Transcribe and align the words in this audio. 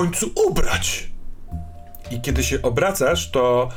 końcu 0.00 0.30
ubrać! 0.48 1.10
I 2.10 2.20
kiedy 2.20 2.44
się 2.44 2.62
obracasz, 2.62 3.30
to 3.30 3.68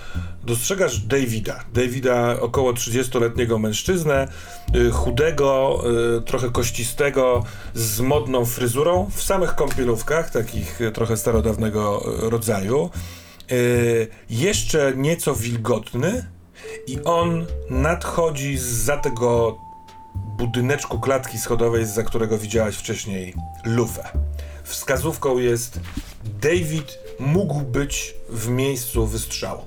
dostrzegasz 0.44 1.00
Davida. 1.00 1.64
Davida, 1.73 2.40
około 2.40 2.73
30-letniego 2.73 3.59
mężczyznę, 3.59 4.28
y, 4.76 4.91
chudego, 4.91 5.84
y, 6.17 6.22
trochę 6.22 6.50
kościstego, 6.50 7.44
z 7.73 8.00
modną 8.00 8.45
fryzurą, 8.45 9.09
w 9.16 9.23
samych 9.23 9.56
kąpielówkach, 9.56 10.31
takich 10.31 10.81
y, 10.81 10.92
trochę 10.92 11.17
starodawnego 11.17 12.03
rodzaju. 12.06 12.90
Jeszcze 14.30 14.94
nieco 14.95 15.36
wilgotny 15.36 16.25
i 16.88 17.03
on 17.03 17.45
nadchodzi 17.69 18.58
za 18.58 18.97
tego 18.97 19.58
budyneczku 20.38 21.00
klatki 21.00 21.38
schodowej, 21.38 21.86
za 21.86 22.03
którego 22.03 22.38
widziałaś 22.38 22.75
wcześniej 22.75 23.34
lufę. 23.66 24.09
Wskazówką 24.64 25.38
jest 25.38 25.80
David 26.25 26.99
mógł 27.19 27.59
być 27.61 28.13
w 28.29 28.47
miejscu 28.47 29.07
wystrzału. 29.07 29.66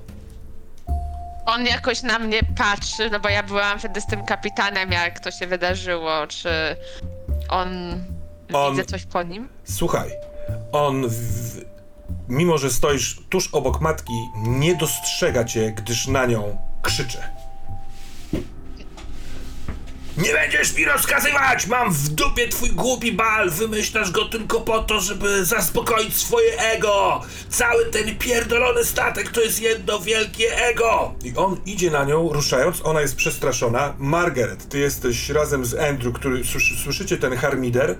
On 1.45 1.65
jakoś 1.65 2.03
na 2.03 2.19
mnie 2.19 2.39
patrzy, 2.57 3.09
no 3.09 3.19
bo 3.19 3.29
ja 3.29 3.43
byłam 3.43 3.79
wtedy 3.79 4.01
z 4.01 4.05
tym 4.05 4.25
kapitanem, 4.25 4.91
jak 4.91 5.19
to 5.19 5.31
się 5.31 5.47
wydarzyło. 5.47 6.27
Czy 6.27 6.49
on, 7.49 7.67
On- 8.53 8.71
widzę 8.71 8.85
coś 8.85 9.05
po 9.05 9.23
nim? 9.23 9.49
Słuchaj, 9.63 10.11
on, 10.71 11.07
w, 11.09 11.61
mimo 12.27 12.57
że 12.57 12.69
stoisz 12.69 13.19
tuż 13.29 13.53
obok 13.53 13.81
matki, 13.81 14.13
nie 14.37 14.75
dostrzega 14.75 15.43
cię, 15.43 15.71
gdyż 15.71 16.07
na 16.07 16.25
nią 16.25 16.57
krzyczy. 16.81 17.17
Nie 20.17 20.33
będziesz 20.33 20.75
mi 20.75 20.85
rozkazywać! 20.85 21.67
Mam 21.67 21.93
w 21.93 22.09
dupie 22.09 22.47
twój 22.47 22.69
głupi 22.69 23.11
bal! 23.11 23.49
Wymyślasz 23.49 24.11
go 24.11 24.25
tylko 24.25 24.61
po 24.61 24.79
to, 24.79 24.99
żeby 24.99 25.45
zaspokoić 25.45 26.17
swoje 26.17 26.59
ego! 26.59 27.21
Cały 27.49 27.85
ten 27.85 28.17
pierdolony 28.17 28.85
statek 28.85 29.31
to 29.31 29.41
jest 29.41 29.61
jedno 29.61 29.99
wielkie 29.99 30.57
ego! 30.65 31.15
I 31.23 31.33
on 31.35 31.57
idzie 31.65 31.91
na 31.91 32.03
nią, 32.03 32.33
ruszając, 32.33 32.81
ona 32.85 33.01
jest 33.01 33.15
przestraszona. 33.15 33.93
Margaret, 33.97 34.69
ty 34.69 34.79
jesteś 34.79 35.29
razem 35.29 35.65
z 35.65 35.75
Andrew, 35.75 36.13
który 36.13 36.45
słyszy, 36.45 36.75
słyszycie 36.83 37.17
ten 37.17 37.37
harmider. 37.37 37.95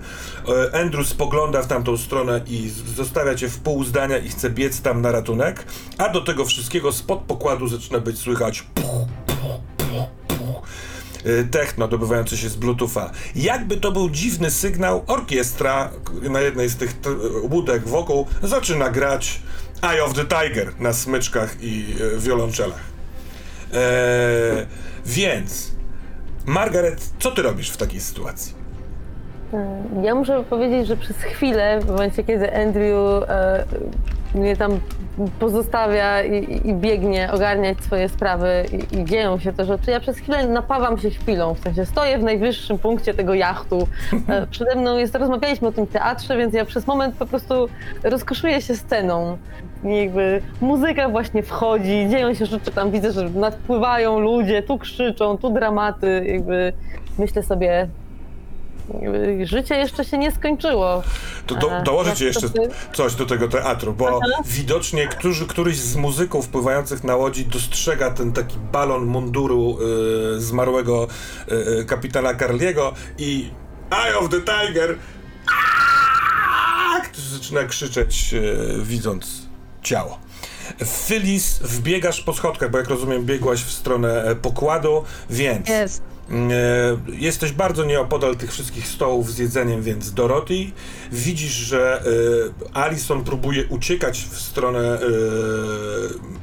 E, 0.72 0.80
Andrew 0.80 1.08
spogląda 1.08 1.62
w 1.62 1.66
tamtą 1.66 1.96
stronę 1.96 2.40
i 2.46 2.70
zostawia 2.96 3.34
cię 3.34 3.48
w 3.48 3.58
pół 3.58 3.84
zdania 3.84 4.18
i 4.18 4.28
chce 4.28 4.50
biec 4.50 4.80
tam 4.80 5.02
na 5.02 5.12
ratunek. 5.12 5.64
A 5.98 6.08
do 6.08 6.20
tego 6.20 6.44
wszystkiego 6.44 6.92
spod 6.92 7.20
pokładu 7.20 7.68
zaczyna 7.68 8.00
być 8.00 8.18
słychać 8.18 8.62
puch, 8.62 9.08
puch 9.26 10.02
y, 10.24 10.27
techno 11.50 11.88
dobywające 11.88 12.36
się 12.36 12.48
z 12.48 12.56
Bluetootha. 12.56 13.10
Jakby 13.34 13.76
to 13.76 13.92
był 13.92 14.10
dziwny 14.10 14.50
sygnał, 14.50 15.04
orkiestra 15.06 15.90
na 16.22 16.40
jednej 16.40 16.68
z 16.68 16.76
tych 16.76 16.94
łódek 17.42 17.88
wokół 17.88 18.26
zaczyna 18.42 18.90
grać 18.90 19.40
Eye 19.82 20.04
of 20.04 20.14
the 20.14 20.24
Tiger 20.24 20.72
na 20.80 20.92
smyczkach 20.92 21.56
i 21.60 21.94
y, 22.00 22.18
wiolonczelach. 22.18 22.80
Eee, 23.72 24.66
więc, 25.06 25.72
Margaret, 26.46 27.10
co 27.18 27.30
ty 27.30 27.42
robisz 27.42 27.70
w 27.70 27.76
takiej 27.76 28.00
sytuacji? 28.00 28.57
Ja 30.02 30.14
muszę 30.14 30.44
powiedzieć, 30.44 30.86
że 30.86 30.96
przez 30.96 31.16
chwilę, 31.16 31.80
w 31.80 31.90
momencie 31.90 32.24
kiedy 32.24 32.56
Andrew 32.56 33.22
e, 33.28 33.64
mnie 34.34 34.56
tam 34.56 34.80
pozostawia 35.40 36.22
i, 36.22 36.68
i 36.68 36.74
biegnie 36.74 37.32
ogarniać 37.32 37.80
swoje 37.80 38.08
sprawy 38.08 38.64
i, 38.72 39.00
i 39.00 39.04
dzieją 39.04 39.38
się 39.38 39.52
te 39.52 39.64
rzeczy, 39.64 39.90
ja 39.90 40.00
przez 40.00 40.18
chwilę 40.18 40.48
napawam 40.48 40.98
się 40.98 41.10
chwilą, 41.10 41.54
w 41.54 41.58
sensie 41.58 41.86
stoję 41.86 42.18
w 42.18 42.22
najwyższym 42.22 42.78
punkcie 42.78 43.14
tego 43.14 43.34
jachtu. 43.34 43.88
E, 44.28 44.46
przede 44.50 44.74
mną 44.74 44.96
jest, 44.96 45.14
rozmawialiśmy 45.14 45.68
o 45.68 45.72
tym 45.72 45.86
teatrze, 45.86 46.36
więc 46.36 46.54
ja 46.54 46.64
przez 46.64 46.86
moment 46.86 47.14
po 47.14 47.26
prostu 47.26 47.68
rozkoszuję 48.04 48.62
się 48.62 48.76
sceną. 48.76 49.38
I 49.84 49.96
jakby 49.96 50.42
muzyka 50.60 51.08
właśnie 51.08 51.42
wchodzi, 51.42 52.08
dzieją 52.10 52.34
się 52.34 52.46
rzeczy 52.46 52.70
tam, 52.70 52.90
widzę, 52.90 53.12
że 53.12 53.30
nadpływają 53.30 54.18
ludzie, 54.18 54.62
tu 54.62 54.78
krzyczą, 54.78 55.38
tu 55.38 55.50
dramaty, 55.50 56.24
jakby 56.26 56.72
myślę 57.18 57.42
sobie, 57.42 57.88
życie 59.44 59.74
jeszcze 59.74 60.04
się 60.04 60.18
nie 60.18 60.32
skończyło. 60.32 61.02
To 61.46 61.54
do, 61.54 62.04
jeszcze 62.20 62.48
coś 62.94 63.14
do 63.14 63.26
tego 63.26 63.48
teatru, 63.48 63.92
bo 63.92 64.20
widocznie 64.44 65.06
którzy, 65.06 65.46
któryś 65.46 65.76
z 65.76 65.96
muzyków 65.96 66.48
pływających 66.48 67.04
na 67.04 67.16
łodzi 67.16 67.46
dostrzega 67.46 68.10
ten 68.10 68.32
taki 68.32 68.58
balon 68.58 69.04
munduru 69.04 69.78
y, 70.36 70.40
zmarłego 70.40 71.08
y, 71.48 71.54
y, 71.54 71.84
kapitana 71.84 72.34
Carliego 72.34 72.92
i 73.18 73.50
Eye 73.90 74.18
of 74.18 74.28
the 74.28 74.40
Tiger! 74.40 74.98
Ktoś 77.04 77.24
zaczyna 77.24 77.64
krzyczeć, 77.64 78.34
y, 78.34 78.82
widząc 78.82 79.42
ciało. 79.82 80.18
Phyllis, 81.06 81.58
wbiegasz 81.58 82.20
po 82.20 82.32
schodkach, 82.32 82.70
bo 82.70 82.78
jak 82.78 82.88
rozumiem, 82.88 83.24
biegłaś 83.24 83.62
w 83.62 83.70
stronę 83.70 84.24
e, 84.24 84.34
pokładu, 84.34 85.04
więc 85.30 85.68
Jest. 85.68 86.02
E, 86.30 86.34
Jesteś 87.12 87.52
bardzo 87.52 87.84
nieopodal 87.84 88.36
tych 88.36 88.52
wszystkich 88.52 88.86
stołów 88.86 89.32
z 89.32 89.38
jedzeniem, 89.38 89.82
więc 89.82 90.12
Dorothy, 90.14 90.54
widzisz, 91.12 91.52
że 91.52 92.02
e, 92.02 92.76
Alison 92.76 93.24
próbuje 93.24 93.66
uciekać 93.66 94.18
w 94.30 94.40
stronę 94.40 94.98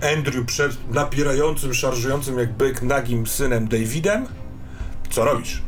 e, 0.02 0.14
Andrew 0.18 0.46
przed 0.46 0.94
napierającym, 0.94 1.74
szarżującym 1.74 2.40
jak 2.40 2.54
byk 2.54 2.82
nagim 2.82 3.28
synem 3.28 3.68
Davidem. 3.68 4.26
Co 5.10 5.26
robisz? 5.26 5.62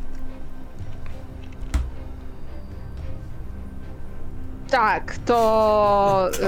Tak, 4.70 5.18
to 5.26 6.30
Tak. 6.32 6.42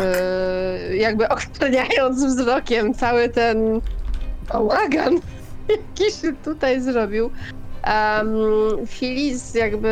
jakby 0.97 1.30
okreniając 1.30 2.24
wzrokiem 2.25 2.94
cały 2.94 3.30
ten 3.30 3.81
bałagan, 4.53 5.13
jaki 5.69 6.12
się 6.22 6.34
tutaj 6.44 6.81
zrobił, 6.81 7.30
um, 7.88 8.88
Filiz 8.88 9.56
jakby 9.56 9.90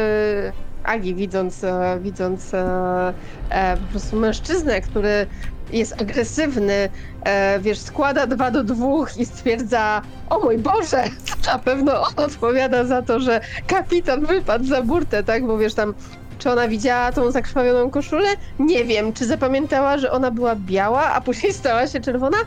Agi 0.84 1.16
widząc, 1.16 1.64
e, 1.64 2.00
widząc 2.02 2.54
e, 2.54 3.14
e, 3.50 3.78
po 3.78 3.92
prostu 3.92 4.16
mężczyznę, 4.16 4.82
który 4.82 5.28
jest 5.74 6.02
agresywny, 6.02 6.90
e, 7.24 7.60
wiesz, 7.60 7.80
składa 7.80 8.28
dwa 8.28 8.52
do 8.52 8.64
dwóch 8.64 9.18
i 9.18 9.26
stwierdza, 9.26 10.02
o 10.30 10.40
mój 10.40 10.58
Boże, 10.58 11.04
na 11.54 11.60
pewno 11.60 12.02
on 12.02 12.26
odpowiada 12.26 12.86
za 12.86 13.02
to, 13.02 13.20
że 13.20 13.42
kapitan 13.68 14.26
wypadł 14.26 14.66
za 14.66 14.82
burtę, 14.82 15.24
tak, 15.24 15.46
bo 15.46 15.58
wiesz, 15.58 15.74
tam 15.74 15.94
czy 16.40 16.52
ona 16.52 16.68
widziała 16.68 17.12
tą 17.12 17.32
zakrwawioną 17.32 17.90
koszulę? 17.90 18.28
Nie 18.60 18.86
wiem. 18.86 19.14
Czy 19.14 19.26
zapamiętała, 19.26 19.98
że 19.98 20.12
ona 20.12 20.32
była 20.32 20.56
biała, 20.56 21.14
a 21.14 21.22
później 21.22 21.54
stała 21.54 21.88
się 21.88 22.00
czerwona? 22.00 22.38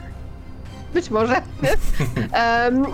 Być 0.94 1.10
może. 1.10 1.34
Em, 2.32 2.86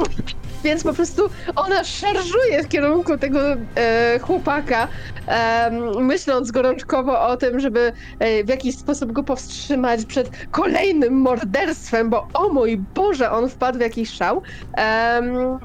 więc 0.67 0.83
po 0.85 0.93
prostu 0.93 1.23
ona 1.57 1.85
szarżuje 1.85 2.63
w 2.63 2.69
kierunku 2.69 3.19
tego 3.19 3.41
e, 3.75 4.19
chłopaka, 4.19 4.89
em, 5.27 6.05
myśląc 6.07 6.51
gorączkowo 6.51 7.21
o 7.21 7.37
tym, 7.37 7.61
żeby 7.61 7.93
e, 8.19 8.45
w 8.45 8.49
jakiś 8.49 8.79
sposób 8.79 9.13
go 9.13 9.23
powstrzymać 9.23 10.05
przed 10.05 10.31
kolejnym 10.51 11.15
morderstwem, 11.21 12.11
bo 12.11 12.29
o 12.35 12.49
mój 12.49 12.79
Boże, 12.95 13.31
on 13.31 13.49
wpadł 13.49 13.79
w 13.79 13.81
jakiś 13.81 14.11
szał. 14.11 14.43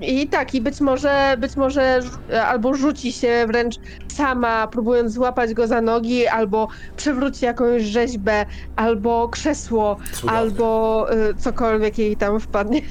I 0.02 0.28
tak, 0.28 0.56
i 0.56 0.62
być 0.62 0.82
może, 0.82 1.36
być 1.38 1.56
może 1.56 2.00
albo 2.48 2.74
rzuci 2.74 3.12
się 3.12 3.46
wręcz 3.48 3.76
sama, 4.08 4.68
próbując 4.68 5.14
złapać 5.14 5.54
go 5.54 5.68
za 5.68 5.82
nogi, 5.82 6.28
albo 6.28 6.68
przewróci 6.98 7.46
jakąś 7.46 7.84
rzeźbę, 7.84 8.46
albo 8.76 9.30
krzesło, 9.30 9.98
Cudowne. 10.14 10.38
albo 10.38 11.08
y, 11.14 11.36
cokolwiek 11.36 11.98
jej 11.98 12.18
tam 12.18 12.40
wpadnie. 12.40 12.82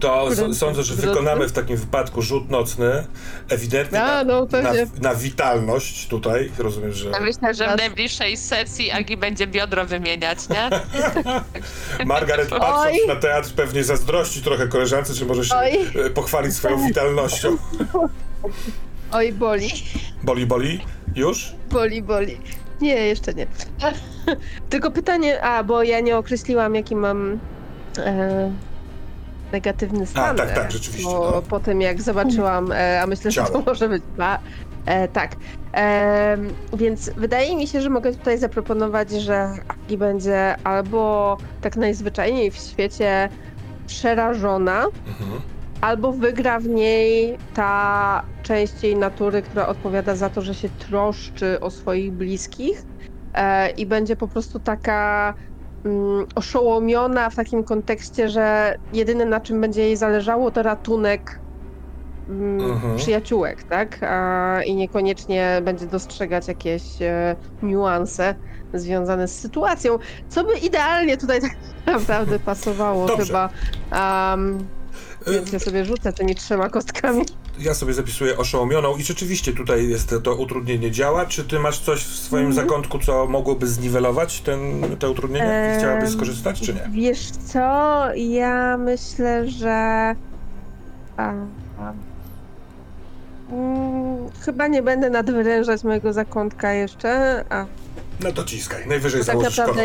To 0.00 0.28
sądzę, 0.54 0.82
że 0.82 0.94
wykonamy 0.94 1.48
w 1.48 1.52
takim 1.52 1.76
wypadku 1.76 2.22
rzut 2.22 2.50
nocny. 2.50 3.04
Ewidentnie 3.48 4.02
A, 4.02 4.06
na, 4.06 4.24
no, 4.24 4.40
na, 4.40 4.46
pewnie. 4.46 4.86
na 5.02 5.14
witalność 5.14 6.06
tutaj. 6.06 6.50
Rozumiem, 6.58 6.92
że 6.92 7.10
Ja 7.10 7.20
myślę, 7.20 7.54
że 7.54 7.74
w 7.74 7.78
najbliższej 7.78 8.36
sesji 8.36 8.90
Agi 8.90 9.16
będzie 9.16 9.46
biodro 9.46 9.84
wymieniać, 9.84 10.38
nie? 10.48 10.70
Margaret 12.06 12.48
patrząc 12.48 13.00
Oj. 13.02 13.08
na 13.08 13.16
teatr 13.16 13.50
pewnie 13.56 13.84
zazdrości 13.84 14.42
trochę 14.42 14.66
koleżance, 14.68 15.14
czy 15.14 15.26
może 15.26 15.44
się 15.44 15.56
Oj. 15.56 15.72
e, 16.06 16.10
pochwalić 16.10 16.54
swoją 16.54 16.86
witalnością. 16.86 17.56
Oj, 19.12 19.32
boli, 19.32 19.68
Boli, 20.22 20.46
boli? 20.46 20.80
Już? 21.16 21.52
boli, 21.70 22.02
boli. 22.02 22.38
Nie, 22.80 22.94
jeszcze 22.94 23.34
nie. 23.34 23.46
Tylko 24.70 24.90
pytanie, 24.90 25.42
a 25.42 25.64
bo 25.64 25.82
ja 25.82 26.00
nie 26.00 26.16
określiłam, 26.16 26.74
jaki 26.74 26.96
mam 26.96 27.38
e, 27.98 28.52
negatywny 29.52 30.06
stan. 30.06 30.36
tak, 30.36 30.54
tak, 30.54 30.66
e, 30.66 30.70
rzeczywiście, 30.70 31.10
Po, 31.12 31.30
no. 31.34 31.42
po 31.42 31.60
tym, 31.60 31.80
jak 31.80 32.02
zobaczyłam, 32.02 32.72
e, 32.72 33.00
a 33.02 33.06
myślę, 33.06 33.30
że 33.30 33.44
Ciało. 33.44 33.58
to 33.62 33.70
może 33.70 33.88
być 33.88 34.02
dwa. 34.14 34.38
E, 34.86 35.08
tak. 35.08 35.36
E, 35.74 36.36
więc 36.72 37.10
wydaje 37.16 37.56
mi 37.56 37.66
się, 37.66 37.80
że 37.80 37.90
mogę 37.90 38.12
tutaj 38.12 38.38
zaproponować, 38.38 39.10
że 39.10 39.50
Agi 39.68 39.98
będzie 39.98 40.56
albo 40.64 41.36
tak 41.60 41.76
najzwyczajniej 41.76 42.50
w 42.50 42.56
świecie 42.56 43.28
przerażona, 43.86 44.84
Mhm. 44.84 45.40
albo 45.80 46.12
wygra 46.12 46.60
w 46.60 46.66
niej 46.68 47.38
ta 47.54 48.22
część 48.42 48.82
jej 48.82 48.96
natury, 48.96 49.42
która 49.42 49.66
odpowiada 49.66 50.14
za 50.16 50.30
to, 50.30 50.42
że 50.42 50.54
się 50.54 50.68
troszczy 50.68 51.60
o 51.60 51.70
swoich 51.70 52.12
bliskich 52.12 52.82
e, 53.34 53.70
i 53.70 53.86
będzie 53.86 54.16
po 54.16 54.28
prostu 54.28 54.60
taka 54.60 55.34
oszołomiona 56.34 57.30
w 57.30 57.34
takim 57.36 57.64
kontekście, 57.64 58.28
że 58.28 58.74
jedyne 58.92 59.24
na 59.24 59.40
czym 59.40 59.60
będzie 59.60 59.82
jej 59.82 59.96
zależało 59.96 60.50
to 60.50 60.62
ratunek 60.62 61.40
mm, 62.28 62.60
Mhm. 62.70 62.96
przyjaciółek, 62.96 63.62
tak? 63.62 63.98
A, 64.02 64.60
I 64.66 64.74
niekoniecznie 64.74 65.60
będzie 65.64 65.86
dostrzegać 65.86 66.48
jakieś 66.48 67.02
e, 67.02 67.36
niuanse 67.62 68.34
związane 68.74 69.28
z 69.28 69.40
sytuacją, 69.40 69.98
co 70.28 70.44
by 70.44 70.58
idealnie 70.58 71.16
tutaj 71.16 71.40
tak 71.46 71.50
naprawdę 71.86 72.38
pasowało 72.38 73.06
Dobrze. 73.06 73.26
chyba. 73.26 73.48
Um, 74.32 74.58
więc 75.26 75.52
ja 75.52 75.58
sobie 75.58 75.84
rzucę 75.84 76.12
tymi 76.12 76.34
trzema 76.34 76.68
kostkami. 76.68 77.22
Ja 77.58 77.74
sobie 77.74 77.94
zapisuję 77.94 78.36
oszołomioną 78.36 78.96
i 78.96 79.02
rzeczywiście 79.02 79.52
tutaj 79.52 79.88
jest 79.88 80.14
to 80.24 80.34
utrudnienie 80.34 80.90
działa. 80.90 81.26
Czy 81.26 81.44
ty 81.44 81.58
masz 81.60 81.78
coś 81.80 82.04
w 82.04 82.16
swoim 82.18 82.46
Mhm. 82.46 82.66
zakątku, 82.66 82.98
co 82.98 83.26
mogłoby 83.26 83.66
zniwelować 83.66 84.40
ten, 84.40 84.82
te 84.98 85.10
utrudnienia 85.10 85.74
i 85.74 85.78
chciałabyś 85.78 86.10
skorzystać, 86.10 86.60
czy 86.60 86.74
nie? 86.74 86.88
Wiesz 86.92 87.30
co, 87.30 87.60
ja 88.14 88.76
myślę, 88.76 89.48
że 89.48 89.70
a, 91.16 91.32
a, 91.78 91.92
mm, 93.52 94.16
chyba 94.40 94.66
nie 94.66 94.82
będę 94.82 95.10
nadwyrężać 95.10 95.84
mojego 95.84 96.12
zakątka 96.12 96.72
jeszcze, 96.72 97.44
a 97.50 97.66
No 98.20 98.32
to 98.32 98.44
ciskaj, 98.44 98.86
najwyżej 98.86 99.24
tak 99.24 99.38
naprawdę 99.38 99.82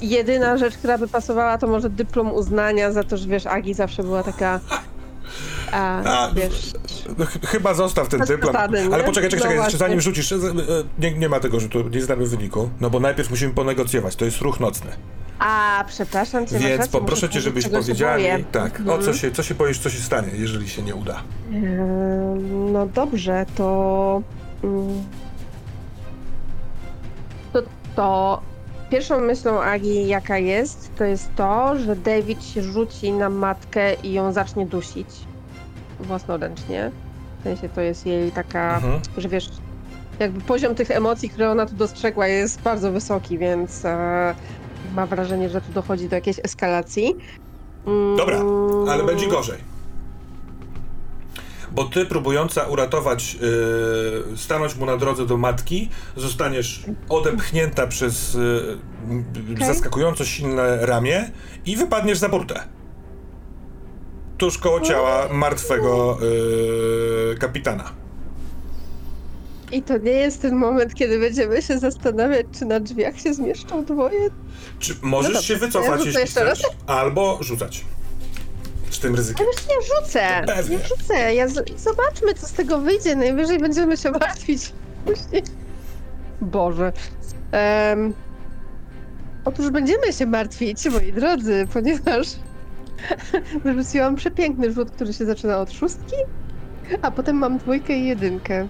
jedyna 0.00 0.56
rzecz, 0.56 0.74
która 0.76 0.98
by 0.98 1.08
pasowała, 1.08 1.58
to 1.58 1.66
może 1.66 1.90
dyplom 1.90 2.32
uznania 2.32 2.92
za 2.92 3.02
to, 3.04 3.16
że 3.16 3.28
wiesz, 3.28 3.46
Agi 3.46 3.74
zawsze 3.74 4.02
była 4.02 4.22
taka 4.22 4.60
a, 5.72 6.02
A, 6.24 6.30
wiesz, 6.34 6.72
No, 7.18 7.24
ch- 7.26 7.46
chyba 7.46 7.74
zostaw 7.74 8.08
ten 8.08 8.20
dyplom. 8.20 8.56
Ale 8.56 9.04
poczekaj, 9.04 9.04
czekaj, 9.04 9.30
No 9.30 9.30
czekaj, 9.30 9.40
jeszcze 9.40 9.56
właśnie. 9.56 9.78
zanim 9.78 10.00
rzucisz, 10.00 10.32
e, 10.32 10.36
e, 10.36 10.40
nie, 10.98 11.12
nie 11.18 11.28
ma 11.28 11.40
tego 11.40 11.60
rzutu, 11.60 11.88
nie 11.88 12.02
znamy 12.02 12.26
wyniku. 12.26 12.70
No 12.80 12.90
bo 12.90 13.00
najpierw 13.00 13.30
musimy 13.30 13.54
ponegocjować, 13.54 14.16
to 14.16 14.24
jest 14.24 14.40
ruch 14.40 14.60
nocny. 14.60 14.90
a 15.38 15.84
przepraszam 15.88 16.46
cię, 16.46 16.58
Więc 16.58 16.88
poproszę 16.88 17.28
cię, 17.28 17.40
żebyś 17.40 17.68
powiedziała 17.68 18.16
mi, 18.18 18.44
tak, 18.52 18.82
o 18.88 18.98
co 18.98 19.12
się, 19.14 19.30
co 19.30 19.42
się 19.42 19.54
boisz, 19.54 19.78
co 19.78 19.90
się 19.90 19.98
stanie, 19.98 20.28
jeżeli 20.34 20.68
się 20.68 20.82
nie 20.82 20.94
uda. 20.94 21.22
Em, 21.52 22.72
No 22.72 22.86
dobrze, 22.86 23.46
to. 23.56 24.22
mm, 24.64 25.02
To, 27.52 27.62
to 27.96 28.42
pierwszą 28.90 29.20
myślą 29.20 29.60
Agi, 29.62 30.08
jaka 30.08 30.38
jest, 30.38 30.90
to 30.96 31.04
jest 31.04 31.34
to, 31.36 31.78
że 31.78 31.96
David 31.96 32.44
się 32.44 32.62
rzuci 32.62 33.12
na 33.12 33.30
matkę 33.30 33.94
i 33.94 34.12
ją 34.12 34.32
zacznie 34.32 34.66
dusić 34.66 35.08
własnoręcznie. 36.00 36.90
W 37.40 37.42
sensie 37.42 37.68
to 37.68 37.80
jest 37.80 38.06
jej 38.06 38.32
taka, 38.32 38.74
Mhm. 38.74 39.00
że 39.16 39.28
wiesz, 39.28 39.48
jakby 40.18 40.40
poziom 40.40 40.74
tych 40.74 40.90
emocji, 40.90 41.28
które 41.30 41.50
ona 41.50 41.66
tu 41.66 41.74
dostrzegła, 41.74 42.26
jest 42.26 42.60
bardzo 42.62 42.92
wysoki, 42.92 43.38
więc 43.38 43.84
e, 43.84 44.34
ma 44.94 45.06
wrażenie, 45.06 45.48
że 45.48 45.60
tu 45.60 45.72
dochodzi 45.72 46.08
do 46.08 46.14
jakiejś 46.16 46.36
eskalacji. 46.44 47.16
Mm, 47.86 48.16
Dobra, 48.16 48.40
ale 48.92 49.04
będzie 49.04 49.26
gorzej. 49.28 49.58
Bo 51.76 51.84
ty, 51.84 52.06
próbująca 52.06 52.62
uratować, 52.62 53.34
yy, 53.34 54.36
stanąć 54.36 54.76
mu 54.76 54.86
na 54.86 54.96
drodze 54.96 55.26
do 55.26 55.36
matki, 55.36 55.90
zostaniesz 56.16 56.84
odepchnięta 57.08 57.86
przez 57.86 58.34
yy, 58.34 58.78
Okej. 59.54 59.66
zaskakująco 59.66 60.24
silne 60.24 60.86
ramię 60.86 61.30
i 61.66 61.76
wypadniesz 61.76 62.18
za 62.18 62.28
burtę. 62.28 62.62
Tuż 64.38 64.58
koło 64.58 64.80
ciała 64.80 65.28
martwego 65.32 66.18
yy, 66.20 67.36
kapitana. 67.38 67.92
I 69.72 69.82
to 69.82 69.98
nie 69.98 70.10
jest 70.10 70.42
ten 70.42 70.56
moment, 70.56 70.94
kiedy 70.94 71.18
będziemy 71.18 71.62
się 71.62 71.78
zastanawiać, 71.78 72.46
czy 72.58 72.64
na 72.64 72.80
drzwiach 72.80 73.20
się 73.20 73.34
zmieszczą 73.34 73.84
dwoje. 73.84 74.30
Czy 74.78 74.94
możesz 75.02 75.28
No 75.28 75.34
dobrze, 75.34 75.48
się 75.48 75.56
wycofać, 75.56 76.00
ja 76.00 76.06
jeśli 76.06 76.26
chcesz, 76.26 76.62
albo 76.86 77.38
rzucać. 77.40 77.84
Z 78.90 78.98
tym 78.98 79.14
ryzykiem. 79.14 79.46
już 79.46 79.66
nie 79.68 79.74
rzucę. 79.96 80.42
Pewnie. 80.46 80.76
Nie 80.76 80.82
rzucę. 80.84 81.34
Ja 81.34 81.48
z... 81.48 81.80
Zobaczmy, 81.80 82.34
co 82.34 82.46
z 82.46 82.52
tego 82.52 82.78
wyjdzie. 82.78 83.16
Najwyżej 83.16 83.58
będziemy 83.58 83.96
się 83.96 84.10
martwić 84.10 84.72
później. 85.04 85.42
Boże. 86.40 86.92
Em, 87.52 88.14
Otóż 89.44 89.70
będziemy 89.70 90.12
się 90.12 90.26
martwić, 90.26 90.86
moi 90.86 91.12
drodzy, 91.12 91.66
ponieważ 91.72 92.26
wyrzuciłam 93.64 94.16
przepiękny 94.16 94.72
rzut, 94.72 94.90
który 94.90 95.12
się 95.12 95.26
zaczyna 95.26 95.58
od 95.58 95.72
szóstki, 95.72 96.16
a 97.02 97.10
potem 97.10 97.36
mam 97.36 97.58
dwójkę 97.58 97.96
i 97.96 98.06
jedynkę. 98.06 98.68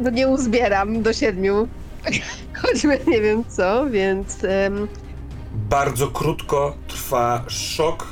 No 0.00 0.10
nie 0.10 0.28
uzbieram 0.28 1.02
do 1.02 1.12
siedmiu. 1.12 1.68
Choćby 2.62 2.98
nie 3.06 3.20
wiem 3.20 3.44
co, 3.48 3.90
więc 3.90 4.44
em, 4.44 4.88
Bardzo 5.56 6.08
krótko 6.08 6.76
trwa 6.88 7.44
szok, 7.48 8.06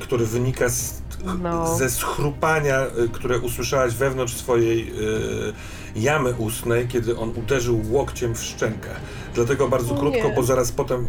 który 0.00 0.26
wynika 0.26 0.68
z, 0.68 1.02
No. 1.42 1.76
ze 1.76 1.90
schrupania, 1.90 2.86
y, 3.04 3.08
które 3.08 3.38
usłyszałaś 3.38 3.94
wewnątrz 3.94 4.34
swojej 4.34 4.90
y, 4.90 5.52
jamy 5.96 6.34
ustnej, 6.34 6.88
kiedy 6.88 7.18
on 7.18 7.30
uderzył 7.36 7.80
łokciem 7.90 8.34
w 8.34 8.42
szczękę. 8.44 8.88
Dlatego 9.34 9.68
bardzo 9.68 9.94
krótko, 9.94 10.28
nie. 10.28 10.34
bo 10.34 10.42
zaraz 10.42 10.72
potem 10.72 11.08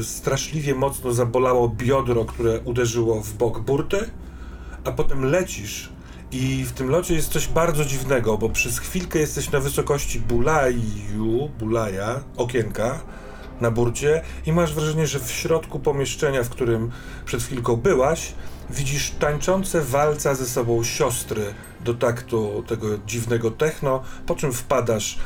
y, 0.00 0.04
straszliwie 0.04 0.74
mocno 0.74 1.12
zabolało 1.12 1.68
biodro, 1.68 2.24
które 2.24 2.60
uderzyło 2.60 3.20
w 3.20 3.32
bok 3.32 3.60
burty, 3.60 4.10
a 4.84 4.92
potem 4.92 5.24
lecisz. 5.24 5.88
I 6.32 6.64
w 6.64 6.72
tym 6.72 6.88
locie 6.90 7.14
jest 7.14 7.32
coś 7.32 7.48
bardzo 7.48 7.84
dziwnego, 7.84 8.38
bo 8.38 8.48
przez 8.48 8.78
chwilkę 8.78 9.18
jesteś 9.18 9.50
na 9.50 9.60
wysokości 9.60 10.20
bulaju, 10.20 11.48
bulaja, 11.58 12.20
okienka 12.36 13.00
na 13.60 13.70
burcie 13.70 14.22
i 14.46 14.52
masz 14.52 14.74
wrażenie, 14.74 15.06
że 15.06 15.18
w 15.20 15.30
środku 15.30 15.78
pomieszczenia, 15.80 16.42
w 16.42 16.48
którym 16.48 16.90
przed 17.24 17.42
chwilką 17.42 17.76
byłaś, 17.76 18.32
widzisz 18.70 19.10
tańczące 19.10 19.80
walca 19.80 20.34
ze 20.34 20.46
sobą 20.46 20.84
siostry 20.84 21.54
do 21.84 21.94
taktu 21.94 22.64
tego 22.66 22.86
dziwnego 23.06 23.50
techno, 23.50 24.02
po 24.26 24.34
czym 24.34 24.52
wpadasz 24.52 25.18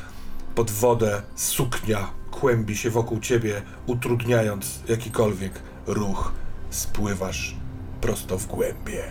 pod 0.54 0.70
wodę, 0.70 1.22
suknia 1.34 2.06
kłębi 2.30 2.76
się 2.76 2.90
wokół 2.90 3.20
ciebie, 3.20 3.62
utrudniając 3.86 4.80
jakikolwiek 4.88 5.52
ruch. 5.86 6.32
Spływasz 6.70 7.56
prosto 8.00 8.38
w 8.38 8.46
głębie. 8.46 9.04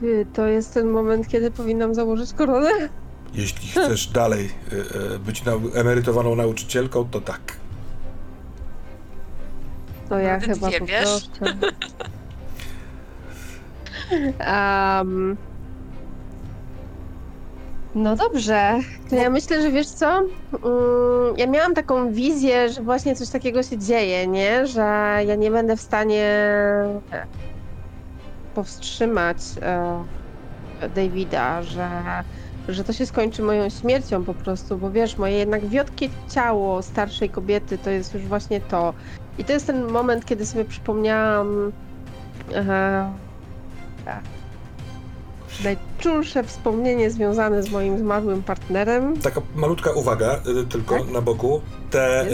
Czy 0.00 0.26
to 0.32 0.46
jest 0.46 0.74
ten 0.74 0.88
moment, 0.90 1.28
kiedy 1.28 1.50
powinnam 1.50 1.94
założyć 1.94 2.32
koronę? 2.32 2.70
Jeśli 3.34 3.68
chcesz 3.68 4.06
dalej 4.06 4.50
y, 4.72 4.76
y, 5.14 5.18
być 5.18 5.42
nau- 5.44 5.70
emerytowaną 5.74 6.36
nauczycielką, 6.36 7.08
to 7.10 7.20
tak. 7.20 7.56
To 10.14 10.18
ja 10.18 10.38
Nawet 10.38 10.54
chyba 10.54 10.68
nie 10.68 10.78
po 10.78 10.86
wiesz? 10.86 11.02
prostu. 11.02 11.44
No 17.94 18.16
dobrze, 18.16 18.78
to 19.10 19.16
ja 19.16 19.30
myślę, 19.30 19.62
że 19.62 19.70
wiesz 19.70 19.86
co? 19.86 20.18
Mm, 20.18 21.36
ja 21.36 21.46
miałam 21.46 21.74
taką 21.74 22.12
wizję, 22.12 22.68
że 22.68 22.82
właśnie 22.82 23.16
coś 23.16 23.28
takiego 23.28 23.62
się 23.62 23.78
dzieje, 23.78 24.26
nie? 24.26 24.66
Że 24.66 24.80
ja 25.26 25.34
nie 25.34 25.50
będę 25.50 25.76
w 25.76 25.80
stanie 25.80 26.24
e, 26.24 27.00
powstrzymać 28.54 29.38
e, 29.62 30.04
Davida, 30.88 31.62
że, 31.62 31.88
że 32.68 32.84
to 32.84 32.92
się 32.92 33.06
skończy 33.06 33.42
moją 33.42 33.70
śmiercią 33.70 34.24
po 34.24 34.34
prostu, 34.34 34.78
bo 34.78 34.90
wiesz, 34.90 35.18
moje 35.18 35.38
jednak 35.38 35.66
wiotkie 35.66 36.08
ciało 36.30 36.82
starszej 36.82 37.30
kobiety 37.30 37.78
to 37.78 37.90
jest 37.90 38.14
już 38.14 38.22
właśnie 38.22 38.60
to. 38.60 38.94
I 39.38 39.44
to 39.44 39.52
jest 39.52 39.66
ten 39.66 39.90
moment, 39.90 40.24
kiedy 40.24 40.46
sobie 40.46 40.64
przypomniałam 40.64 41.72
e, 42.54 43.10
najczulsze 45.64 46.44
wspomnienie 46.44 47.10
związane 47.10 47.62
z 47.62 47.70
moim 47.70 47.98
zmarłym 47.98 48.42
partnerem. 48.42 49.16
Taka 49.20 49.40
malutka 49.54 49.92
uwaga, 49.92 50.40
y, 50.62 50.66
tylko 50.66 50.98
Tak? 50.98 51.10
na 51.10 51.20
boku. 51.20 51.60
Te, 51.90 52.26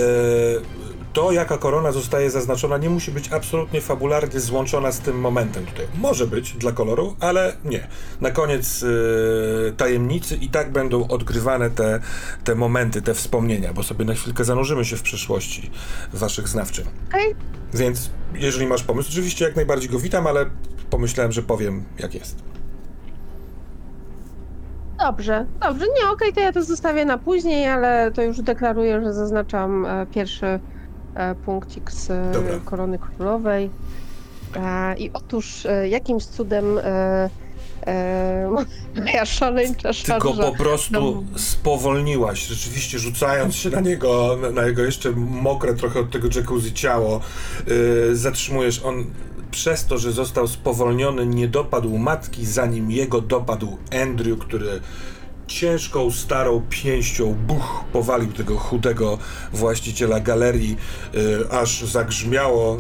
to, 1.13 1.33
jaka 1.33 1.59
korona 1.59 1.93
zostaje 1.93 2.31
zaznaczona, 2.31 2.79
nie 2.79 2.91
musi 2.91 3.11
być 3.11 3.33
absolutnie 3.33 3.81
fabularnie 3.81 4.41
złączona 4.41 4.93
z 4.93 5.01
tym 5.01 5.21
momentem 5.21 5.67
tutaj. 5.67 5.87
Może 5.99 6.27
być 6.27 6.53
dla 6.53 6.73
koloru, 6.73 7.17
ale 7.21 7.57
nie. 7.65 7.89
Na 8.21 8.31
koniec 8.31 8.83
y, 8.83 9.73
tajemnicy 9.77 10.37
i 10.37 10.49
tak 10.49 10.73
będą 10.73 11.09
odgrywane 11.09 11.71
te, 11.71 12.01
te 12.45 12.55
momenty, 12.55 13.03
te 13.03 13.15
wspomnienia, 13.15 13.73
bo 13.73 13.83
sobie 13.83 14.05
na 14.05 14.15
chwilkę 14.15 14.45
zanurzymy 14.45 14.85
się 14.85 14.97
w 14.97 15.03
przeszłości 15.03 15.71
waszych 16.13 16.49
znawczym. 16.49 16.85
Okej. 17.09 17.35
Więc 17.75 18.11
jeżeli 18.35 18.67
masz 18.67 18.83
pomysł, 18.83 19.09
oczywiście 19.13 19.45
jak 19.45 19.57
najbardziej 19.57 19.91
go 19.91 19.99
witam, 19.99 20.27
ale 20.27 20.47
pomyślałem, 20.91 21.33
że 21.33 21.43
powiem 21.43 21.85
jak 21.99 22.15
jest. 22.15 22.51
Dobrze, 24.99 25.47
dobrze. 25.61 25.85
Nie, 25.85 26.11
okej, 26.11 26.33
to 26.33 26.41
ja 26.41 26.53
to 26.53 26.65
zostawię 26.65 27.05
na 27.05 27.19
później, 27.19 27.69
ale 27.69 28.13
to 28.13 28.23
już 28.23 28.41
deklaruję, 28.41 29.01
że 29.01 29.13
zaznaczam 29.13 29.87
e, 29.87 30.07
pierwszy 30.07 30.61
punkcik 31.45 31.93
z 31.93 32.11
e, 32.11 32.31
Dobra. 32.33 32.59
korony 32.65 32.99
królowej. 32.99 33.71
E, 34.57 34.97
I 34.99 35.11
otóż 35.13 35.67
e, 35.67 35.89
jakimś 35.89 36.25
cudem 36.25 36.79
e, 36.79 37.31
e, 37.87 38.51
moja 39.05 39.25
szaleńcza 39.27 39.93
szarża. 39.93 40.43
po 40.43 40.53
prostu 40.59 41.25
spowolniłaś, 41.37 42.47
rzeczywiście 42.47 42.99
rzucając 42.99 43.55
się 43.55 43.71
na 43.71 43.81
niego, 43.81 44.39
na- 44.55 44.63
jego 44.67 44.83
jeszcze 44.83 45.11
mokre 45.17 45.75
trochę 45.75 46.01
od 46.01 46.11
tego 46.11 46.29
jacuzzi 46.35 46.73
ciało. 46.73 47.21
Zatrzymujesz 48.13 48.83
on 48.85 49.05
przez 49.51 49.87
to, 49.87 49.99
że 49.99 50.13
został 50.13 50.49
spowolniony, 50.49 51.27
nie 51.27 51.49
dopadł 51.49 51.99
matki, 51.99 52.47
zanim 52.47 52.91
jego 52.91 53.21
dopadł 53.21 53.79
Andrew, 54.03 54.39
który 54.39 54.81
ciężką, 55.51 56.11
starą 56.11 56.63
pięścią 56.71 57.35
buch 57.35 57.85
powalił 57.93 58.33
tego 58.33 58.57
chudego 58.57 59.19
właściciela 59.53 60.21
galerii, 60.21 60.77
yy, 61.13 61.51
aż 61.51 61.85
zagrzmiało. 61.85 62.79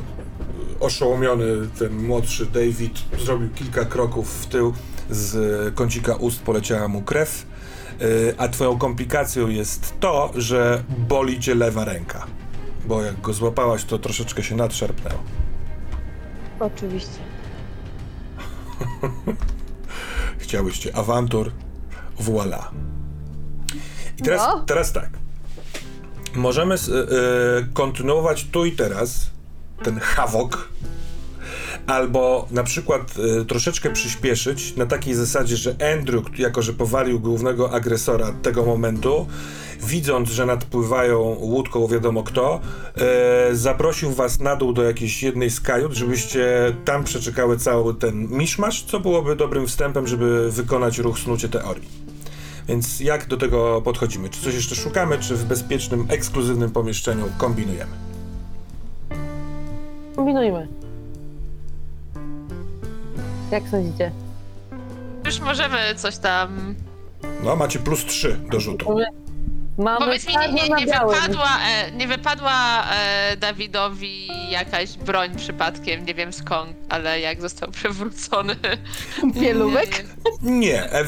Oszołomiony 0.81 1.45
ten 1.79 2.07
młodszy 2.07 2.47
David 2.47 2.99
zrobił 3.25 3.50
kilka 3.50 3.85
kroków 3.85 4.43
w 4.43 4.47
tył, 4.47 4.75
z 5.11 5.75
kącika 5.75 6.15
ust 6.15 6.43
poleciała 6.43 6.89
mu 6.89 7.03
krew, 7.03 7.47
yy, 8.00 8.35
a 8.39 8.49
twoją 8.49 8.79
komplikacją 8.79 9.49
jest 9.49 9.95
to, 10.00 10.33
że 10.35 10.85
boli 10.99 11.41
cię 11.41 11.55
lewa 11.55 11.85
ręka. 11.85 12.27
Bo 12.87 13.03
jak 13.03 13.21
go 13.21 13.33
złapałaś, 13.33 13.85
to 13.85 13.99
troszeczkę 13.99 14.43
się 14.43 14.57
nadszarpnęło. 14.57 15.21
Oczywiście. 16.61 17.19
Chciałyście 20.39 20.97
awantur, 20.97 21.53
voila. 22.21 22.71
I 24.19 24.23
teraz, 24.23 24.43
No. 24.43 24.65
teraz 24.67 24.93
tak. 24.93 25.11
Możemy 26.35 26.75
y, 26.75 26.79
y, 26.79 27.67
kontynuować 27.75 28.45
tu 28.53 28.65
i 28.65 28.73
teraz 28.73 29.31
ten 29.83 30.00
hawok, 30.00 30.69
albo 31.87 32.49
na 32.50 32.62
przykład 32.65 33.15
y, 33.41 33.45
troszeczkę 33.45 33.91
przyspieszyć 33.91 34.77
na 34.77 34.87
takiej 34.87 35.15
zasadzie, 35.15 35.57
że 35.57 35.77
Andrew, 35.95 36.39
jako 36.39 36.62
że 36.62 36.73
powalił 36.73 37.21
głównego 37.21 37.73
agresora 37.73 38.33
tego 38.43 38.65
momentu, 38.65 39.27
widząc, 39.83 40.29
że 40.31 40.47
nadpływają 40.47 41.19
łódką 41.41 41.87
wiadomo 41.87 42.23
kto, 42.23 42.61
e, 42.97 43.55
zaprosił 43.55 44.11
was 44.12 44.41
na 44.41 44.57
dół 44.57 44.73
do 44.73 44.83
jakiejś 44.83 45.23
jednej 45.23 45.50
z 45.50 45.61
kajut, 45.61 45.93
żebyście 45.93 46.75
tam 46.85 47.05
przeczekały 47.05 47.59
cały 47.59 47.95
ten 47.95 48.29
miszmasz, 48.29 48.83
co 48.83 49.00
byłoby 49.00 49.37
dobrym 49.37 49.67
wstępem, 49.67 50.07
żeby 50.07 50.50
wykonać 50.50 50.99
ruch 50.99 51.19
snucie 51.19 51.49
teorii. 51.49 52.10
Więc 52.69 53.00
jak 53.00 53.26
do 53.26 53.37
tego 53.37 53.83
podchodzimy? 53.83 54.29
Czy 54.29 54.40
coś 54.40 54.55
jeszcze 54.55 54.75
szukamy, 54.75 55.19
czy 55.19 55.37
w 55.37 55.45
bezpiecznym, 55.45 56.07
ekskluzywnym 56.09 56.71
pomieszczeniu 56.71 57.25
kombinujemy? 57.38 57.93
Kombinujmy. 60.17 60.69
Jak 63.50 63.69
sądzicie? 63.69 64.12
Już 65.26 65.40
możemy 65.40 65.79
coś 65.97 66.19
tam... 66.19 66.75
No, 67.45 67.57
macie 67.57 67.79
plus 67.79 68.05
3 68.05 68.40
do 68.50 68.61
rzutu. 68.61 68.97
Mamy 69.81 70.07
Powiedz 70.07 70.27
mi, 70.27 70.35
czarno 70.35 70.57
nie, 70.63 70.69
na 70.69 70.79
nie, 70.79 70.87
wypadła, 70.87 71.59
e, 71.69 71.93
nie 71.93 72.09
wypadła 72.09 72.85
e, 72.93 73.37
Dawidowi 73.37 74.29
jakaś 74.51 74.97
broń 74.97 75.37
przypadkiem, 75.37 76.07
nie 76.07 76.15
wiem 76.15 76.33
skąd, 76.33 76.77
ale 76.89 77.21
jak 77.21 77.41
został 77.41 77.71
przywrócony. 77.81 78.57
Pielułek? 79.41 80.05
Nie, 80.43 80.83
e, 80.93 81.01
e, 81.01 81.05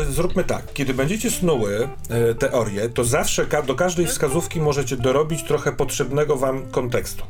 e, 0.00 0.04
zróbmy 0.04 0.44
tak. 0.44 0.72
Kiedy 0.74 0.94
będziecie 0.94 1.30
snuły 1.30 1.88
e, 2.10 2.34
teorię, 2.34 2.88
to 2.88 3.04
zawsze 3.04 3.46
ka- 3.46 3.62
do 3.62 3.74
każdej 3.74 4.06
wskazówki 4.06 4.60
możecie 4.60 4.96
dorobić 4.96 5.44
trochę 5.44 5.72
potrzebnego 5.72 6.36
wam 6.36 6.70
kontekstu. 6.70 7.24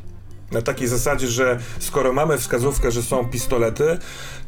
Na 0.51 0.61
takiej 0.61 0.87
zasadzie, 0.87 1.27
że 1.27 1.59
skoro 1.79 2.13
mamy 2.13 2.37
wskazówkę, 2.37 2.91
że 2.91 3.03
są 3.03 3.29
pistolety, 3.29 3.97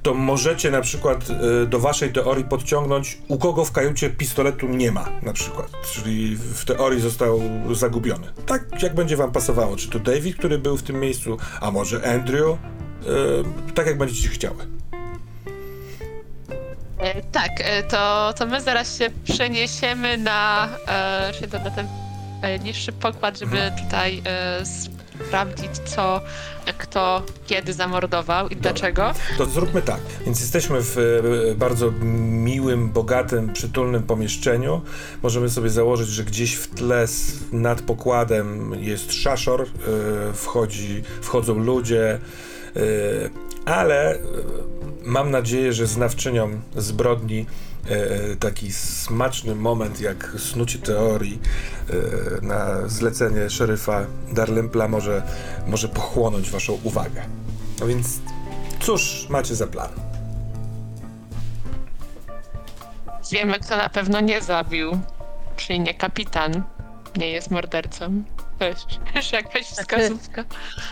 to 0.03 0.13
możecie 0.13 0.71
na 0.71 0.81
przykład 0.81 1.25
e, 1.29 1.65
do 1.65 1.79
waszej 1.79 2.13
teorii 2.13 2.43
podciągnąć, 2.43 3.17
u 3.27 3.37
kogo 3.37 3.65
w 3.65 3.71
kajucie 3.71 4.09
pistoletu 4.09 4.67
nie 4.67 4.91
ma, 4.91 5.09
na 5.21 5.33
przykład. 5.33 5.67
Czyli 5.93 6.35
w 6.35 6.65
teorii 6.65 7.01
został 7.01 7.41
zagubiony. 7.71 8.27
Tak 8.45 8.83
jak 8.83 8.95
będzie 8.95 9.17
wam 9.17 9.31
pasowało. 9.31 9.75
Czy 9.75 9.89
to 9.89 9.99
David, 9.99 10.37
który 10.37 10.59
był 10.59 10.77
w 10.77 10.83
tym 10.83 10.99
miejscu, 10.99 11.37
a 11.61 11.71
może 11.71 12.13
Andrew? 12.13 12.47
E, 12.47 12.57
tak 13.73 13.87
jak 13.87 13.97
będziecie 13.97 14.29
chciały. 14.29 14.67
E, 16.99 17.21
tak, 17.21 17.51
e, 17.59 17.83
to, 17.83 18.33
to 18.37 18.45
my 18.45 18.61
zaraz 18.61 18.97
się 18.97 19.09
przeniesiemy 19.23 20.17
na, 20.17 20.69
e, 20.87 21.59
na 21.63 21.71
ten 21.71 21.87
e, 22.41 22.59
niższy 22.59 22.91
pokład, 22.91 23.39
żeby 23.39 23.71
tutaj 23.83 24.21
e, 24.25 24.65
sprawdzić 25.25 25.71
co, 25.85 26.21
kto, 26.77 27.23
kiedy 27.47 27.73
zamordował 27.73 28.47
i 28.47 28.55
dlaczego. 28.55 29.13
To 29.37 29.45
zróbmy 29.45 29.81
tak. 29.81 29.99
Więc 30.25 30.39
jesteśmy 30.39 30.81
w 30.81 30.97
e, 30.97 31.55
bardzo 31.55 31.91
miłym, 32.31 32.89
bogatym, 32.89 33.53
przytulnym 33.53 34.03
pomieszczeniu. 34.03 34.81
Możemy 35.23 35.49
sobie 35.49 35.69
założyć, 35.69 36.07
że 36.07 36.23
gdzieś 36.23 36.53
w 36.53 36.67
tle 36.67 37.05
nad 37.51 37.81
pokładem 37.81 38.73
jest 38.79 39.13
szaszor, 39.13 39.61
e, 39.61 39.67
wchodzi, 40.33 41.03
wchodzą 41.21 41.59
ludzie, 41.59 42.19
e, 42.75 42.79
ale 43.65 44.19
mam 45.03 45.31
nadzieję, 45.31 45.73
że 45.73 45.87
znawczyniom 45.87 46.61
zbrodni 46.75 47.45
taki 48.39 48.71
smaczny 48.73 49.55
moment 49.55 50.01
jak 50.01 50.31
snucie 50.37 50.79
teorii 50.79 51.39
e, 51.89 51.93
na 52.41 52.87
zlecenie 52.87 53.49
szeryfa 53.49 54.05
Darlempla 54.31 54.87
może, 54.87 55.23
może 55.67 55.87
pochłonąć 55.87 56.49
waszą 56.49 56.79
uwagę. 56.83 57.21
No 57.79 57.87
więc 57.87 58.19
cóż 58.79 59.27
macie 59.29 59.55
za 59.55 59.67
plan? 59.67 59.89
Wiemy, 63.31 63.59
kto 63.59 63.77
na 63.77 63.89
pewno 63.89 64.21
nie 64.21 64.41
zabił, 64.41 64.99
czyli 65.57 65.79
nie 65.79 65.93
kapitan, 65.93 66.63
nie 67.17 67.29
jest 67.29 67.51
mordercą. 67.51 68.23
Weź, 68.59 68.77
już 69.15 69.31
jakaś 69.41 69.65
wskazówka. 69.65 70.43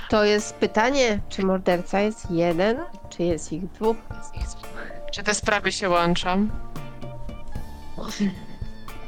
To 0.10 0.24
jest 0.24 0.56
pytanie, 0.56 1.20
czy 1.30 1.46
morderca 1.46 2.00
jest 2.00 2.32
jeden, 2.32 2.78
czy 3.10 3.24
jest 3.24 3.54
ich 3.54 3.72
dwóch? 3.72 3.98
Czy 5.12 5.24
te 5.24 5.34
sprawy 5.34 5.72
się 5.72 5.90
łączą? 5.90 6.48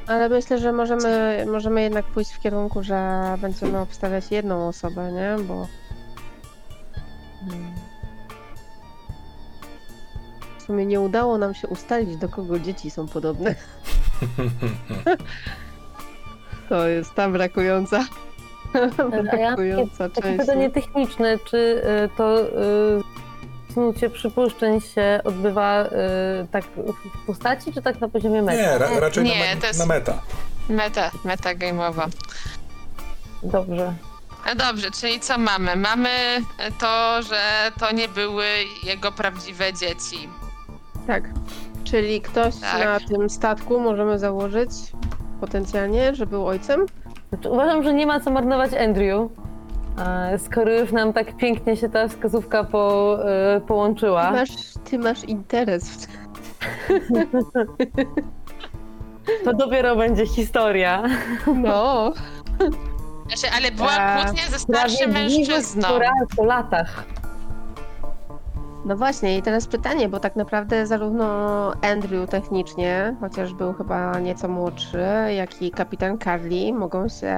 Ale 0.07 0.29
myślę, 0.29 0.57
że 0.57 0.71
możemy, 0.71 1.45
możemy 1.51 1.81
jednak 1.81 2.05
pójść 2.05 2.31
w 2.31 2.39
kierunku, 2.39 2.83
że 2.83 3.23
będziemy 3.41 3.79
obstawiać 3.79 4.31
jedną 4.31 4.67
osobę, 4.67 5.11
nie? 5.11 5.43
Bo. 5.43 5.67
W 10.59 10.63
sumie 10.63 10.85
nie 10.85 10.99
udało 10.99 11.37
nam 11.37 11.53
się 11.53 11.67
ustalić, 11.67 12.17
do 12.17 12.29
kogo 12.29 12.59
dzieci 12.59 12.89
są 12.89 13.07
podobne. 13.07 13.55
To 16.69 16.87
jest 16.87 17.13
ta 17.13 17.29
brakująca. 17.29 18.05
A 18.73 18.77
ja 19.15 19.21
brakująca 19.23 20.09
takie 20.09 20.21
część. 20.21 20.39
pytanie 20.39 20.69
techniczne, 20.69 21.37
czy 21.45 21.57
y, 21.57 22.09
to 22.17 22.41
y, 22.41 22.47
snucie 23.77 24.09
przypuszczeń 24.09 24.81
się 24.81 25.19
odbywa 25.23 25.85
y, 25.85 25.87
tak 26.51 26.63
w 26.65 27.25
postaci, 27.25 27.73
czy 27.73 27.81
tak 27.81 28.01
na 28.01 28.09
poziomie 28.09 28.41
meta? 28.41 28.61
Nie, 28.61 28.77
ra, 28.77 28.99
raczej 28.99 29.23
Nie, 29.23 29.39
na, 29.39 29.55
me, 29.55 29.61
to 29.61 29.67
jest- 29.67 29.79
na 29.79 29.85
meta. 29.85 30.21
Meta, 30.69 31.11
meta 31.23 31.55
game'owa. 31.55 32.07
Dobrze. 33.43 33.93
No 34.45 34.55
dobrze, 34.55 34.91
czyli 34.91 35.19
co 35.19 35.37
mamy? 35.37 35.75
Mamy 35.75 36.09
to, 36.79 37.21
że 37.21 37.71
to 37.79 37.91
nie 37.91 38.07
były 38.07 38.45
jego 38.83 39.11
prawdziwe 39.11 39.73
dzieci. 39.73 40.29
Tak. 41.07 41.23
Czyli 41.83 42.21
ktoś 42.21 42.55
Tak. 42.55 42.85
na 42.85 43.07
tym 43.07 43.29
statku 43.29 43.79
możemy 43.79 44.19
założyć 44.19 44.69
potencjalnie, 45.41 46.15
że 46.15 46.25
był 46.25 46.47
ojcem? 46.47 46.85
Znaczy, 47.29 47.49
uważam, 47.49 47.83
że 47.83 47.93
nie 47.93 48.05
ma 48.07 48.19
co 48.19 48.31
marnować 48.31 48.73
Andrew. 48.73 49.29
E, 49.99 50.39
Skoro 50.39 50.71
już 50.79 50.91
nam 50.91 51.13
tak 51.13 51.37
pięknie 51.37 51.77
się 51.77 51.89
ta 51.89 52.07
wskazówka 52.07 52.63
po, 52.63 53.17
Ty 53.55 53.61
połączyła. 53.67 54.31
masz, 54.31 54.49
ty 54.83 54.99
masz 54.99 55.23
interes 55.23 55.89
w 55.89 56.07
tym. 56.07 56.17
To 59.45 59.53
dopiero 59.53 59.95
będzie 59.95 60.25
historia. 60.27 61.03
No. 61.55 62.11
Znaczy, 63.27 63.55
ale 63.57 63.71
była 63.71 63.91
Eee, 63.97 64.23
kłótnia 64.25 64.43
ze 64.49 64.59
starszym 64.59 65.11
mężczyzną. 65.11 65.83
która 65.83 66.11
po 66.37 66.45
latach. 66.45 67.03
No 68.85 68.95
właśnie, 68.97 69.37
i 69.37 69.41
teraz 69.41 69.67
pytanie, 69.67 70.09
bo 70.09 70.19
tak 70.19 70.35
naprawdę 70.35 70.87
zarówno 70.87 71.25
Andrew 71.81 72.29
technicznie, 72.29 73.15
chociaż 73.21 73.53
był 73.53 73.73
chyba 73.73 74.19
nieco 74.19 74.47
młodszy, 74.47 75.03
jak 75.35 75.61
i 75.61 75.71
kapitan 75.71 76.17
Carly 76.19 76.73
mogą 76.73 77.07
się 77.09 77.35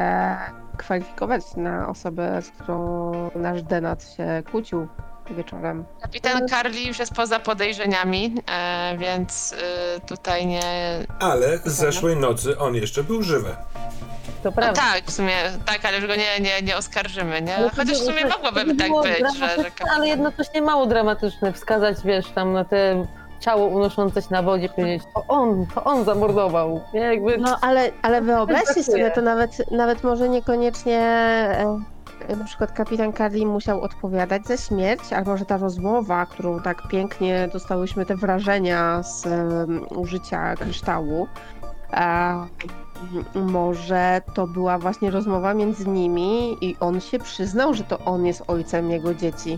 kwalifikować 0.80 1.42
na 1.56 1.90
osobę, 1.90 2.42
z 2.42 2.50
którą 2.50 3.12
nasz 3.36 3.64
Denat 3.64 4.04
się 4.18 4.44
kłócił 4.52 4.88
wieczorem. 5.30 5.86
Kapitan 6.02 6.48
Carly 6.48 6.80
już 6.82 7.00
jest 7.00 7.14
poza 7.14 7.40
podejrzeniami, 7.40 8.36
e, 8.52 8.98
więc 8.98 9.56
e, 9.98 10.00
tutaj 10.00 10.48
nie... 10.48 10.62
Ale 11.20 11.58
z 11.58 11.68
zeszłej 11.68 12.16
nocy 12.16 12.58
on 12.60 12.76
jeszcze 12.76 13.04
był 13.04 13.24
żywy. 13.24 13.50
To 14.44 14.50
No 14.50 14.52
prawda. 14.52 14.82
tak, 14.82 15.04
w 15.06 15.12
sumie, 15.12 15.36
tak, 15.66 15.86
ale 15.86 15.98
już 15.98 16.08
go 16.08 16.16
nie, 16.16 16.40
nie, 16.40 16.62
nie 16.62 16.78
oskarżymy, 16.78 17.42
nie? 17.42 17.56
Chociaż 17.76 17.98
w 18.00 18.06
sumie 18.06 18.26
mogłoby 18.26 18.76
tak 18.76 18.92
być, 19.04 19.38
że, 19.38 19.50
że. 19.64 19.72
Ale 19.96 20.08
jednocześnie 20.08 20.62
mało 20.62 20.86
dramatyczne. 20.86 21.54
Wskazać, 21.54 21.98
wiesz, 22.06 22.26
tam 22.36 22.54
na 22.54 22.66
te 22.66 23.06
ciało 23.50 23.68
unoszące 23.68 24.22
się 24.22 24.28
na 24.32 24.44
wodzie 24.44 24.70
powiedzieć, 24.70 25.04
to 25.14 25.24
on, 25.28 25.66
to 25.76 25.84
on 25.84 26.04
zamordował. 26.04 26.82
Nie, 26.94 27.00
jakby... 27.00 27.38
No 27.38 27.58
ale, 27.62 27.92
ale 28.02 28.22
wyobraźcie 28.22 28.84
sobie, 28.84 29.12
to 29.12 29.22
nawet, 29.22 29.72
nawet 29.72 30.04
może 30.04 30.30
niekoniecznie 30.30 31.00
e, 32.30 32.36
na 32.36 32.46
przykład 32.46 32.72
kapitan 32.72 33.14
Carly 33.14 33.46
musiał 33.46 33.82
odpowiadać 33.82 34.46
za 34.46 34.58
śmierć, 34.58 35.14
albo 35.14 35.38
że 35.38 35.46
ta 35.46 35.58
rozmowa, 35.58 36.26
którą 36.26 36.62
tak 36.62 36.88
pięknie 36.88 37.50
dostałyśmy 37.54 38.06
te 38.06 38.16
wrażenia 38.16 39.04
z 39.04 39.26
em, 39.26 39.86
użycia 39.96 40.56
kryształu, 40.56 41.28
e, 41.94 42.46
może 43.36 44.22
to 44.34 44.48
była 44.48 44.78
właśnie 44.78 45.12
rozmowa 45.12 45.54
między 45.54 45.90
nimi 45.90 46.58
i 46.62 46.76
on 46.80 47.02
się 47.02 47.20
przyznał, 47.20 47.74
że 47.74 47.84
to 47.84 48.00
on 48.00 48.26
jest 48.26 48.44
ojcem 48.48 48.92
jego 48.92 49.14
dzieci. 49.14 49.58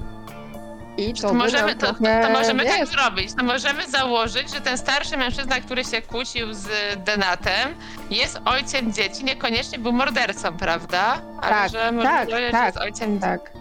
I 1.10 1.13
To, 1.13 1.27
by 1.27 1.34
możemy, 1.34 1.75
to, 1.75 1.88
to, 1.88 1.93
trochę, 1.93 2.22
to 2.22 2.29
możemy 2.29 2.65
tak 2.65 2.88
zrobić. 2.88 3.34
To 3.34 3.43
możemy 3.43 3.89
założyć, 3.89 4.53
że 4.53 4.62
ten 4.62 4.77
starszy 4.77 5.17
mężczyzna, 5.17 5.62
który 5.62 5.84
się 5.84 6.01
kłócił 6.01 6.53
z 6.53 6.67
Denatem, 7.05 7.75
jest 8.10 8.39
ojcem 8.46 8.93
dzieci, 8.93 9.24
niekoniecznie 9.24 9.79
był 9.79 9.91
mordercą, 9.93 10.58
prawda? 10.58 11.22
Ale 11.41 11.51
Tak, 11.51 11.72
że 11.72 11.91
tak, 12.03 12.29
tak, 12.51 12.65
jest 12.65 12.77
ojcem 12.77 13.10
dzieci. 13.10 13.22
Tak. 13.22 13.51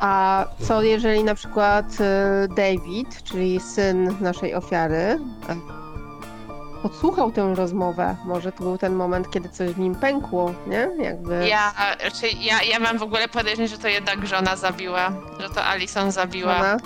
A 0.00 0.44
co 0.66 0.82
jeżeli 0.82 1.24
na 1.24 1.34
przykład 1.34 1.86
e, 2.00 2.48
David, 2.56 3.22
czyli 3.24 3.60
syn 3.60 4.16
naszej 4.20 4.54
ofiary, 4.54 5.18
podsłuchał 6.82 7.32
tę 7.32 7.54
rozmowę? 7.54 8.16
Może 8.24 8.52
to 8.52 8.64
był 8.64 8.78
ten 8.78 8.94
moment, 8.94 9.30
kiedy 9.30 9.48
coś 9.48 9.70
w 9.70 9.78
nim 9.78 9.94
pękło, 9.94 10.54
nie? 10.66 10.88
Jakby. 10.98 11.48
Ja, 11.48 11.74
czy 12.20 12.28
ja, 12.28 12.62
ja 12.62 12.78
mam 12.78 12.98
w 12.98 13.02
ogóle 13.02 13.28
podejrzenie, 13.28 13.68
że 13.68 13.78
to 13.78 13.88
jednak 13.88 14.26
żona 14.26 14.56
zabiła, 14.56 15.12
że 15.40 15.50
to 15.50 15.64
Alison 15.64 16.12
zabiła. 16.12 16.56
Ona? 16.56 16.76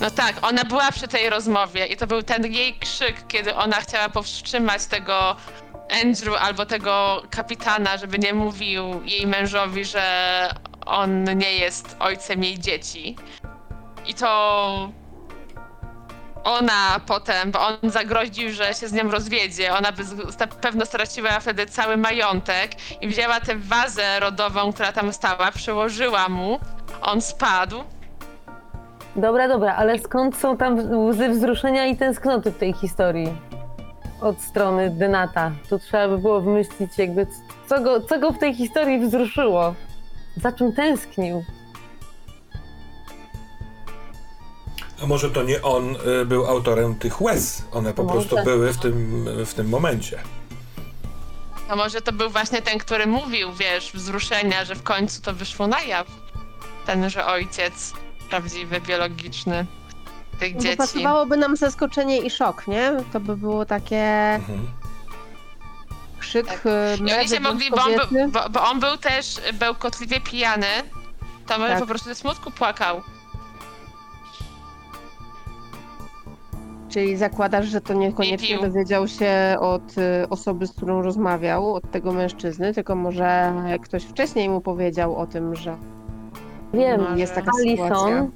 No 0.00 0.10
tak, 0.10 0.34
ona 0.42 0.64
była 0.64 0.92
przy 0.92 1.08
tej 1.08 1.30
rozmowie 1.30 1.86
i 1.86 1.96
to 1.96 2.06
był 2.06 2.22
ten 2.22 2.46
jej 2.46 2.78
krzyk, 2.78 3.26
kiedy 3.28 3.54
ona 3.54 3.76
chciała 3.76 4.08
powstrzymać 4.08 4.86
tego 4.86 5.36
Andrew 6.04 6.36
albo 6.40 6.66
tego 6.66 7.22
kapitana, 7.30 7.96
żeby 7.96 8.18
nie 8.18 8.34
mówił 8.34 9.02
jej 9.04 9.26
mężowi, 9.26 9.84
że 9.84 10.04
on 10.86 11.24
nie 11.24 11.52
jest 11.52 11.96
ojcem 11.98 12.44
jej 12.44 12.58
dzieci. 12.58 13.16
I 14.06 14.14
to 14.14 14.90
ona 16.44 17.00
potem, 17.06 17.50
bo 17.50 17.66
on 17.66 17.90
zagroził, 17.90 18.52
że 18.52 18.74
się 18.74 18.88
z 18.88 18.92
nią 18.92 19.10
rozwiedzie, 19.10 19.74
ona 19.74 19.92
by 19.92 20.02
na 20.40 20.46
pewno 20.46 20.86
straciła 20.86 21.40
wtedy 21.40 21.66
cały 21.66 21.96
majątek 21.96 22.70
i 23.00 23.08
wzięła 23.08 23.40
tę 23.40 23.56
wazę 23.56 24.20
rodową, 24.20 24.72
która 24.72 24.92
tam 24.92 25.12
stała, 25.12 25.52
przyłożyła 25.52 26.28
mu, 26.28 26.60
on 27.02 27.20
spadł, 27.20 27.84
Dobra, 29.16 29.48
dobra, 29.48 29.74
ale 29.76 29.98
skąd 29.98 30.36
są 30.36 30.56
tam 30.56 30.92
łzy 31.08 31.28
wzruszenia 31.28 31.86
i 31.86 31.96
tęsknoty 31.96 32.50
w 32.50 32.58
tej 32.58 32.72
historii? 32.72 33.36
Od 34.20 34.40
strony 34.40 34.90
Denata. 34.90 35.52
Tu 35.70 35.78
trzeba 35.78 36.08
by 36.08 36.18
było 36.18 36.40
wymyślić 36.40 36.98
jakby, 36.98 37.26
co 37.66 37.80
go, 37.80 38.00
co 38.00 38.18
go 38.18 38.32
w 38.32 38.38
tej 38.38 38.54
historii 38.54 39.00
wzruszyło. 39.00 39.74
Za 40.36 40.52
czym 40.52 40.72
tęsknił? 40.72 41.44
A 45.02 45.06
może 45.06 45.30
to 45.30 45.42
nie 45.42 45.62
on 45.62 45.96
y, 46.22 46.24
był 46.26 46.46
autorem 46.46 46.94
tych 46.98 47.20
łez? 47.20 47.62
One 47.72 47.94
po 47.94 48.02
Może. 48.02 48.14
prostu 48.14 48.44
były 48.44 48.72
w 48.72 48.78
tym, 48.78 49.24
w 49.46 49.54
tym 49.54 49.68
momencie. 49.68 50.18
A 51.68 51.76
może 51.76 52.00
to 52.00 52.12
był 52.12 52.30
właśnie 52.30 52.62
ten, 52.62 52.78
który 52.78 53.06
mówił, 53.06 53.52
wiesz, 53.52 53.92
wzruszenia, 53.94 54.64
że 54.64 54.74
w 54.74 54.82
końcu 54.82 55.22
to 55.22 55.32
wyszło 55.32 55.66
na 55.66 55.80
jaw. 55.82 56.06
Tenże 56.86 57.26
ojciec, 57.26 57.92
prawdziwy, 58.30 58.80
biologiczny 58.80 59.66
tych 60.40 60.52
No 60.54 60.56
Bo 60.58 60.62
dzieci. 60.62 60.76
pasowałoby 60.76 61.36
nam 61.36 61.56
zaskoczenie 61.56 62.18
i 62.18 62.30
szok, 62.30 62.66
nie? 62.66 62.92
To 63.12 63.20
by 63.20 63.36
było 63.36 63.64
takie 63.66 64.02
Mhm. 64.34 64.66
krzyk 66.18 66.46
Tak. 66.46 66.60
e, 66.66 66.96
I 66.96 67.12
oni 67.14 67.28
się 67.28 67.40
mogli, 67.40 67.70
bo 67.70 67.76
on, 67.84 67.92
był, 68.10 68.28
bo, 68.28 68.48
bo 68.50 68.62
on 68.70 68.80
był 68.80 68.96
też 68.96 69.34
bełkotliwie 69.54 70.20
pijany, 70.20 70.66
to 71.46 71.58
może 71.58 71.70
Tak. 71.70 71.80
po 71.80 71.86
prostu 71.86 72.08
ze 72.08 72.14
smutku 72.14 72.50
płakał. 72.50 73.02
Czyli 76.88 77.16
zakładasz, 77.16 77.66
że 77.66 77.80
to 77.80 77.94
niekoniecznie 77.94 78.58
dowiedział 78.58 79.08
się 79.08 79.56
od 79.60 79.98
y, 79.98 80.28
osoby, 80.30 80.66
z 80.66 80.72
którą 80.72 81.02
rozmawiał, 81.02 81.74
od 81.74 81.90
tego 81.90 82.12
mężczyzny, 82.12 82.74
tylko 82.74 82.94
może 82.94 83.52
ktoś 83.82 84.04
wcześniej 84.04 84.48
mu 84.48 84.60
powiedział 84.60 85.16
o 85.16 85.26
tym, 85.26 85.54
że 85.56 85.76
Wiem, 86.74 87.00
Może. 87.00 87.18
jest 87.18 87.34
taka 87.34 87.52
sytuacja. 87.52 87.96
Alison, 87.96 88.30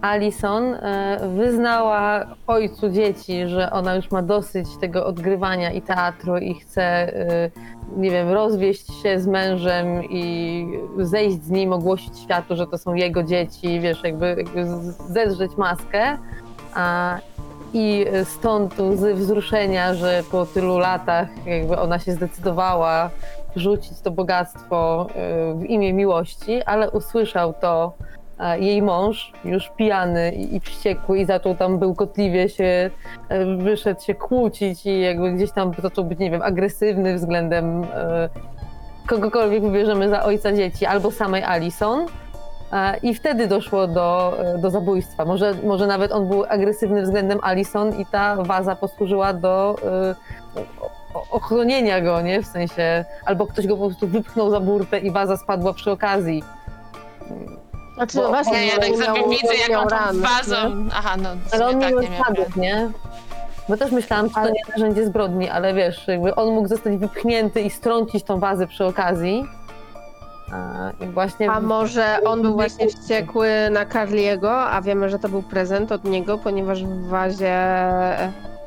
Alison 0.00 0.74
e, 0.74 1.18
wyznała 1.36 2.26
ojcu 2.46 2.90
dzieci, 2.90 3.48
że 3.48 3.70
ona 3.70 3.94
już 3.94 4.10
ma 4.10 4.22
dosyć 4.22 4.68
tego 4.80 5.06
odgrywania 5.06 5.72
i 5.72 5.82
teatru 5.82 6.38
i 6.38 6.54
chce, 6.54 6.82
e, 6.82 7.50
nie 7.96 8.10
wiem, 8.10 8.28
rozwieść 8.28 9.02
się 9.02 9.20
z 9.20 9.26
mężem 9.26 10.04
i 10.10 10.66
zejść 10.98 11.42
z 11.42 11.50
nim, 11.50 11.72
ogłosić 11.72 12.18
światu, 12.18 12.56
że 12.56 12.66
to 12.66 12.78
są 12.78 12.94
jego 12.94 13.22
dzieci, 13.22 13.80
wiesz, 13.80 14.04
jakby, 14.04 14.26
jakby 14.26 14.66
zedrzeć 15.08 15.56
maskę. 15.56 16.18
I 17.72 18.06
stąd 18.24 18.80
łzy 18.80 19.14
wzruszenia, 19.14 19.94
że 19.94 20.22
po 20.30 20.46
tylu 20.46 20.78
latach 20.78 21.28
jakby 21.46 21.78
ona 21.78 21.98
się 21.98 22.12
zdecydowała 22.12 23.10
rzucić 23.56 24.00
to 24.00 24.10
bogactwo 24.10 25.06
e, 25.14 25.54
w 25.54 25.64
imię 25.64 25.92
miłości, 25.92 26.62
ale 26.62 26.90
usłyszał 26.90 27.52
to 27.52 27.92
e, 28.38 28.60
jej 28.60 28.82
mąż, 28.82 29.32
już 29.44 29.70
pijany 29.76 30.32
i, 30.32 30.56
i 30.56 30.60
wściekły 30.60 31.18
i 31.18 31.24
zaczął 31.24 31.54
tam 31.54 31.78
bełkotliwie 31.78 32.48
się, 32.48 32.90
e, 33.28 33.56
wyszedł 33.56 34.00
się 34.00 34.14
kłócić 34.14 34.86
i 34.86 35.00
jakby 35.00 35.32
gdzieś 35.32 35.52
tam 35.52 35.72
zaczął 35.82 36.04
być, 36.04 36.18
nie 36.18 36.30
wiem, 36.30 36.42
agresywny 36.42 37.14
względem 37.14 37.84
e, 37.84 38.28
kogokolwiek 39.06 39.62
wybierzemy 39.62 40.08
za 40.08 40.22
ojca 40.24 40.52
dzieci, 40.52 40.86
albo 40.86 41.10
samej 41.10 41.42
Alison. 41.42 42.06
I 43.02 43.14
wtedy 43.14 43.46
doszło 43.46 43.86
do, 43.86 44.36
e, 44.38 44.58
do 44.58 44.70
zabójstwa. 44.70 45.24
Może, 45.24 45.54
może 45.64 45.86
nawet 45.86 46.12
on 46.12 46.28
był 46.28 46.44
agresywny 46.48 47.02
względem 47.02 47.38
Alison 47.42 48.00
i 48.00 48.06
ta 48.06 48.36
waza 48.36 48.76
posłużyła 48.76 49.32
do 49.32 49.76
e, 49.84 50.14
ochronienia 51.30 52.00
go, 52.00 52.20
nie? 52.20 52.42
W 52.42 52.46
sensie, 52.46 53.04
albo 53.24 53.46
ktoś 53.46 53.66
go 53.66 53.76
po 53.76 53.86
prostu 53.86 54.08
wypchnął 54.08 54.50
za 54.50 54.60
burtę 54.60 54.98
i 54.98 55.10
waza 55.10 55.36
spadła 55.36 55.72
przy 55.72 55.90
okazji. 55.90 56.44
Znaczy, 57.94 58.18
Bo- 58.18 58.28
właśnie, 58.28 58.66
Ja, 58.66 58.78
tak 58.78 58.88
sobie 58.88 59.28
widzę, 59.28 59.54
nie 59.54 59.60
jak 59.60 59.70
miał 59.70 59.82
on 59.82 59.88
tą 59.88 59.96
ran, 59.96 60.20
wazą... 60.20 60.76
nie? 60.76 60.90
Aha, 60.94 61.16
no 61.22 61.28
Ale 61.52 61.66
on 61.68 61.80
tak, 61.80 61.90
nie 61.90 62.10
miał 62.10 62.46
nie? 62.56 62.90
Bo 63.68 63.76
też 63.76 63.92
myślałam, 63.92 64.28
że 64.28 64.34
to 64.34 64.48
nie 64.48 64.60
narzędzie 64.72 65.06
zbrodni, 65.06 65.48
ale 65.48 65.74
wiesz, 65.74 66.08
jakby 66.08 66.34
on 66.34 66.54
mógł 66.54 66.68
zostać 66.68 66.96
wypchnięty 66.96 67.60
i 67.60 67.70
strącić 67.70 68.24
tą 68.24 68.40
wazę 68.40 68.66
przy 68.66 68.84
okazji. 68.84 69.44
A, 70.52 70.90
I 71.04 71.08
właśnie... 71.08 71.50
A 71.50 71.60
może 71.60 72.18
on 72.24 72.42
był 72.42 72.54
właśnie 72.54 72.88
wściekły 72.88 73.50
na 73.70 73.86
Carliego, 73.86 74.60
a 74.70 74.82
wiemy, 74.82 75.10
że 75.10 75.18
to 75.18 75.28
był 75.28 75.42
prezent 75.42 75.92
od 75.92 76.04
niego, 76.04 76.38
ponieważ 76.38 76.84
w 76.84 77.08
wazie 77.08 77.56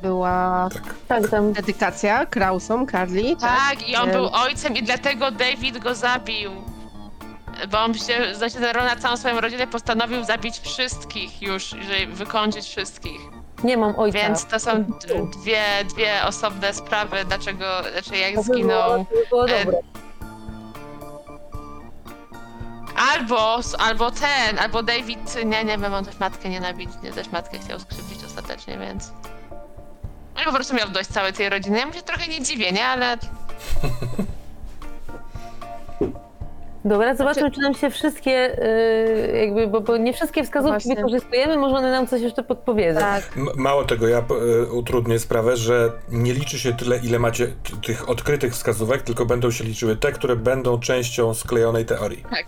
była 0.01 0.69
Tak. 0.73 0.83
Tak, 1.07 1.27
tam 1.31 1.53
dedykacja 1.53 2.25
Krausom, 2.25 2.87
Carly. 2.87 3.35
Tak, 3.35 3.89
i 3.89 3.95
on 3.95 4.03
Więc- 4.05 4.17
był 4.17 4.29
ojcem 4.33 4.75
i 4.77 4.83
dlatego 4.83 5.31
David 5.31 5.77
go 5.79 5.95
zabił. 5.95 6.51
Bo 7.71 7.79
on 7.79 7.93
się, 7.93 8.35
znaczy 8.35 8.59
na 8.59 8.95
całą 8.95 9.17
swoją 9.17 9.41
rodzinę 9.41 9.67
postanowił 9.67 10.23
zabić 10.23 10.59
wszystkich 10.59 11.41
już, 11.41 11.63
żeby 11.63 12.13
wykończyć 12.13 12.65
wszystkich. 12.65 13.21
nie 13.63 13.77
mam 13.77 13.99
ojca. 13.99 14.17
Więc 14.19 14.45
to 14.45 14.59
są 14.59 14.83
dwie, 15.41 15.61
dwie 15.93 16.11
osobne 16.27 16.73
sprawy, 16.73 17.17
dlaczego, 17.27 17.65
znaczy 17.91 18.17
jak 18.17 18.35
To 18.35 18.41
by 18.43 18.47
było, 18.47 18.55
zginął. 18.57 18.89
to 18.89 18.97
by 19.15 19.25
było 19.29 19.45
e, 19.49 19.63
dobre. 19.65 19.77
Albo, 22.95 23.59
albo 23.79 24.11
ten, 24.11 24.59
albo 24.59 24.83
David, 24.83 25.35
nie, 25.45 25.63
nie 25.65 25.77
wiem, 25.77 25.93
on 25.93 26.05
też 26.05 26.19
matkę 26.19 26.49
nienawidzi, 26.49 26.93
nie, 27.03 27.11
też 27.11 27.31
matkę 27.31 27.57
chciał 27.59 27.79
skrzywdzić 27.79 28.23
ostatecznie, 28.25 28.77
więc... 28.77 29.11
No 30.35 30.41
i 30.41 30.45
po 30.45 30.53
prostu 30.53 30.75
miał 30.75 30.89
dość 30.89 31.09
całej 31.09 31.33
tej 31.33 31.49
rodziny. 31.49 31.79
Ja 31.79 31.85
mu 31.85 31.93
się 31.93 32.01
trochę 32.01 32.27
nie 32.27 32.41
dziwię, 32.41 32.71
nie, 32.71 32.85
ale 32.85 33.17
Dobra, 36.85 37.15
zobaczmy, 37.15 37.51
czy 37.51 37.61
nam 37.61 37.73
się 37.73 37.89
wszystkie, 37.89 38.63
y, 38.63 39.37
jakby, 39.37 39.67
bo, 39.67 39.81
bo 39.81 39.97
nie 39.97 40.13
wszystkie 40.13 40.43
wskazówki 40.43 40.71
Właśnie. 40.73 40.95
wykorzystujemy, 40.95 41.57
może 41.57 41.75
one 41.75 41.91
nam 41.91 42.07
coś 42.07 42.21
jeszcze 42.21 42.43
podpowiedzą. 42.43 42.99
Tak. 42.99 43.23
M- 43.37 43.47
Mało 43.55 43.83
tego, 43.83 44.07
ja 44.07 44.17
e, 44.17 44.23
utrudnię 44.71 45.19
sprawę, 45.19 45.57
że 45.57 45.91
nie 46.09 46.33
liczy 46.33 46.59
się 46.59 46.73
tyle, 46.73 46.97
ile 46.97 47.19
macie 47.19 47.47
t- 47.47 47.53
tych 47.87 48.09
odkrytych 48.09 48.53
wskazówek, 48.53 49.01
tylko 49.01 49.25
będą 49.25 49.51
się 49.51 49.63
liczyły 49.63 49.95
te, 49.95 50.11
które 50.11 50.35
będą 50.35 50.79
częścią 50.79 51.33
sklejonej 51.33 51.85
teorii. 51.85 52.23
tak. 52.31 52.45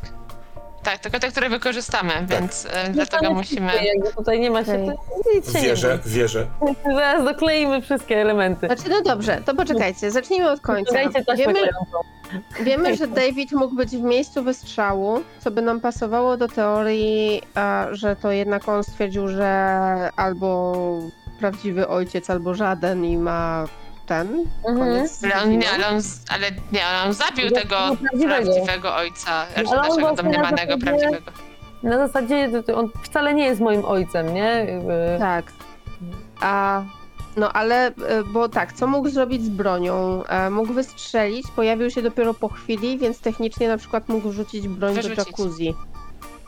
Tak, 0.86 1.00
tylko 1.00 1.20
te, 1.20 1.32
które 1.32 1.50
wykorzystamy, 1.50 2.14
więc 2.28 2.66
e, 2.66 2.88
No 2.88 2.94
dlatego 2.94 3.34
musimy... 3.34 3.72
Jakby 3.86 4.14
tutaj 4.18 4.40
nie 4.40 4.52
ma 4.52 4.66
się, 4.66 4.74
Okej. 4.74 4.88
to 5.24 5.34
nic 5.36 5.54
się 5.54 5.60
Wierzę, 5.60 6.00
nie 6.06 6.12
wierzę. 6.12 6.48
Zaraz 6.96 7.26
dokleimy 7.26 7.82
wszystkie 7.82 8.22
elementy. 8.22 8.68
Znaczy, 8.68 8.84
no 8.90 9.02
dobrze, 9.02 9.42
to 9.46 9.56
poczekajcie, 9.56 10.12
zacznijmy 10.12 10.52
od 10.52 10.62
końca. 10.62 10.94
Dajcie 10.94 11.26
taśmę 11.26 11.46
Wiemy, 11.46 11.54
klejącą. 11.54 11.98
Wiemy, 12.62 12.96
że 12.96 13.08
David 13.08 13.52
mógł 13.52 13.76
być 13.76 13.90
w 13.90 14.02
miejscu 14.02 14.44
wystrzału, 14.44 15.22
co 15.40 15.52
by 15.52 15.62
nam 15.62 15.82
pasowało 15.82 16.38
do 16.38 16.48
teorii, 16.48 17.42
a, 17.56 17.88
że 17.92 18.16
to 18.16 18.32
jednak 18.32 18.70
on 18.70 18.84
stwierdził, 18.84 19.28
że 19.28 20.10
albo 20.16 20.74
prawdziwy 21.40 21.88
ojciec, 21.88 22.30
albo 22.30 22.56
żaden 22.56 23.06
i 23.06 23.18
ma 23.18 23.66
ten 24.06 24.46
Mhm. 24.68 24.78
koniec. 24.80 25.24
Ale 25.24 25.44
on, 25.44 25.58
nie, 25.58 25.72
ale 25.72 25.88
on, 25.88 26.00
ale 26.30 26.52
nie, 26.72 26.82
on 27.06 27.14
zabił 27.14 27.50
Tego 27.50 27.62
tego 27.62 27.76
prawdziwego. 28.02 28.52
prawdziwego 28.54 28.96
ojca, 28.96 29.46
znaczy 29.54 29.70
Ale 29.70 29.90
naszego 29.90 30.14
domniemanego 30.16 30.56
zasadzie- 30.58 30.78
prawdziwego. 30.86 31.32
Na 31.84 32.08
zasadzie 32.08 32.50
on 32.76 32.90
wcale 33.04 33.34
nie 33.34 33.46
jest 33.46 33.62
moim 33.62 33.86
ojcem, 33.86 34.34
nie? 34.34 34.66
Jakby- 34.70 35.16
Tak. 35.20 35.46
A, 36.42 36.84
no 37.38 37.54
ale, 37.54 37.88
e, 37.88 37.94
bo 38.34 38.50
tak, 38.50 38.74
co 38.74 38.88
mógł 38.88 39.10
zrobić 39.10 39.44
z 39.46 39.50
bronią? 39.50 40.24
E, 40.26 40.50
Mógł 40.50 40.74
wystrzelić, 40.74 41.46
pojawił 41.56 41.90
się 41.90 42.02
dopiero 42.02 42.34
po 42.34 42.50
chwili, 42.50 42.98
więc 42.98 43.20
technicznie 43.20 43.68
na 43.68 43.78
przykład 43.78 44.10
mógł 44.10 44.32
rzucić 44.32 44.68
broń 44.68 44.96
do 44.96 45.02
Wyrzucić. 45.02 45.28
jacuzzi. 45.40 45.74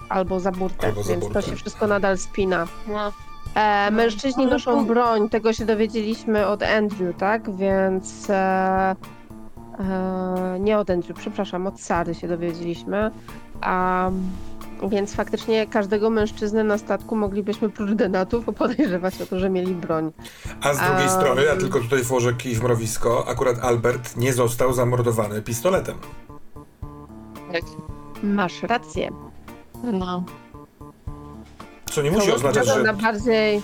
Albo 0.10 0.40
za 0.40 0.52
burtę, 0.52 0.88
Albo 0.88 1.04
za 1.04 1.10
więc 1.10 1.24
burtę. 1.24 1.42
to 1.42 1.50
się 1.50 1.56
wszystko 1.56 1.88
nadal 1.88 2.18
spina. 2.18 2.68
No. 2.88 3.12
E, 3.58 3.92
mężczyźni 3.92 4.46
noszą 4.46 4.86
broń, 4.86 5.30
tego 5.30 5.54
się 5.54 5.66
dowiedzieliśmy 5.66 6.48
od 6.48 6.64
Andrew, 6.64 7.18
tak? 7.18 7.56
Więc. 7.56 8.30
E, 8.30 8.96
e, 9.80 10.58
nie 10.60 10.78
od 10.78 10.90
Andrew, 10.90 11.18
przepraszam, 11.20 11.68
od 11.68 11.82
Sary 11.82 12.16
się 12.16 12.28
dowiedzieliśmy. 12.28 13.12
A, 13.62 14.10
więc 14.90 15.14
faktycznie 15.14 15.68
każdego 15.68 16.10
mężczyznę 16.10 16.64
na 16.64 16.78
statku 16.78 17.16
moglibyśmy 17.16 17.70
prócz 17.70 17.92
denatów 17.92 18.46
podejrzewać 18.58 19.22
o 19.22 19.26
to, 19.26 19.40
że 19.40 19.50
mieli 19.50 19.76
broń. 19.76 20.12
A 20.62 20.74
z 20.74 20.80
drugiej 20.80 21.10
strony, 21.10 21.44
ja 21.44 21.56
tylko 21.56 21.80
tutaj 21.80 22.04
włożę 22.04 22.34
kij 22.34 22.56
w 22.56 22.64
mrowisko, 22.64 23.28
akurat 23.28 23.60
Albert 23.60 24.18
nie 24.18 24.34
został 24.34 24.74
zamordowany 24.74 25.42
pistoletem. 25.42 25.96
Tak. 27.52 27.64
Masz 28.24 28.64
rację. 28.64 29.10
no. 29.84 30.24
Co 31.92 32.02
nie 32.02 32.12
musi 32.12 32.28
To 32.28 32.36
oznaczać, 32.36 32.68
wygląda 32.68 32.94
że... 32.94 33.02
bardziej. 33.02 33.62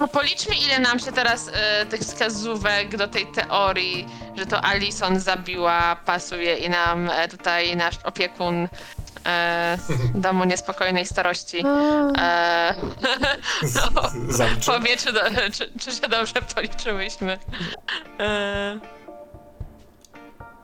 No 0.00 0.08
policzmy 0.08 0.54
ile 0.54 0.78
nam 0.78 0.98
się 0.98 1.12
teraz 1.12 1.50
e, 1.52 1.86
tych 1.86 2.00
wskazówek 2.00 2.96
do 2.96 3.08
tej 3.08 3.26
teorii, 3.26 4.08
że 4.36 4.46
to 4.46 4.64
Alison 4.64 5.20
zabiła, 5.20 5.96
pasuje 5.96 6.56
i 6.56 6.70
nam 6.70 7.10
e, 7.10 7.28
tutaj 7.28 7.76
nasz 7.76 7.94
opiekun 8.04 8.68
e, 9.26 9.78
domu 10.14 10.44
niespokojnej 10.44 11.06
starości 11.06 11.64
e, 12.18 12.74
Zaliczy. 14.28 14.66
powie, 14.66 14.96
czy, 14.96 15.12
do, 15.12 15.20
czy, 15.52 15.72
czy 15.80 15.92
się 15.92 16.08
dobrze 16.08 16.42
policzyłyśmy. 16.54 17.38
E, 18.20 18.78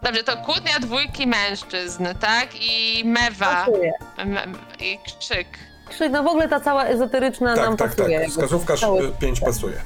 Dobrze, 0.03 0.25
to 0.25 0.37
kłótnia 0.37 0.79
dwójki 0.81 1.27
mężczyzn, 1.27 2.07
tak? 2.21 2.49
I 2.61 3.03
mewa 3.05 3.47
Pasuje. 3.65 3.93
me, 4.27 4.43
i 4.81 4.99
krzyk. 5.21 5.47
Krzyk, 5.91 6.13
no 6.13 6.23
w 6.23 6.27
ogóle 6.27 6.49
ta 6.49 6.61
cała 6.61 6.85
ezoteryczna 6.85 7.55
nam 7.57 7.77
Tak, 7.77 7.89
tak, 7.89 7.97
pasuje. 7.97 8.05
tak. 8.05 8.13
jakby. 8.29 8.31
Wskazówka 8.31 8.77
Cały- 8.77 9.13
5 9.13 9.41
pasuje. 9.41 9.77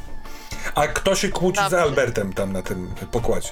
A 0.75 0.87
kto 0.87 1.15
się 1.15 1.29
kłóci 1.29 1.61
Dobrze. 1.63 1.77
z 1.77 1.81
Albertem 1.81 2.33
tam 2.33 2.53
na 2.53 2.63
tym 2.63 2.95
pokładzie? 3.11 3.49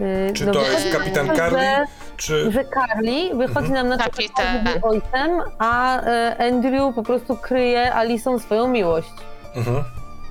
Yy, 0.00 0.32
Czy 0.34 0.46
no 0.46 0.52
to 0.52 0.62
jest 0.62 0.92
kapitan 0.92 1.28
to, 1.28 1.34
Carly, 1.36 1.60
że- 1.60 1.84
czy... 2.16 2.52
że 2.52 2.64
Carly 2.64 3.34
wychodzi 3.34 3.70
nam 3.72 3.88
na 3.88 3.98
to, 3.98 4.04
że 4.22 4.80
ojcem, 4.82 5.40
a 5.58 6.00
e, 6.02 6.36
Andrew 6.48 6.94
po 6.94 7.02
prostu 7.02 7.36
kryje 7.36 7.94
Alison 7.94 8.38
swoją 8.40 8.68
miłość. 8.68 9.10
Mhm. 9.56 9.84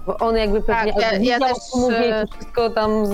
Bo 0.06 0.17
on 0.17 0.38
jakby 0.38 0.62
pewnie 0.62 0.93
Tak, 0.93 1.02
ja- 1.02 1.17
ja 1.17 1.39
też, 1.39 1.58
wie, 1.89 2.15
e, 2.21 2.26
wszystko 2.28 2.69
tam 2.69 3.06
z, 3.06 3.12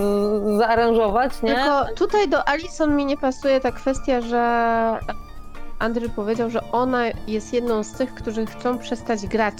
zaaranżować, 0.57 1.31
nie? 1.43 1.55
Tylko 1.55 1.85
tutaj 1.95 2.29
do 2.29 2.47
Alison 2.49 2.95
mi 2.95 3.05
nie 3.05 3.17
pasuje 3.17 3.59
ta 3.59 3.71
kwestia, 3.71 4.21
że 4.21 4.37
Andrew 5.79 6.11
powiedział, 6.13 6.49
że 6.49 6.71
ona 6.71 7.03
jest 7.27 7.53
jedną 7.53 7.83
z 7.83 7.91
tych, 7.91 8.13
którzy 8.13 8.45
chcą 8.45 8.77
przestać 8.79 9.27
grać. 9.27 9.53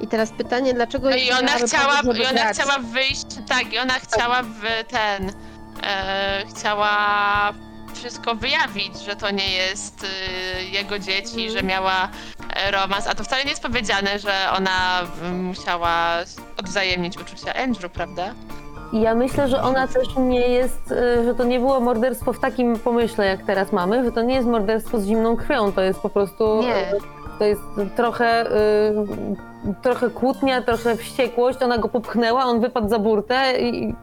I 0.00 0.06
teraz 0.06 0.30
pytanie, 0.30 0.74
dlaczego 0.74 1.10
No 1.10 1.16
i 1.16 1.32
ona 1.32 1.48
chciała, 1.52 1.96
żeby 2.02 2.18
i 2.18 2.26
ona 2.26 2.52
chciała 2.52 2.78
wyjść, 2.78 3.26
tak, 3.48 3.72
i 3.72 3.78
ona 3.78 3.94
chciała 3.94 4.42
w 4.42 4.60
ten, 4.88 5.32
e, 5.82 6.42
chciała 6.54 7.52
wszystko 7.94 8.34
wyjawić, 8.34 8.98
że 9.04 9.16
to 9.16 9.30
nie 9.30 9.50
jest 9.50 10.06
e, 10.58 10.62
jego 10.64 10.98
dzieci, 10.98 11.40
Mhm. 11.46 11.50
że 11.50 11.62
miała 11.62 12.08
e, 12.56 12.70
romans, 12.70 13.06
a 13.06 13.14
to 13.14 13.24
wcale 13.24 13.44
nie 13.44 13.50
jest 13.50 13.62
powiedziane, 13.62 14.18
że 14.18 14.48
ona 14.56 15.00
mm, 15.22 15.44
musiała 15.44 16.16
odwzajemnić 16.56 17.18
uczucia 17.18 17.54
Andrew, 17.54 17.92
prawda? 17.92 18.34
I 18.92 19.00
ja 19.00 19.14
myślę, 19.14 19.48
że 19.48 19.62
ona 19.62 19.88
też 19.88 20.16
nie 20.16 20.48
jest, 20.48 20.92
e, 20.92 21.24
że 21.24 21.34
to 21.34 21.44
nie 21.44 21.60
było 21.60 21.80
morderstwo 21.80 22.32
w 22.32 22.40
takim 22.40 22.78
pomyśle, 22.78 23.26
jak 23.26 23.42
teraz 23.42 23.72
mamy, 23.72 24.04
że 24.04 24.12
to 24.12 24.22
nie 24.22 24.34
jest 24.34 24.48
morderstwo 24.48 25.00
z 25.00 25.06
zimną 25.06 25.36
krwią, 25.36 25.72
to 25.72 25.82
jest 25.82 26.00
po 26.00 26.08
prostu... 26.08 26.62
Nie. 26.62 26.92
To 27.38 27.44
jest 27.44 27.62
trochę, 27.96 28.26
e, 28.26 29.74
trochę 29.82 30.10
kłótnia, 30.10 30.62
trochę 30.62 30.96
wściekłość, 30.96 31.62
ona 31.62 31.78
go 31.78 31.88
popchnęła, 31.88 32.44
on 32.44 32.60
wypadł 32.60 32.88
za 32.88 32.98
burtę 32.98 33.60
i, 33.60 33.94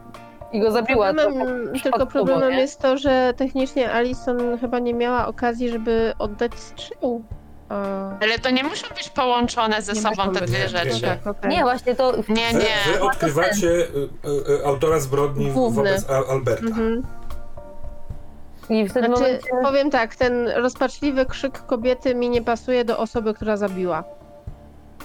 i 0.52 0.60
go 0.60 0.70
zabiła. 0.70 1.14
Problemem, 1.14 1.72
tylko 1.82 2.06
problemem 2.06 2.50
nie? 2.50 2.60
jest 2.60 2.80
to, 2.80 2.96
że 2.96 3.34
technicznie 3.36 3.92
Alison 3.92 4.58
chyba 4.58 4.78
nie 4.78 4.94
miała 4.94 5.26
okazji, 5.26 5.68
żeby 5.68 6.12
oddać 6.18 6.54
strzał. 6.54 7.22
Ale 8.20 8.38
to 8.42 8.50
nie 8.50 8.64
muszą 8.64 8.88
być 8.96 9.08
połączone 9.10 9.82
ze 9.82 9.92
Nie 9.92 10.00
sobą 10.00 10.32
te 10.32 10.40
dwie 10.40 10.68
rzeczy. 10.68 10.94
nie. 10.94 11.00
tak, 11.00 11.26
okej. 11.26 11.50
Nie, 11.50 11.62
właśnie 11.62 11.94
to... 11.94 12.12
Nie, 12.28 12.52
Wy, 12.52 12.58
nie. 12.58 12.92
wy 12.92 13.02
odkrywacie 13.02 13.68
y, 13.68 14.08
y, 14.48 14.52
y, 14.60 14.66
autora 14.66 15.00
zbrodni 15.00 15.50
Główny. 15.50 15.76
wobec 15.76 16.10
Al- 16.10 16.24
Alberta. 16.30 16.66
Mhm. 16.66 17.02
I 18.68 18.84
w 18.88 18.92
tym 18.92 19.04
Znaczy, 19.04 19.22
momencie... 19.22 19.48
powiem 19.62 19.90
tak, 19.90 20.16
ten 20.16 20.48
rozpaczliwy 20.48 21.26
krzyk 21.26 21.66
kobiety 21.66 22.14
mi 22.14 22.30
nie 22.30 22.42
pasuje 22.42 22.84
do 22.84 22.98
osoby, 22.98 23.34
która 23.34 23.56
zabiła. 23.56 24.04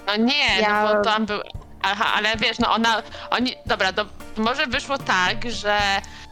No 0.08 0.16
nie, 0.16 0.62
Ja- 0.62 0.84
no 0.84 0.96
bo 0.96 1.02
tam 1.04 1.26
był. 1.26 1.40
Aha, 1.82 2.06
ale 2.18 2.36
wiesz, 2.38 2.60
no 2.60 2.72
ona. 2.72 3.02
Oni. 3.30 3.56
Dobra, 3.66 3.94
to 3.94 4.06
może 4.38 4.68
wyszło 4.68 4.98
tak, 4.98 5.52
że 5.52 5.78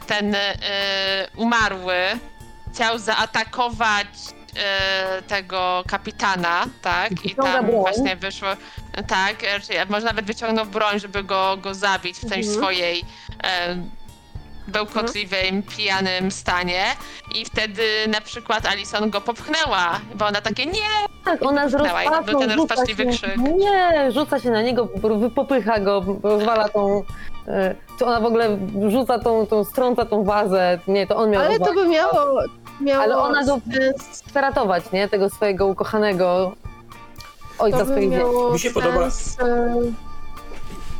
ten 0.06 0.34
y, 0.34 0.38
umarły 1.36 1.94
chciał 2.74 2.98
zaatakować 2.98 4.06
y, 5.18 5.22
tego 5.22 5.84
kapitana, 5.88 6.64
tak? 6.82 7.24
I 7.24 7.34
tam 7.34 7.66
broń. 7.66 7.80
właśnie 7.80 8.16
wyszło. 8.16 8.48
Tak, 9.08 9.36
czy 9.62 9.72
może 9.90 10.06
nawet 10.06 10.24
wyciągnął 10.26 10.66
broń, 10.66 11.00
żeby 11.00 11.24
go, 11.24 11.56
go 11.56 11.74
zabić 11.74 12.16
w 12.18 12.28
tej 12.28 12.38
Mhm. 12.38 12.54
swojej. 12.56 12.98
Y, 13.00 13.98
bełkotliwym, 14.68 15.62
pijanym 15.62 16.30
stanie 16.30 16.82
i 17.34 17.44
wtedy 17.44 17.82
na 18.08 18.20
przykład 18.20 18.66
Alison 18.66 19.10
go 19.10 19.20
popchnęła, 19.20 20.00
bo 20.14 20.26
ona 20.26 20.40
takie 20.40 20.66
nie, 20.66 20.80
Tak, 21.24 21.42
ona 21.46 21.68
z 21.68 21.72
to 21.72 21.78
był 21.78 21.86
rozpaczą 21.88 22.38
ten 22.38 22.50
rozpaczliwy 22.58 23.02
się, 23.02 23.08
krzyk. 23.28 23.36
Nie, 23.36 24.12
rzuca 24.12 24.40
się 24.40 24.50
na 24.50 24.62
niego, 24.62 24.88
popycha 25.34 25.80
go, 25.80 26.04
rozwala 26.22 26.68
tą... 26.68 27.02
e, 27.48 27.74
To 27.98 28.06
ona 28.06 28.20
w 28.20 28.24
ogóle 28.24 28.58
rzuca 28.88 29.18
tą, 29.18 29.46
tą 29.46 29.64
strąca 29.64 30.04
tą 30.04 30.24
wazę. 30.24 30.78
Nie, 30.88 31.06
to 31.06 31.16
on 31.16 31.30
miał 31.30 31.42
Ale 31.42 31.58
to 31.58 31.72
by 31.74 31.88
miało, 31.88 32.40
miało 32.80 33.02
Ale 33.02 33.16
ona 33.18 33.44
go 33.44 33.60
sens, 33.74 34.22
chce 34.26 34.40
ratować, 34.40 34.92
nie? 34.92 35.08
Tego 35.08 35.30
swojego 35.30 35.66
ukochanego 35.66 36.52
ojca 37.58 37.78
to 37.78 37.84
by 37.84 38.06
miało 38.06 38.52
Mi 38.52 38.58
się 38.58 38.70
podoba- 38.70 39.10
sens, 39.10 39.36
e, 39.40 39.74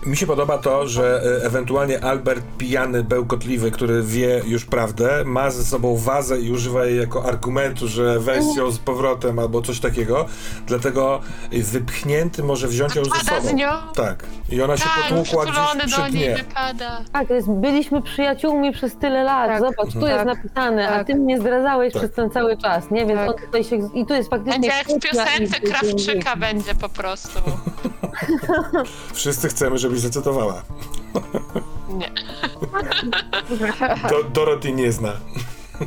Mi 0.06 0.16
się 0.16 0.26
podoba 0.26 0.58
to, 0.58 0.88
że 0.88 1.22
e, 1.42 1.46
ewentualnie 1.46 2.04
Albert 2.04 2.44
pijany, 2.58 3.04
bełkotliwy, 3.04 3.70
który 3.70 4.02
wie 4.02 4.42
już 4.46 4.64
prawdę, 4.64 5.22
ma 5.24 5.50
ze 5.50 5.64
sobą 5.64 5.96
wazę 5.96 6.40
i 6.40 6.52
używa 6.52 6.84
jej 6.84 6.98
jako 6.98 7.24
argumentu, 7.24 7.88
że 7.88 8.20
weź 8.20 8.44
ją 8.56 8.70
z 8.70 8.78
powrotem 8.78 9.38
albo 9.38 9.62
coś 9.62 9.80
takiego, 9.80 10.26
dlatego 10.66 11.20
wypchnięty 11.52 12.42
może 12.42 12.68
wziąć 12.68 12.94
ją 12.94 13.04
ze 13.04 13.10
pada 13.10 13.40
z 13.40 13.42
sobą. 13.44 13.56
nią. 13.56 13.68
Tak. 13.94 14.24
I 14.50 14.62
ona 14.62 14.76
się 14.76 14.84
Tak, 14.84 15.08
potłukła 15.08 15.44
gdzieś 15.44 15.56
do 15.56 15.86
przy 15.86 16.00
niej 16.02 16.10
dnie. 16.10 16.36
wypada. 16.36 17.00
Tak, 17.12 17.28
to 17.28 17.34
jest, 17.34 17.48
byliśmy 17.50 18.02
przyjaciółmi 18.02 18.72
przez 18.72 18.96
tyle 18.96 19.24
lat. 19.24 19.48
Tak. 19.48 19.58
Zobacz, 19.60 19.92
tu 19.92 19.98
Mhm. 19.98 20.06
jest 20.12 20.24
Tak. 20.24 20.36
napisane, 20.36 20.88
a 20.88 20.92
Tak. 20.98 21.06
ty 21.06 21.14
mnie 21.14 21.40
zdradzałeś 21.40 21.92
Tak. 21.92 22.02
przez 22.02 22.14
ten 22.16 22.30
cały 22.30 22.56
czas, 22.56 22.90
nie? 22.90 23.06
Więc 23.06 23.20
Tak. 23.20 23.28
on 23.28 23.34
tutaj 23.46 23.64
się... 23.64 23.76
I 23.94 24.06
tu 24.06 24.14
jest 24.14 24.30
faktycznie... 24.30 24.52
Będzie 24.52 24.68
jak 24.68 24.86
w 24.88 25.00
piosence 25.00 25.60
Krawczyka 25.60 26.36
będzie 26.36 26.74
po 26.74 26.88
prostu. 26.88 27.38
Wszyscy 29.12 29.48
chcemy, 29.48 29.78
żebyś 29.88 30.00
zacytowała. 30.00 30.62
Nie. 31.88 32.10
Do, 34.10 34.24
Dorothy 34.24 34.72
nie 34.72 34.92
zna. 34.92 35.12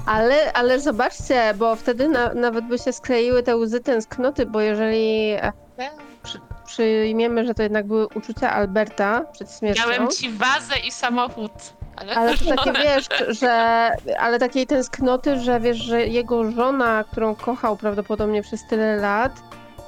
Ale, 0.06 0.54
ale 0.54 0.80
zobaczcie, 0.80 1.54
bo 1.58 1.76
wtedy 1.76 2.08
na, 2.08 2.34
nawet 2.34 2.68
by 2.68 2.80
się 2.80 2.94
skleiły 2.94 3.44
te 3.44 3.58
łzy 3.58 3.80
tęsknoty, 3.80 4.46
bo 4.46 4.62
jeżeli 4.62 5.32
e, 5.32 5.52
przy, 6.24 6.40
przyjmiemy, 6.66 7.46
że 7.48 7.54
to 7.54 7.64
jednak 7.64 7.88
były 7.88 8.08
uczucia 8.08 8.52
Alberta 8.52 9.26
przed 9.34 9.58
śmiercią, 9.60 9.90
Miałem 9.90 10.08
ci 10.08 10.30
wazę 10.30 10.76
i 10.88 10.92
samochód. 10.92 11.52
Ale, 11.96 12.16
ale 12.16 12.38
to 12.38 12.46
takie 12.56 12.72
wiesz, 12.72 13.08
że 13.28 13.52
ale 14.20 14.40
takiej 14.40 14.68
tęsknoty, 14.68 15.40
że 15.40 15.60
wiesz, 15.60 15.78
że 15.78 16.08
jego 16.08 16.52
żona, 16.52 17.04
którą 17.12 17.36
kochał 17.36 17.78
prawdopodobnie 17.78 18.42
przez 18.42 18.68
tyle 18.68 18.96
lat, 18.96 19.34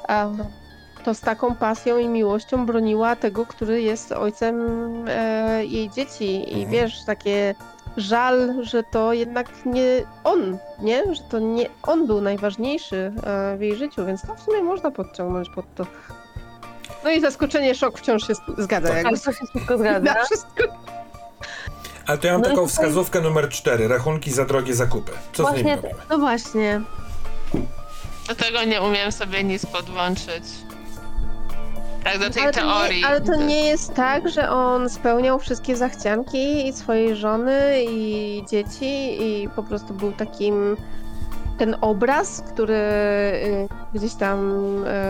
em, 0.08 0.43
to 1.03 1.13
z 1.13 1.19
taką 1.21 1.55
pasją 1.55 1.97
i 1.97 2.07
miłością 2.07 2.65
broniła 2.65 3.15
tego, 3.15 3.45
który 3.45 3.81
jest 3.81 4.11
ojcem 4.11 4.55
e, 5.07 5.65
jej 5.65 5.89
dzieci. 5.89 6.35
I 6.51 6.53
Mhm. 6.63 6.69
wiesz, 6.69 7.05
takie 7.05 7.55
żal, 7.97 8.53
że 8.61 8.83
to 8.83 9.13
jednak 9.13 9.47
nie 9.65 10.03
on, 10.23 10.57
nie? 10.79 11.15
Że 11.15 11.21
to 11.29 11.39
nie 11.39 11.65
on 11.83 12.07
był 12.07 12.21
najważniejszy 12.21 13.11
e, 13.23 13.57
w 13.57 13.61
jej 13.61 13.75
życiu, 13.75 14.05
więc 14.05 14.21
to 14.21 14.35
w 14.35 14.41
sumie 14.41 14.61
można 14.63 14.91
podciągnąć 14.91 15.49
pod 15.49 15.65
to. 15.75 15.85
No 17.03 17.09
i 17.11 17.21
zaskoczenie, 17.21 17.75
szok 17.75 17.97
wciąż 17.99 18.27
się 18.27 18.33
zgadza. 18.57 18.87
Tak. 18.87 18.95
jakby 18.97 19.09
Ale 19.09 19.17
to 19.19 19.31
się 19.31 19.45
wszystko 19.47 19.77
zgadza. 19.77 20.13
na 20.13 20.25
wszystko. 20.25 20.63
Ale 22.07 22.17
to 22.17 22.27
ja 22.27 22.33
mam 22.33 22.41
No 22.41 22.47
taką 22.47 22.55
tutaj- 22.61 22.69
wskazówkę 22.71 23.21
numer 23.21 23.49
4. 23.49 23.87
Rachunki 23.87 24.31
za 24.31 24.45
drogie 24.45 24.73
zakupy. 24.75 25.11
Co 25.33 25.43
z 25.43 25.45
Właśnie 25.47 25.63
nimi 25.63 25.75
robimy? 25.75 25.93
No 26.09 26.17
właśnie. 26.17 26.81
Do 28.27 28.35
tego 28.35 28.63
nie 28.63 28.81
umiem 28.81 29.11
sobie 29.11 29.43
nic 29.43 29.65
podłączyć. 29.65 30.43
Tak 32.03 32.19
do 32.19 32.29
tej 32.29 32.43
Ale 32.43 32.53
to, 32.53 32.59
teorii. 32.59 33.01
nie, 33.01 33.07
ale 33.07 33.21
to 33.21 33.35
nie 33.35 33.65
jest 33.65 33.93
tak, 33.93 34.29
że 34.29 34.49
on 34.49 34.89
spełniał 34.89 35.39
wszystkie 35.39 35.75
zachcianki 35.75 36.67
i 36.67 36.73
swojej 36.73 37.15
żony 37.15 37.83
i 37.91 38.43
dzieci 38.49 39.17
i 39.21 39.49
po 39.55 39.63
prostu 39.63 39.93
był 39.93 40.11
takim 40.11 40.77
ten 41.57 41.75
obraz, 41.81 42.41
który 42.53 42.73
y, 42.73 43.67
gdzieś 43.93 44.13
tam 44.13 44.39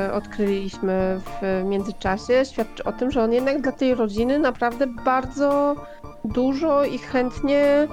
y, 0.07 0.13
odkryliśmy 0.13 1.19
w 1.41 1.63
międzyczasie, 1.65 2.45
świadczy 2.45 2.83
o 2.83 2.91
tym, 2.91 3.11
że 3.11 3.23
on 3.23 3.33
jednak 3.33 3.61
dla 3.61 3.71
tej 3.71 3.95
rodziny 3.95 4.39
naprawdę 4.39 4.87
bardzo 4.87 5.75
dużo 6.25 6.83
i 6.85 6.97
chętnie 6.97 7.87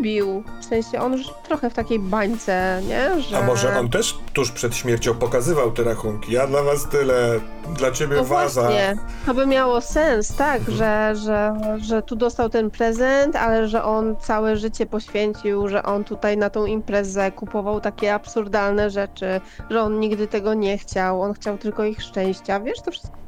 bił. 0.00 0.42
W 0.60 0.64
sensie 0.64 1.00
on 1.00 1.12
już 1.12 1.26
trochę 1.42 1.70
w 1.70 1.74
takiej 1.74 1.98
bańce, 1.98 2.80
nie? 2.88 3.20
Że... 3.22 3.38
A 3.38 3.42
może 3.42 3.78
on 3.78 3.88
też 3.88 4.18
tuż 4.32 4.52
przed 4.52 4.76
śmiercią 4.76 5.14
pokazywał 5.14 5.70
te 5.72 5.84
rachunki? 5.84 6.32
Ja 6.32 6.46
dla 6.46 6.62
was 6.62 6.88
tyle, 6.88 7.40
dla 7.78 7.90
ciebie 7.90 8.16
No 8.16 8.24
waza. 8.24 8.60
właśnie, 8.62 8.96
to 9.26 9.34
by 9.34 9.46
miało 9.46 9.80
sens, 9.80 10.36
tak, 10.36 10.58
Mhm. 10.58 10.76
że, 10.76 11.12
że, 11.16 11.54
że 11.78 12.02
tu 12.02 12.16
dostał 12.16 12.48
ten 12.48 12.70
prezent, 12.70 13.36
ale 13.36 13.68
że 13.68 13.84
on 13.84 14.16
całe 14.16 14.56
życie 14.56 14.86
poświęcił, 14.86 15.68
że 15.68 15.82
on 15.82 16.04
tutaj 16.04 16.36
na 16.36 16.50
tą 16.50 16.66
imprezę 16.66 17.32
kupował 17.32 17.80
takie 17.80 18.14
absurdalne 18.14 18.90
rzeczy, 18.90 19.40
że 19.70 19.82
on 19.82 20.00
nigdy 20.00 20.26
tego 20.28 20.54
nie 20.54 20.78
chciał, 20.78 21.22
on 21.22 21.32
chciał 21.34 21.58
tylko 21.58 21.84
ich 21.84 22.02
szczęścia, 22.02 22.60
wiesz, 22.60 22.80
to 22.84 22.90
wszystko 22.90 23.18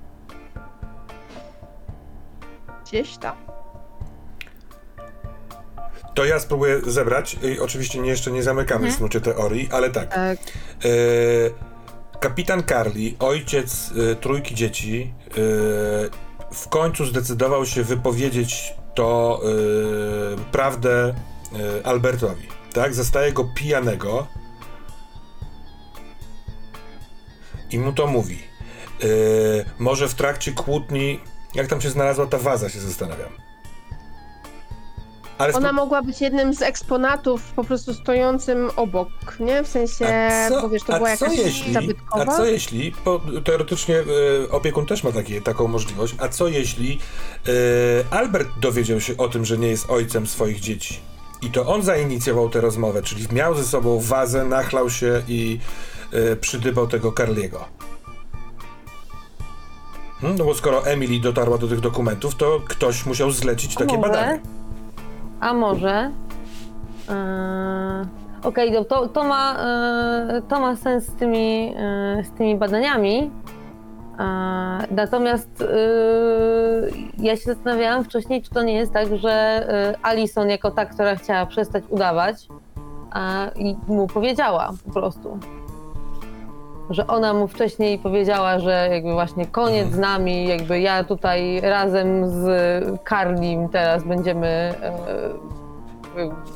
gdzieś 2.85 3.17
tam. 3.19 3.37
To 6.14 6.25
ja 6.25 6.40
spróbuję 6.40 6.81
zebrać 6.87 7.37
i 7.57 7.61
oczywiście 7.61 7.99
nie, 7.99 8.11
jeszcze 8.11 8.31
nie 8.31 8.42
zamykamy 8.42 8.77
Mhm. 8.81 8.94
w 8.94 8.96
snucie 8.99 9.20
teorii, 9.20 9.68
ale 9.73 9.90
tak. 9.90 10.09
Tak. 10.14 10.38
E, 10.85 10.88
kapitan 12.20 12.62
Carly, 12.62 13.12
ojciec 13.18 13.90
e, 14.12 14.14
trójki 14.16 14.55
dzieci, 14.55 15.14
e, 15.31 15.35
w 16.55 16.68
końcu 16.68 17.05
zdecydował 17.07 17.66
się 17.66 17.83
wypowiedzieć 17.83 18.75
to 18.94 19.40
e, 19.44 19.49
prawdę 20.53 21.14
e, 21.83 21.87
Albertowi. 21.87 22.46
Tak? 22.73 22.94
Zastaje 22.94 23.33
go 23.33 23.44
pijanego 23.57 24.27
i 27.70 27.79
mu 27.79 27.92
to 27.92 28.07
mówi. 28.07 28.38
E, 29.03 29.07
może 29.79 30.09
w 30.09 30.14
trakcie 30.14 30.53
kłótni, 30.53 31.20
jak 31.55 31.66
tam 31.66 31.81
się 31.81 31.90
znalazła 31.90 32.27
ta 32.27 32.38
waza, 32.38 32.68
się 32.68 32.81
zastanawiam. 32.81 33.31
Ale 35.40 35.53
Ona 35.53 35.72
mogła 35.72 36.03
być 36.03 36.20
jednym 36.20 36.55
z 36.55 36.62
eksponatów 36.62 37.42
po 37.42 37.64
prostu 37.64 37.94
stojącym 37.94 38.70
obok, 38.76 39.09
nie? 39.40 39.62
W 39.62 39.68
sensie, 39.68 40.07
bo 40.62 40.68
wiesz, 40.68 40.83
to 40.83 40.92
była 40.96 41.16
co 41.16 41.24
jakaś 41.24 41.38
jeśli, 41.38 41.72
zabytkowa. 41.72 42.24
A 42.24 42.37
co 42.37 42.46
jeśli, 42.46 42.92
bo 43.05 43.20
teoretycznie 43.44 43.98
e, 43.98 44.05
opiekun 44.50 44.87
też 44.87 45.05
ma 45.05 45.12
takie, 45.12 45.40
taką 45.40 45.68
możliwość, 45.68 46.14
a 46.18 46.29
co 46.29 46.48
jeśli 46.48 46.98
e, 47.46 47.53
Albert 48.11 48.48
dowiedział 48.61 49.00
się 49.00 49.16
o 49.16 49.29
tym, 49.29 49.44
że 49.44 49.59
nie 49.59 49.68
jest 49.68 49.90
ojcem 49.90 50.26
swoich 50.26 50.61
dzieci? 50.61 51.00
I 51.42 51.50
to 51.50 51.66
on 51.66 51.83
zainicjował 51.83 52.48
tę 52.48 52.61
rozmowę, 52.61 53.03
czyli 53.03 53.26
miał 53.33 53.55
ze 53.55 53.64
sobą 53.64 54.00
wazę, 54.00 54.44
nachlał 54.44 54.90
się 54.90 55.22
i 55.29 55.59
e, 56.12 56.37
przydybał 56.37 56.88
tego 56.88 57.12
Carliego. 57.12 57.64
Hmm, 60.20 60.38
no 60.38 60.44
bo 60.44 60.55
skoro 60.55 60.87
Emily 60.87 61.20
dotarła 61.20 61.59
do 61.59 61.68
tych 61.68 61.81
dokumentów, 61.81 62.35
to 62.35 62.61
ktoś 62.68 63.07
musiał 63.07 63.31
zlecić 63.31 63.74
takie 63.74 63.98
może? 63.98 64.12
badanie. 64.12 64.60
A 65.40 65.55
może? 65.55 66.11
Eee, 67.09 68.07
Okej, 68.44 68.72
no 68.72 68.85
to, 68.85 69.09
to, 69.09 69.24
ma, 69.24 69.57
eee, 69.59 70.42
to 70.48 70.61
ma 70.61 70.76
sens 70.76 71.07
z 71.07 71.14
tymi, 71.14 71.74
eee, 71.76 72.24
z 72.24 72.31
tymi 72.31 72.57
badaniami. 72.57 73.31
Eee, 74.18 74.87
natomiast 74.90 75.64
ja 77.18 77.37
się 77.37 77.42
zastanawiałam 77.55 78.05
wcześniej, 78.05 78.42
czy 78.42 78.50
to 78.50 78.62
nie 78.62 78.74
jest 78.74 78.92
tak, 78.92 79.16
że 79.16 79.66
Alison 80.03 80.50
jako 80.50 80.70
ta, 80.70 80.87
która 80.87 81.16
chciała 81.16 81.46
przestać 81.46 81.85
udawać, 81.88 82.48
i 83.57 83.76
mu 83.88 84.07
powiedziała 84.07 84.70
po 84.87 84.92
prostu. 84.92 85.38
Że 86.90 87.07
ona 87.07 87.35
mu 87.35 87.48
wcześniej 87.48 87.98
powiedziała, 87.98 88.59
że 88.59 88.88
jakby 88.92 89.12
właśnie 89.12 89.46
koniec 89.46 89.92
z 89.92 89.98
nami, 89.98 90.48
jakby 90.48 90.81
ja 90.81 91.05
tutaj 91.05 91.61
razem 91.61 92.29
z 92.31 92.44
Karlim 93.05 93.68
teraz 93.68 94.03
będziemy 94.05 94.46
e, 94.83 94.92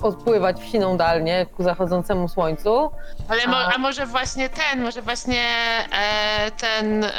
odpływać 0.03 0.61
w 0.61 0.65
siną 0.65 0.97
dal, 0.97 1.23
nie? 1.25 1.47
Ku 1.47 1.63
zachodzącemu 1.63 2.29
słońcu. 2.29 2.91
Ale 3.29 3.47
mo, 3.47 3.57
A- 3.57 3.79
może 3.79 4.07
właśnie 4.07 4.49
ten, 4.49 4.83
może 4.83 5.03
właśnie 5.03 5.43
e, 5.93 6.51
ten, 6.51 7.05
e, 7.05 7.11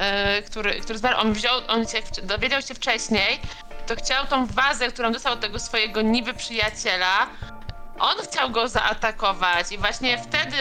który, 0.41 0.73
który 0.81 0.99
zmarł, 0.99 1.17
on 1.21 1.33
wziął, 1.33 1.53
on 1.67 1.85
się, 1.87 1.97
dowiedział 2.23 2.61
się 2.61 2.73
wcześniej, 2.73 3.39
to 3.87 3.95
chciał 3.95 4.25
tą 4.25 4.45
wazę, 4.45 4.87
którą 4.87 5.11
dostał 5.11 5.33
od 5.33 5.39
tego 5.39 5.59
swojego 5.59 6.01
niby 6.01 6.33
przyjaciela, 6.33 7.27
on 7.99 8.15
chciał 8.23 8.49
go 8.49 8.67
zaatakować 8.67 9.71
i 9.71 9.77
właśnie 9.77 10.17
wtedy 10.17 10.55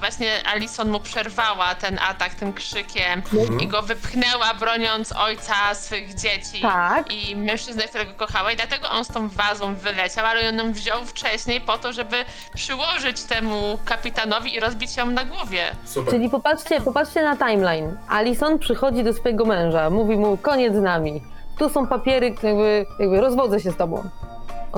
właśnie 0.00 0.32
Alison 0.54 0.90
mu 0.90 1.00
przerwała 1.00 1.74
ten 1.74 1.98
atak 2.08 2.34
tym 2.34 2.52
krzykiem 2.52 3.22
Mhm. 3.34 3.60
i 3.60 3.66
go 3.68 3.82
wypchnęła 3.82 4.54
broniąc 4.60 5.12
ojca 5.12 5.54
swych 5.74 6.14
dzieci 6.14 6.62
Tak. 6.62 7.12
i 7.12 7.36
mężczyznę, 7.36 7.82
którego 7.82 8.12
kochała 8.14 8.52
i 8.52 8.56
dlatego 8.56 8.90
on 8.90 9.04
z 9.04 9.08
tą 9.08 9.28
wazą 9.28 9.74
wyleciał, 9.74 10.26
ale 10.26 10.48
on 10.48 10.58
ją 10.58 10.72
wziął 10.72 11.04
wcześniej 11.04 11.60
po 11.60 11.78
to, 11.78 11.92
żeby 11.92 12.16
przyłożyć 12.54 13.22
temu 13.22 13.78
kapitanowi 13.84 14.54
i 14.54 14.60
rozbić 14.60 14.96
ją 14.96 15.06
na 15.06 15.24
głowie. 15.24 15.62
Super. 15.84 16.14
Czyli 16.14 16.30
popatrzcie, 16.30 16.80
popatrzcie 16.80 17.22
na 17.22 17.36
timeline. 17.36 17.98
Alison 18.08 18.58
przychodzi 18.58 19.04
do 19.04 19.12
swojego 19.12 19.44
męża, 19.44 19.90
mówi 19.90 20.16
mu 20.16 20.36
koniec 20.36 20.74
z 20.74 20.80
nami. 20.82 21.22
Tu 21.58 21.68
są 21.68 21.86
papiery, 21.86 22.26
jakby, 22.42 22.86
jakby 23.00 23.20
rozwodzę 23.20 23.60
się 23.60 23.70
z 23.70 23.76
tobą. 23.76 24.08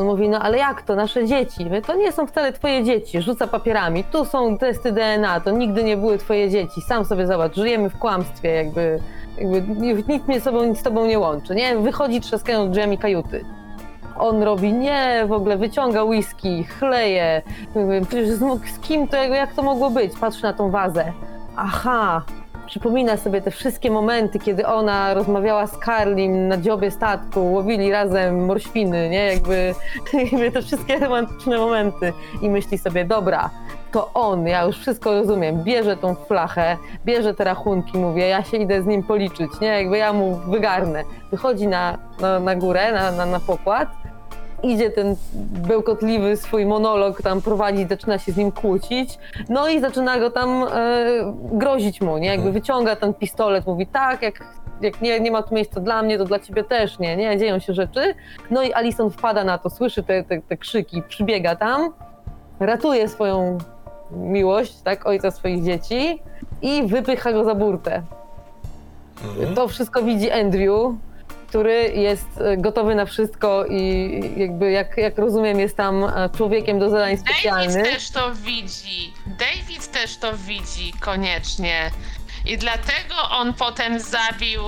On 0.00 0.06
mówi, 0.06 0.28
no 0.28 0.38
ale 0.38 0.58
jak 0.58 0.82
to, 0.82 0.94
nasze 0.94 1.26
dzieci? 1.26 1.66
My, 1.70 1.82
to 1.82 1.94
nie 1.94 2.12
są 2.12 2.26
wcale 2.26 2.52
twoje 2.52 2.84
dzieci. 2.84 3.22
Rzuca 3.22 3.46
papierami. 3.46 4.04
Tu 4.04 4.24
są 4.24 4.58
testy 4.58 4.92
DNA, 4.92 5.40
to 5.40 5.50
nigdy 5.50 5.84
nie 5.84 5.96
były 5.96 6.18
twoje 6.18 6.50
dzieci. 6.50 6.80
Sam 6.80 7.04
sobie 7.04 7.26
zobacz, 7.26 7.54
żyjemy 7.54 7.90
w 7.90 7.98
kłamstwie, 7.98 8.48
jakby, 8.48 9.00
jakby 9.38 10.12
nic 10.12 10.28
mnie 10.28 10.40
z 10.40 10.44
tobą, 10.44 10.64
nic 10.64 10.78
z 10.78 10.82
tobą 10.82 11.06
nie 11.06 11.18
łączy, 11.18 11.54
nie? 11.54 11.76
Wychodzi 11.76 12.20
trzaskając 12.20 12.70
drzwiami 12.70 12.98
kajuty. 12.98 13.44
On 14.18 14.42
robi, 14.42 14.72
nie, 14.72 15.24
w 15.28 15.32
ogóle 15.32 15.56
wyciąga 15.56 16.04
whisky, 16.04 16.64
chleje. 16.64 17.42
Przecież 18.08 18.28
z, 18.28 18.38
z 18.74 18.78
kim 18.78 19.08
to, 19.08 19.16
jak 19.16 19.54
to 19.54 19.62
mogło 19.62 19.90
być? 19.90 20.12
Patrzy 20.20 20.42
na 20.42 20.52
tą 20.52 20.70
wazę. 20.70 21.12
Aha, 21.56 22.22
przypomina 22.70 23.16
sobie 23.16 23.40
te 23.40 23.50
wszystkie 23.50 23.90
momenty, 23.90 24.38
kiedy 24.38 24.66
ona 24.66 25.14
rozmawiała 25.14 25.66
z 25.66 25.78
Karlim 25.78 26.48
na 26.48 26.56
dziobie 26.56 26.90
statku, 26.90 27.52
łowili 27.52 27.90
razem 27.90 28.44
morświny, 28.44 29.08
nie? 29.08 29.26
Jakby, 29.26 29.74
jakby 30.32 30.50
te 30.50 30.62
wszystkie 30.62 30.98
romantyczne 30.98 31.58
momenty. 31.58 32.12
I 32.42 32.50
myśli 32.50 32.78
sobie, 32.78 33.04
dobra, 33.04 33.50
to 33.92 34.10
on, 34.14 34.46
ja 34.46 34.64
już 34.64 34.78
wszystko 34.78 35.12
rozumiem, 35.12 35.64
bierze 35.64 35.96
tą 35.96 36.14
flachę, 36.14 36.76
bierze 37.04 37.34
te 37.34 37.44
rachunki, 37.44 37.98
mówię, 37.98 38.28
ja 38.28 38.44
się 38.44 38.56
idę 38.56 38.82
z 38.82 38.86
nim 38.86 39.02
policzyć, 39.02 39.50
nie? 39.60 39.68
Jakby 39.68 39.98
ja 39.98 40.12
mu 40.12 40.36
wygarnę. 40.36 41.04
Wychodzi 41.30 41.68
na, 41.68 41.98
na, 42.20 42.40
na 42.40 42.56
górę, 42.56 42.92
na, 42.92 43.12
na, 43.12 43.26
na 43.26 43.40
pokład, 43.40 43.88
idzie 44.62 44.90
ten 44.90 45.16
bełkotliwy 45.68 46.36
swój 46.36 46.66
monolog 46.66 47.22
tam 47.22 47.42
prowadzić, 47.42 47.88
zaczyna 47.88 48.18
się 48.18 48.32
z 48.32 48.36
nim 48.36 48.52
kłócić, 48.52 49.18
no 49.48 49.68
i 49.68 49.80
zaczyna 49.80 50.18
go 50.18 50.30
tam 50.30 50.48
e, 50.62 50.66
grozić 51.52 52.00
mu, 52.00 52.18
nie? 52.18 52.26
Jakby 52.26 52.46
Mhm. 52.48 52.52
wyciąga 52.54 52.96
ten 52.96 53.14
pistolet, 53.14 53.66
mówi 53.66 53.86
tak, 53.86 54.22
jak, 54.22 54.44
jak 54.80 55.00
nie, 55.00 55.20
nie 55.20 55.30
ma 55.30 55.42
tu 55.42 55.54
miejsca 55.54 55.80
dla 55.80 56.02
mnie, 56.02 56.18
to 56.18 56.24
dla 56.24 56.38
ciebie 56.38 56.64
też 56.64 56.98
nie, 56.98 57.16
nie? 57.16 57.38
Dzieją 57.38 57.58
się 57.58 57.74
rzeczy. 57.74 58.14
No 58.50 58.62
i 58.62 58.72
Alison 58.72 59.10
wpada 59.10 59.44
na 59.44 59.58
to, 59.58 59.70
słyszy 59.70 60.02
te, 60.02 60.24
te, 60.24 60.40
te 60.42 60.56
krzyki, 60.56 61.02
przybiega 61.08 61.56
tam, 61.56 61.92
ratuje 62.60 63.08
swoją 63.08 63.58
miłość, 64.12 64.80
tak, 64.82 65.06
ojca 65.06 65.30
swoich 65.30 65.64
dzieci 65.64 66.22
i 66.62 66.82
wypycha 66.86 67.32
go 67.32 67.44
za 67.44 67.54
burtę. 67.54 68.02
Mhm. 69.24 69.54
To 69.54 69.68
wszystko 69.68 70.02
widzi 70.02 70.30
Andrew, 70.30 70.92
który 71.50 71.92
jest 71.94 72.40
e, 72.40 72.56
gotowy 72.56 72.94
na 72.94 73.06
wszystko 73.06 73.64
i 73.66 74.10
jakby, 74.36 74.70
jak, 74.70 74.96
jak 74.96 75.18
rozumiem, 75.18 75.60
jest 75.60 75.76
tam 75.76 76.04
e, 76.04 76.30
człowiekiem 76.36 76.78
do 76.78 76.90
zadań 76.90 77.16
David 77.16 77.30
specjalnych. 77.30 77.84
też 77.84 78.10
to 78.10 78.34
widzi. 78.34 79.12
David 79.26 79.90
też 79.90 80.16
to 80.16 80.36
widzi 80.36 80.92
koniecznie. 81.00 81.90
I 82.46 82.58
dlatego 82.58 83.14
on 83.30 83.54
potem 83.54 84.00
zabił 84.00 84.62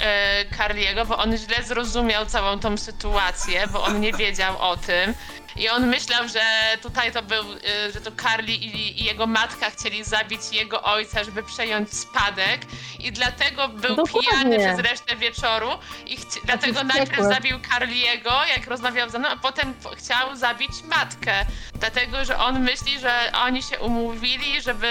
e, 0.00 0.44
Carliego, 0.56 1.04
bo 1.04 1.18
on 1.18 1.36
źle 1.36 1.62
zrozumiał 1.62 2.26
całą 2.26 2.58
tą 2.58 2.76
sytuację, 2.76 3.64
bo 3.72 3.82
on 3.82 4.00
nie 4.00 4.12
wiedział 4.12 4.54
o 4.58 4.76
tym. 4.76 5.14
I 5.58 5.68
on 5.68 5.86
myślał, 5.86 6.28
że 6.28 6.40
tutaj 6.82 7.12
to 7.12 7.22
był, 7.22 7.42
e, 7.86 7.92
że 7.92 8.00
to 8.00 8.10
Carli 8.22 8.66
i, 8.66 9.00
i 9.02 9.04
jego 9.04 9.26
matka 9.26 9.70
chcieli 9.70 10.04
zabić 10.04 10.40
jego 10.52 10.82
ojca, 10.82 11.24
żeby 11.24 11.42
przejąć 11.42 11.92
spadek. 11.94 12.60
I 13.00 13.12
dlatego 13.12 13.68
był 13.68 13.96
Dokładnie. 13.96 14.20
pijany 14.30 14.58
przez 14.58 14.78
resztę 14.90 15.16
wieczoru. 15.16 15.68
I 16.06 16.16
chci- 16.16 16.40
dlatego 16.44 16.84
najpierw 16.84 17.10
wściekły. 17.10 17.34
zabił 17.34 17.56
Carliego, 17.72 18.30
jak 18.56 18.66
rozmawiał 18.66 19.10
ze 19.10 19.18
mną, 19.18 19.28
a 19.28 19.36
potem 19.36 19.74
po- 19.82 19.88
chciał 19.90 20.36
zabić 20.36 20.70
matkę. 20.84 21.32
Dlatego, 21.74 22.24
że 22.24 22.38
on 22.38 22.60
myśli, 22.60 22.98
że 23.00 23.12
oni 23.44 23.62
się 23.62 23.78
umówili, 23.78 24.60
żeby 24.62 24.86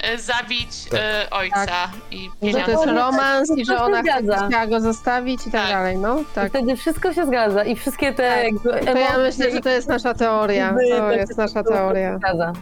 e, 0.00 0.18
zabić 0.18 0.70
Tak. 0.90 1.00
e, 1.00 1.30
ojca 1.30 1.90
i 2.10 2.30
Że 2.42 2.52
to 2.52 2.70
jest 2.70 2.84
to- 2.84 2.94
romans 2.94 3.50
i 3.56 3.64
że 3.64 3.82
ona 3.82 4.02
chce, 4.02 4.12
zgadza. 4.12 4.46
chciała 4.48 4.66
go 4.66 4.80
zostawić 4.80 5.40
i 5.46 5.50
tak, 5.50 5.60
Tak. 5.62 5.70
dalej, 5.70 5.96
no. 5.98 6.20
I 6.20 6.24
Tak. 6.34 6.48
wtedy 6.50 6.76
wszystko 6.76 7.14
się 7.14 7.26
zgadza 7.26 7.64
i 7.64 7.76
wszystkie 7.76 8.12
te 8.12 8.30
Tak. 8.34 8.44
jakby 8.44 8.70
To 8.92 8.98
ja 8.98 9.08
emocje 9.08 9.18
myślę, 9.18 9.50
że 9.50 9.60
to 9.60 9.68
jest 9.68 9.88
nasza 9.88 10.07
teoria. 10.14 10.64
jakby 10.66 10.88
To 10.98 11.12
jest 11.12 11.36
nasza 11.38 11.62
teoria. 11.62 12.18
Zgadza. 12.18 12.52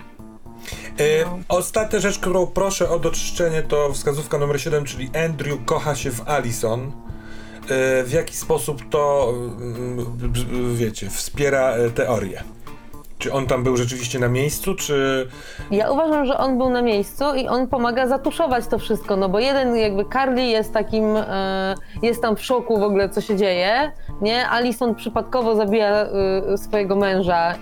E, 1.00 1.24
ostatnia 1.48 2.00
rzecz, 2.00 2.18
którą 2.18 2.46
proszę 2.46 2.90
o 2.90 2.98
doczyszczenie, 2.98 3.62
to 3.62 3.92
wskazówka 3.92 4.38
numer 4.38 4.60
7, 4.60 4.84
czyli 4.84 5.10
Andrew 5.24 5.58
kocha 5.64 5.94
się 5.94 6.10
w 6.10 6.28
Alison. 6.28 6.92
E, 7.68 8.04
w 8.04 8.12
jaki 8.12 8.36
sposób 8.36 8.88
to, 8.90 9.34
b- 10.06 10.74
wiecie, 10.74 11.10
wspiera 11.10 11.74
teorię? 11.94 12.42
Czy 13.18 13.32
on 13.32 13.46
tam 13.46 13.64
był 13.64 13.76
rzeczywiście 13.76 14.18
na 14.18 14.28
miejscu, 14.28 14.74
czy... 14.74 15.28
Ja 15.70 15.90
uważam, 15.90 16.26
że 16.26 16.38
on 16.38 16.58
był 16.58 16.70
na 16.70 16.82
miejscu 16.82 17.24
i 17.34 17.48
on 17.48 17.66
pomaga 17.68 18.06
zatuszować 18.06 18.66
to 18.66 18.78
wszystko, 18.78 19.16
no 19.16 19.28
bo 19.28 19.38
jeden 19.38 19.76
jakby 19.76 20.04
Carly 20.12 20.42
jest 20.42 20.72
takim, 20.72 21.16
e, 21.16 21.74
jest 22.02 22.22
tam 22.22 22.36
w 22.36 22.44
szoku 22.44 22.78
w 22.78 22.82
ogóle, 22.82 23.08
co 23.08 23.20
się 23.20 23.36
dzieje, 23.36 23.92
nie? 24.20 24.48
Alison 24.48 24.94
przypadkowo 24.94 25.56
zabija 25.56 25.88
e, 25.90 26.58
swojego 26.58 26.96
męża, 26.96 27.54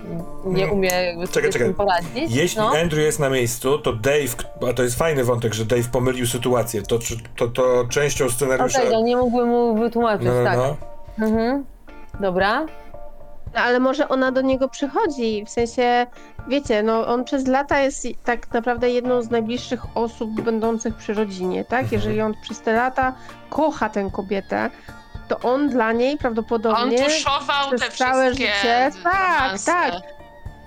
nie 0.45 0.67
No. 0.67 0.73
umie 0.73 0.89
jakby 0.89 1.27
sobie 1.27 1.33
Czekaj, 1.33 1.51
z 1.51 1.53
czekaj. 1.53 1.67
tym 1.67 1.75
poradzić. 1.75 2.35
Jeśli 2.35 2.61
no. 2.61 2.71
Andrew 2.81 3.03
jest 3.03 3.19
na 3.19 3.29
miejscu, 3.29 3.79
to 3.79 3.93
Dave, 3.93 4.35
a 4.69 4.73
to 4.73 4.83
jest 4.83 4.97
fajny 4.97 5.23
wątek, 5.23 5.53
że 5.53 5.65
Dave 5.65 5.89
pomylił 5.91 6.27
sytuację, 6.27 6.81
to, 6.81 6.99
to, 7.37 7.47
to 7.47 7.85
częścią 7.89 8.29
scenariusza... 8.29 8.79
Okej, 8.79 8.91
no 8.91 9.01
nie 9.01 9.17
mógłbym 9.17 9.49
mu 9.49 9.75
wytłumaczyć, 9.75 10.27
no, 10.27 10.33
no, 10.33 10.43
tak. 10.43 10.57
no. 10.57 10.75
Mhm. 11.25 11.65
Dobra. 12.19 12.65
No, 13.55 13.61
ale 13.61 13.79
może 13.79 14.09
ona 14.09 14.31
do 14.31 14.41
niego 14.41 14.69
przychodzi, 14.69 15.45
w 15.45 15.49
sensie, 15.49 16.07
wiecie, 16.47 16.83
no 16.83 17.07
on 17.07 17.23
przez 17.23 17.47
lata 17.47 17.79
jest 17.79 18.07
tak 18.23 18.53
naprawdę 18.53 18.89
jedną 18.89 19.21
z 19.21 19.29
najbliższych 19.31 19.97
osób 19.97 20.41
będących 20.41 20.95
przy 20.95 21.13
rodzinie, 21.13 21.65
tak? 21.65 21.91
Jeżeli 21.91 22.21
on 22.21 22.33
przez 22.41 22.61
te 22.61 22.73
lata 22.73 23.13
kocha 23.49 23.89
tę 23.89 24.09
kobietę, 24.13 24.69
to 25.27 25.39
on 25.39 25.69
dla 25.69 25.91
niej 25.91 26.11
On 26.11 26.17
prawdopodobnie 26.17 27.03
tuszował 27.03 27.67
przez 27.67 27.81
te 27.81 27.91
całe 27.91 28.25
wszystkie 28.25 28.45
życie- 28.47 28.91
tak, 29.03 29.51
tak. 29.65 29.93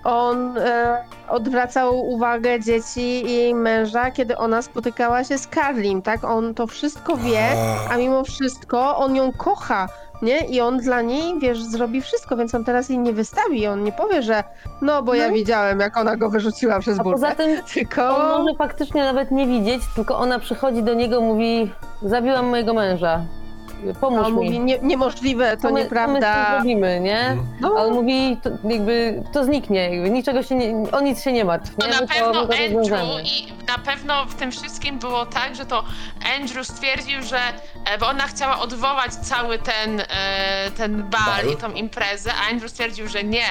On 0.08 0.58
e, 0.58 1.04
odwracał 1.28 2.08
uwagę 2.08 2.60
dzieci 2.60 3.00
i 3.26 3.32
jej 3.36 3.54
męża, 3.54 4.10
kiedy 4.10 4.36
ona 4.36 4.62
spotykała 4.62 5.24
się 5.24 5.38
z 5.38 5.46
Karlim, 5.46 6.02
tak? 6.02 6.24
On 6.24 6.54
to 6.54 6.66
wszystko 6.66 7.16
wie, 7.16 7.48
A. 7.90 7.96
mimo 7.96 8.24
wszystko 8.24 8.96
on 8.96 9.16
ją 9.16 9.32
kocha, 9.32 9.88
nie? 10.22 10.38
I 10.46 10.60
on 10.60 10.78
dla 10.78 11.02
niej, 11.02 11.38
wiesz, 11.40 11.62
zrobi 11.62 12.00
wszystko, 12.02 12.36
więc 12.36 12.54
on 12.54 12.64
teraz 12.64 12.88
jej 12.88 12.98
nie 12.98 13.12
wystawi, 13.12 13.66
on 13.66 13.84
nie 13.84 13.92
powie, 13.92 14.22
że 14.22 14.44
no, 14.82 15.02
bo 15.02 15.14
ja 15.14 15.28
No. 15.28 15.34
widziałem, 15.34 15.80
jak 15.80 15.96
ona 15.96 16.16
go 16.16 16.30
wyrzuciła 16.30 16.78
przez 16.80 17.00
A 17.00 17.02
burtę. 17.02 17.20
poza 17.20 17.34
tym 17.34 17.62
Tylko... 17.74 18.16
on 18.16 18.42
może 18.44 18.54
faktycznie 18.58 19.04
nawet 19.04 19.30
nie 19.30 19.46
widzieć, 19.46 19.82
tylko 19.94 20.18
ona 20.18 20.38
przychodzi 20.38 20.82
do 20.82 20.94
niego 20.94 21.20
mówi 21.20 21.72
zabiłam 22.02 22.46
mojego 22.46 22.74
męża, 22.74 23.20
pomóż 24.00 24.26
on 24.26 24.32
mi. 24.32 24.44
mówi, 24.44 24.60
nie, 24.60 24.78
niemożliwe, 24.78 25.56
to 25.56 25.62
Co 25.62 25.70
my- 25.74 25.80
nieprawda. 25.82 26.50
zrobimy, 26.54 27.00
nie? 27.00 27.36
No, 27.60 27.74
A 27.78 27.82
on 27.82 27.92
mówi, 27.94 28.36
to, 28.42 28.50
jakby 28.68 29.22
to 29.32 29.44
zniknie, 29.44 29.90
jakby 29.90 30.10
niczego 30.10 30.42
się 30.42 30.54
nie, 30.54 30.90
o 30.92 31.00
nic 31.00 31.22
się 31.22 31.32
nie 31.32 31.44
martw, 31.44 31.76
To 31.76 31.86
nie? 31.86 31.92
na 31.94 32.00
My 32.00 32.06
pewno 32.06 32.32
to 32.46 32.54
Andrew 32.54 33.24
i 33.24 33.52
na 33.68 33.78
pewno 33.78 34.24
w 34.26 34.34
tym 34.34 34.50
wszystkim 34.50 34.98
było 34.98 35.26
tak, 35.26 35.54
że 35.56 35.66
to 35.66 35.84
Andrew 36.40 36.66
stwierdził, 36.66 37.22
że 37.22 37.38
e, 37.94 37.98
bo 38.00 38.06
ona 38.08 38.26
chciała 38.26 38.58
odwołać 38.58 39.14
cały 39.14 39.58
ten, 39.58 40.00
e, 40.00 40.04
ten 40.76 41.02
bal, 41.02 41.20
Bal. 41.44 41.52
i 41.52 41.56
tą 41.56 41.70
imprezę, 41.72 42.30
a 42.46 42.50
Andrew 42.52 42.70
stwierdził, 42.70 43.08
że 43.08 43.24
nie, 43.24 43.44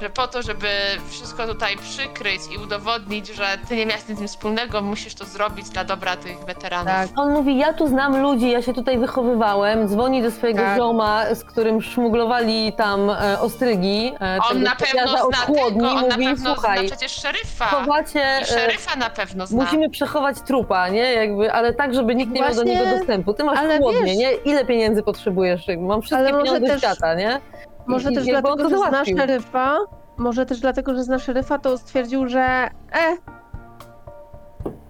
że 0.00 0.10
po 0.10 0.26
to, 0.28 0.42
żeby 0.42 0.68
wszystko 1.10 1.46
tutaj 1.46 1.76
przykryć 1.76 2.40
i 2.54 2.58
udowodnić, 2.64 3.26
że 3.28 3.44
ty 3.68 3.76
nie 3.76 3.86
miałeś 3.86 4.08
nic 4.08 4.16
z 4.16 4.18
tym 4.18 4.28
wspólnego, 4.28 4.82
musisz 4.82 5.14
to 5.14 5.24
zrobić 5.24 5.68
dla 5.70 5.84
dobra 5.84 6.16
tych 6.16 6.44
weteranów. 6.44 6.86
tak. 6.86 7.08
On 7.16 7.32
mówi, 7.32 7.58
ja 7.58 7.72
tu 7.72 7.88
znam 7.88 8.22
ludzi, 8.22 8.50
ja 8.50 8.62
się 8.62 8.72
tutaj 8.74 8.98
wychowywałem, 8.98 9.73
dzwoni 9.86 10.22
do 10.22 10.30
swojego 10.30 10.58
Tak. 10.62 10.76
zioma, 10.76 11.34
z 11.34 11.44
którym 11.44 11.82
szmuglowali 11.82 12.72
tam 12.72 13.10
e, 13.10 13.40
ostrygi. 13.40 14.12
E, 14.20 14.38
On 14.50 14.62
na 14.62 14.76
pewno 14.76 15.08
zna 15.28 15.36
chłodni, 15.36 15.80
tego, 15.80 15.90
on 15.90 16.08
na 16.08 16.16
mówi, 16.16 16.26
pewno 16.28 16.54
słuchaj, 16.54 16.78
zna 16.88 16.96
przecież 16.96 17.12
szeryfa. 17.12 17.64
chowacie, 17.64 18.20
I 18.40 18.42
e, 18.42 18.46
szeryfa 18.46 18.96
na 18.96 19.10
pewno 19.10 19.46
zna. 19.46 19.64
musimy 19.64 19.90
przechować 19.90 20.36
trupa, 20.40 20.88
nie? 20.88 21.12
Jakby, 21.12 21.52
ale 21.52 21.74
tak, 21.74 21.94
żeby 21.94 22.14
nikt 22.14 22.32
nie 22.32 22.40
miał 22.40 22.54
do 22.54 22.62
niego 22.62 22.84
dostępu. 22.98 23.34
Ty 23.34 23.44
masz 23.44 23.58
ale 23.58 23.78
chłodnie, 23.78 24.00
wiesz- 24.04 24.16
nie? 24.18 24.32
Ile 24.32 24.64
pieniędzy 24.64 25.02
potrzebujesz? 25.02 25.66
Mam 25.78 26.02
wszystkie 26.02 26.18
Ale 26.28 26.32
może 26.32 26.44
pieniądze 26.52 26.68
też- 26.72 26.80
świata, 26.82 27.14
nie? 27.14 27.40
Może 27.86 28.12
I- 28.12 28.14
też 28.14 28.24
dlatego, 28.24 28.68
że 28.68 28.78
zna 28.78 29.04
szeryfa, 29.04 29.78
może 30.16 30.46
też 30.46 30.60
dlatego, 30.60 30.94
że 30.94 31.02
zna 31.04 31.18
szeryfa, 31.18 31.58
to 31.58 31.78
stwierdził, 31.78 32.28
że 32.28 32.40
e, 32.40 33.16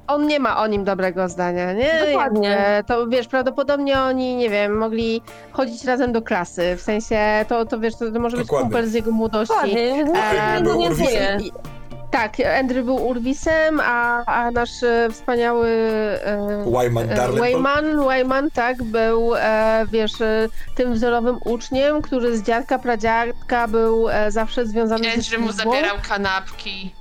on 0.07 0.27
nie 0.27 0.41
ma 0.41 0.57
o 0.57 0.67
nim 0.67 0.85
dobrego 0.85 1.29
zdania, 1.29 1.73
nie? 1.73 1.93
Dokładnie. 2.07 2.49
Jakby, 2.49 2.89
to 2.89 3.07
wiesz, 3.07 3.29
prawdopodobnie 3.29 4.01
oni, 4.01 4.37
nie 4.37 4.51
wiem, 4.51 4.79
mogli 4.79 5.23
chodzić 5.53 5.85
razem 5.85 6.13
do 6.13 6.23
klasy, 6.23 6.77
w 6.77 6.81
sensie, 6.81 7.45
to, 7.49 7.65
to 7.65 7.81
wiesz, 7.81 7.97
to, 7.97 8.11
to 8.11 8.21
może 8.21 8.37
być 8.37 8.47
Dokładnie. 8.47 8.71
kumpel 8.71 8.87
z 8.89 8.95
jego 8.95 9.11
młodości. 9.11 9.55
Dokładnie, 9.55 10.05
był 10.63 10.83
tego 10.83 10.95
nie 11.39 11.51
Tak, 12.11 12.33
Andrew 12.61 12.85
był 12.85 13.07
Urwisem, 13.07 13.81
a, 13.85 14.25
a 14.25 14.51
nasz 14.51 14.83
e, 14.83 15.09
wspaniały 15.11 15.69
e, 16.25 16.65
Wyman 16.65 17.11
e? 17.11 17.33
Wayman, 17.33 18.05
Wayman, 18.05 18.51
tak, 18.51 18.83
był, 18.83 19.35
e, 19.37 19.85
wiesz, 19.93 20.21
e, 20.21 20.49
tym 20.75 20.93
wzorowym 20.93 21.39
uczniem, 21.45 22.03
który 22.03 22.39
z 22.39 22.43
dziadka, 22.43 22.79
pradziadka 22.79 23.69
był 23.69 24.09
e, 24.09 24.31
zawsze 24.31 24.67
związany 24.67 25.05
ze 25.05 25.11
Andrew 25.13 25.41
mu 25.41 25.53
zabierał 25.53 25.97
kanapki. 26.09 26.95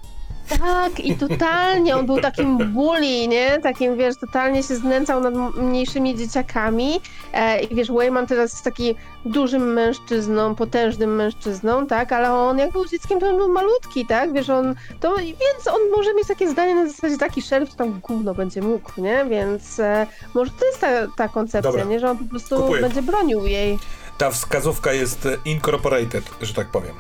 Tak, 0.50 1.00
i 1.00 1.16
totalnie, 1.18 1.96
on 1.98 2.06
był 2.06 2.22
takim 2.22 2.58
bully, 2.58 3.28
nie? 3.28 3.60
Takim, 3.60 3.98
wiesz, 3.98 4.16
totalnie 4.18 4.64
się 4.64 4.76
znęcał 4.76 5.20
nad 5.22 5.34
mniejszymi 5.58 6.16
dzieciakami. 6.16 7.02
E, 7.34 7.64
I 7.64 7.76
wiesz, 7.76 7.92
Wayman 7.92 8.28
teraz 8.28 8.52
jest 8.52 8.64
taki 8.64 8.96
dużym 9.26 9.74
mężczyzną, 9.74 10.56
potężnym 10.56 11.16
mężczyzną, 11.16 11.88
tak? 11.88 12.12
Ale 12.12 12.34
on 12.34 12.58
jak 12.58 12.72
był 12.72 12.86
dzieckiem, 12.86 13.20
to 13.20 13.30
on 13.30 13.38
był 13.38 13.50
malutki, 13.50 14.06
tak? 14.06 14.34
Wiesz, 14.34 14.50
on, 14.50 14.76
to, 15.00 15.16
więc 15.18 15.68
on 15.68 15.82
może 15.98 16.14
mieć 16.14 16.28
takie 16.28 16.50
zdanie 16.50 16.76
na 16.76 16.88
zasadzie 16.88 17.18
taki 17.18 17.42
szeryf, 17.42 17.70
to 17.70 17.76
tam 17.76 18.00
gówno 18.00 18.34
będzie 18.34 18.62
mógł, 18.62 19.02
nie? 19.02 19.26
Więc 19.30 19.80
e, 19.80 20.08
może 20.34 20.52
to 20.60 20.66
jest 20.66 20.80
ta, 20.80 20.88
ta 21.18 21.28
koncepcja, 21.28 21.72
Dobra. 21.72 21.86
nie? 21.86 22.00
Że 22.00 22.12
on 22.12 22.18
po 22.18 22.26
prostu 22.26 22.56
Kupuję. 22.56 22.82
będzie 22.82 23.02
bronił 23.02 23.46
jej. 23.46 23.80
Ta 24.18 24.32
wskazówka 24.32 24.94
jest 24.94 25.28
incorporated, 25.46 26.24
że 26.42 26.54
tak 26.54 26.68
powiem. 26.68 26.96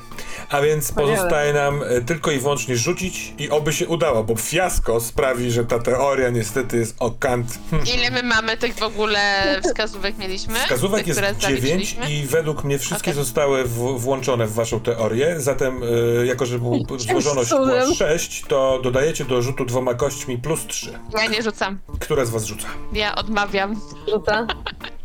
A 0.49 0.61
więc 0.61 0.85
Wspaniale. 0.85 1.15
pozostaje 1.15 1.53
nam 1.53 1.83
e, 1.83 2.01
tylko 2.01 2.31
i 2.31 2.39
wyłącznie 2.39 2.77
rzucić 2.77 3.33
i 3.37 3.49
oby 3.49 3.73
się 3.73 3.87
udało, 3.87 4.23
bo 4.23 4.35
fiasko 4.35 4.99
sprawi, 4.99 5.51
że 5.51 5.65
ta 5.65 5.79
teoria 5.79 6.29
niestety 6.29 6.77
jest 6.77 6.95
o 6.99 7.11
kant. 7.11 7.47
Hmm. 7.71 7.87
Ile 7.95 8.11
my 8.11 8.23
mamy 8.23 8.57
tych 8.57 8.75
w 8.75 8.83
ogóle 8.83 9.43
wskazówek 9.63 10.17
mieliśmy? 10.17 10.53
Wskazówek 10.55 10.99
Tych, 10.99 11.07
jest 11.07 11.19
które 11.19 11.35
9 11.35 11.61
zaliczyliśmy? 11.61 12.11
i 12.11 12.23
według 12.27 12.63
mnie 12.63 12.79
wszystkie 12.79 13.11
Okej. 13.11 13.23
zostały 13.23 13.63
w, 13.63 13.99
włączone 13.99 14.47
w 14.47 14.53
waszą 14.53 14.79
teorię. 14.79 15.35
Zatem, 15.37 15.81
e, 16.21 16.25
jako 16.25 16.45
że 16.45 16.59
był, 16.59 16.85
złożoność 17.11 17.49
była 17.49 17.81
cudem. 17.81 17.93
6, 17.93 18.43
to 18.47 18.79
dodajecie 18.83 19.25
do 19.25 19.41
rzutu 19.41 19.65
dwoma 19.65 19.93
kośćmi 19.93 20.37
plus 20.37 20.67
3. 20.67 20.93
Ja 21.17 21.25
nie 21.27 21.43
rzucam. 21.43 21.79
Która 21.99 22.25
z 22.25 22.29
was 22.29 22.45
rzuca? 22.45 22.67
Ja 22.93 23.15
odmawiam. 23.15 23.81
Rzuca. 24.09 24.47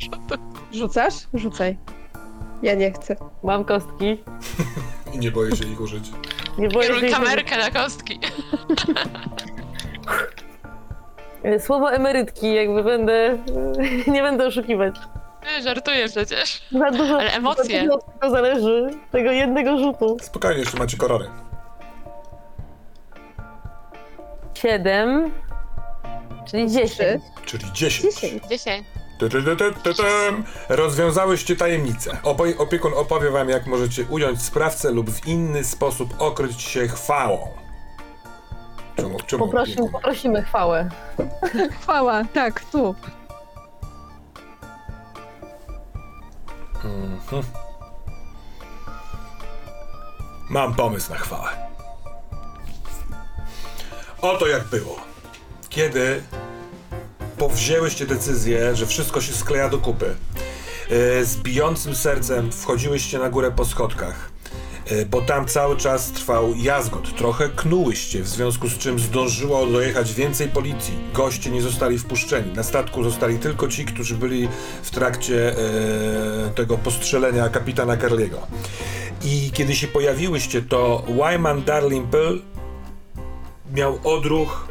Rzucasz? 0.72 1.14
Rzucaj. 1.34 1.76
Ja 2.62 2.74
nie 2.74 2.92
chcę. 2.92 3.16
Mam 3.42 3.64
kostki. 3.64 4.24
I 5.14 5.18
nie 5.18 5.30
boję 5.30 5.56
się 5.56 5.64
ich 5.64 5.80
użyć. 5.80 6.10
Nie 6.58 6.68
boję 6.68 6.88
się 6.88 6.94
Kieruj 6.94 7.10
kamerkę 7.10 7.56
na 7.58 7.70
kostki. 7.70 8.20
Słowo 11.58 11.92
emerytki, 11.92 12.54
jakby 12.54 12.84
będę, 12.84 13.38
nie 14.14 14.22
będę 14.22 14.46
oszukiwać. 14.46 14.94
Nie, 15.46 15.62
Żartuję 15.62 16.08
przecież. 16.08 16.62
Za 16.72 16.90
dużo, 16.90 17.18
Ale 17.20 17.32
emocje. 17.32 17.78
Za 17.78 17.84
dużo 17.84 17.94
od 17.94 18.20
tego 18.20 18.30
zależy, 18.30 18.90
tego 19.10 19.30
jednego 19.30 19.78
rzutu. 19.78 20.16
Spokojnie, 20.20 20.60
jeszcze 20.60 20.78
macie 20.78 20.96
korory. 20.96 21.28
Siedem, 24.54 25.32
czyli 26.50 26.70
dziesięć. 26.70 27.22
Czyli 27.44 27.64
10. 27.72 28.14
Dziesięć. 28.14 28.42
Dziesięć. 28.46 28.86
Rozwiązałyście 30.68 31.56
tajemnicę. 31.56 32.10
Opoj- 32.22 32.54
opiekun 32.58 32.92
opowie 32.96 33.30
wam, 33.30 33.48
jak 33.48 33.66
możecie 33.66 34.04
ująć 34.04 34.42
sprawcę 34.42 34.90
lub 34.90 35.10
w 35.10 35.26
inny 35.26 35.64
sposób 35.64 36.14
okryć 36.18 36.62
się 36.62 36.88
chwałą. 36.88 37.48
Czemu, 38.96 39.18
czemu 39.26 39.44
Poprosimy, 39.46 39.90
poprosimy 39.90 40.42
chwałę. 40.42 40.88
Chwała, 41.82 42.24
tak, 42.24 42.60
tu. 42.64 42.94
Mhm. 46.84 47.42
Mam 50.50 50.74
pomysł 50.74 51.10
na 51.12 51.18
chwałę. 51.18 51.48
Oto 54.22 54.46
jak 54.46 54.64
było. 54.64 54.96
Kiedy 55.68 56.22
powzięłyście 57.38 58.06
decyzję, 58.06 58.76
że 58.76 58.86
wszystko 58.86 59.20
się 59.20 59.32
skleja 59.32 59.68
do 59.68 59.78
kupy, 59.78 60.06
e, 60.90 61.24
z 61.24 61.36
bijącym 61.36 61.94
sercem 61.94 62.52
wchodziłyście 62.52 63.18
na 63.18 63.30
górę 63.30 63.50
po 63.56 63.64
schodkach, 63.64 64.30
e, 64.86 65.04
bo 65.04 65.20
tam 65.20 65.46
cały 65.46 65.76
czas 65.76 66.12
trwał 66.12 66.54
jazgot. 66.54 67.16
Trochę 67.16 67.48
knułyście, 67.48 68.22
w 68.22 68.28
związku 68.28 68.68
z 68.68 68.78
czym 68.78 68.98
zdążyło 68.98 69.66
dojechać 69.66 70.14
więcej 70.14 70.48
policji. 70.48 70.94
Goście 71.14 71.50
nie 71.50 71.62
zostali 71.62 71.98
wpuszczeni. 71.98 72.52
Na 72.52 72.62
statku 72.62 73.04
zostali 73.04 73.38
tylko 73.38 73.68
ci, 73.68 73.84
którzy 73.84 74.14
byli 74.14 74.48
w 74.82 74.90
trakcie 74.90 75.56
e, 75.56 76.50
tego 76.54 76.78
postrzelenia 76.78 77.48
kapitana 77.48 77.96
Carliego. 77.96 78.46
I 79.24 79.50
kiedy 79.54 79.76
się 79.76 79.86
pojawiłyście, 79.86 80.62
to 80.62 81.04
Wyman 81.08 81.64
Darlimple 81.64 82.38
miał 83.74 83.98
odruch 84.04 84.68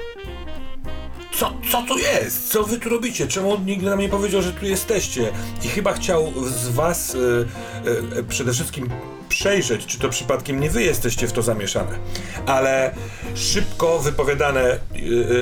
co, 1.38 1.54
co 1.72 1.82
tu 1.82 1.98
jest? 1.98 2.52
Co 2.52 2.64
wy 2.64 2.80
tu 2.80 2.90
robicie? 2.90 3.28
Czemu 3.28 3.58
nikt 3.66 3.84
nam 3.84 4.00
nie 4.00 4.10
powiedział, 4.10 4.42
że 4.42 4.54
tu 4.54 4.66
jesteście? 4.66 5.32
I 5.64 5.68
chyba 5.68 5.94
chciał 5.94 6.34
z 6.46 6.68
was 6.68 7.16
e, 7.16 8.20
e, 8.20 8.24
przede 8.24 8.54
wszystkim 8.54 8.90
przejrzeć, 9.30 9.86
czy 9.86 10.00
to 10.00 10.10
przypadkiem 10.10 10.60
nie 10.60 10.70
wy 10.70 10.84
jesteście 10.84 11.28
w 11.28 11.34
to 11.34 11.42
zamieszane. 11.42 12.00
Ale 12.46 12.96
szybko 13.36 14.00
wypowiadane 14.00 14.62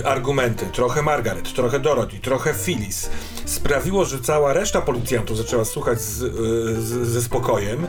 e, 0.01 0.07
argumenty, 0.07 0.65
trochę 0.65 1.01
Margaret, 1.01 1.53
trochę 1.53 1.79
Dorothy, 1.79 2.19
trochę 2.19 2.53
Phyllis, 2.53 3.09
sprawiło, 3.45 4.05
że 4.05 4.19
cała 4.19 4.53
reszta 4.53 4.81
policjantów 4.81 5.37
zaczęła 5.37 5.65
słuchać 5.65 6.01
z, 6.01 6.17
ze 7.07 7.21
spokojem. 7.21 7.87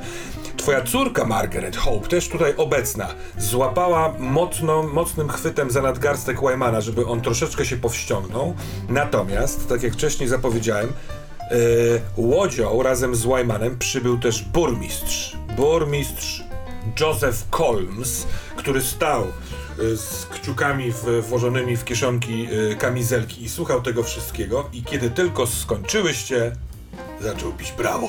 Twoja 0.57 0.83
córka 0.83 1.25
Margaret 1.25 1.77
Hope, 1.77 2.09
też 2.09 2.29
tutaj 2.29 2.55
obecna, 2.57 3.09
złapała 3.39 4.15
mocno, 4.19 4.83
mocnym 4.83 5.29
chwytem 5.29 5.71
za 5.71 5.83
nadgarstek 5.83 6.41
Wymana, 6.41 6.81
żeby 6.81 7.07
on 7.07 7.21
troszeczkę 7.21 7.65
się 7.65 7.77
powściągnął. 7.77 8.55
Natomiast, 8.89 9.69
tak 9.69 9.83
jak 9.83 9.93
wcześniej 9.93 10.29
zapowiedziałem, 10.29 10.93
yy, 11.51 11.57
łodzią 12.17 12.83
razem 12.83 13.15
z 13.15 13.27
Wymanem 13.27 13.79
przybył 13.79 14.19
też 14.19 14.43
burmistrz. 14.43 15.37
Burmistrz 15.57 16.45
Joseph 17.01 17.47
Colmes, 17.51 18.27
który 18.57 18.83
stał 18.83 19.25
yy, 19.79 19.97
z 19.97 20.27
kciukami 20.27 20.93
włożonymi 21.23 21.77
w 21.77 21.85
kieszonki 21.85 22.43
yy, 22.43 22.77
kamizelki 22.77 23.45
i 23.45 23.49
słuchał 23.49 23.83
tego 23.83 24.03
wszystkiego. 24.03 24.69
I 24.73 24.83
kiedy 24.83 25.11
tylko 25.11 25.47
skończyłyście, 25.47 26.53
zaczął 27.21 27.53
pić 27.53 27.73
brawo. 27.73 28.09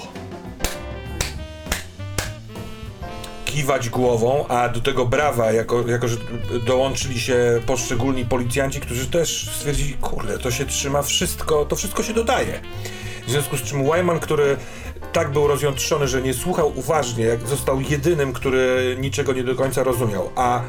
Kiwać 3.58 3.90
głową, 3.90 4.48
a 4.48 4.70
do 4.70 4.82
tego 4.82 5.06
brawa, 5.06 5.52
jako, 5.52 5.88
jako 5.88 6.08
że 6.08 6.18
dołączyli 6.66 7.20
się 7.20 7.62
poszczególni 7.66 8.26
policjanci, 8.26 8.80
którzy 8.80 9.08
też 9.08 9.50
stwierdzili, 9.56 9.94
kurde, 9.94 10.38
to 10.38 10.52
się 10.52 10.66
trzyma 10.66 11.02
wszystko, 11.02 11.66
to 11.66 11.76
wszystko 11.76 12.04
się 12.04 12.14
dodaje. 12.14 12.62
W 13.28 13.32
związku 13.32 13.58
z 13.58 13.62
czym 13.62 13.92
Wyman, 13.92 14.20
który 14.20 14.58
tak 15.14 15.32
był 15.32 15.48
rozjątrzony, 15.48 16.08
że 16.08 16.22
nie 16.22 16.34
słuchał 16.34 16.72
uważnie, 16.76 17.26
jak 17.26 17.48
został 17.48 17.82
jedynym, 17.82 18.34
który 18.34 18.98
niczego 19.00 19.34
nie 19.34 19.44
do 19.44 19.56
końca 19.56 19.84
rozumiał, 19.84 20.30
a 20.36 20.62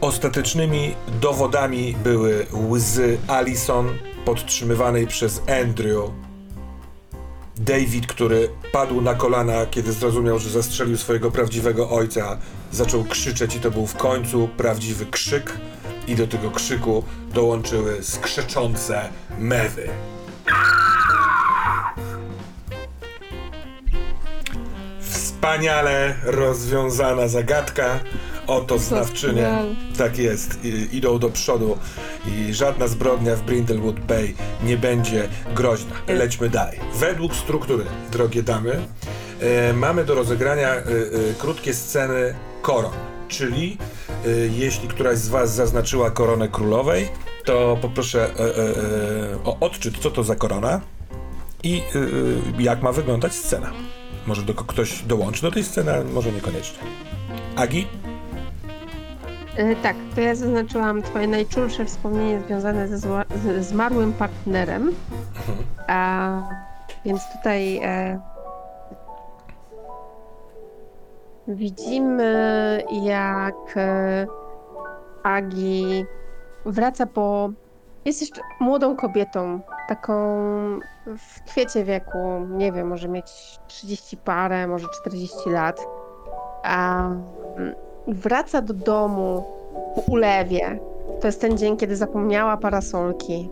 ostatecznymi 0.00 0.94
dowodami 1.20 1.96
były 2.02 2.46
łzy 2.52 3.18
Alison 3.28 3.98
podtrzymywanej 4.24 5.06
przez 5.06 5.42
Andrew 5.62 6.10
David, 7.56 8.06
który 8.06 8.50
padł 8.72 9.00
na 9.00 9.14
kolana, 9.14 9.66
kiedy 9.66 9.92
zrozumiał, 9.92 10.38
że 10.38 10.50
zastrzelił 10.50 10.96
swojego 10.96 11.30
prawdziwego 11.30 11.90
ojca, 11.90 12.38
zaczął 12.72 13.04
krzyczeć 13.04 13.54
i 13.56 13.60
to 13.60 13.70
był 13.70 13.86
w 13.86 13.94
końcu 13.94 14.48
prawdziwy 14.56 15.06
krzyk 15.06 15.52
i 16.08 16.14
do 16.14 16.26
tego 16.26 16.50
krzyku 16.50 17.04
dołączyły 17.34 18.02
skrzeczące 18.02 19.08
mewy. 19.38 19.88
Wspaniale 25.00 26.14
rozwiązana 26.24 27.28
zagadka. 27.28 28.00
Oto 28.46 28.78
znawczynie. 28.78 29.48
Tak 29.98 30.18
jest. 30.18 30.64
I, 30.64 30.96
idą 30.96 31.18
do 31.18 31.30
przodu 31.30 31.78
i 32.26 32.54
żadna 32.54 32.88
zbrodnia 32.88 33.36
w 33.36 33.42
Brindlewood 33.42 34.00
Bay 34.00 34.34
nie 34.64 34.76
będzie 34.76 35.28
groźna. 35.54 35.92
Lećmy 36.08 36.50
dalej. 36.50 36.80
Według 36.94 37.34
struktury, 37.34 37.84
drogie 38.12 38.42
damy, 38.42 38.86
e, 39.40 39.72
mamy 39.72 40.04
do 40.04 40.14
rozegrania 40.14 40.68
e, 40.68 40.80
e, 40.80 40.82
krótkie 41.38 41.74
sceny 41.74 42.34
koron. 42.62 42.92
Czyli 43.28 43.78
e, 44.26 44.30
jeśli 44.30 44.88
któraś 44.88 45.18
z 45.18 45.28
Was 45.28 45.54
zaznaczyła 45.54 46.10
koronę 46.10 46.48
królowej, 46.48 47.08
to 47.44 47.78
poproszę 47.82 48.30
e, 48.30 48.40
e, 48.40 49.44
o 49.44 49.56
odczyt, 49.60 49.98
co 49.98 50.10
to 50.10 50.24
za 50.24 50.36
korona 50.36 50.80
i 51.62 51.82
jak 52.58 52.82
ma 52.82 52.92
wyglądać 52.92 53.34
scena. 53.34 53.70
Może 54.26 54.42
do, 54.42 54.54
ktoś 54.54 55.02
dołączy 55.02 55.42
do 55.42 55.50
tej 55.50 55.64
sceny, 55.64 55.94
a 55.94 56.04
może 56.04 56.32
niekoniecznie. 56.32 56.78
Agi? 57.56 57.86
E, 59.56 59.76
tak, 59.76 59.96
to 60.14 60.20
ja 60.20 60.34
zaznaczyłam 60.34 61.02
twoje 61.02 61.28
najczulsze 61.28 61.84
wspomnienie 61.84 62.40
związane 62.40 62.88
ze 62.88 62.96
zła- 62.96 63.24
z 63.36 63.66
zmarłym 63.66 64.12
partnerem. 64.12 64.94
A, 65.88 66.42
więc 67.04 67.22
tutaj 67.36 67.80
e, 67.84 68.20
widzimy, 71.48 72.82
jak 73.02 73.76
e, 73.76 74.26
Agi 75.22 76.04
wraca 76.66 77.06
po. 77.06 77.50
Jest 78.04 78.20
jeszcze 78.20 78.40
młodą 78.60 78.96
kobietą, 78.96 79.60
taką 79.88 80.14
w 81.06 81.42
kwiecie 81.46 81.84
wieku, 81.84 82.46
nie 82.48 82.72
wiem, 82.72 82.88
może 82.88 83.08
mieć 83.08 83.58
30 83.66 84.16
parę, 84.16 84.66
może 84.66 84.86
40 85.00 85.50
lat. 85.50 85.80
A 86.62 87.08
wraca 88.06 88.62
do 88.62 88.74
domu 88.74 89.44
po 89.94 90.00
ulewie. 90.00 90.78
To 91.20 91.28
jest 91.28 91.40
ten 91.40 91.58
dzień, 91.58 91.76
kiedy 91.76 91.96
zapomniała 91.96 92.56
parasolki. 92.56 93.50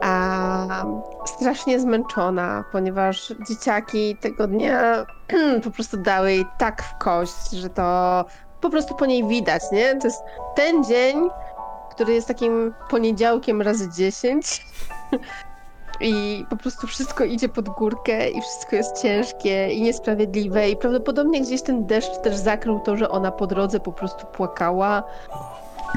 A 0.00 0.84
strasznie 1.24 1.80
zmęczona, 1.80 2.64
ponieważ 2.72 3.34
dzieciaki 3.48 4.16
tego 4.16 4.46
dnia 4.46 5.06
po 5.64 5.70
prostu 5.70 5.96
dały 5.96 6.32
jej 6.32 6.44
tak 6.58 6.82
w 6.82 6.98
kość, 6.98 7.50
że 7.50 7.68
to 7.68 8.24
po 8.60 8.70
prostu 8.70 8.94
po 8.94 9.06
niej 9.06 9.28
widać, 9.28 9.62
nie? 9.72 9.96
To 9.96 10.06
jest 10.06 10.22
ten 10.54 10.84
dzień, 10.84 11.28
który 11.90 12.14
jest 12.14 12.28
takim 12.28 12.74
poniedziałkiem 12.90 13.62
razy 13.62 13.90
10. 13.90 14.66
I 16.02 16.46
po 16.50 16.56
prostu 16.56 16.86
wszystko 16.86 17.24
idzie 17.24 17.48
pod 17.48 17.68
górkę 17.68 18.30
i 18.30 18.40
wszystko 18.40 18.76
jest 18.76 19.02
ciężkie 19.02 19.68
i 19.72 19.82
niesprawiedliwe 19.82 20.70
i 20.70 20.76
prawdopodobnie 20.76 21.40
gdzieś 21.40 21.62
ten 21.62 21.86
deszcz 21.86 22.18
też 22.22 22.36
zakrył 22.36 22.80
to, 22.80 22.96
że 22.96 23.08
ona 23.08 23.32
po 23.32 23.46
drodze 23.46 23.80
po 23.80 23.92
prostu 23.92 24.26
płakała. 24.26 25.02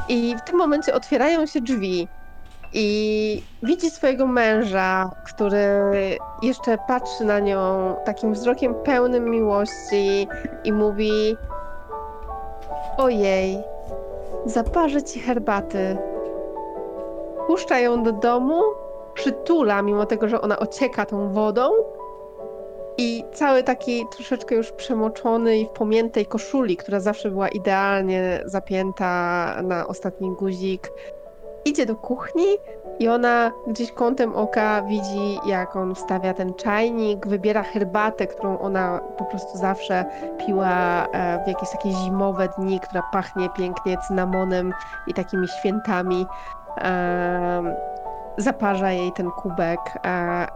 I 0.09 0.35
w 0.37 0.41
tym 0.41 0.57
momencie 0.57 0.93
otwierają 0.93 1.45
się 1.45 1.61
drzwi 1.61 2.07
i 2.73 3.43
widzi 3.63 3.89
swojego 3.89 4.27
męża, 4.27 5.11
który 5.25 5.67
jeszcze 6.41 6.77
patrzy 6.87 7.23
na 7.23 7.39
nią 7.39 7.95
takim 8.05 8.33
wzrokiem 8.33 8.75
pełnym 8.75 9.29
miłości 9.29 10.27
i 10.63 10.73
mówi: 10.73 11.37
Ojej, 12.97 13.57
zaparzę 14.45 15.03
ci 15.03 15.19
herbaty. 15.19 15.97
Puszcza 17.47 17.79
ją 17.79 18.03
do 18.03 18.11
domu, 18.11 18.61
przytula, 19.16 19.82
mimo 19.82 20.05
tego, 20.05 20.28
że 20.28 20.41
ona 20.41 20.59
ocieka 20.59 21.05
tą 21.05 21.34
wodą. 21.34 21.70
I 22.97 23.24
cały 23.34 23.63
taki 23.63 24.05
troszeczkę 24.11 24.55
już 24.55 24.72
przemoczony 24.72 25.57
i 25.57 25.66
w 25.66 25.70
pomiętej 25.70 26.26
koszuli, 26.26 26.78
która 26.78 26.99
zawsze 26.99 27.32
była 27.32 27.47
idealnie 27.47 28.41
zapięta 28.45 29.55
na 29.63 29.88
ostatni 29.88 30.32
guzik, 30.32 30.91
idzie 31.66 31.86
do 31.86 31.95
kuchni 31.95 32.45
i 32.99 33.07
ona 33.07 33.51
gdzieś 33.68 33.91
kątem 33.91 34.36
oka 34.36 34.82
widzi, 34.82 35.39
jak 35.45 35.76
on 35.76 35.95
wstawia 35.95 36.34
ten 36.34 36.53
czajnik, 36.53 37.28
wybiera 37.28 37.63
herbatę, 37.63 38.28
którą 38.28 38.59
ona 38.59 38.99
po 39.18 39.26
prostu 39.26 39.57
zawsze 39.57 40.05
piła 40.45 41.07
e, 41.11 41.43
w 41.43 41.47
jakieś 41.47 41.70
takie 41.70 41.91
zimowe 41.91 42.49
dni, 42.57 42.80
która 42.80 43.03
pachnie 43.11 43.49
pięknie 43.49 43.97
cynamonem 44.07 44.74
i 45.07 45.13
takimi 45.13 45.47
świętami. 45.47 46.26
Zaparza 48.38 48.91
jej 48.91 49.11
ten 49.11 49.31
kubek, 49.31 49.79
e, 49.95 49.99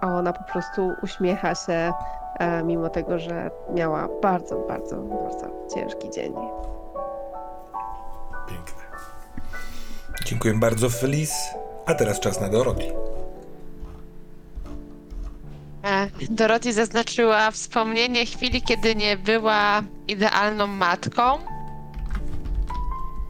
a 0.02 0.18
ona 0.18 0.34
po 0.34 0.44
prostu 0.52 0.94
uśmiecha 1.02 1.56
się, 1.56 1.94
e, 2.40 2.64
mimo 2.64 2.90
tego, 2.90 3.20
że 3.20 3.52
miała 3.76 4.08
bardzo, 4.22 4.56
bardzo, 4.56 4.96
bardzo 4.96 5.50
ciężki 5.76 6.10
dzień. 6.10 6.34
Piękne. 8.50 8.84
Dziękuję. 10.26 10.26
Dziękuję 10.26 10.54
bardzo, 10.54 10.90
Feliz. 10.90 11.34
A 11.86 11.94
teraz 11.94 12.20
czas 12.20 12.42
na 12.42 12.50
Dorothy. 12.50 12.84
E, 15.84 16.08
Dorothy 16.30 16.74
zaznaczyła 16.74 17.52
wspomnienie 17.52 18.26
chwili, 18.26 18.62
kiedy 18.62 18.96
nie 18.96 19.18
była 19.18 19.82
idealną 20.08 20.68
matką. 20.68 21.38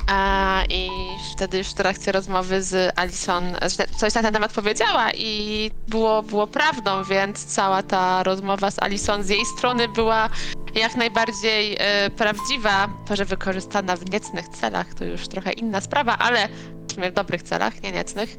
A, 0.09 0.63
I 0.69 0.89
wtedy 1.35 1.57
już 1.57 1.67
w 1.67 1.73
trakcie 1.73 2.11
rozmowy 2.11 2.63
z 2.63 2.99
Alison 2.99 3.55
coś 3.97 4.13
na 4.13 4.21
ten 4.21 4.33
temat 4.33 4.53
powiedziała 4.53 5.11
i 5.13 5.71
było, 5.87 6.23
było 6.23 6.47
prawdą, 6.47 7.03
więc 7.03 7.45
cała 7.45 7.83
ta 7.83 8.23
rozmowa 8.23 8.71
z 8.71 8.79
Alison 8.79 9.23
z 9.23 9.29
jej 9.29 9.45
strony 9.45 9.87
była 9.87 10.29
jak 10.75 10.95
najbardziej 10.95 11.77
e, 11.79 12.09
prawdziwa. 12.09 12.89
To, 13.07 13.15
że 13.15 13.25
wykorzystana 13.25 13.95
w 13.95 14.11
niecnych 14.11 14.47
celach, 14.47 14.93
to 14.93 15.05
już 15.05 15.27
trochę 15.27 15.51
inna 15.51 15.81
sprawa, 15.81 16.17
ale 16.17 16.47
w 16.47 17.09
w 17.09 17.13
dobrych 17.13 17.43
celach, 17.43 17.83
nie 17.83 17.91
niecnych. 17.91 18.37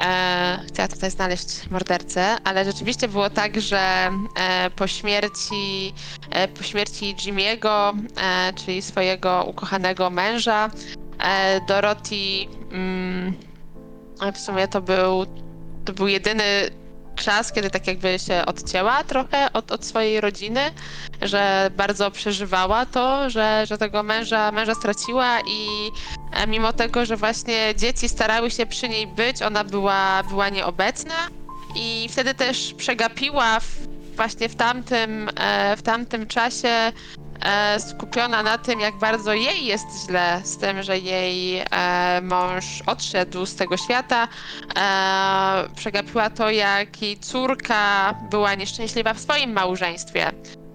E, 0.00 0.58
chciała 0.68 0.88
tutaj 0.88 1.10
znaleźć 1.10 1.70
mordercę, 1.70 2.36
ale 2.44 2.64
rzeczywiście 2.64 3.08
było 3.08 3.30
tak, 3.30 3.60
że 3.60 4.10
e, 4.36 4.70
po 4.70 4.86
śmierci, 4.86 5.94
e, 6.30 6.48
po 6.48 6.62
śmierci 6.62 7.14
Jimiego, 7.14 7.94
e, 8.22 8.52
czyli 8.52 8.82
swojego 8.82 9.44
ukochanego 9.44 10.10
męża, 10.10 10.70
e, 11.18 11.60
Dorothy 11.68 12.46
mm, 12.72 13.34
w 14.34 14.38
sumie 14.38 14.68
to 14.68 14.82
był, 14.82 15.26
to 15.84 15.92
był 15.92 16.08
jedyny 16.08 16.44
czas, 17.18 17.52
kiedy 17.52 17.70
tak 17.70 17.86
jakby 17.86 18.18
się 18.18 18.46
odcięła 18.46 19.04
trochę 19.04 19.52
od, 19.52 19.72
od 19.72 19.84
swojej 19.84 20.20
rodziny, 20.20 20.60
że 21.22 21.70
bardzo 21.76 22.10
przeżywała 22.10 22.86
to, 22.86 23.30
że, 23.30 23.66
że 23.66 23.78
tego 23.78 24.02
męża, 24.02 24.52
męża 24.52 24.74
straciła 24.74 25.40
i 25.40 25.90
e, 26.32 26.46
mimo 26.46 26.72
tego, 26.72 27.04
że 27.04 27.16
właśnie 27.16 27.74
dzieci 27.76 28.08
starały 28.08 28.50
się 28.50 28.66
przy 28.66 28.88
niej 28.88 29.06
być, 29.06 29.42
ona 29.42 29.64
była, 29.64 30.22
była 30.22 30.48
nieobecna 30.48 31.14
i 31.74 32.08
wtedy 32.10 32.34
też 32.34 32.74
przegapiła 32.76 33.60
w, 33.60 33.66
właśnie 34.16 34.48
w 34.48 34.56
tamtym, 34.56 35.28
e, 35.36 35.76
w 35.76 35.82
tamtym 35.82 36.26
czasie 36.26 36.92
skupiona 37.78 38.42
na 38.42 38.58
tym, 38.58 38.80
jak 38.80 38.98
bardzo 38.98 39.32
jej 39.32 39.64
jest 39.64 39.86
źle 40.06 40.40
z 40.44 40.58
tym, 40.58 40.82
że 40.82 40.98
jej 40.98 41.64
e, 41.70 42.20
mąż 42.22 42.82
odszedł 42.86 43.46
z 43.46 43.54
tego 43.54 43.76
świata. 43.76 44.28
E, 44.76 45.68
przegapiła 45.76 46.30
to, 46.30 46.50
jak 46.50 47.02
jej 47.02 47.18
córka 47.18 48.14
była 48.30 48.54
nieszczęśliwa 48.54 49.14
w 49.14 49.20
swoim 49.20 49.52
małżeństwie. 49.52 50.32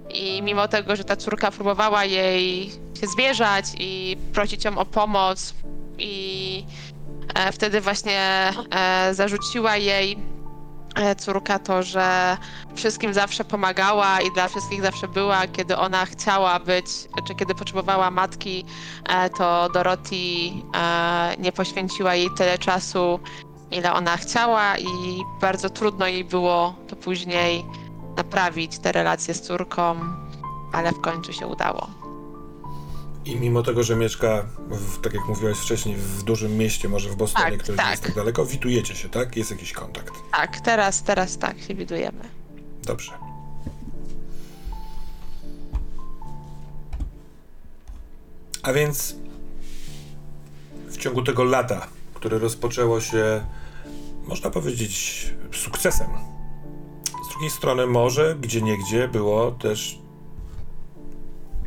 I 0.09 0.41
mimo 0.41 0.68
tego, 0.68 0.95
że 0.95 1.03
ta 1.03 1.16
córka 1.16 1.51
próbowała 1.51 2.05
jej 2.05 2.72
się 3.01 3.07
zwierzać 3.07 3.66
i 3.80 4.18
prosić 4.34 4.66
ją 4.66 4.78
o 4.78 4.86
pomoc, 4.86 5.53
i 5.97 6.66
e, 7.36 7.51
wtedy 7.51 7.82
właśnie 7.82 8.51
e, 8.76 9.14
zarzuciła 9.14 9.78
jej 9.78 10.11
e, 10.14 10.32
córka 11.17 11.59
to, 11.59 11.83
że 11.83 12.37
wszystkim 12.75 13.13
zawsze 13.13 13.43
pomagała 13.43 14.21
i 14.21 14.31
dla 14.31 14.47
wszystkich 14.47 14.81
zawsze 14.81 15.07
była, 15.07 15.47
kiedy 15.47 15.77
ona 15.77 16.05
chciała 16.05 16.59
być, 16.59 16.85
czy 17.27 17.35
kiedy 17.35 17.55
potrzebowała 17.55 18.11
matki, 18.11 18.65
e, 19.09 19.29
to 19.29 19.69
Dorothy 19.69 20.15
e, 20.75 21.35
nie 21.39 21.51
poświęciła 21.51 22.15
jej 22.15 22.29
tyle 22.37 22.57
czasu, 22.57 23.19
ile 23.71 23.93
ona 23.93 24.17
chciała 24.17 24.77
i 24.77 25.21
bardzo 25.41 25.69
trudno 25.69 26.07
jej 26.07 26.25
było 26.25 26.75
to 26.87 26.95
później 26.95 27.65
naprawić, 28.17 28.79
te 28.79 28.91
relacje 28.91 29.33
z 29.33 29.41
córką, 29.41 29.95
ale 30.73 30.91
w 30.91 31.01
końcu 31.01 31.33
się 31.33 31.47
udało. 31.47 32.03
I 33.26 33.36
mimo 33.36 33.63
tego, 33.63 33.84
że 33.84 33.95
mieszka, 33.95 34.45
w, 34.69 35.01
tak 35.01 35.13
jak 35.13 35.28
mówiłaś 35.28 35.57
wcześniej, 35.57 35.95
w 35.95 36.24
dużym 36.24 36.57
mieście, 36.57 36.89
może 36.89 37.09
w 37.09 37.15
Bostonie, 37.15 37.51
Tak, 37.51 37.59
które 37.59 37.76
nie 37.76 37.84
tak. 37.84 37.91
jest 37.91 38.03
tak 38.03 38.15
daleko, 38.15 38.45
witujecie 38.45 38.95
się, 38.95 39.09
tak? 39.09 39.36
Jest 39.36 39.51
jakiś 39.51 39.74
kontakt. 39.74 40.13
Tak, 40.32 40.59
teraz, 40.59 41.03
teraz 41.03 41.38
tak 41.38 41.59
się 41.59 41.76
widujemy. 41.76 42.30
Dobrze. 42.84 43.11
A 48.63 48.74
więc 48.74 49.15
w 50.88 50.97
ciągu 50.97 51.21
tego 51.24 51.43
lata, 51.43 51.88
które 52.13 52.39
rozpoczęło 52.39 53.01
się, 53.01 53.45
można 54.28 54.49
powiedzieć, 54.49 55.28
sukcesem. 55.53 56.07
Z 57.26 57.30
drugiej 57.30 57.49
strony, 57.49 57.88
może 57.88 58.36
gdzie 58.41 58.61
niegdzie 58.61 59.07
było 59.07 59.51
też 59.51 59.99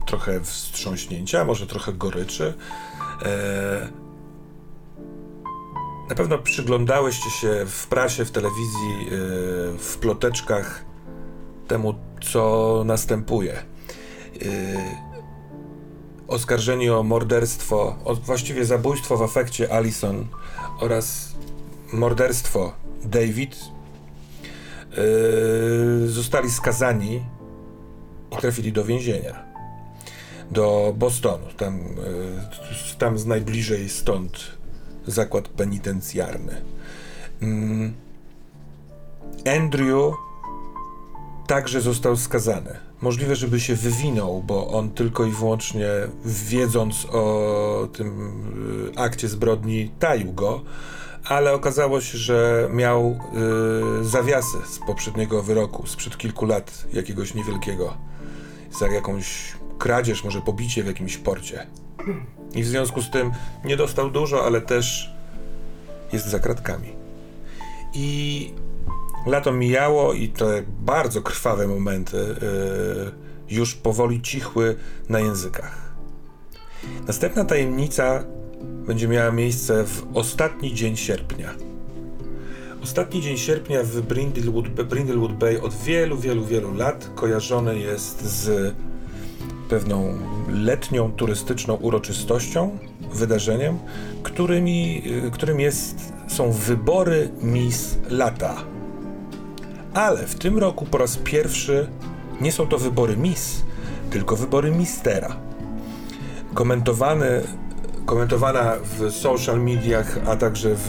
trochę 0.06 0.40
wstrząśnięcia, 0.40 1.44
może 1.44 1.66
trochę 1.66 1.92
goryczy. 1.92 2.54
E, 3.22 3.88
na 6.08 6.14
pewno 6.14 6.38
przyglądałyście 6.38 7.30
się 7.30 7.66
w 7.66 7.86
prasie, 7.86 8.24
w 8.24 8.30
telewizji, 8.30 9.06
e, 9.06 9.08
w 9.78 9.98
ploteczkach 10.00 10.84
temu, 11.68 11.94
co 12.20 12.82
następuje. 12.86 13.62
Yy, 14.40 14.50
oskarżeni 16.28 16.90
o 16.90 17.02
morderstwo, 17.02 17.98
o 18.04 18.14
właściwie 18.14 18.64
zabójstwo 18.64 19.16
w 19.16 19.22
afekcie 19.22 19.72
Alison 19.72 20.26
oraz 20.80 21.34
morderstwo 21.92 22.72
David 23.04 23.56
zostali 26.06 26.50
skazani 26.50 27.22
i 28.32 28.36
trafili 28.36 28.72
do 28.72 28.84
więzienia. 28.84 29.45
Do 30.50 30.94
Bostonu. 30.96 31.46
Tam, 31.56 31.78
yy, 31.78 32.98
tam 32.98 33.18
z 33.18 33.26
najbliżej 33.26 33.88
stąd 33.88 34.56
zakład 35.06 35.48
penitencjarny. 35.48 36.62
Mm. 37.42 37.94
Andrew 39.56 40.14
także 41.46 41.80
został 41.80 42.16
skazany. 42.16 42.76
Możliwe, 43.00 43.36
żeby 43.36 43.60
się 43.60 43.74
wywinął, 43.74 44.42
bo 44.42 44.68
on 44.68 44.90
tylko 44.90 45.24
i 45.24 45.30
wyłącznie 45.30 45.88
wiedząc 46.24 47.06
o 47.12 47.88
tym 47.92 48.30
y, 48.96 48.98
akcie 48.98 49.28
zbrodni 49.28 49.90
taił 49.98 50.32
go, 50.32 50.60
ale 51.24 51.52
okazało 51.52 52.00
się, 52.00 52.18
że 52.18 52.68
miał 52.72 53.18
y, 54.00 54.04
zawiasy 54.04 54.58
z 54.66 54.78
poprzedniego 54.86 55.42
wyroku, 55.42 55.86
sprzed 55.86 56.18
kilku 56.18 56.46
lat, 56.46 56.86
jakiegoś 56.92 57.34
niewielkiego, 57.34 57.96
za 58.78 58.88
jakąś 58.88 59.52
kradzież, 59.78 60.24
może 60.24 60.40
pobicie 60.40 60.82
w 60.82 60.86
jakimś 60.86 61.16
porcie. 61.16 61.66
I 62.54 62.62
w 62.62 62.66
związku 62.66 63.02
z 63.02 63.10
tym 63.10 63.30
nie 63.64 63.76
dostał 63.76 64.10
dużo, 64.10 64.44
ale 64.44 64.60
też 64.60 65.14
jest 66.12 66.26
za 66.26 66.38
kratkami. 66.38 66.88
I 67.94 68.50
Lato 69.26 69.52
mijało 69.52 70.12
i 70.12 70.28
te 70.28 70.62
bardzo 70.80 71.22
krwawe 71.22 71.68
momenty 71.68 72.16
yy, 72.16 73.56
już 73.56 73.74
powoli 73.74 74.22
cichły 74.22 74.76
na 75.08 75.20
językach. 75.20 75.94
Następna 77.06 77.44
tajemnica 77.44 78.24
będzie 78.86 79.08
miała 79.08 79.32
miejsce 79.32 79.84
w 79.84 80.06
ostatni 80.14 80.74
dzień 80.74 80.96
sierpnia. 80.96 81.54
Ostatni 82.82 83.22
dzień 83.22 83.36
sierpnia 83.36 83.82
w 83.82 84.00
Brindlewood, 84.00 84.68
Brindlewood 84.68 85.32
Bay 85.32 85.62
od 85.62 85.74
wielu, 85.74 86.18
wielu, 86.18 86.44
wielu 86.44 86.74
lat 86.74 87.10
kojarzony 87.14 87.78
jest 87.78 88.24
z 88.24 88.74
pewną 89.68 90.18
letnią 90.48 91.12
turystyczną 91.12 91.74
uroczystością, 91.74 92.78
wydarzeniem, 93.12 93.78
którymi, 94.22 95.02
yy, 95.04 95.30
którym 95.30 95.60
jest, 95.60 96.12
są 96.28 96.52
wybory 96.52 97.30
Miss 97.42 97.98
Lata. 98.10 98.56
Ale 99.94 100.26
w 100.26 100.34
tym 100.34 100.58
roku 100.58 100.86
po 100.86 100.98
raz 100.98 101.16
pierwszy 101.16 101.88
nie 102.40 102.52
są 102.52 102.66
to 102.66 102.78
wybory 102.78 103.16
Miss, 103.16 103.62
tylko 104.10 104.36
wybory 104.36 104.70
Mistera. 104.70 105.36
Komentowany, 106.54 107.42
komentowana 108.06 108.72
w 108.82 109.10
social 109.10 109.60
mediach, 109.60 110.18
a 110.26 110.36
także 110.36 110.74
w, 110.74 110.88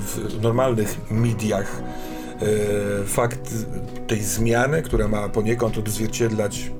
w 0.00 0.42
normalnych 0.42 1.10
mediach 1.10 1.82
e, 3.02 3.04
fakt 3.04 3.54
tej 4.06 4.22
zmiany, 4.22 4.82
która 4.82 5.08
ma 5.08 5.28
poniekąd 5.28 5.78
odzwierciedlać 5.78 6.70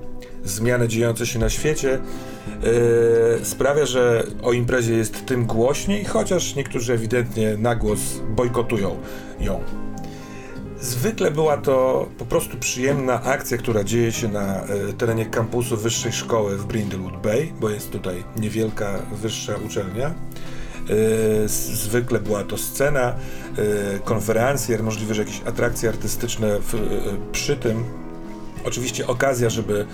zmiany 0.44 0.88
dziejące 0.88 1.26
się 1.26 1.38
na 1.38 1.50
świecie, 1.50 1.98
e, 3.40 3.44
sprawia, 3.44 3.86
że 3.86 4.26
o 4.42 4.52
imprezie 4.52 4.94
jest 4.94 5.26
tym 5.26 5.46
głośniej, 5.46 6.04
chociaż 6.04 6.54
niektórzy 6.54 6.92
ewidentnie 6.92 7.56
na 7.56 7.74
głos 7.74 8.00
bojkotują 8.28 8.96
ją. 9.40 9.60
Zwykle 10.80 11.30
była 11.30 11.56
to 11.56 12.08
po 12.18 12.24
prostu 12.24 12.56
przyjemna 12.56 13.22
akcja, 13.22 13.58
która 13.58 13.84
dzieje 13.84 14.12
się 14.12 14.28
na 14.28 14.62
e, 14.62 14.92
terenie 14.92 15.26
kampusu 15.26 15.76
wyższej 15.76 16.12
szkoły 16.12 16.56
w 16.56 16.66
Brindlewood 16.66 17.22
Bay, 17.22 17.52
bo 17.60 17.70
jest 17.70 17.90
tutaj 17.90 18.24
niewielka 18.36 18.98
wyższa 19.12 19.52
uczelnia. 19.66 20.06
E, 20.06 21.48
zwykle 21.48 22.18
była 22.18 22.44
to 22.44 22.58
scena, 22.58 23.00
e, 23.08 23.14
konferencje, 24.04 24.82
możliwe, 24.82 25.14
że 25.14 25.22
jakieś 25.22 25.40
atrakcje 25.46 25.88
artystyczne 25.88 26.60
w, 26.60 26.74
przy 27.32 27.56
tym 27.56 27.84
Oczywiście 28.64 29.06
okazja, 29.06 29.50
żeby 29.50 29.86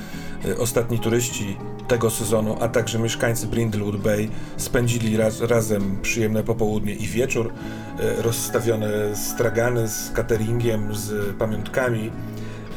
y, 0.45 0.59
ostatni 0.59 0.99
turyści 0.99 1.57
tego 1.89 2.11
sezonu, 2.11 2.57
a 2.61 2.69
także 2.69 2.99
mieszkańcy 2.99 3.47
Brindlewood 3.47 3.97
Bay 3.97 4.29
spędzili 4.57 5.17
raz, 5.17 5.41
razem 5.41 5.99
przyjemne 6.03 6.43
popołudnie 6.43 6.95
i 6.95 7.07
wieczór, 7.07 7.53
y, 8.19 8.23
rozstawione 8.23 9.17
stragany 9.17 9.89
z 9.89 10.11
cateringiem, 10.13 10.95
z 10.95 11.37
pamiątkami. 11.37 12.11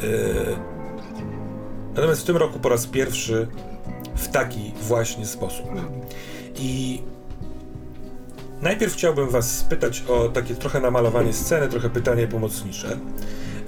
Y, 0.03 0.79
Natomiast 1.95 2.21
w 2.21 2.25
tym 2.25 2.37
roku 2.37 2.59
po 2.59 2.69
raz 2.69 2.87
pierwszy 2.87 3.47
w 4.15 4.27
taki 4.27 4.73
właśnie 4.81 5.25
sposób. 5.25 5.65
I 6.55 7.01
najpierw 8.61 8.93
chciałbym 8.93 9.29
Was 9.29 9.57
spytać 9.57 10.03
o 10.09 10.29
takie 10.29 10.55
trochę 10.55 10.79
namalowanie 10.79 11.33
sceny, 11.33 11.67
trochę 11.67 11.89
pytanie 11.89 12.27
pomocnicze. 12.27 12.97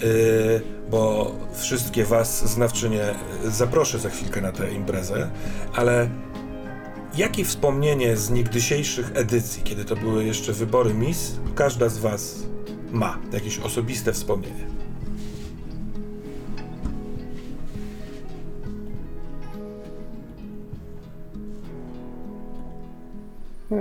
Yy, 0.04 0.62
bo 0.91 1.32
wszystkie 1.54 2.06
Was, 2.06 2.52
znawczynie, 2.54 3.16
zaproszę 3.43 3.99
za 3.99 4.10
chwilkę 4.10 4.41
na 4.41 4.52
tę 4.52 4.72
imprezę, 4.72 5.32
ale 5.74 6.10
jakie 7.18 7.45
wspomnienie 7.45 8.18
z 8.18 8.30
niegdysiejszych 8.30 9.12
edycji, 9.14 9.64
kiedy 9.64 9.86
to 9.86 9.95
były 9.95 10.24
jeszcze 10.24 10.54
wybory 10.54 10.93
Miss, 10.93 11.39
każda 11.56 11.89
z 11.89 11.97
Was 11.97 12.43
ma? 12.91 13.18
Jakieś 13.34 13.60
osobiste 13.60 14.14
wspomnienie? 14.14 14.68
To, 23.70 23.76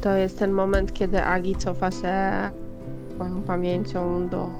to 0.00 0.16
jest 0.16 0.38
ten 0.38 0.52
moment, 0.52 0.92
kiedy 0.92 1.22
Agi 1.22 1.56
cofa 1.56 1.90
się 1.90 2.14
swoją 3.14 3.42
pamięcią 3.42 4.28
do 4.28 4.50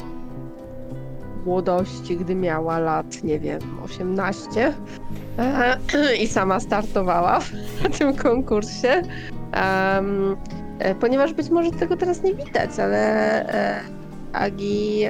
młodości, 1.47 2.17
gdy 2.17 2.35
miała 2.35 2.79
lat, 2.79 3.25
nie 3.25 3.41
wiem, 3.41 3.61
18 3.85 4.73
e, 5.39 5.77
i 6.23 6.27
sama 6.27 6.61
startowała 6.61 7.41
w 7.81 7.99
tym 7.99 8.17
konkursie. 8.17 9.03
E, 9.53 10.95
ponieważ 11.01 11.35
być 11.35 11.51
może 11.51 11.71
tego 11.71 11.97
teraz 11.97 12.23
nie 12.23 12.35
widać, 12.35 12.79
ale 12.79 12.99
e, 13.49 13.81
Agi 14.33 15.05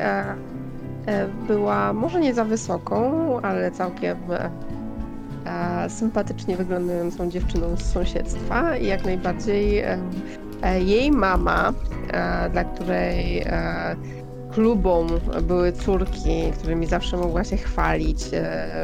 była 1.48 1.92
może 1.92 2.20
nie 2.20 2.34
za 2.34 2.44
wysoką, 2.44 3.00
ale 3.42 3.70
całkiem 3.70 4.16
sympatycznie 5.88 6.56
wyglądającą 6.56 7.30
dziewczyną 7.30 7.76
z 7.76 7.92
sąsiedztwa 7.92 8.76
i 8.76 8.86
jak 8.86 9.04
najbardziej 9.04 9.78
e, 9.78 9.98
e, 10.62 10.80
jej 10.80 11.10
mama, 11.10 11.72
e, 12.12 12.50
dla 12.50 12.64
której 12.64 13.44
klubą 14.52 15.06
były 15.42 15.72
córki, 15.72 16.52
którymi 16.58 16.86
zawsze 16.86 17.16
mogła 17.16 17.44
się 17.44 17.56
chwalić 17.56 18.18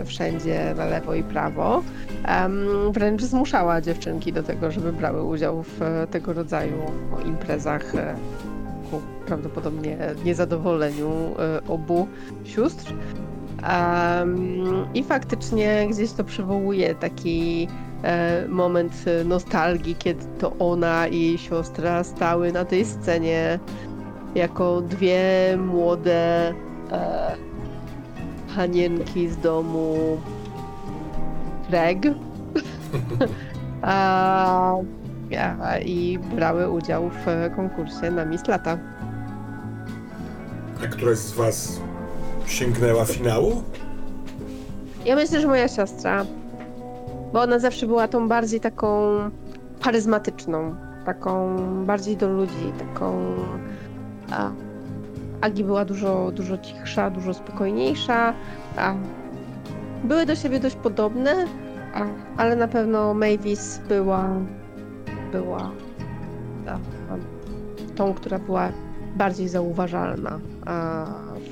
wszędzie 0.05 0.75
na 0.77 0.85
lewo 0.85 1.15
i 1.15 1.23
prawo, 1.23 1.83
wręcz 2.93 3.23
zmuszała 3.23 3.81
dziewczynki 3.81 4.33
do 4.33 4.43
tego, 4.43 4.71
żeby 4.71 4.93
brały 4.93 5.23
udział 5.23 5.63
w 5.63 5.81
tego 6.11 6.33
rodzaju 6.33 6.83
imprezach 7.27 7.95
e, 7.95 8.15
ku 8.91 9.01
prawdopodobnie 9.27 9.97
niezadowoleniu 10.25 11.11
obu 11.69 12.09
sióstr. 12.45 12.95
Em, 13.63 14.87
I 14.95 15.05
faktycznie 15.05 15.89
gdzieś 15.91 16.13
to 16.13 16.25
przywołuje 16.25 16.95
taki 16.95 17.69
e, 18.03 18.49
moment 18.49 18.93
e, 19.07 19.25
nostalgii, 19.25 19.95
kiedy 19.95 20.25
to 20.39 20.53
ona 20.59 21.07
i 21.07 21.21
jej 21.21 21.39
siostra 21.39 22.05
stały 22.05 22.53
na 22.53 22.65
tej 22.65 22.85
scenie 22.85 23.59
jako 24.35 24.81
dwie 24.81 25.23
młode 25.57 26.55
e, 26.93 27.37
panienki 28.57 29.29
z 29.29 29.37
domu 29.37 30.21
Greg. 31.71 31.99
A, 33.83 34.75
a, 35.63 35.79
I 35.79 36.19
brały 36.19 36.71
udział 36.71 37.11
w 37.11 37.57
konkursie 37.57 38.11
na 38.11 38.25
Miss 38.25 38.47
Lata. 38.47 38.79
A 40.85 40.87
któraś 40.87 41.19
z 41.19 41.33
Was 41.33 41.81
sięgnęła 42.53 43.05
finału? 43.05 43.63
Ja 45.05 45.17
myślę, 45.17 45.41
że 45.41 45.47
moja 45.47 45.69
siostra, 45.69 46.27
bo 47.33 47.41
ona 47.41 47.59
zawsze 47.59 47.87
była 47.87 48.09
tą 48.09 48.29
bardziej 48.29 48.61
taką 48.61 49.17
charyzmatyczną, 49.81 50.75
taką 51.07 51.57
bardziej 51.87 52.17
do 52.17 52.29
ludzi, 52.29 52.73
taką. 52.79 53.35
A, 54.31 54.51
Agi 55.41 55.65
była 55.65 55.85
dużo, 55.85 56.31
dużo 56.35 56.59
cichsza, 56.59 57.11
dużo 57.11 57.35
spokojniejsza. 57.35 58.35
A, 58.77 58.95
były 60.05 60.27
do 60.27 60.37
siebie 60.37 60.61
dość 60.61 60.77
podobne, 60.77 61.35
a, 61.95 62.01
ale 62.37 62.57
na 62.57 62.69
pewno 62.69 63.15
Mavis 63.15 63.81
była. 63.89 64.29
była. 65.33 65.71
A, 66.69 66.79
tą, 67.97 68.15
która 68.15 68.39
była 68.39 68.69
bardziej 69.17 69.49
zauważalna 69.49 70.39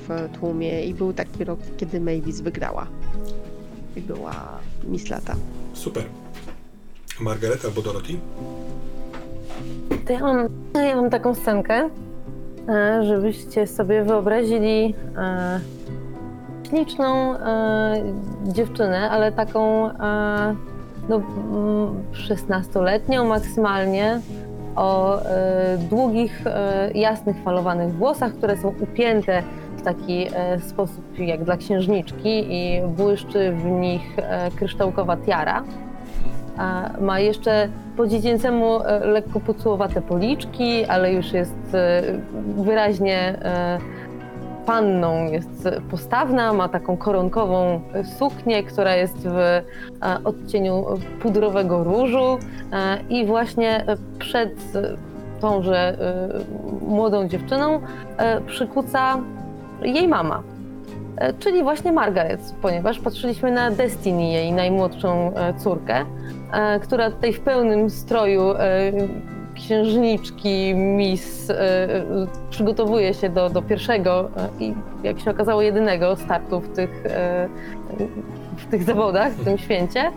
w 0.07 0.29
tłumie 0.39 0.85
i 0.85 0.93
był 0.93 1.13
taki 1.13 1.43
rok, 1.43 1.59
kiedy 1.77 1.99
Mavis 1.99 2.41
wygrała 2.41 2.87
i 3.95 4.01
była 4.01 4.33
Miss 4.83 5.09
Lata. 5.09 5.35
Super. 5.73 6.03
Margaret 7.19 7.65
albo 7.65 7.81
Dorothy? 7.81 8.13
To 10.05 10.13
ja 10.13 10.19
mam, 10.19 10.47
ja 10.73 10.95
mam 10.95 11.09
taką 11.09 11.35
scenkę, 11.35 11.89
e, 12.69 13.03
żebyście 13.05 13.67
sobie 13.67 14.03
wyobrazili 14.03 14.95
e, 15.17 15.59
śliczną 16.69 17.37
e, 17.37 18.13
dziewczynę, 18.47 19.09
ale 19.09 19.31
taką 19.31 19.89
no, 21.09 21.15
mm, 21.15 22.03
16-letnią 22.13 23.27
maksymalnie, 23.27 24.21
o 24.81 25.21
e, 25.21 25.77
długich, 25.77 26.47
e, 26.47 26.91
jasnych, 26.95 27.37
falowanych 27.43 27.93
włosach, 27.93 28.33
które 28.33 28.57
są 28.57 28.73
upięte 28.81 29.43
w 29.77 29.81
taki 29.81 30.27
e, 30.33 30.59
sposób 30.59 31.19
jak 31.19 31.43
dla 31.43 31.57
księżniczki 31.57 32.53
i 32.53 32.81
błyszczy 32.87 33.51
w 33.51 33.65
nich 33.65 34.15
kryształkowa 34.55 35.17
tiara. 35.17 35.63
Ma 37.01 37.19
jeszcze 37.19 37.69
po 37.97 38.07
dziecięcemu 38.07 38.79
lekko 39.01 39.39
pucułowate 39.39 40.01
policzki, 40.01 40.85
ale 40.85 41.13
już 41.13 41.33
jest 41.33 41.55
wyraźnie 42.57 43.39
panną, 44.65 45.31
jest 45.31 45.69
postawna, 45.91 46.53
ma 46.53 46.69
taką 46.69 46.97
koronkową 46.97 47.81
suknię, 48.19 48.63
która 48.63 48.95
jest 48.95 49.27
w 49.27 49.37
e, 49.37 49.63
odcieniu 50.23 50.85
pudrowego 51.21 51.83
różu 51.83 52.37
e, 52.73 52.97
i 53.09 53.25
właśnie 53.25 53.85
przed 54.19 54.53
tąże 55.39 55.77
e, 55.77 56.85
młodą 56.85 57.27
dziewczyną 57.27 57.81
przykuca 58.47 59.17
jej 59.83 60.07
mama. 60.07 60.43
Czyli 61.39 61.63
właśnie 61.63 61.91
Margaret, 61.91 62.55
ponieważ 62.61 62.99
patrzyliśmy 62.99 63.51
na 63.51 63.71
Destiny, 63.71 64.23
jej 64.23 64.53
najmłodszą 64.53 65.33
córkę, 65.57 66.05
która 66.81 67.11
tutaj 67.11 67.33
w 67.33 67.39
pełnym 67.39 67.89
stroju 67.89 68.53
księżniczki, 69.55 70.75
Miss 70.75 71.49
e, 71.49 71.53
e, 71.53 72.03
przygotowuje 72.49 73.13
się 73.13 73.29
do, 73.29 73.49
do 73.49 73.61
pierwszego 73.61 74.29
e, 74.37 74.49
i 74.63 74.73
jak 75.03 75.19
się 75.19 75.31
okazało 75.31 75.61
jedynego 75.61 76.15
startu 76.15 76.59
w 76.59 76.69
tych, 76.69 77.05
e, 77.05 77.47
w 78.57 78.65
tych 78.65 78.83
zawodach, 78.83 79.31
w 79.33 79.43
tym 79.43 79.57
święcie. 79.57 80.11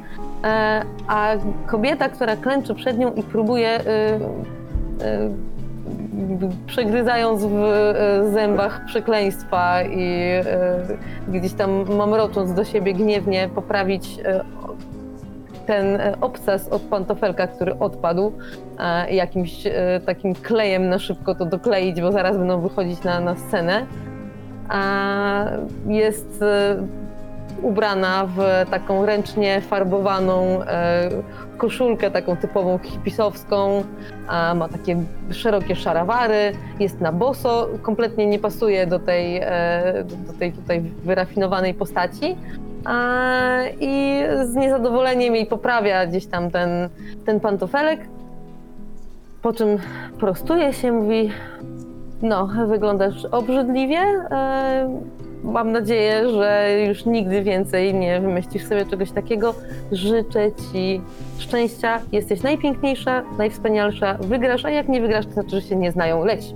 A 1.09 1.33
kobieta, 1.67 2.09
która 2.09 2.37
klęczy 2.37 2.75
przed 2.75 2.99
nią 2.99 3.15
i 3.15 3.23
próbuje 3.23 3.81
przegryzając 6.67 7.45
w 7.45 8.31
zębach 8.33 8.85
przekleństwa 8.87 9.83
i 9.83 10.31
gdzieś 11.29 11.53
tam 11.53 11.97
mamrocząc 11.97 12.55
do 12.55 12.65
siebie 12.65 12.95
gniewnie 12.95 13.49
poprawić 13.55 14.19
ten 15.67 16.01
e, 16.01 16.15
obcas 16.21 16.69
od 16.69 16.83
pantofelka, 16.83 17.47
który 17.47 17.79
odpadł, 17.79 18.33
jakimś 19.11 19.67
e, 19.67 20.01
takim 20.07 20.35
klejem 20.35 20.89
na 20.89 20.99
szybko 20.99 21.35
to 21.35 21.47
dokleić, 21.47 22.01
bo 22.01 22.13
zaraz 22.13 22.37
będą 22.37 22.61
wychodzić 22.61 23.03
na, 23.03 23.21
na 23.21 23.37
scenę. 23.37 23.87
A 24.69 25.45
jest 25.87 26.43
e, 26.43 26.77
ubrana 27.63 28.27
w 28.37 28.71
taką 28.71 29.07
ręcznie 29.07 29.61
farbowaną 29.61 30.61
koszulkę, 31.57 32.11
taką 32.11 32.37
typową 32.37 32.79
hipisowską, 32.79 33.85
ma 34.55 34.69
takie 34.69 34.97
szerokie 35.31 35.77
szarawary, 35.77 36.53
jest 36.81 37.01
na 37.01 37.13
boso, 37.13 37.69
kompletnie 37.83 38.27
nie 38.27 38.39
pasuje 38.39 38.87
do 38.87 38.99
tej, 38.99 39.41
do 40.27 40.33
tej 40.33 40.53
tutaj 40.53 40.81
wyrafinowanej 40.81 41.75
postaci. 41.75 42.37
I 43.81 44.23
z 44.45 44.55
niezadowoleniem 44.55 45.35
jej 45.35 45.47
poprawia 45.47 46.07
gdzieś 46.07 46.27
tam 46.27 46.51
ten, 46.51 46.89
ten 47.27 47.41
pantofelek, 47.41 48.01
po 49.43 49.53
czym 49.53 49.79
prostuje 50.19 50.73
się, 50.73 50.93
mówi 50.93 51.31
No, 52.23 52.49
wyglądasz 52.69 53.25
obrzydliwie. 53.25 53.99
E, 53.99 55.01
Mam 55.45 55.73
nadzieję, 55.73 56.29
że 56.31 56.77
już 56.89 57.07
nigdy 57.07 57.43
więcej 57.43 57.95
nie 57.95 58.21
wymyślisz 58.21 58.65
sobie 58.65 58.87
czegoś 58.87 59.11
takiego. 59.11 59.55
Życzę 59.93 60.53
ci 60.53 61.01
szczęścia. 61.39 62.01
Jesteś 62.13 62.43
najpiękniejsza, 62.43 63.23
najwspanialsza. 63.39 64.15
Wygrasz, 64.21 64.65
a 64.65 64.71
jak 64.71 64.89
nie 64.89 65.01
wygrasz, 65.01 65.27
to 65.27 65.33
znaczy, 65.33 65.51
że 65.51 65.63
się 65.63 65.77
nie 65.77 65.93
znają. 65.93 66.25
Leć. 66.25 66.55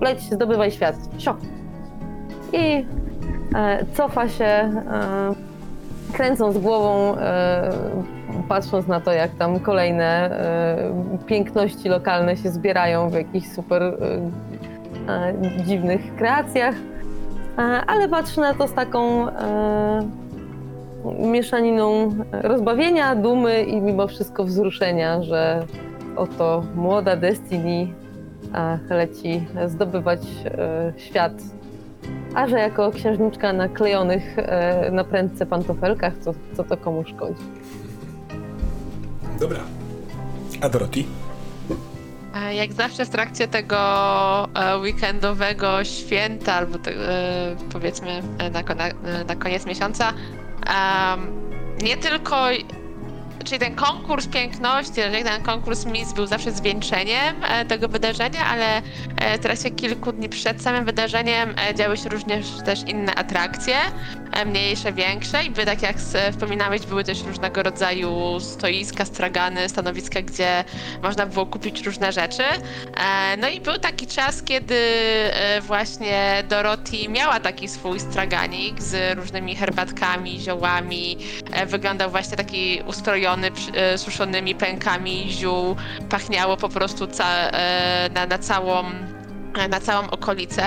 Leć, 0.00 0.20
zdobywaj 0.20 0.70
świat. 0.70 0.96
Sio. 1.18 1.36
I 2.52 2.84
cofa 3.96 4.28
się, 4.28 4.44
e, 4.44 4.70
kręcąc 6.12 6.58
głową, 6.58 7.16
e, 7.18 7.70
patrząc 8.48 8.86
na 8.86 9.00
to, 9.00 9.12
jak 9.12 9.30
tam 9.30 9.60
kolejne 9.60 10.04
e, 10.04 11.18
piękności 11.26 11.88
lokalne 11.88 12.36
się 12.36 12.50
zbierają 12.50 13.10
w 13.10 13.12
jakichś 13.12 13.48
super 13.48 13.82
e, 13.82 13.96
e, 15.12 15.34
dziwnych 15.64 16.16
kreacjach, 16.16 16.74
e, 17.58 17.60
ale 17.62 18.08
patrzy 18.08 18.40
na 18.40 18.54
to 18.54 18.68
z 18.68 18.74
taką 18.74 19.28
e, 19.28 20.08
mieszaniną 21.18 22.10
rozbawienia, 22.32 23.14
dumy 23.14 23.62
i 23.62 23.80
mimo 23.80 24.06
wszystko 24.06 24.44
wzruszenia, 24.44 25.22
że 25.22 25.66
oto 26.16 26.64
młoda 26.74 27.16
Destiny 27.16 27.88
e, 28.54 28.94
leci 28.94 29.46
zdobywać 29.66 30.20
e, 30.44 30.92
świat. 30.96 31.32
A 32.34 32.46
że 32.48 32.58
jako 32.58 32.90
księżniczka 32.90 33.52
na 33.52 33.68
klejonych 33.68 34.38
e, 34.38 34.90
na 34.92 35.04
prędce 35.04 35.46
pantofelkach, 35.46 36.12
to, 36.24 36.34
to 36.56 36.64
to 36.64 36.76
komu 36.76 37.04
szkodzi? 37.04 37.42
Dobra. 39.40 39.60
A 40.60 40.68
Dorothy? 40.68 41.04
E, 42.34 42.54
Jak 42.54 42.72
zawsze 42.72 43.04
w 43.04 43.10
trakcie 43.10 43.48
tego 43.48 43.78
e, 44.54 44.78
weekendowego 44.78 45.84
święta, 45.84 46.52
albo 46.54 46.78
te, 46.78 46.90
e, 46.90 47.56
powiedzmy 47.72 48.22
na, 48.52 48.74
na, 48.74 49.24
na 49.28 49.36
koniec 49.36 49.66
miesiąca, 49.66 50.12
em, 50.12 51.20
nie 51.82 51.96
tylko, 51.96 52.36
czyli 53.44 53.58
ten 53.58 53.74
konkurs 53.74 54.26
piękności, 54.26 55.00
ten 55.24 55.42
konkurs 55.42 55.86
Miss 55.86 56.12
był 56.12 56.26
zawsze 56.26 56.52
zwieńczeniem 56.52 57.44
e, 57.44 57.64
tego 57.64 57.88
wydarzenia, 57.88 58.46
ale 58.46 58.82
w 59.38 59.42
trakcie 59.42 59.70
kilku 59.70 60.12
dni 60.12 60.28
przed 60.28 60.62
samym 60.62 60.84
wydarzeniem 60.84 61.54
e, 61.70 61.74
działy 61.74 61.96
się 61.96 62.08
również 62.08 62.46
też 62.64 62.82
inne 62.82 63.14
atrakcje, 63.14 63.76
mniejsze, 64.46 64.92
większe 64.92 65.44
i 65.44 65.50
by, 65.50 65.64
tak 65.66 65.82
jak 65.82 65.96
wspominałeś, 66.32 66.86
były 66.86 67.04
też 67.04 67.22
różnego 67.22 67.62
rodzaju 67.62 68.40
stoiska, 68.40 69.04
stragany, 69.04 69.68
stanowiska, 69.68 70.22
gdzie 70.22 70.64
można 71.02 71.26
było 71.26 71.46
kupić 71.46 71.86
różne 71.86 72.12
rzeczy. 72.12 72.42
E, 72.96 73.36
No 73.36 73.48
i 73.48 73.60
był 73.60 73.78
taki 73.78 74.06
czas, 74.06 74.42
kiedy 74.42 74.74
e, 75.32 75.60
właśnie 75.60 76.44
Dorothy 76.48 77.08
miała 77.08 77.40
taki 77.40 77.68
swój 77.68 78.00
straganik 78.00 78.82
z 78.82 79.16
różnymi 79.18 79.56
herbatkami, 79.56 80.40
ziołami. 80.40 81.18
E, 81.52 81.66
Wyglądał 81.66 82.10
właśnie 82.10 82.36
taki 82.36 82.82
ustrojony 82.86 83.50
suszonymi 83.96 84.54
pękami 84.54 85.26
ziół. 85.30 85.76
Pachniało 86.10 86.56
po 86.56 86.68
prostu 86.68 87.06
ca- 87.06 87.50
na, 88.14 88.26
na 88.26 88.38
całą 88.38 88.84
na 89.70 89.80
całą 89.80 90.10
okolicę. 90.10 90.62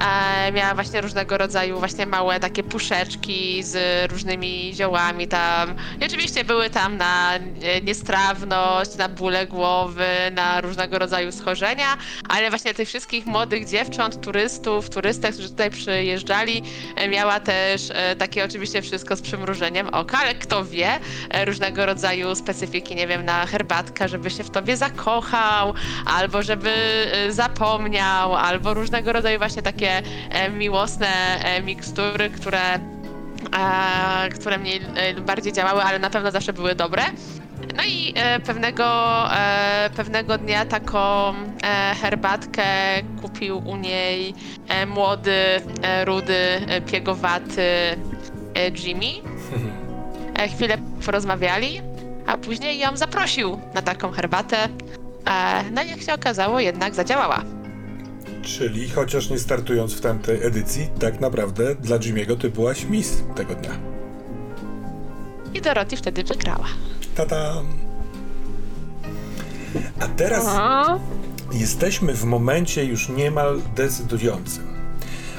E, 0.00 0.52
miała 0.52 0.74
właśnie 0.74 1.00
różnego 1.00 1.38
rodzaju 1.38 1.78
właśnie 1.78 2.06
małe 2.06 2.40
takie 2.40 2.62
puszeczki 2.62 3.62
z 3.62 3.76
różnymi 4.12 4.70
ziołami 4.74 5.28
tam. 5.28 5.74
I 6.00 6.04
oczywiście 6.04 6.44
były 6.44 6.70
tam 6.70 6.96
na 6.96 7.34
e, 7.34 7.80
niestrawność, 7.82 8.96
na 8.96 9.08
bóle 9.08 9.46
głowy, 9.46 10.06
na 10.32 10.60
różnego 10.60 10.98
rodzaju 10.98 11.32
schorzenia, 11.32 11.96
ale 12.28 12.50
właśnie 12.50 12.74
tych 12.74 12.88
wszystkich 12.88 13.26
młodych 13.26 13.68
dziewcząt, 13.68 14.20
turystów, 14.20 14.90
turystek, 14.90 15.32
którzy 15.32 15.48
tutaj 15.50 15.70
przyjeżdżali, 15.70 16.62
e, 16.96 17.08
miała 17.08 17.40
też 17.40 17.90
e, 17.90 18.16
takie 18.16 18.44
oczywiście 18.44 18.82
wszystko 18.82 19.16
z 19.16 19.22
przymrużeniem 19.22 19.88
oka, 19.88 20.18
ale 20.18 20.34
kto 20.34 20.64
wie, 20.64 21.00
różnego 21.46 21.86
rodzaju 21.86 22.34
specyfiki, 22.34 22.94
nie 22.94 23.06
wiem, 23.06 23.24
na 23.24 23.46
herbatkę, 23.46 24.08
żeby 24.08 24.30
się 24.30 24.44
w 24.44 24.50
tobie 24.50 24.76
zakochał, 24.76 25.74
albo 26.06 26.42
żeby 26.42 26.72
zapomniał, 27.28 28.36
albo 28.36 28.74
różnego 28.74 29.12
rodzaju 29.12 29.38
właśnie 29.38 29.62
takie 29.62 29.87
e, 29.88 30.50
miłosne 30.50 31.08
e, 31.44 31.62
mikstury, 31.62 32.30
które, 32.30 32.74
e, 32.74 34.28
które 34.28 34.58
mniej 34.58 34.80
bardziej 35.26 35.52
działały, 35.52 35.82
ale 35.82 35.98
na 35.98 36.10
pewno 36.10 36.30
zawsze 36.30 36.52
były 36.52 36.74
dobre. 36.74 37.02
No 37.76 37.82
i 37.84 38.14
pewnego, 38.46 38.84
pewnego 39.96 40.38
dnia 40.38 40.64
taką 40.64 41.34
herbatkę 42.02 42.64
kupił 43.22 43.58
u 43.58 43.76
niej 43.76 44.34
młody, 44.86 45.60
rudy, 46.04 46.60
piegowaty 46.90 47.96
Jimmy. 48.84 49.12
Chwilę 50.54 50.78
porozmawiali, 51.06 51.82
a 52.26 52.36
później 52.36 52.78
ją 52.78 52.96
zaprosił 52.96 53.60
na 53.74 53.82
taką 53.82 54.10
herbatę. 54.10 54.68
No 55.72 55.82
i 55.82 55.88
jak 55.90 56.00
się 56.02 56.14
okazało, 56.14 56.60
jednak 56.60 56.94
zadziałała. 56.94 57.57
Czyli 58.56 58.88
chociaż 58.88 59.30
nie 59.30 59.38
startując 59.38 59.94
w 59.94 60.00
tamtej 60.00 60.46
edycji, 60.46 60.88
tak 60.98 61.20
naprawdę 61.20 61.74
dla 61.74 61.98
Jimmy'ego 61.98 62.36
ty 62.36 62.50
byłaś 62.50 62.84
miss 62.84 63.22
tego 63.36 63.54
dnia. 63.54 63.70
I 65.54 65.60
Dorothy 65.60 65.96
wtedy 65.96 66.24
wygrała. 66.24 66.66
Tada! 67.14 67.54
A 70.00 70.08
teraz 70.08 70.46
jesteśmy 71.52 72.14
w 72.14 72.24
momencie 72.24 72.84
już 72.84 73.08
niemal 73.08 73.60
decydującym, 73.76 74.64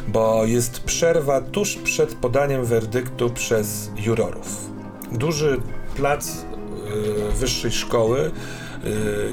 bo 0.08 0.46
jest 0.46 0.80
przerwa 0.80 1.42
tuż 1.42 1.76
przed 1.76 2.14
podaniem 2.16 2.66
werdyktu 2.66 3.30
przez 3.30 3.92
jurorów. 3.98 4.70
Duży 5.12 5.62
plac 5.96 6.30
y, 6.30 7.38
wyższej 7.40 7.72
szkoły 7.72 8.32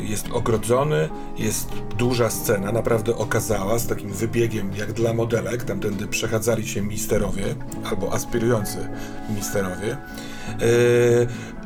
jest 0.04 0.26
ogrodzony, 0.32 1.08
jest 1.38 1.68
duża 1.98 2.30
scena, 2.30 2.72
naprawdę 2.72 3.16
okazała, 3.16 3.78
z 3.78 3.86
takim 3.86 4.10
wybiegiem 4.12 4.70
jak 4.76 4.92
dla 4.92 5.12
modelek. 5.12 5.64
Tamtędy 5.64 6.06
przechadzali 6.06 6.68
się 6.68 6.82
misterowie 6.82 7.44
albo 7.84 8.12
aspirujący 8.12 8.88
misterowie. 9.36 9.96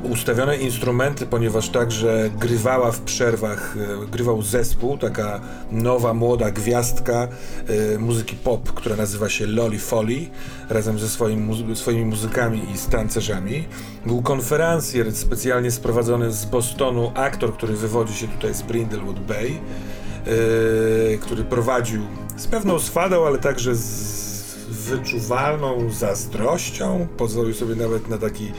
Ustawione 0.03 0.57
instrumenty, 0.57 1.27
ponieważ 1.27 1.69
także 1.69 2.31
grywała 2.39 2.93
w 2.93 3.01
przerwach, 3.01 3.77
yy, 4.01 4.07
grywał 4.07 4.43
zespół, 4.43 4.99
taka 4.99 5.41
nowa, 5.71 6.15
młoda 6.15 6.51
gwiazdka 6.51 7.29
yy, 7.69 7.99
muzyki 7.99 8.37
pop, 8.37 8.73
która 8.73 8.97
nazywa 8.97 9.29
się 9.29 9.47
Loli 9.47 9.79
Foley, 9.79 10.31
razem 10.69 10.99
ze 10.99 11.09
swoim, 11.09 11.77
swoimi 11.77 12.05
muzykami 12.05 12.63
i 12.75 12.79
z 12.79 12.87
tancerzami. 12.87 13.69
Był 14.07 14.23
konferencjer 14.23 15.13
specjalnie 15.13 15.71
sprowadzony 15.71 16.33
z 16.33 16.45
Bostonu, 16.45 17.13
aktor, 17.15 17.53
który 17.53 17.75
wywodzi 17.75 18.15
się 18.15 18.29
tutaj 18.29 18.55
z 18.55 18.63
Brindlewood 18.63 19.21
Bay, 19.21 19.51
yy, 19.51 21.19
który 21.19 21.45
prowadził 21.45 22.03
z 22.37 22.47
pewną 22.47 22.79
swadą, 22.79 23.27
ale 23.27 23.39
także 23.39 23.75
z 23.75 24.31
wyczuwalną 24.71 25.91
zazdrością. 25.91 27.07
Pozwolił 27.17 27.55
sobie 27.55 27.75
nawet 27.75 28.09
na 28.09 28.19
taki 28.19 28.53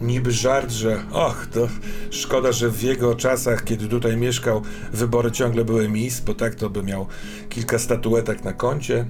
niby 0.00 0.32
żart, 0.32 0.70
że 0.70 1.02
och, 1.12 1.46
to 1.52 1.68
szkoda, 2.10 2.52
że 2.52 2.70
w 2.70 2.82
jego 2.82 3.14
czasach, 3.14 3.64
kiedy 3.64 3.88
tutaj 3.88 4.16
mieszkał, 4.16 4.62
wybory 4.92 5.32
ciągle 5.32 5.64
były 5.64 5.88
mis, 5.88 6.20
bo 6.20 6.34
tak 6.34 6.54
to 6.54 6.70
by 6.70 6.82
miał 6.82 7.06
kilka 7.48 7.78
statuetek 7.78 8.44
na 8.44 8.52
koncie. 8.52 9.06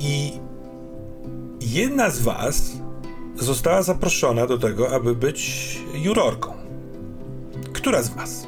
I 0.00 0.32
jedna 1.60 2.10
z 2.10 2.22
was 2.22 2.72
została 3.36 3.82
zaproszona 3.82 4.46
do 4.46 4.58
tego, 4.58 4.94
aby 4.94 5.14
być 5.14 5.78
jurorką. 5.94 6.54
Która 7.72 8.02
z 8.02 8.08
was? 8.08 8.47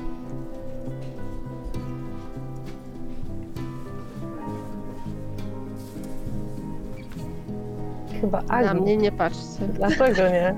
Chyba 8.21 8.43
Na 8.43 8.55
Agi. 8.71 8.81
mnie 8.81 8.97
nie 8.97 9.13
patrzcie. 9.13 9.69
Dlaczego 9.75 10.29
nie? 10.29 10.55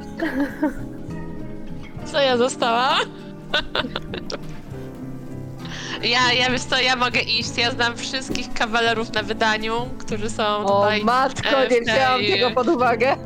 Co 2.12 2.20
ja 2.20 2.36
zostałam? 2.36 2.98
Ja, 6.02 6.32
ja 6.32 6.50
wiesz 6.50 6.60
co, 6.62 6.80
ja 6.80 6.96
mogę 6.96 7.20
iść. 7.20 7.56
Ja 7.58 7.70
znam 7.70 7.96
wszystkich 7.96 8.52
kawalerów 8.52 9.12
na 9.14 9.22
wydaniu, 9.22 9.74
którzy 9.98 10.30
są 10.30 10.44
O 10.66 10.82
tutaj 10.82 11.04
matko, 11.04 11.48
e, 11.62 11.68
w 11.68 11.70
nie 11.70 11.80
wzięłam 11.80 12.20
tej- 12.20 12.32
tego 12.32 12.50
pod 12.50 12.68
uwagę. 12.68 13.16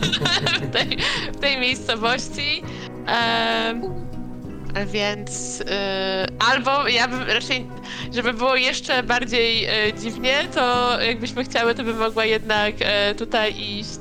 w 0.62 0.70
tej, 0.72 0.98
w 1.32 1.36
tej 1.36 1.58
miejscowości. 1.60 2.62
Em, 3.06 3.82
Więc 4.86 5.58
yy, 5.58 5.66
albo 6.50 6.88
ja 6.88 7.08
bym 7.08 7.22
raczej, 7.22 7.66
żeby 8.14 8.32
było 8.34 8.56
jeszcze 8.56 9.02
bardziej 9.02 9.60
yy, 9.60 9.68
dziwnie, 10.00 10.34
to 10.54 10.96
jakbyśmy 11.02 11.44
chciały, 11.44 11.74
to 11.74 11.84
bym 11.84 11.98
mogła 11.98 12.24
jednak 12.24 12.80
yy, 12.80 12.86
tutaj 13.18 13.54
iść 13.60 13.98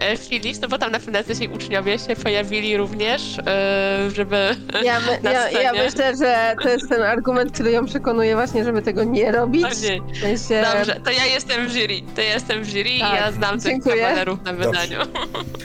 yy, 0.00 0.08
yy, 0.08 0.16
Phyllis, 0.16 0.60
no 0.60 0.68
bo 0.68 0.78
tam 0.78 0.92
na 0.92 0.98
pewno 1.00 1.18
jacyś 1.18 1.48
uczniowie 1.48 1.98
się 1.98 2.16
pojawili 2.16 2.76
również, 2.76 3.36
yy, 3.36 4.10
żeby 4.10 4.56
Ja, 4.82 5.00
my, 5.00 5.18
na 5.22 5.32
ja, 5.32 5.50
ja 5.50 5.72
myślę, 5.72 6.16
że 6.16 6.56
to 6.62 6.68
jest 6.68 6.88
ten 6.88 7.02
argument, 7.02 7.52
który 7.52 7.70
ją 7.70 7.86
przekonuje 7.86 8.34
właśnie, 8.34 8.64
żeby 8.64 8.82
tego 8.82 9.04
nie 9.04 9.32
robić. 9.32 9.62
Bardziej. 9.62 10.02
W 10.14 10.18
sensie, 10.20 10.62
Dobrze, 10.76 11.00
to 11.04 11.10
ja 11.10 11.26
jestem 11.26 11.68
w 11.68 11.72
jury, 11.72 11.94
to 12.14 12.20
ja 12.22 12.34
jestem 12.34 12.64
w 12.64 12.68
jury 12.68 12.90
Tak, 13.00 13.12
i 13.12 13.16
ja 13.16 13.32
znam 13.32 13.60
tych 13.60 13.72
dziękuję. 13.72 13.96
kawalerów 14.02 14.38
na 14.44 14.52
Dobrze. 14.52 14.70
wydaniu. 14.70 14.98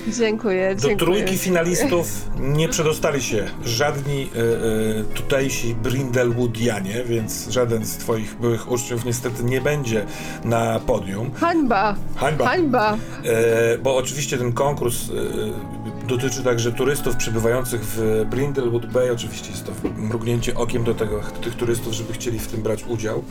Dziękuję, 0.08 0.76
Do 0.76 0.82
dziękuję. 0.88 0.98
trójki 0.98 1.38
finalistów 1.38 2.08
nie 2.40 2.70
przedostali 2.70 3.22
się 3.24 3.46
żadni 3.66 4.13
e, 4.22 4.26
e, 4.26 5.04
tutejsi 5.04 5.76
Brindlewoodianie, 5.76 7.04
więc 7.04 7.50
żaden 7.50 7.86
z 7.86 7.98
twoich 7.98 8.36
byłych 8.36 8.72
uczniów 8.72 9.06
niestety 9.06 9.44
nie 9.44 9.62
będzie 9.62 10.06
na 10.46 10.80
podium. 10.80 11.32
Hańba, 11.34 11.96
Hańba. 12.16 12.46
hańba. 12.46 12.98
E, 13.24 13.78
bo 13.78 13.96
oczywiście 13.98 14.38
ten 14.38 14.54
konkurs 14.54 15.10
e, 15.10 15.14
dotyczy 16.08 16.44
także 16.44 16.72
turystów 16.72 17.16
przebywających 17.16 17.82
w 17.86 18.26
Brindlewood 18.30 18.86
Bay. 18.86 19.12
Oczywiście 19.12 19.52
jest 19.52 19.66
to 19.66 19.72
mrugnięcie 19.98 20.56
okiem 20.56 20.84
do 20.84 20.94
tego, 20.94 21.22
tych 21.42 21.56
turystów, 21.56 21.94
żeby 21.94 22.14
chcieli 22.14 22.40
w 22.40 22.48
tym 22.48 22.62
brać 22.62 22.84
udział. 22.88 23.24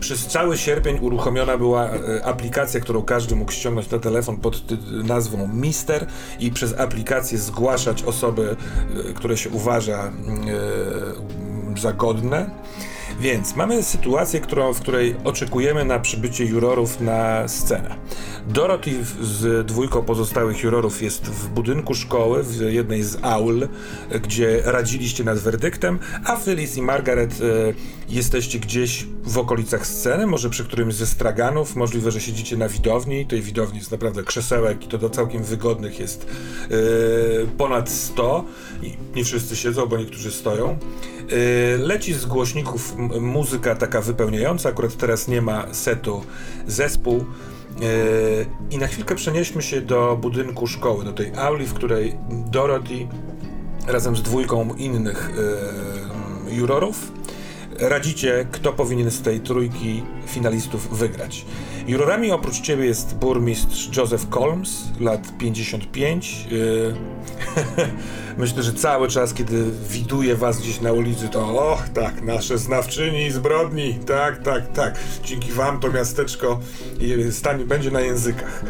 Przez 0.00 0.26
cały 0.26 0.58
sierpień 0.58 0.98
uruchomiona 1.00 1.58
była 1.58 1.90
e, 1.90 2.24
aplikacja, 2.24 2.80
którą 2.80 3.02
każdy 3.02 3.36
mógł 3.36 3.52
ściągnąć 3.52 3.90
na 3.90 3.98
telefon 3.98 4.36
pod 4.36 4.62
nazwą 5.04 5.48
Mister 5.48 6.06
i 6.40 6.50
przez 6.50 6.80
aplikację 6.80 7.38
zgłaszać 7.38 8.02
osoby, 8.02 8.56
e, 9.10 9.12
które 9.12 9.36
się 9.36 9.50
uważa 9.50 10.04
e, 10.04 11.80
za 11.80 11.92
godne. 11.92 12.50
Więc 13.20 13.56
mamy 13.56 13.82
sytuację, 13.82 14.40
którą, 14.40 14.72
w 14.72 14.80
której 14.80 15.16
oczekujemy 15.24 15.84
na 15.84 15.98
przybycie 15.98 16.44
jurorów 16.44 17.00
na 17.00 17.48
scenę. 17.48 17.96
Dorothy 18.48 18.90
z 19.20 19.66
dwójką 19.66 20.02
pozostałych 20.02 20.62
jurorów 20.62 21.02
jest 21.02 21.24
w 21.24 21.48
budynku 21.48 21.94
szkoły, 21.94 22.42
w 22.42 22.60
jednej 22.60 23.02
z 23.02 23.18
aul, 23.22 23.68
gdzie 24.22 24.62
radziliście 24.64 25.24
nad 25.24 25.38
werdyktem, 25.38 25.98
a 26.24 26.36
Phyllis 26.36 26.76
i 26.76 26.82
Margaret 26.82 27.40
e, 27.40 27.74
jesteście 28.08 28.58
gdzieś 28.58 29.06
w 29.24 29.38
okolicach 29.38 29.86
sceny, 29.86 30.26
może 30.26 30.50
przy 30.50 30.64
którymś 30.64 30.94
ze 30.94 31.06
straganów. 31.06 31.76
Możliwe, 31.76 32.10
że 32.10 32.20
siedzicie 32.20 32.56
na 32.56 32.68
widowni. 32.68 33.26
Tej 33.26 33.42
widowni 33.42 33.78
jest 33.78 33.90
naprawdę 33.90 34.22
krzesełek 34.22 34.84
i 34.84 34.88
to 34.88 34.98
do 34.98 35.10
całkiem 35.10 35.42
wygodnych 35.42 36.00
jest 36.00 36.26
e, 36.70 36.76
ponad 37.58 37.90
100. 37.90 38.44
I 38.82 38.96
nie 39.16 39.24
wszyscy 39.24 39.56
siedzą, 39.56 39.86
bo 39.86 39.96
niektórzy 39.96 40.30
stoją. 40.30 40.78
E, 41.30 41.76
Leci 41.76 42.14
z 42.14 42.26
głośników 42.26 42.96
muzyka 43.20 43.74
taka 43.74 44.00
wypełniająca, 44.00 44.68
akurat 44.68 44.96
teraz 44.96 45.28
nie 45.28 45.42
ma 45.42 45.74
setu 45.74 46.24
zespół. 46.66 47.16
E, 47.18 47.24
I 48.70 48.78
na 48.78 48.86
chwilkę 48.86 49.14
przenieśmy 49.14 49.62
się 49.62 49.80
do 49.80 50.18
budynku 50.20 50.66
szkoły, 50.66 51.04
do 51.04 51.12
tej 51.12 51.32
auli, 51.36 51.66
w 51.66 51.74
której 51.74 52.16
Dorothy 52.30 53.08
razem 53.86 54.16
z 54.16 54.22
dwójką 54.22 54.74
innych 54.74 55.30
e, 56.50 56.54
jurorów 56.54 57.12
radzicie, 57.78 58.46
kto 58.52 58.72
powinien 58.72 59.10
z 59.10 59.22
tej 59.22 59.40
trójki 59.40 60.02
finalistów 60.26 60.98
wygrać. 60.98 61.44
Jurorami 61.86 62.30
oprócz 62.30 62.60
ciebie 62.60 62.84
jest 62.84 63.14
burmistrz 63.14 63.96
Joseph 63.96 64.28
Colmes, 64.30 64.84
lat 65.00 65.38
55. 65.38 66.48
e, 66.52 67.24
Myślę, 68.38 68.62
że 68.62 68.72
cały 68.72 69.08
czas, 69.08 69.34
kiedy 69.34 69.64
widuje 69.88 70.36
was 70.36 70.60
gdzieś 70.60 70.80
na 70.80 70.92
ulicy, 70.92 71.28
to 71.28 71.72
och, 71.72 71.88
tak, 71.88 72.22
nasze 72.22 72.58
znawczyni 72.58 73.30
zbrodni, 73.30 73.98
tak, 74.06 74.42
tak, 74.42 74.72
tak. 74.72 74.98
Dzięki 75.24 75.52
wam 75.52 75.80
to 75.80 75.92
miasteczko 75.92 76.60
stanie, 77.30 77.64
będzie 77.64 77.90
na 77.90 78.00
językach. 78.00 78.64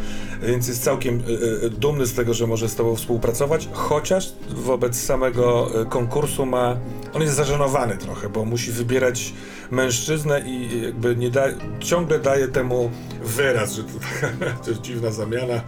Więc 0.47 0.69
jest 0.69 0.85
całkiem 0.85 1.23
e, 1.63 1.67
e, 1.67 1.71
dumny 1.71 2.07
z 2.07 2.15
tego, 2.15 2.35
że 2.35 2.47
może 2.47 2.69
z 2.69 2.75
tobą 2.75 2.97
współpracować, 2.97 3.69
chociaż 3.73 4.33
wobec 4.49 5.01
samego 5.01 5.71
e, 5.81 5.85
konkursu 5.85 6.47
ma, 6.47 6.77
on 7.13 7.23
jest 7.23 7.35
zażenowany 7.35 7.97
trochę, 7.97 8.29
bo 8.29 8.45
musi 8.45 8.73
wybierać 8.73 9.33
mężczyznę 9.71 10.41
i 10.47 10.83
jakby 10.83 11.17
nie 11.17 11.31
da, 11.31 11.45
ciągle 11.81 12.19
daje 12.19 12.49
temu 12.49 12.91
wyraz, 13.25 13.73
że 13.73 13.83
to, 13.85 13.91
jest 14.71 14.81
dziwna 14.81 15.11
zamiana. 15.11 15.61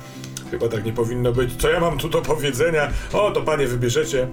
Chyba 0.51 0.69
tak 0.69 0.85
nie 0.85 0.93
powinno 0.93 1.33
być. 1.33 1.57
Co 1.57 1.71
ja 1.71 1.81
mam 1.81 1.99
tu 1.99 2.09
do 2.09 2.23
powiedzenia? 2.23 2.91
O, 3.13 3.31
to 3.31 3.43
panie 3.43 3.67
wybierzecie. 3.67 4.29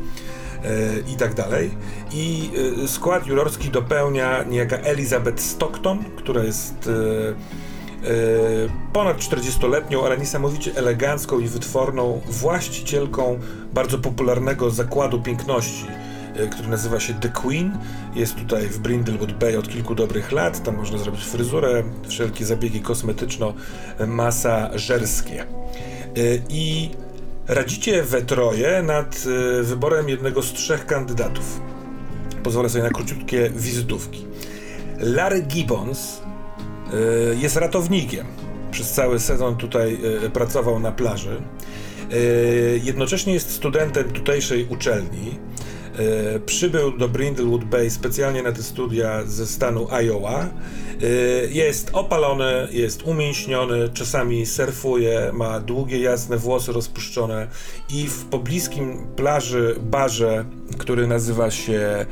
I 1.14 1.16
tak 1.16 1.34
dalej. 1.34 1.72
I 2.12 2.52
skład 2.88 3.28
jurorski 3.28 3.70
dopełnia 3.70 4.44
niejaka 4.44 4.78
Elizabeth 4.78 5.42
Stockton, 5.42 6.04
która 6.18 6.44
jest 6.44 6.90
ponad 8.94 9.18
40-letnią, 9.18 10.06
ale 10.06 10.18
niesamowicie 10.18 10.72
elegancką 10.76 11.40
i 11.40 11.48
wytworną 11.48 12.22
właścicielką 12.28 13.40
bardzo 13.74 13.98
popularnego 13.98 14.70
zakładu 14.70 15.22
piękności, 15.22 15.86
e, 16.36 16.48
który 16.48 16.68
nazywa 16.68 17.00
się 17.00 17.14
The 17.14 17.30
Queen. 17.30 17.78
Jest 18.16 18.36
tutaj 18.36 18.68
w 18.68 18.80
Brindlewood 18.80 19.34
Bay 19.34 19.60
od 19.60 19.70
kilku 19.70 19.96
dobrych 19.96 20.32
lat. 20.32 20.64
Tam 20.64 20.78
można 20.78 20.98
zrobić 20.98 21.24
fryzurę, 21.24 21.84
wszelkie 22.08 22.46
zabiegi 22.46 22.82
kosmetyczno-masażerskie. 22.82 25.46
Y, 26.18 26.42
I 26.50 26.90
radzicie 27.48 28.04
we 28.04 28.22
troje 28.22 28.84
nad 28.84 29.24
wyborem 29.62 30.10
jednego 30.10 30.42
z 30.42 30.54
trzech 30.54 30.86
kandydatów. 30.86 31.62
Pozwolę 32.44 32.70
sobie 32.70 32.84
na 32.84 32.90
króciutkie 32.90 33.50
wizytówki. 33.50 34.26
Larry 35.00 35.42
Gibbons 35.42 36.23
jest 37.42 37.56
ratownikiem. 37.56 38.28
Przez 38.72 38.92
cały 38.92 39.20
sezon 39.20 39.56
tutaj 39.56 39.98
y, 40.26 40.30
pracował 40.30 40.80
na 40.80 40.92
plaży. 40.92 41.42
Y, 42.14 42.82
Jednocześnie 42.84 43.34
jest 43.34 43.52
studentem 43.52 44.12
tutejszej 44.12 44.68
uczelni. 44.70 45.40
Przybył 46.46 46.98
do 46.98 47.10
Brindlewood 47.10 47.64
Bay 47.64 47.90
specjalnie 47.90 48.44
na 48.44 48.52
te 48.52 48.64
studia 48.64 49.24
ze 49.26 49.48
stanu 49.48 49.88
Iowa. 49.92 50.50
Jest 51.50 51.90
opalony, 51.94 52.68
jest 52.72 53.04
umięśniony, 53.04 53.90
czasami 53.90 54.46
surfuje, 54.46 55.32
ma 55.34 55.60
długie, 55.60 56.00
jasne 56.00 56.38
włosy 56.38 56.72
rozpuszczone 56.72 57.48
i 57.90 58.08
w 58.08 58.26
pobliskim 58.26 59.08
plaży 59.16 59.76
barze, 59.80 60.46
który 60.78 61.08
nazywa 61.08 61.52
się 61.52 62.06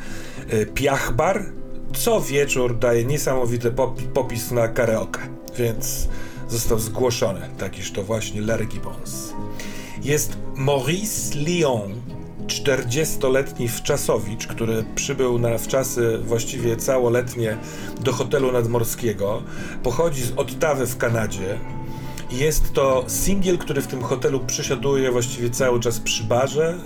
Piach 0.73 1.15
Bar, 1.15 1.45
co 1.93 2.21
wieczór 2.21 2.77
daje 2.77 3.05
niesamowity 3.05 3.71
pop- 3.71 4.01
popis 4.13 4.51
na 4.51 4.67
karaoke, 4.67 5.19
więc 5.57 6.07
został 6.49 6.79
zgłoszony, 6.79 7.41
takiż 7.57 7.91
to 7.91 8.03
właśnie 8.03 8.41
Larry 8.41 8.65
Gibbons. 8.65 9.33
Jest 10.03 10.37
Maurice 10.55 11.35
Lyon, 11.37 11.93
40-letni 12.47 13.67
wczasowicz, 13.67 14.47
który 14.47 14.85
przybył 14.95 15.39
na 15.39 15.57
wczasy 15.57 16.17
właściwie 16.17 16.77
całoletnie 16.77 17.57
do 18.01 18.13
hotelu 18.13 18.51
nadmorskiego. 18.51 19.41
Pochodzi 19.83 20.23
z 20.23 20.31
Ottawy 20.31 20.87
w 20.87 20.97
Kanadzie. 20.97 21.59
Jest 22.31 22.73
to 22.73 23.05
singiel, 23.07 23.57
który 23.57 23.81
w 23.81 23.87
tym 23.87 24.01
hotelu 24.01 24.39
przysiaduje 24.39 25.11
właściwie 25.11 25.49
cały 25.49 25.79
czas 25.79 25.99
przy 25.99 26.23
barze, 26.23 26.77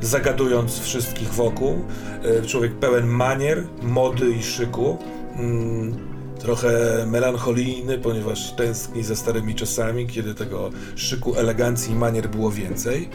yy, 0.00 0.06
zagadując 0.06 0.80
wszystkich 0.80 1.34
wokół. 1.34 1.84
Yy, 2.24 2.46
człowiek 2.46 2.74
pełen 2.74 3.06
manier, 3.06 3.64
mody 3.82 4.30
i 4.30 4.42
szyku. 4.42 4.98
Mm, 5.36 6.14
trochę 6.38 7.04
melancholijny, 7.06 7.98
ponieważ 7.98 8.52
tęskni 8.52 9.02
za 9.02 9.16
starymi 9.16 9.54
czasami, 9.54 10.06
kiedy 10.06 10.34
tego 10.34 10.70
szyku, 10.96 11.34
elegancji 11.34 11.92
i 11.92 11.96
manier 11.96 12.28
było 12.28 12.50
więcej. 12.50 13.08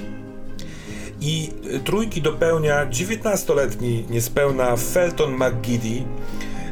I 1.21 1.49
trójki 1.83 2.21
dopełnia 2.21 2.85
19-letni 2.85 4.05
niespełna 4.09 4.75
Felton 4.75 5.33
McGiddy. 5.33 6.03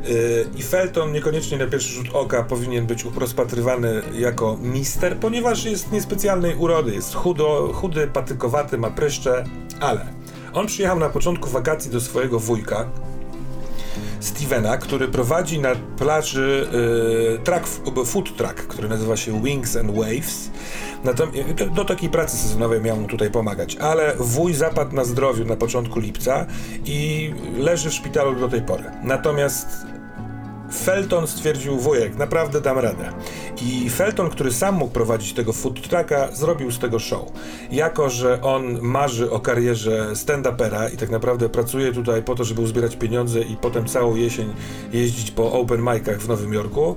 Y, 0.09 0.45
I 0.55 0.63
Felton 0.63 1.11
niekoniecznie 1.11 1.57
na 1.57 1.67
pierwszy 1.67 1.93
rzut 1.93 2.07
oka 2.13 2.43
powinien 2.43 2.85
być 2.85 3.05
rozpatrywany 3.15 4.01
jako 4.13 4.57
mister, 4.61 5.17
ponieważ 5.17 5.65
jest 5.65 5.91
niespecjalnej 5.91 6.55
urody. 6.55 6.93
Jest 6.93 7.15
chudo, 7.15 7.71
chudy, 7.73 8.07
patykowaty, 8.07 8.77
ma 8.77 8.89
pryszcze, 8.91 9.43
ale 9.79 10.05
on 10.53 10.67
przyjechał 10.67 10.99
na 10.99 11.09
początku 11.09 11.49
wakacji 11.49 11.91
do 11.91 12.01
swojego 12.01 12.39
wujka, 12.39 12.89
Stevena, 14.19 14.77
który 14.77 15.07
prowadzi 15.07 15.59
na 15.59 15.69
plaży 15.97 16.67
y, 17.35 17.43
track, 17.43 17.67
food 18.05 18.37
truck, 18.37 18.53
który 18.53 18.89
nazywa 18.89 19.17
się 19.17 19.43
Wings 19.43 19.75
and 19.75 19.91
Waves. 19.91 20.49
Natom- 21.03 21.53
do, 21.53 21.65
do 21.65 21.85
takiej 21.85 22.09
pracy 22.09 22.37
sezonowej 22.37 22.81
miał 22.81 22.97
mu 22.97 23.07
tutaj 23.07 23.31
pomagać, 23.31 23.75
ale 23.75 24.15
wuj 24.19 24.53
zapadł 24.53 24.95
na 24.95 25.03
zdrowiu 25.05 25.45
na 25.45 25.55
początku 25.55 25.99
lipca 25.99 26.45
i 26.85 27.33
leży 27.57 27.89
w 27.89 27.93
szpitalu 27.93 28.39
do 28.39 28.47
tej 28.47 28.61
pory. 28.61 28.83
Natomiast 29.03 29.67
Felton 30.71 31.27
stwierdził, 31.27 31.77
wujek, 31.77 32.15
naprawdę 32.15 32.61
dam 32.61 32.79
radę. 32.79 33.09
I 33.61 33.89
Felton, 33.89 34.29
który 34.29 34.51
sam 34.51 34.75
mógł 34.75 34.93
prowadzić 34.93 35.33
tego 35.33 35.53
food 35.53 35.81
trucka, 35.81 36.31
zrobił 36.31 36.71
z 36.71 36.79
tego 36.79 36.99
show. 36.99 37.31
Jako, 37.71 38.09
że 38.09 38.41
on 38.41 38.81
marzy 38.81 39.31
o 39.31 39.39
karierze 39.39 40.11
stand-upera 40.13 40.93
i 40.93 40.97
tak 40.97 41.09
naprawdę 41.09 41.49
pracuje 41.49 41.93
tutaj 41.93 42.23
po 42.23 42.35
to, 42.35 42.43
żeby 42.43 42.61
uzbierać 42.61 42.95
pieniądze 42.95 43.41
i 43.41 43.55
potem 43.55 43.85
całą 43.85 44.15
jesień 44.15 44.53
jeździć 44.93 45.31
po 45.31 45.51
open 45.51 45.81
micach 45.81 46.17
w 46.19 46.27
Nowym 46.27 46.53
Jorku, 46.53 46.95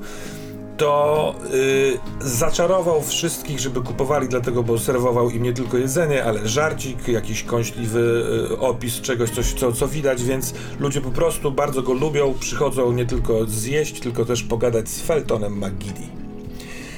to 0.80 1.34
y, 1.54 1.98
zaczarował 2.20 3.02
wszystkich, 3.02 3.60
żeby 3.60 3.80
kupowali, 3.80 4.28
dlatego, 4.28 4.62
bo 4.62 4.78
serwował 4.78 5.30
im 5.30 5.42
nie 5.42 5.52
tylko 5.52 5.78
jedzenie, 5.78 6.24
ale 6.24 6.48
żarcik, 6.48 7.08
jakiś 7.08 7.42
kąśliwy 7.42 8.24
y, 8.50 8.58
opis 8.58 9.00
czegoś, 9.00 9.30
coś, 9.30 9.52
co, 9.52 9.72
co 9.72 9.88
widać, 9.88 10.22
więc 10.22 10.54
ludzie 10.78 11.00
po 11.00 11.10
prostu 11.10 11.52
bardzo 11.52 11.82
go 11.82 11.92
lubią, 11.92 12.34
przychodzą 12.40 12.92
nie 12.92 13.06
tylko 13.06 13.46
zjeść, 13.46 14.00
tylko 14.00 14.24
też 14.24 14.42
pogadać 14.42 14.88
z 14.88 15.00
Feltonem 15.00 15.56
McGiddy. 15.56 16.02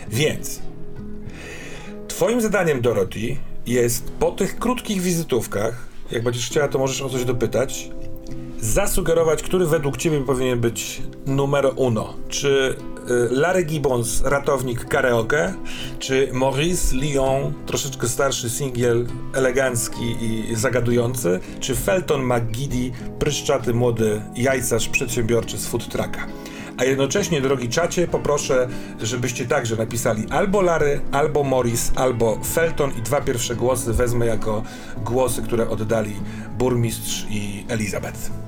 Więc 0.08 0.62
twoim 2.08 2.40
zadaniem, 2.40 2.80
Dorothy, 2.80 3.36
jest 3.66 4.12
po 4.18 4.30
tych 4.30 4.58
krótkich 4.58 5.00
wizytówkach, 5.00 5.88
jak 6.10 6.22
będziesz 6.22 6.46
chciała, 6.46 6.68
to 6.68 6.78
możesz 6.78 7.02
o 7.02 7.08
coś 7.08 7.24
dopytać, 7.24 7.90
zasugerować, 8.60 9.42
który 9.42 9.66
według 9.66 9.96
ciebie 9.96 10.20
powinien 10.20 10.60
być 10.60 11.02
numero 11.26 11.70
uno. 11.70 12.14
Czy 12.28 12.76
Larry 13.30 13.64
Gibbons, 13.64 14.22
ratownik 14.24 14.84
karaoke, 14.84 15.55
czy 15.98 16.28
Maurice 16.32 16.96
Lyon, 16.96 17.53
troszeczkę 17.66 18.09
starszy 18.09 18.50
singiel, 18.50 19.07
elegancki 19.34 20.16
i 20.20 20.55
zagadujący, 20.57 21.40
czy 21.61 21.74
Felton 21.74 22.22
McGiddy, 22.22 22.90
pryszczaty 23.18 23.74
młody 23.74 24.22
jajcarz 24.36 24.88
przedsiębiorczy 24.88 25.59
z 25.59 25.66
food 25.66 25.88
trucka. 25.88 26.26
A 26.76 26.84
jednocześnie, 26.84 27.40
drogi 27.40 27.68
czacie, 27.68 28.09
poproszę, 28.09 28.68
żebyście 29.03 29.46
także 29.46 29.76
napisali 29.76 30.26
albo 30.30 30.62
Larry, 30.62 31.00
albo 31.12 31.44
Morris, 31.44 31.92
albo 31.96 32.38
Felton 32.55 32.90
i 32.98 33.03
dwa 33.03 33.20
pierwsze 33.20 33.57
głosy 33.57 33.92
wezmę 33.92 34.26
jako 34.26 34.62
głosy, 35.05 35.42
które 35.42 35.68
oddali 35.68 36.14
burmistrz 36.59 37.26
i 37.30 37.64
Elizabeth. 37.68 38.41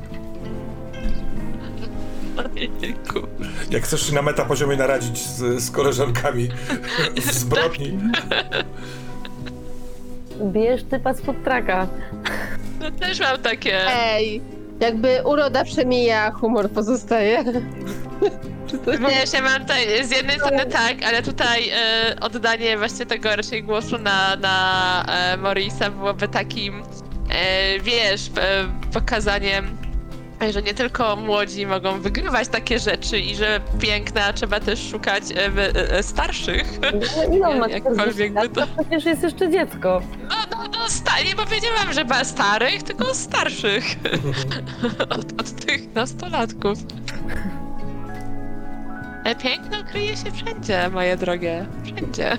Jak 3.70 3.82
chcesz 3.82 4.06
się 4.06 4.14
na 4.14 4.22
metapoziomie 4.22 4.76
naradzić 4.76 5.18
z, 5.18 5.62
z 5.62 5.70
koleżankami 5.70 6.48
w 7.16 7.32
zbrodni, 7.32 7.98
Bierz 10.42 10.82
typa 10.82 11.14
z 11.14 11.22
trucka. 11.22 11.86
No 12.80 12.90
też 12.90 13.20
mam 13.20 13.38
takie. 13.38 13.88
Ej, 13.88 14.40
jakby 14.80 15.22
uroda 15.24 15.64
przemija, 15.64 16.30
humor 16.30 16.70
pozostaje. 16.70 17.44
Wiesz, 19.08 19.32
ja 19.32 19.42
mam 19.42 19.60
tutaj 19.60 20.04
z 20.04 20.10
jednej 20.10 20.36
strony 20.36 20.66
tak, 20.66 21.02
ale 21.02 21.22
tutaj 21.22 21.68
e, 21.68 22.16
oddanie 22.20 22.78
właśnie 22.78 23.06
tego 23.06 23.36
raczej 23.36 23.62
głosu 23.62 23.98
na, 23.98 24.36
na 24.36 25.04
e, 25.08 25.36
Morisa 25.36 25.90
byłoby 25.90 26.28
takim, 26.28 26.82
e, 27.30 27.80
wiesz, 27.80 28.30
e, 28.38 28.64
pokazaniem, 28.92 29.76
że 30.50 30.62
nie 30.62 30.74
tylko 30.74 31.16
młodzi 31.16 31.66
mogą 31.66 32.00
wygrywać 32.00 32.48
takie 32.48 32.78
rzeczy 32.78 33.18
i 33.18 33.34
że 33.36 33.60
piękna 33.80 34.32
trzeba 34.32 34.60
też 34.60 34.88
szukać 34.90 35.22
e, 35.36 35.50
w, 35.50 35.58
e, 35.58 36.02
starszych. 36.02 36.78
No, 36.80 37.34
ile 37.36 37.48
on 37.48 37.58
ma 37.58 37.68
Jakkolwiek 37.68 38.04
40 38.04 38.32
lat? 38.34 38.48
by 38.48 38.54
to- 38.54 38.66
To 38.66 38.72
przecież 38.84 39.04
jest 39.04 39.22
jeszcze 39.22 39.50
dziecko. 39.50 40.02
No, 40.28 40.34
no, 40.50 40.64
no, 40.72 40.88
sta- 40.88 41.22
nie 41.26 41.36
powiedziałam, 41.36 41.92
że 41.92 42.04
ba 42.04 42.24
starych, 42.24 42.82
tylko 42.82 43.14
starszych. 43.14 43.84
od, 45.18 45.40
od 45.40 45.50
tych 45.66 45.94
nastolatków. 45.94 46.78
E, 49.24 49.34
Piękno 49.34 49.76
kryje 49.90 50.16
się 50.16 50.32
wszędzie, 50.32 50.88
moje 50.88 51.16
drogie. 51.16 51.66
Wszędzie. 51.84 52.38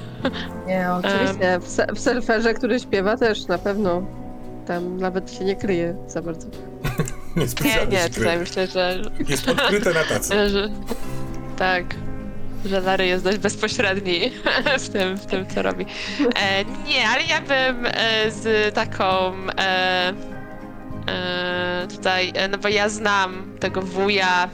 Nie, 0.68 0.88
oczywiście. 0.94 1.60
W, 1.60 1.68
se- 1.68 1.88
w 1.96 2.00
surferze, 2.00 2.54
który 2.54 2.80
śpiewa 2.80 3.18
też 3.18 3.48
na 3.48 3.58
pewno. 3.58 4.02
Tam 4.68 4.98
nawet 4.98 5.34
się 5.34 5.46
nie 5.46 5.56
kryje 5.56 5.96
za 6.08 6.22
bardzo. 6.22 6.48
nie 7.38 7.46
Nie, 7.66 7.88
nie, 7.88 8.10
tutaj 8.10 8.38
myślę, 8.40 8.68
że, 8.68 9.02
Jest 9.28 9.50
odkryte 9.50 9.94
na 9.94 10.04
tacy. 10.04 10.50
że 10.50 10.70
tak, 11.58 11.86
że 12.66 12.82
Larry 12.82 13.06
jest 13.08 13.24
dość 13.24 13.38
bezpośredni 13.38 14.32
w 14.86 14.90
tym, 14.90 15.18
w 15.18 15.26
tym 15.26 15.46
co 15.48 15.62
robi. 15.62 15.86
E, 16.36 16.66
nie, 16.66 17.10
ale 17.10 17.24
ja 17.24 17.42
bym 17.42 17.86
e, 17.86 18.32
z 18.32 18.74
taką 18.76 19.34
e, 19.58 20.14
e, 21.08 21.88
tutaj, 21.96 22.32
e, 22.36 22.48
no 22.48 22.58
bo 22.58 22.68
ja 22.68 22.90
znam 22.90 23.58
tego 23.60 23.82
wuja, 23.82 24.50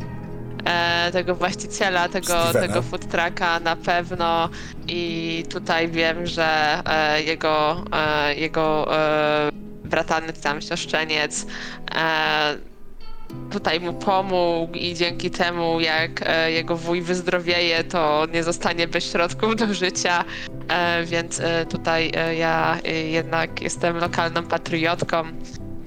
e, 0.65 1.11
tego 1.11 1.35
właściciela, 1.35 2.09
tego, 2.09 2.43
Stevena. 2.43 2.67
tego 2.67 2.81
food 2.81 3.07
trucka 3.07 3.59
na 3.59 3.75
pewno 3.75 4.49
i 4.87 5.43
tutaj 5.49 5.87
wiem, 5.89 6.27
że 6.27 6.81
e, 6.85 7.23
jego, 7.23 7.83
e, 7.93 8.35
jego 8.35 8.97
e, 8.97 9.49
bratany, 9.83 10.33
tam 10.33 10.61
siostrzeniec 10.61 11.45
e, 11.95 12.70
tutaj 13.51 13.79
mu 13.79 13.93
pomógł 13.93 14.73
i 14.77 14.93
dzięki 14.93 15.31
temu, 15.31 15.79
jak 15.79 16.11
e, 16.25 16.51
jego 16.51 16.77
wuj 16.77 17.01
wyzdrowieje, 17.01 17.83
to 17.83 18.27
nie 18.33 18.43
zostanie 18.43 18.87
bez 18.87 19.11
środków 19.11 19.55
do 19.55 19.73
życia. 19.73 20.23
E, 20.67 21.05
więc 21.05 21.39
e, 21.39 21.65
tutaj 21.65 22.11
e, 22.15 22.35
ja 22.35 22.77
e, 22.83 22.91
jednak 22.91 23.61
jestem 23.61 23.97
lokalną 23.97 24.43
patriotką, 24.43 25.23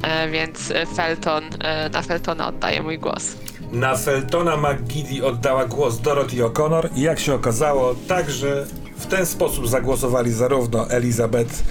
e, 0.03 0.29
więc 0.29 0.73
Felton, 0.97 1.45
e, 1.61 1.89
na 1.89 2.03
Feltona 2.03 2.49
oddaję 2.49 2.83
mój 2.83 2.99
głos. 2.99 3.37
Na 3.73 3.97
Feltona 3.97 4.57
McGiddy 4.57 5.27
oddała 5.27 5.65
głos 5.67 6.01
Dorothy 6.01 6.37
O'Connor 6.37 6.89
i 6.97 7.01
jak 7.01 7.21
się 7.21 7.35
okazało, 7.35 7.95
także 8.09 8.67
w 8.97 9.07
ten 9.07 9.27
sposób 9.27 9.69
zagłosowali 9.69 10.33
zarówno 10.33 10.91
Elizabeth, 10.91 11.65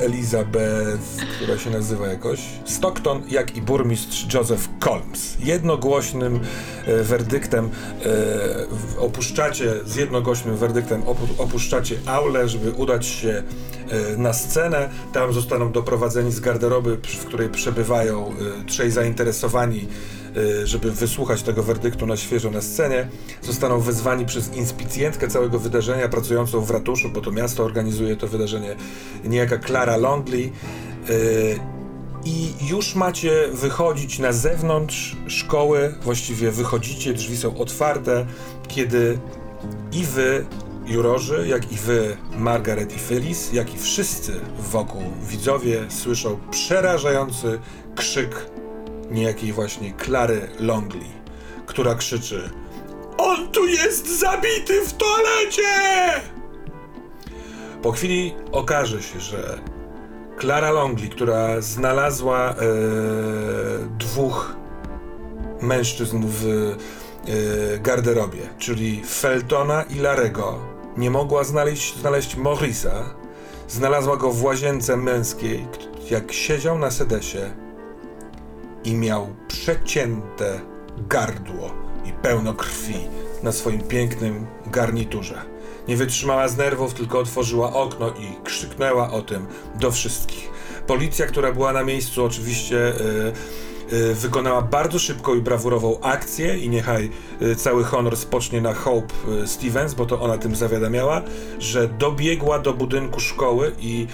Elizabeth, 0.00 1.26
która 1.36 1.58
się 1.58 1.70
nazywa 1.70 2.06
jakoś, 2.06 2.40
Stockton, 2.64 3.22
jak 3.28 3.56
i 3.56 3.62
burmistrz 3.62 4.34
Joseph 4.34 4.68
Colmes. 4.80 5.36
Jednogłośnym 5.40 6.40
e, 6.86 7.02
werdyktem 7.02 7.68
e, 7.68 8.98
opuszczacie, 8.98 9.74
z 9.86 9.96
jednogłośnym 9.96 10.56
werdyktem 10.56 11.02
opu- 11.02 11.34
opuszczacie 11.38 11.96
aulę, 12.06 12.48
żeby 12.48 12.70
udać 12.70 13.06
się 13.06 13.42
e, 13.90 14.16
na 14.16 14.32
scenę. 14.32 14.90
Tam 15.12 15.32
zostaną 15.32 15.72
doprowadzeni 15.72 16.32
z 16.32 16.40
garderoby, 16.40 16.96
w 16.96 17.24
której 17.24 17.48
przebywają 17.48 18.34
trzej 18.66 18.90
zainteresowani 18.90 19.78
y, 19.78 19.86
żeby 20.64 20.92
wysłuchać 20.92 21.42
tego 21.42 21.62
werdyktu 21.62 22.06
na 22.06 22.16
świeżo 22.16 22.50
na 22.50 22.60
scenie. 22.60 23.08
Zostaną 23.42 23.80
wezwani 23.80 24.26
przez 24.26 24.54
inspicjentkę 24.56 25.28
całego 25.28 25.58
wydarzenia, 25.58 26.08
pracującą 26.08 26.60
w 26.60 26.70
ratuszu, 26.70 27.10
bo 27.10 27.20
to 27.20 27.32
miasto 27.32 27.64
organizuje 27.64 28.16
to 28.16 28.28
wydarzenie, 28.28 28.76
niejaka 29.24 29.58
Clara 29.58 29.96
Longley. 29.96 30.52
Y, 31.10 31.60
I 32.24 32.52
już 32.70 32.94
macie 32.94 33.48
wychodzić 33.52 34.18
na 34.18 34.32
zewnątrz 34.32 35.16
szkoły, 35.26 35.94
właściwie 36.02 36.50
wychodzicie, 36.50 37.14
drzwi 37.14 37.36
są 37.36 37.56
otwarte, 37.58 38.26
kiedy 38.68 39.18
i 39.92 40.04
wy, 40.04 40.46
jurorzy, 40.86 41.46
jak 41.48 41.72
i 41.72 41.76
wy, 41.76 42.16
Margaret 42.38 42.96
i 42.96 42.98
Phyllis, 42.98 43.52
jak 43.52 43.74
i 43.74 43.78
wszyscy 43.78 44.40
wokół 44.58 45.02
widzowie 45.28 45.84
słyszą 45.88 46.38
przerażający 46.50 47.58
krzyk 47.94 48.53
niejakiej 49.10 49.52
właśnie 49.52 49.92
Klary 49.92 50.48
Longley, 50.60 51.08
która 51.66 51.94
krzyczy 51.94 52.50
On 53.18 53.48
tu 53.48 53.66
jest 53.66 54.18
zabity 54.18 54.80
w 54.86 54.92
toalecie! 54.92 55.62
Po 57.82 57.92
chwili 57.92 58.34
okaże 58.52 59.02
się, 59.02 59.20
że 59.20 59.58
Klara 60.36 60.70
Longley, 60.70 61.08
która 61.08 61.60
znalazła 61.60 62.50
e, 62.50 62.54
dwóch 63.98 64.56
mężczyzn 65.60 66.22
w 66.26 66.46
e, 66.46 67.78
garderobie, 67.78 68.40
czyli 68.58 69.02
Feltona 69.04 69.82
i 69.82 69.98
Larego, 69.98 70.58
nie 70.96 71.10
mogła 71.10 71.44
znaleźć, 71.44 71.96
znaleźć 71.96 72.36
Morrisa, 72.36 73.14
znalazła 73.68 74.16
go 74.16 74.30
w 74.30 74.44
łazience 74.44 74.96
męskiej, 74.96 75.66
jak 76.10 76.32
siedział 76.32 76.78
na 76.78 76.90
sedesie 76.90 77.63
i 78.84 78.94
miał 78.94 79.28
przecięte 79.48 80.60
gardło 81.08 81.74
i 82.04 82.12
pełno 82.12 82.54
krwi 82.54 82.96
na 83.42 83.52
swoim 83.52 83.80
pięknym 83.80 84.46
garniturze. 84.66 85.42
Nie 85.88 85.96
wytrzymała 85.96 86.48
z 86.48 86.56
nerwów, 86.56 86.94
tylko 86.94 87.18
otworzyła 87.18 87.72
okno 87.72 88.08
i 88.08 88.44
krzyknęła 88.44 89.10
o 89.10 89.22
tym 89.22 89.46
do 89.80 89.90
wszystkich. 89.90 90.50
Policja, 90.86 91.26
która 91.26 91.52
była 91.52 91.72
na 91.72 91.84
miejscu, 91.84 92.24
oczywiście 92.24 92.76
y, 92.76 93.32
y, 93.92 94.14
wykonała 94.14 94.62
bardzo 94.62 94.98
szybką 94.98 95.34
i 95.34 95.40
brawurową 95.40 96.00
akcję 96.00 96.58
i 96.58 96.68
niechaj 96.68 97.10
y, 97.42 97.56
cały 97.56 97.84
honor 97.84 98.16
spocznie 98.16 98.60
na 98.60 98.74
Hope 98.74 99.14
Stevens, 99.46 99.94
bo 99.94 100.06
to 100.06 100.20
ona 100.20 100.38
tym 100.38 100.56
zawiadamiała, 100.56 101.22
że 101.58 101.88
dobiegła 101.88 102.58
do 102.58 102.74
budynku 102.74 103.20
szkoły 103.20 103.72
i 103.78 104.06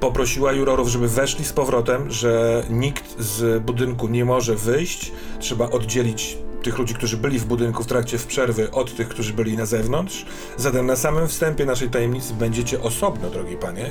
poprosiła 0.00 0.52
jurorów, 0.52 0.88
żeby 0.88 1.08
weszli 1.08 1.44
z 1.44 1.52
powrotem, 1.52 2.10
że 2.10 2.62
nikt 2.70 3.20
z 3.20 3.62
budynku 3.62 4.08
nie 4.08 4.24
może 4.24 4.56
wyjść. 4.56 5.12
Trzeba 5.38 5.70
oddzielić 5.70 6.38
tych 6.62 6.78
ludzi, 6.78 6.94
którzy 6.94 7.16
byli 7.16 7.38
w 7.38 7.44
budynku 7.44 7.82
w 7.82 7.86
trakcie 7.86 8.18
w 8.18 8.26
przerwy 8.26 8.70
od 8.70 8.96
tych, 8.96 9.08
którzy 9.08 9.32
byli 9.32 9.56
na 9.56 9.66
zewnątrz. 9.66 10.26
Zatem 10.56 10.86
na 10.86 10.96
samym 10.96 11.28
wstępie 11.28 11.66
naszej 11.66 11.88
tajemnicy 11.88 12.34
będziecie 12.34 12.82
osobno, 12.82 13.30
drogi 13.30 13.56
panie. 13.56 13.90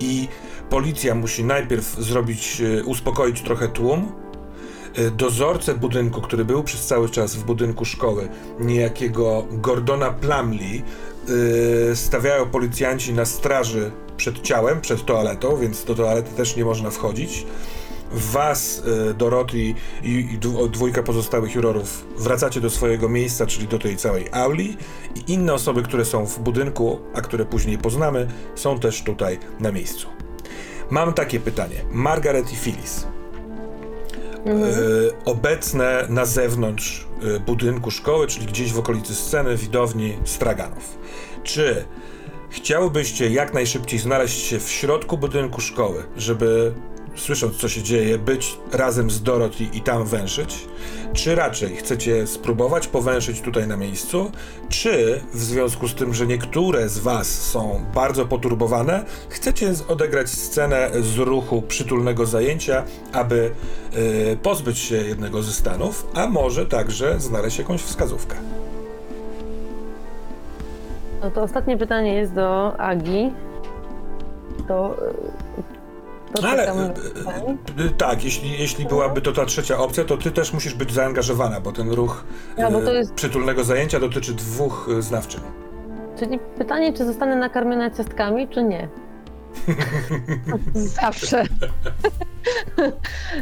I 0.00 0.28
policja 0.70 1.14
musi 1.14 1.44
najpierw 1.44 1.96
zrobić, 1.98 2.60
e, 2.60 2.84
uspokoić 2.84 3.42
trochę 3.42 3.68
tłum, 3.68 4.12
E, 4.94 5.10
dozorcę 5.10 5.74
budynku, 5.74 6.20
który 6.20 6.44
był 6.44 6.62
przez 6.62 6.86
cały 6.86 7.08
czas 7.08 7.36
w 7.36 7.44
budynku 7.44 7.84
szkoły, 7.84 8.28
niejakiego 8.60 9.46
Gordona 9.50 10.10
Plumley, 10.10 10.82
yy, 11.28 11.96
stawiają 11.96 12.46
policjanci 12.46 13.12
na 13.12 13.24
straży 13.24 13.90
przed 14.16 14.42
ciałem, 14.42 14.80
przed 14.80 15.04
toaletą, 15.04 15.56
więc 15.56 15.84
do 15.84 15.94
toalety 15.94 16.36
też 16.36 16.56
nie 16.56 16.64
można 16.64 16.90
wchodzić. 16.90 17.46
Was, 18.12 18.82
yy, 19.06 19.14
Dorothy 19.14 19.58
i, 19.58 19.74
i 20.02 20.38
dwójka 20.70 21.02
pozostałych 21.02 21.54
jurorów 21.54 22.06
wracacie 22.18 22.60
do 22.60 22.70
swojego 22.70 23.08
miejsca, 23.08 23.46
czyli 23.46 23.68
do 23.68 23.78
tej 23.78 23.96
całej 23.96 24.26
auli 24.32 24.76
i 25.14 25.32
inne 25.32 25.54
osoby, 25.54 25.82
które 25.82 26.04
są 26.04 26.26
w 26.26 26.38
budynku, 26.38 26.98
a 27.14 27.20
które 27.20 27.44
później 27.44 27.78
poznamy, 27.78 28.28
są 28.54 28.78
też 28.78 29.02
tutaj 29.02 29.38
na 29.60 29.72
miejscu. 29.72 30.06
Mam 30.90 31.12
takie 31.12 31.40
pytanie. 31.40 31.76
Margaret 31.90 32.52
i 32.52 32.56
Phyllis 32.56 33.06
e, 34.46 35.24
obecne 35.24 36.06
na 36.08 36.24
zewnątrz 36.24 37.06
e, 37.36 37.40
budynku 37.40 37.90
szkoły, 37.90 38.26
czyli 38.26 38.46
gdzieś 38.46 38.72
w 38.72 38.78
okolicy 38.78 39.14
sceny, 39.14 39.56
widowni 39.56 40.18
straganów. 40.24 40.98
Czy 41.42 41.84
chciałybyście 42.54 43.30
jak 43.30 43.54
najszybciej 43.54 43.98
znaleźć 43.98 44.46
się 44.46 44.60
w 44.60 44.70
środku 44.70 45.18
budynku 45.18 45.60
szkoły, 45.60 46.04
żeby 46.16 46.74
słysząc 47.16 47.56
co 47.56 47.68
się 47.68 47.82
dzieje, 47.82 48.18
być 48.18 48.58
razem 48.72 49.10
z 49.10 49.22
Dorothy 49.22 49.64
i 49.72 49.80
tam 49.80 50.06
węszyć? 50.06 50.68
Czy 51.12 51.34
raczej 51.34 51.76
chcecie 51.76 52.26
spróbować 52.26 52.86
powęszyć 52.86 53.40
tutaj 53.40 53.66
na 53.68 53.76
miejscu? 53.76 54.32
Czy 54.68 55.20
w 55.34 55.42
związku 55.42 55.88
z 55.88 55.94
tym, 55.94 56.14
że 56.14 56.26
niektóre 56.26 56.88
z 56.88 56.98
was 56.98 57.28
są 57.28 57.84
bardzo 57.94 58.26
poturbowane, 58.26 59.04
chcecie 59.28 59.72
odegrać 59.88 60.30
scenę 60.30 60.90
z 61.00 61.18
ruchu 61.18 61.62
przytulnego 61.62 62.26
zajęcia, 62.26 62.84
aby 63.12 63.50
y, 63.96 64.38
pozbyć 64.42 64.78
się 64.78 64.96
jednego 64.96 65.42
ze 65.42 65.52
stanów, 65.52 66.06
a 66.14 66.26
może 66.26 66.66
także 66.66 67.20
znaleźć 67.20 67.58
jakąś 67.58 67.82
wskazówkę? 67.82 68.36
No 71.24 71.30
to 71.30 71.42
ostatnie 71.42 71.76
pytanie 71.78 72.14
jest 72.14 72.32
do 72.34 72.80
Agi. 72.80 73.32
To. 74.68 74.96
y, 75.58 75.62
to 76.34 76.48
Ale 76.48 76.66
czekam 76.66 76.78
y, 76.78 77.84
y, 77.84 77.90
tak, 77.90 78.24
jeśli, 78.24 78.50
jeśli 78.58 78.86
byłaby 78.86 79.20
to 79.20 79.32
ta 79.32 79.44
trzecia 79.46 79.78
opcja, 79.78 80.04
to 80.04 80.16
ty 80.16 80.30
też 80.30 80.52
musisz 80.52 80.74
być 80.74 80.92
zaangażowana, 80.92 81.60
bo 81.60 81.72
ten 81.72 81.90
ruch 81.90 82.24
Ja, 82.56 82.70
bo 82.70 82.80
to 82.80 82.92
jest- 82.92 83.14
przytulnego 83.14 83.64
zajęcia 83.64 84.00
dotyczy 84.00 84.34
dwóch 84.34 84.88
znawczyń. 85.00 85.40
Czyli 86.18 86.38
pytanie, 86.58 86.92
czy 86.92 87.04
zostanę 87.06 87.36
nakarmiona 87.36 87.90
ciastkami, 87.90 88.48
czy 88.48 88.62
nie? 88.64 88.88
Zawsze. 90.74 91.42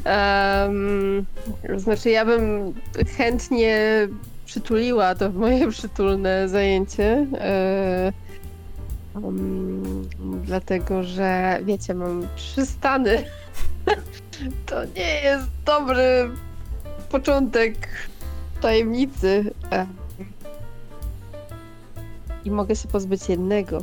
Em, 0.04 1.26
znaczy, 1.76 2.10
ja 2.10 2.24
bym 2.24 2.72
chętnie 3.16 3.78
przytuliła 4.44 5.14
to 5.14 5.30
moje 5.30 5.70
przytulne 5.70 6.48
zajęcie. 6.48 7.26
e, 7.40 8.12
em, 9.16 10.08
dlatego, 10.44 11.02
że 11.02 11.58
wiecie, 11.64 11.94
mam 11.94 12.28
trzy 12.36 12.66
stany. 12.66 13.24
to 14.66 14.84
nie 14.84 15.20
jest 15.22 15.46
dobry 15.64 16.30
początek 17.10 17.88
tajemnicy. 18.60 19.54
E, 19.72 19.86
I 22.44 22.50
mogę 22.50 22.76
się 22.76 22.88
pozbyć 22.88 23.28
jednego. 23.28 23.82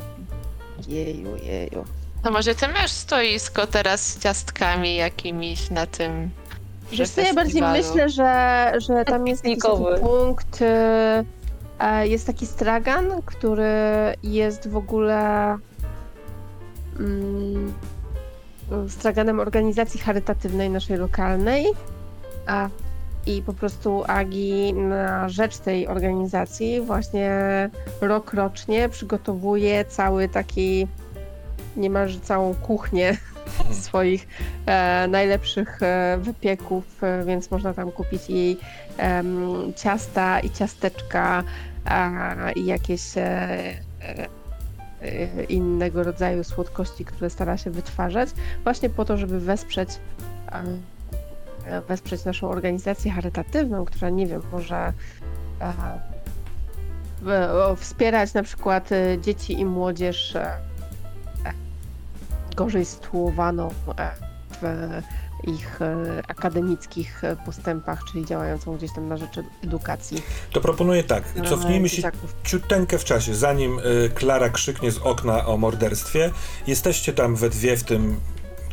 Jeju, 0.88 1.36
jeju. 1.44 1.86
To 2.24 2.32
może 2.32 2.56
ty 2.56 2.68
masz 2.68 2.92
stoisko 2.92 3.68
teraz 3.68 4.08
z 4.08 4.20
ciastkami 4.20 4.96
jakimiś 4.96 5.70
na 5.70 5.86
tym. 5.86 6.30
Wiesz 6.92 7.10
co, 7.10 7.22
ja 7.22 7.34
bardziej 7.34 7.62
myślę, 7.62 8.10
że, 8.10 8.72
że 8.78 9.06
tam 9.06 9.28
jest 9.28 9.46
jakiś 9.46 9.64
taki 9.64 9.78
Piknikowy. 9.78 10.00
punkt, 10.00 10.62
e, 10.62 11.24
e, 11.80 12.08
jest 12.08 12.28
taki 12.28 12.46
stragan, 12.46 13.06
który 13.26 13.74
jest 14.24 14.70
w 14.70 14.78
ogóle 14.78 15.58
mm, 17.00 17.74
straganem 18.90 19.40
organizacji 19.40 20.00
charytatywnej 20.00 20.70
naszej 20.70 20.98
lokalnej. 20.98 21.66
A, 22.48 22.70
I 23.26 23.42
po 23.42 23.54
prostu 23.54 24.04
Agi 24.08 24.74
na 24.74 25.30
rzecz 25.30 25.58
tej 25.58 25.88
organizacji 25.88 26.82
właśnie 26.82 27.40
rok 28.02 28.34
rocznie 28.34 28.90
przygotowuje 28.90 29.86
cały 29.86 30.30
taki 30.30 30.88
niemalże 31.80 32.20
całą 32.20 32.56
kuchnię 32.56 33.18
swoich 33.84 34.28
e, 34.66 35.08
najlepszych 35.08 35.84
e, 35.84 36.18
wypieków, 36.22 37.04
e, 37.04 37.24
więc 37.26 37.52
można 37.52 37.74
tam 37.74 37.92
kupić 37.92 38.30
jej 38.30 38.58
ciasta 39.76 40.40
i 40.40 40.50
ciasteczka 40.50 41.44
i 42.56 42.66
jakieś 42.66 43.18
e, 43.18 43.22
e, 45.02 45.44
innego 45.44 46.04
rodzaju 46.04 46.44
słodkości, 46.44 47.06
które 47.06 47.30
stara 47.30 47.58
się 47.58 47.72
wytwarzać, 47.72 48.30
właśnie 48.64 48.90
po 48.90 49.06
to, 49.06 49.18
żeby 49.18 49.40
wesprzeć 49.40 49.90
e, 50.52 51.82
wesprzeć 51.82 52.26
naszą 52.26 52.50
organizację 52.50 53.12
charytatywną, 53.12 53.86
która 53.86 54.10
nie 54.10 54.28
wiem, 54.28 54.42
może 54.52 54.94
wspierać 57.78 58.34
na 58.34 58.44
przykład 58.44 58.90
dzieci 59.22 59.60
i 59.60 59.66
młodzież 59.66 60.38
gorzej 62.60 62.86
sytuowaną 62.86 63.70
e, 63.98 64.12
w 64.62 64.64
ich 65.48 65.82
e, 65.82 66.22
akademickich 66.28 67.24
e, 67.24 67.36
postępach, 67.36 68.04
czyli 68.12 68.26
działającą 68.26 68.78
gdzieś 68.78 68.94
tam 68.94 69.08
na 69.08 69.18
rzecz 69.18 69.40
edukacji. 69.64 70.22
To 70.52 70.62
proponuję 70.62 71.04
tak, 71.04 71.24
e, 71.36 71.50
cofnijmy 71.50 71.90
się 71.90 72.12
ciuteńkę 72.44 72.98
w 72.98 73.04
czasie, 73.04 73.36
zanim 73.36 73.80
y, 73.80 74.10
Klara 74.16 74.50
krzyknie 74.50 74.92
z 74.92 74.98
okna 74.98 75.46
o 75.46 75.58
morderstwie. 75.58 76.32
Jesteście 76.68 77.14
tam 77.14 77.36
we 77.36 77.50
dwie 77.50 77.78
w 77.78 77.84
tym, 77.84 78.20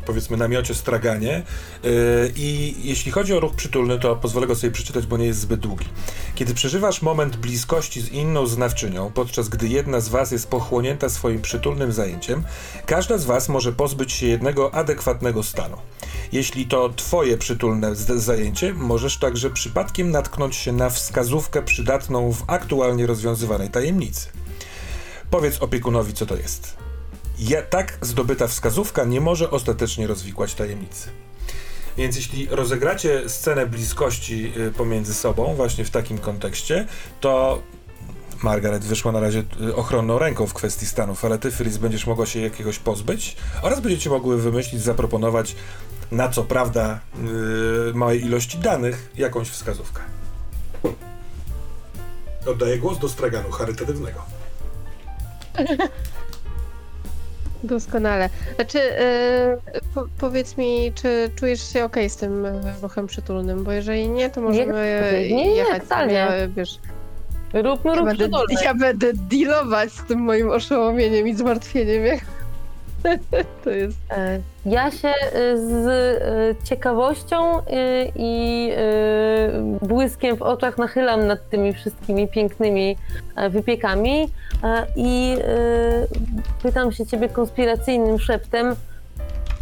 powiedzmy, 0.06 0.36
namiocie 0.36 0.74
straganie 0.74 1.42
y, 1.84 2.32
i 2.36 2.74
jeśli 2.82 3.12
chodzi 3.12 3.34
o 3.34 3.40
ruch 3.40 3.54
przytulny, 3.54 3.98
to 3.98 4.16
pozwolę 4.16 4.46
go 4.46 4.54
sobie 4.54 4.70
przeczytać, 4.70 5.06
bo 5.06 5.16
nie 5.16 5.26
jest 5.26 5.40
zbyt 5.40 5.60
długi. 5.60 5.86
Kiedy 6.34 6.54
przeżywasz 6.54 7.02
moment 7.02 7.36
bliskości 7.36 8.00
z 8.00 8.08
inną 8.08 8.46
znawczynią, 8.46 9.10
podczas 9.12 9.48
gdy 9.48 9.68
jedna 9.68 10.00
z 10.00 10.08
was 10.08 10.32
jest 10.32 10.48
pochłonięta 10.48 11.08
swoim 11.08 11.42
przytulnym 11.42 11.92
zajęciem, 11.92 12.44
każda 12.86 13.18
z 13.18 13.24
was 13.24 13.48
może 13.48 13.72
pozbyć 13.72 14.12
się 14.12 14.26
jednego 14.26 14.74
adekwatnego 14.74 15.42
stanu. 15.42 15.76
Jeśli 16.32 16.66
to 16.66 16.88
twoje 16.88 17.38
przytulne 17.38 17.96
zajęcie, 17.96 18.74
możesz 18.74 19.18
także 19.18 19.50
przypadkiem 19.50 20.10
natknąć 20.10 20.56
się 20.56 20.72
na 20.72 20.90
wskazówkę 20.90 21.62
przydatną 21.62 22.32
w 22.32 22.44
aktualnie 22.46 23.06
rozwiązywanej 23.06 23.70
tajemnicy. 23.70 24.28
Powiedz 25.30 25.62
opiekunowi, 25.62 26.12
co 26.12 26.26
to 26.26 26.36
jest. 26.36 26.85
Ja, 27.38 27.62
tak 27.62 27.98
zdobyta 28.00 28.46
wskazówka 28.46 29.04
nie 29.04 29.20
może 29.20 29.50
ostatecznie 29.50 30.06
rozwikłać 30.06 30.54
tajemnicy. 30.54 31.08
Więc 31.96 32.16
jeśli 32.16 32.48
rozegracie 32.50 33.28
scenę 33.28 33.66
bliskości 33.66 34.52
y, 34.56 34.72
pomiędzy 34.72 35.14
sobą, 35.14 35.54
właśnie 35.54 35.84
w 35.84 35.90
takim 35.90 36.18
kontekście, 36.18 36.86
to 37.20 37.62
Margaret 38.42 38.84
wyszła 38.84 39.12
na 39.12 39.20
razie 39.20 39.44
y, 39.60 39.76
ochronną 39.76 40.18
ręką 40.18 40.46
w 40.46 40.54
kwestii 40.54 40.86
stanów, 40.86 41.24
ale 41.24 41.38
ty, 41.38 41.50
Phyllis, 41.50 41.76
będziesz 41.76 42.06
mogła 42.06 42.26
się 42.26 42.40
jakiegoś 42.40 42.78
pozbyć 42.78 43.36
oraz 43.62 43.80
będziecie 43.80 44.10
mogły 44.10 44.42
wymyślić, 44.42 44.82
zaproponować 44.82 45.56
na 46.10 46.28
co 46.28 46.44
prawda 46.44 47.00
yy, 47.22 47.92
małej 47.94 48.24
ilości 48.24 48.58
danych 48.58 49.10
jakąś 49.16 49.48
wskazówkę. 49.48 50.00
Oddaję 52.46 52.78
głos 52.78 52.98
do 52.98 53.08
straganu 53.08 53.50
charytatywnego. 53.50 54.22
Doskonale. 57.66 58.28
Znaczy, 58.54 58.80
e, 58.80 59.56
po, 59.94 60.06
powiedz 60.18 60.56
mi, 60.56 60.92
czy 60.94 61.30
czujesz 61.36 61.72
się 61.72 61.84
ok 61.84 61.96
z 62.08 62.16
tym 62.16 62.46
e, 62.46 62.74
ruchem 62.82 63.06
przytulnym, 63.06 63.64
bo 63.64 63.72
jeżeli 63.72 64.08
nie, 64.08 64.30
to 64.30 64.40
możemy 64.40 64.78
e, 64.78 65.28
nie, 65.28 65.36
nie, 65.36 65.50
jechać 65.50 65.82
totalnie. 65.82 66.26
sobie, 66.26 66.48
wiesz, 66.56 66.78
Róbmy 67.52 67.90
ja 67.90 67.96
ruch 67.96 68.06
będę, 68.06 68.28
przytulny. 68.28 68.62
ja 68.64 68.74
będę 68.74 69.12
dealować 69.14 69.92
z 69.92 70.04
tym 70.04 70.18
moim 70.20 70.50
oszołomieniem 70.50 71.28
i 71.28 71.34
zmartwieniem, 71.34 72.04
jak 72.04 72.20
to 73.64 73.70
jest. 73.70 73.98
E, 74.10 74.40
Ja 74.66 74.90
się 74.90 75.08
e, 75.08 75.58
z 75.58 75.86
e, 75.86 76.64
ciekawością 76.64 77.62
i 78.16 78.72
błyskiem 79.82 80.36
w 80.36 80.42
oczach 80.42 80.78
nachylam 80.78 81.26
nad 81.26 81.50
tymi 81.50 81.72
wszystkimi 81.72 82.28
pięknymi 82.28 82.96
wypiekami 83.50 84.28
i 84.96 85.36
pytam 86.62 86.92
się 86.92 87.06
ciebie 87.06 87.28
konspiracyjnym 87.28 88.18
szeptem, 88.18 88.76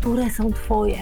które 0.01 0.31
są 0.31 0.53
twoje? 0.53 0.99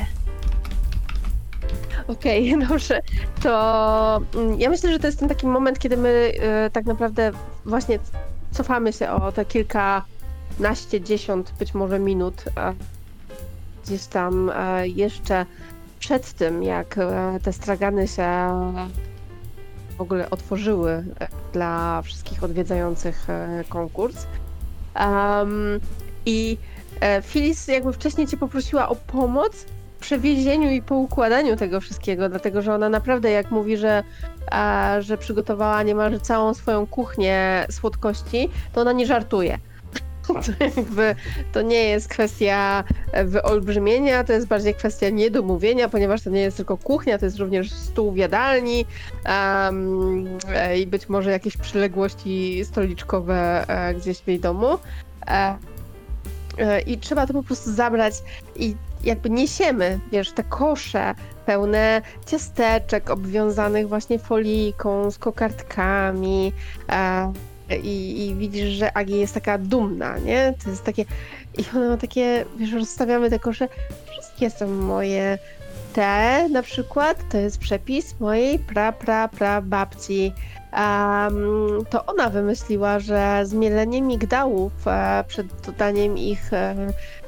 Okej, 2.09 2.55
dobrze. 2.69 3.01
To 3.43 4.21
mm, 4.35 4.61
ja 4.61 4.71
myślę, 4.71 4.93
że 4.93 4.99
to 4.99 5.07
jest 5.07 5.19
ten 5.19 5.29
taki 5.29 5.47
moment, 5.47 5.79
kiedy 5.79 5.97
my 5.97 6.33
tak 6.73 6.85
naprawdę 6.85 7.31
właśnie 7.65 7.99
cofamy 8.51 8.93
się 8.93 9.11
o 9.11 9.33
te 9.33 9.45
kilkanaście, 10.57 11.01
dziesiąt 11.01 11.53
być 11.59 11.75
może 11.75 11.99
minut. 11.99 12.45
Gdzieś 13.85 14.07
tam 14.07 14.51
e, 14.51 14.89
jeszcze 14.89 15.47
przed 15.99 16.33
tym, 16.33 16.63
jak 16.63 16.99
e, 16.99 17.39
te 17.43 17.53
stragany 17.53 18.09
się 18.09 18.25
w 19.99 20.01
ogóle 20.01 20.31
otworzyły 20.31 20.91
e, 20.91 21.29
dla 21.53 22.03
wszystkich 22.03 22.45
odwiedzających 22.45 23.31
e, 23.31 23.65
konkurs. 23.69 24.27
Em, 24.95 25.81
I 26.27 26.59
e, 27.01 27.23
Phyllis 27.23 27.69
jakby 27.69 27.93
wcześniej 27.93 28.27
cię 28.27 28.37
poprosiła 28.37 28.89
o 28.89 28.95
pomoc 28.95 29.67
w 29.97 30.01
przewiezieniu 30.01 30.71
i 30.71 30.83
poukładaniu 30.83 31.57
tego 31.57 31.81
wszystkiego, 31.81 32.29
dlatego 32.29 32.63
że 32.63 32.75
ona 32.75 32.89
naprawdę, 32.89 33.31
jak 33.31 33.51
mówi, 33.51 33.77
że, 33.77 34.03
że 35.01 35.19
przygotowała 35.19 35.83
niemalże 35.83 36.21
całą 36.21 36.55
swoją 36.55 36.87
kuchnię 36.87 37.67
słodkości, 37.71 38.49
to 38.73 38.81
ona 38.81 38.93
nie 38.93 39.07
żartuje. 39.07 39.59
To 40.27 40.35
jakby 40.77 41.15
to 41.53 41.63
nie 41.63 41.85
jest 41.85 42.09
kwestia 42.09 42.85
e, 43.13 43.25
wyolbrzymienia, 43.25 44.25
to 44.25 44.33
jest 44.33 44.47
bardziej 44.47 44.75
kwestia 44.75 45.09
niedomówienia, 45.09 45.89
ponieważ 45.89 46.23
to 46.23 46.31
nie 46.31 46.41
jest 46.41 46.57
tylko 46.57 46.77
kuchnia, 46.77 47.19
to 47.19 47.25
jest 47.25 47.39
również 47.39 47.73
stół 47.73 48.13
w 48.13 48.17
jadalni 48.17 48.87
e, 49.25 50.79
i 50.79 50.87
być 50.87 51.09
może 51.09 51.31
jakieś 51.31 51.57
przyległości 51.57 52.65
stoliczkowe 52.65 53.65
e, 53.69 53.95
gdzieś 53.95 54.19
w 54.19 54.29
jej 54.29 54.41
domu. 54.41 54.79
I 56.87 56.99
trzeba 56.99 57.27
to 57.27 57.33
po 57.33 57.43
prostu 57.43 57.73
zabrać 57.73 58.15
i 58.57 58.77
jakby 59.05 59.31
niesiemy, 59.31 60.01
wiesz, 60.13 60.33
te 60.33 60.45
kosze 60.45 61.15
pełne 61.47 62.03
ciasteczek 62.27 63.11
obwiązanych 63.11 63.89
właśnie 63.89 64.19
folijką 64.19 65.11
z 65.11 65.19
kokardkami 65.19 66.53
i, 67.77 68.27
i 68.27 68.35
widzisz, 68.35 68.69
że 68.69 68.97
Agi 68.97 69.19
jest 69.19 69.35
taka 69.35 69.59
dumna, 69.59 70.19
nie? 70.19 70.55
To 70.65 70.71
jest 70.71 70.85
takie 70.85 71.05
i 71.59 71.65
ona 71.77 71.89
ma 71.89 71.97
takie, 71.97 72.45
wiesz, 72.57 72.73
rozstawiamy 72.73 73.31
te 73.31 73.39
kosze, 73.39 73.69
wszystkie 74.11 74.51
są 74.51 74.69
moje. 74.69 75.39
Te 75.93 76.49
na 76.49 76.63
przykład 76.63 77.29
to 77.29 77.39
jest 77.39 77.59
przepis 77.59 78.21
mojej 78.21 78.59
pra, 78.59 78.93
pra, 78.93 79.29
pra 79.29 79.63
babci. 79.63 80.33
Um, 80.73 81.85
to 81.91 82.07
ona 82.07 82.31
wymyśliła, 82.31 82.99
że 82.99 83.41
zmielenie 83.45 84.03
migdałów 84.03 84.73
e, 84.87 85.25
przed 85.29 85.47
dodaniem 85.67 86.19
ich 86.19 86.53
e, 86.53 86.77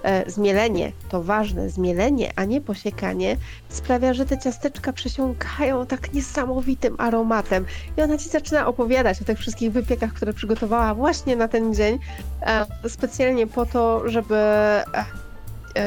e, 0.03 0.31
zmielenie, 0.31 0.93
to 1.09 1.23
ważne, 1.23 1.71
zmielenie, 1.71 2.33
a 2.37 2.45
nie 2.45 2.61
posiekanie, 2.61 3.37
sprawia, 3.69 4.15
że 4.15 4.27
te 4.27 4.39
ciasteczka 4.39 4.93
przesiąkają 4.93 5.87
tak 5.87 6.13
niesamowitym 6.13 6.95
aromatem. 6.99 7.67
I 7.97 8.03
ona 8.03 8.19
ci 8.19 8.29
zaczyna 8.29 8.67
opowiadać 8.67 9.23
o 9.23 9.25
tych 9.25 9.39
wszystkich 9.39 9.73
wypiekach, 9.73 10.13
które 10.13 10.33
przygotowała 10.33 10.95
właśnie 10.95 11.37
na 11.37 11.49
ten 11.49 11.75
dzień, 11.75 11.99
e, 12.43 12.89
specjalnie 12.89 13.47
po 13.47 13.67
to, 13.67 14.09
żeby 14.09 14.37
e, 14.37 14.85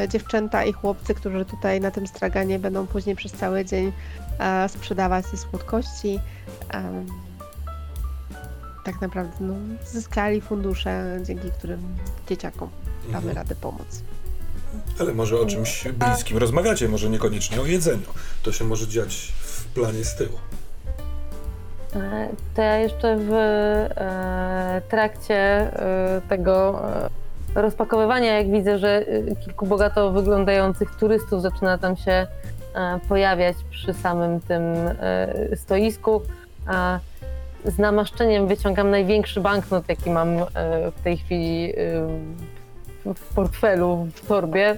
dziewczęta 0.10 0.64
i 0.66 0.74
chłopcy, 0.74 1.14
którzy 1.14 1.46
tutaj 1.46 1.82
na 1.82 1.92
tym 1.92 2.08
straganie 2.08 2.60
będą 2.60 2.88
później 2.88 3.16
przez 3.16 3.32
cały 3.32 3.66
dzień 3.66 3.92
e, 4.40 4.70
sprzedawać 4.70 5.26
te 5.32 5.38
słodkości, 5.38 6.20
e, 6.74 7.06
tak 8.86 9.02
naprawdę 9.02 9.34
no, 9.40 9.54
zyskali 9.86 10.42
fundusze, 10.42 11.20
dzięki 11.24 11.52
którym 11.52 11.82
dzieciakom 12.30 12.70
damy 13.04 13.18
Mhm. 13.18 13.36
radę 13.36 13.56
pomóc. 13.56 14.02
Ale 15.00 15.14
może 15.14 15.40
o 15.40 15.46
czymś 15.46 15.88
bliskim 15.88 16.38
rozmawiacie, 16.38 16.88
może 16.90 17.10
niekoniecznie 17.10 17.62
o 17.62 17.66
jedzeniu. 17.66 18.06
To 18.44 18.52
się 18.52 18.66
może 18.66 18.88
dziać 18.88 19.34
w 19.42 19.66
planie 19.66 20.04
z 20.06 20.16
tyłu. 20.16 20.38
E, 21.96 22.30
To 22.56 22.62
ja 22.62 22.78
jeszcze 22.78 23.18
w 23.18 23.34
e, 23.34 24.82
trakcie 24.90 25.36
e, 25.36 26.22
tego 26.30 26.82
e, 27.06 27.10
rozpakowywania, 27.56 28.38
jak 28.38 28.52
widzę, 28.52 28.80
że 28.80 29.08
e, 29.08 29.36
kilku 29.36 29.66
bogato 29.66 30.12
wyglądających 30.12 30.96
turystów 30.96 31.42
zaczyna 31.42 31.78
tam 31.78 31.98
się 31.98 32.12
e, 32.12 32.28
pojawiać 33.10 33.56
przy 33.70 33.94
samym 33.94 34.40
tym 34.40 34.64
e, 34.64 35.56
stoisku, 35.56 36.22
z 37.66 37.78
namaszczeniem 37.78 38.48
wyciągam 38.48 38.92
największy 38.92 39.42
banknot, 39.42 39.90
jaki 39.90 40.10
mam 40.10 40.30
e, 40.30 40.46
w 40.92 41.02
tej 41.04 41.18
chwili 41.18 41.74
e, 43.06 43.14
w 43.14 43.34
portfelu, 43.36 44.08
w 44.16 44.28
torbie. 44.28 44.78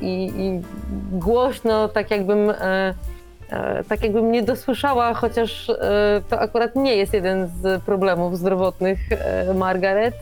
I, 0.00 0.32
I 0.36 0.62
głośno, 1.12 1.88
tak 1.88 2.10
jakbym 2.10 2.52
tak 3.88 4.02
jakbym 4.02 4.32
nie 4.32 4.42
dosłyszała, 4.42 5.14
chociaż 5.14 5.70
to 6.28 6.40
akurat 6.40 6.76
nie 6.76 6.96
jest 6.96 7.14
jeden 7.14 7.48
z 7.48 7.82
problemów 7.82 8.38
zdrowotnych 8.38 8.98
Margaret. 9.54 10.14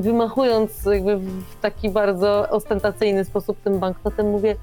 Wymachując 0.00 0.84
jakby 0.84 1.16
w 1.16 1.60
taki 1.62 1.90
bardzo 1.90 2.48
ostentacyjny 2.50 3.24
sposób 3.24 3.60
tym 3.60 3.78
banknotem 3.78 4.30
mówię 4.30 4.56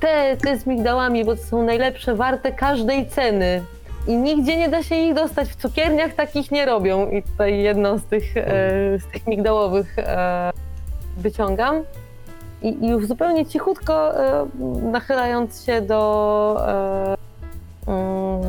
te, 0.00 0.36
te 0.36 0.58
z 0.58 0.66
migdałami, 0.66 1.24
bo 1.24 1.36
to 1.36 1.42
są 1.42 1.62
najlepsze, 1.62 2.14
warte 2.14 2.52
każdej 2.52 3.06
ceny. 3.06 3.62
I 4.06 4.16
nigdzie 4.16 4.56
nie 4.56 4.68
da 4.68 4.82
się 4.82 4.94
ich 4.94 5.14
dostać. 5.14 5.48
W 5.48 5.56
cukierniach 5.56 6.14
takich 6.14 6.50
nie 6.50 6.66
robią. 6.66 7.10
I 7.10 7.22
tutaj 7.22 7.58
jedną 7.58 7.98
z 7.98 8.04
tych, 8.04 8.36
e, 8.36 8.42
z 8.98 9.06
tych 9.12 9.26
migdałowych 9.26 9.98
e, 9.98 10.50
wyciągam. 11.16 11.82
I, 12.62 12.84
I 12.84 12.88
już 12.88 13.06
zupełnie 13.06 13.46
cichutko, 13.46 14.24
e, 14.24 14.46
nachylając 14.82 15.64
się 15.64 15.80
do, 15.80 16.56
e, 16.68 17.16
mm, 17.86 18.42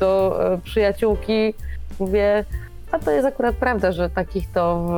do 0.00 0.38
e, 0.52 0.58
przyjaciółki, 0.58 1.54
mówię, 1.98 2.44
a 2.92 2.98
to 2.98 3.10
jest 3.10 3.26
akurat 3.26 3.56
prawda, 3.56 3.92
że 3.92 4.10
takich 4.10 4.52
to 4.52 4.86
w, 4.88 4.92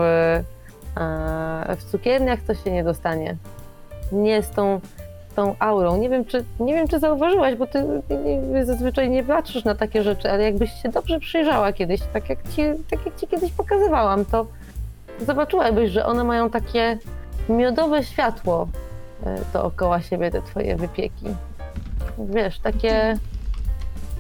e, 0.97 1.77
w 1.77 1.85
cukierniach 1.85 2.41
to 2.41 2.55
się 2.55 2.73
nie 2.73 2.85
dostanie. 2.85 3.37
Nie 4.13 4.43
z 4.43 4.51
tą, 4.51 4.81
tą 5.37 5.55
aurą. 5.59 5.97
Nie 5.97 6.09
wiem, 6.09 6.25
czy, 6.25 6.45
nie 6.61 6.75
wiem, 6.75 6.89
czy 6.89 6.99
zauważyłaś, 6.99 7.55
bo 7.55 7.67
ty 7.67 7.85
zazwyczaj 8.65 9.11
nie 9.11 9.25
patrzysz 9.25 9.65
na 9.65 9.75
takie 9.75 10.03
rzeczy, 10.03 10.31
ale 10.31 10.43
jakbyś 10.43 10.83
się 10.83 10.89
dobrze 10.89 11.21
przyjrzała 11.21 11.73
kiedyś, 11.73 12.01
tak 12.13 12.29
jak 12.29 12.39
ci, 12.49 12.63
tak 12.91 13.07
jak 13.07 13.17
ci 13.17 13.27
kiedyś 13.27 13.53
pokazywałam, 13.53 14.25
to 14.25 14.47
zobaczyłabyś, 15.27 15.91
że 15.91 16.07
one 16.07 16.25
mają 16.25 16.51
takie 16.51 16.99
miodowe 17.49 18.05
światło 18.05 18.69
e, 19.27 19.39
dookoła 19.53 20.01
siebie, 20.01 20.31
te 20.31 20.43
twoje 20.43 20.77
wypieki. 20.77 21.27
Wiesz, 22.19 22.59
takie, 22.59 23.17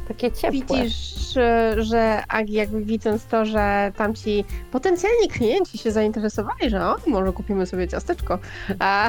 takie 0.09 0.33
ciepłe. 0.33 0.83
Widzisz, 0.83 1.37
e, 1.37 1.75
że 1.79 2.23
Agi 2.29 2.53
jakby 2.53 2.85
widząc 2.85 3.25
to, 3.25 3.45
że 3.45 3.93
tamci 3.97 4.45
potencjalni 4.73 5.29
klienci 5.29 5.79
się 5.79 5.93
zainteresowali, 5.93 6.71
że 6.71 6.87
o, 6.87 6.97
może 7.07 7.33
kupimy 7.33 7.67
sobie 7.67 7.89
ciasteczko, 7.89 8.39
a 8.79 9.09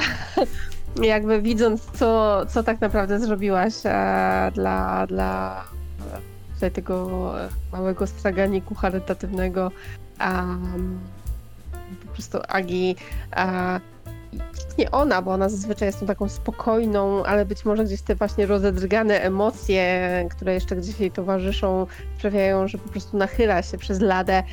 jakby 1.01 1.41
widząc 1.41 1.85
co, 1.85 2.41
co 2.45 2.63
tak 2.63 2.81
naprawdę 2.81 3.19
zrobiłaś 3.19 3.73
e, 3.85 4.51
dla, 4.55 5.07
dla 5.07 5.63
e, 6.61 6.72
tego 6.72 7.31
e, 7.41 7.49
małego 7.72 8.07
straganiku 8.07 8.76
charytatywnego, 8.76 9.72
po 12.07 12.13
prostu 12.13 12.38
Agi 12.47 12.95
a, 13.31 13.80
nie 14.78 14.91
ona, 14.91 15.22
bo 15.22 15.32
ona 15.32 15.49
zazwyczaj 15.49 15.88
jest 15.88 15.99
tą 15.99 16.06
taką 16.06 16.30
spokojną, 16.30 17.24
ale 17.24 17.45
być 17.45 17.66
może 17.66 17.86
gdzieś 17.86 18.02
te 18.02 18.16
właśnie 18.16 18.45
rozedrgane 18.45 19.22
emocje, 19.22 20.10
które 20.32 20.53
jeszcze 20.53 20.76
gdzieś 20.76 20.99
jej 20.99 21.12
towarzyszą, 21.12 21.88
sprawiają, 22.18 22.68
że 22.68 22.78
po 22.78 22.90
prostu 22.90 23.18
nachyla 23.18 23.62
się 23.62 23.78
przez 23.78 23.99
ladę, 24.02 24.44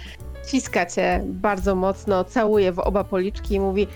ciska 0.47 0.87
cię 0.87 1.21
bardzo 1.25 1.75
mocno, 1.75 2.25
całuje 2.25 2.73
w 2.73 2.79
oba 2.79 3.05
policzki 3.05 3.55
i 3.55 3.61
mówi 3.61 3.87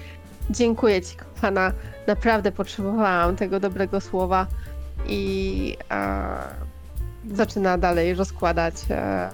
dziękuję 0.51 1.03
ci, 1.03 1.17
kochana, 1.17 1.73
naprawdę 2.07 2.53
potrzebowałam 2.53 3.37
tego 3.37 3.61
dobrego 3.61 4.01
słowa 4.01 4.47
i 5.07 5.77
a, 5.89 6.39
zaczyna 7.33 7.79
dalej 7.79 8.15
rozkładać 8.15 8.75
e, 8.91 9.31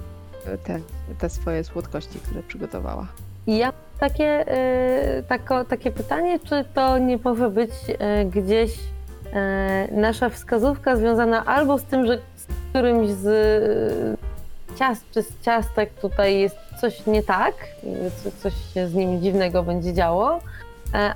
te, 0.65 0.81
te 1.19 1.31
swoje 1.31 1.65
słodkości, 1.65 2.19
które 2.19 2.43
przygotowała. 2.43 3.07
Ja 3.47 3.73
takie, 4.03 4.45
e, 4.49 5.23
tako, 5.23 5.65
takie 5.65 5.91
pytanie, 5.91 6.39
czy 6.41 6.65
to 6.75 6.99
nie 6.99 7.19
może 7.25 7.51
być 7.51 7.71
e, 7.99 8.25
gdzieś 8.25 8.71
e, 9.33 9.89
nasza 9.93 10.29
wskazówka 10.29 10.97
związana 10.97 11.45
albo 11.45 11.79
z 11.79 11.85
tym, 11.85 12.07
że 12.07 12.19
z 12.37 12.47
którymś 12.71 13.11
z 13.11 14.19
ciast 14.79 15.05
czy 15.11 15.23
z 15.23 15.41
ciastek 15.43 15.95
tutaj 15.95 16.39
jest 16.39 16.57
coś 16.81 17.07
nie 17.07 17.23
tak, 17.23 17.55
co- 18.25 18.31
coś 18.43 18.53
się 18.75 18.89
z 18.89 18.95
nim 18.95 19.21
dziwnego 19.21 19.63
będzie 19.63 19.93
działo, 19.93 20.41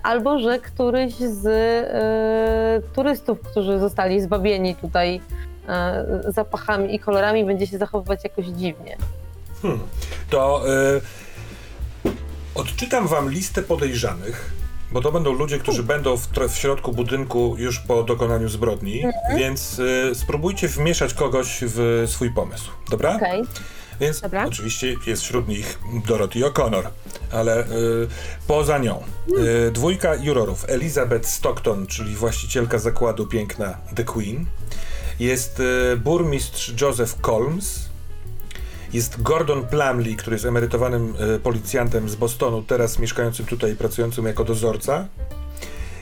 albo 0.02 0.38
że 0.38 0.58
któryś 0.58 1.14
z 1.14 1.46
turystów, 2.94 3.40
którzy 3.40 3.78
zostali 3.78 4.20
zbawieni 4.20 4.74
tutaj 4.74 5.20
zapachami 6.28 6.94
i 6.94 6.98
kolorami, 6.98 7.44
będzie 7.44 7.66
się 7.66 7.78
zachowywać 7.78 8.24
jakoś 8.24 8.46
dziwnie. 8.46 8.96
Hmm. 9.62 9.80
To 10.30 10.62
y, 10.96 11.25
odczytam 12.56 13.08
wam 13.08 13.30
listę 13.30 13.62
podejrzanych, 13.62 14.52
Bo 14.92 15.00
to 15.00 15.12
będą 15.12 15.32
ludzie, 15.32 15.58
którzy 15.58 15.82
będą 15.82 16.16
w, 16.16 16.28
w 16.48 16.56
środku 16.56 16.92
budynku 16.92 17.56
już 17.58 17.78
po 17.78 18.02
dokonaniu 18.02 18.48
zbrodni, 18.48 19.04
więc 19.36 19.78
y, 19.78 20.10
spróbujcie 20.14 20.68
wmieszać 20.68 21.14
kogoś 21.14 21.58
w 21.62 22.04
swój 22.06 22.30
pomysł, 22.30 22.70
dobra? 22.90 23.16
Okej. 23.16 23.44
Więc 24.00 24.20
Dobra. 24.20 24.46
oczywiście 24.46 24.94
jest 25.06 25.22
wśród 25.22 25.48
nich 25.48 25.78
Dorothy 26.06 26.40
O'Connor, 26.40 26.82
ale 27.32 27.64
y, 27.64 27.66
poza 28.46 28.78
nią 28.78 29.02
y, 29.68 29.70
dwójka 29.70 30.14
jurorów. 30.14 30.64
Elizabeth 30.68 31.28
Stockton, 31.28 31.86
czyli 31.86 32.14
właścicielka 32.14 32.78
zakładu 32.78 33.26
piękna 33.26 33.78
The 33.94 34.04
Queen. 34.04 34.46
Jest 35.20 35.60
y, 35.60 35.96
burmistrz 35.96 36.80
Joseph 36.80 37.20
Colmes. 37.20 37.88
Jest 38.92 39.22
Gordon 39.22 39.66
Plumley, 39.66 40.16
który 40.16 40.34
jest 40.34 40.44
emerytowanym 40.44 41.14
y, 41.36 41.38
policjantem 41.38 42.08
z 42.08 42.14
Bostonu, 42.14 42.62
teraz 42.62 42.98
mieszkającym 42.98 43.46
tutaj 43.46 43.72
i 43.72 43.76
pracującym 43.76 44.26
jako 44.26 44.44
dozorca. 44.44 45.06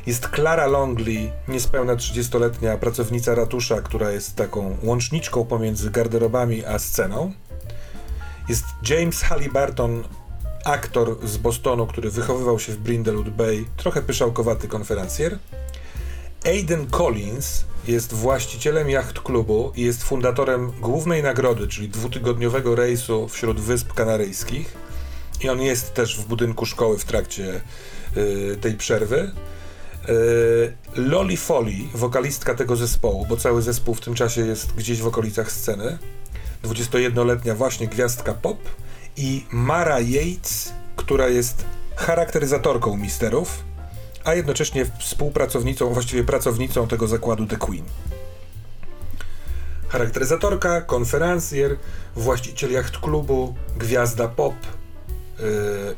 Jest 0.06 0.28
Clara 0.34 0.66
Longley, 0.66 1.32
niespełna 1.48 1.96
30-letnia 1.96 2.76
pracownica 2.76 3.34
ratusza, 3.34 3.80
która 3.82 4.10
jest 4.10 4.36
taką 4.36 4.76
łączniczką 4.82 5.44
pomiędzy 5.44 5.90
garderobami 5.90 6.64
a 6.64 6.78
sceną. 6.78 7.32
Jest 8.48 8.64
James 8.88 9.22
Halliburton, 9.22 10.04
aktor 10.64 11.16
z 11.26 11.36
Bostonu, 11.36 11.86
który 11.86 12.10
wychowywał 12.10 12.58
się 12.58 12.72
w 12.72 12.76
Brindlewood 12.76 13.28
Bay, 13.28 13.64
trochę 13.76 14.02
pyszałkowaty 14.02 14.68
konferencjer. 14.68 15.38
Aiden 16.44 16.86
Collins 16.86 17.64
jest 17.88 18.12
właścicielem 18.12 18.90
jacht 18.90 19.20
klubu 19.20 19.72
i 19.76 19.82
jest 19.82 20.04
fundatorem 20.04 20.72
głównej 20.80 21.22
nagrody, 21.22 21.68
czyli 21.68 21.88
dwutygodniowego 21.88 22.74
rejsu 22.74 23.28
wśród 23.28 23.60
Wysp 23.60 23.92
Kanaryjskich. 23.92 24.74
I 25.40 25.48
on 25.48 25.60
jest 25.60 25.94
też 25.94 26.18
w 26.18 26.26
budynku 26.26 26.66
szkoły 26.66 26.98
w 26.98 27.04
trakcie 27.04 27.60
y, 28.16 28.56
tej 28.60 28.74
przerwy. 28.74 29.30
Y, 30.08 30.72
Loli 30.94 31.36
Foley, 31.36 31.88
wokalistka 31.94 32.54
tego 32.54 32.76
zespołu, 32.76 33.26
bo 33.28 33.36
cały 33.36 33.62
zespół 33.62 33.94
w 33.94 34.00
tym 34.00 34.14
czasie 34.14 34.46
jest 34.46 34.74
gdzieś 34.74 35.02
w 35.02 35.06
okolicach 35.06 35.52
sceny. 35.52 35.98
21-letnia 36.64 37.54
właśnie 37.54 37.88
gwiazdka 37.88 38.34
pop 38.34 38.58
i 39.16 39.44
Mara 39.50 40.00
Yates, 40.00 40.72
która 40.96 41.28
jest 41.28 41.64
charakteryzatorką 41.96 42.96
misterów, 42.96 43.64
a 44.24 44.34
jednocześnie 44.34 44.86
współpracownicą, 44.98 45.92
właściwie 45.94 46.24
pracownicą 46.24 46.88
tego 46.88 47.08
zakładu 47.08 47.46
The 47.46 47.56
Queen. 47.56 47.84
Charakteryzatorka, 49.88 50.80
konferencjer, 50.80 51.76
właściciel 52.16 52.72
jacht 52.72 52.98
klubu, 52.98 53.54
gwiazda 53.76 54.28
pop, 54.28 54.54
yy, 55.38 55.46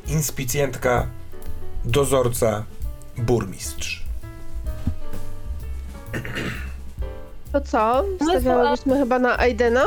inspicjentka, 0.06 1.06
dozorca, 1.84 2.64
burmistrz. 3.18 4.06
To 7.52 7.60
co? 7.60 8.04
Stawiałybyśmy 8.22 8.98
chyba 8.98 9.18
na 9.18 9.38
Aidena? 9.38 9.84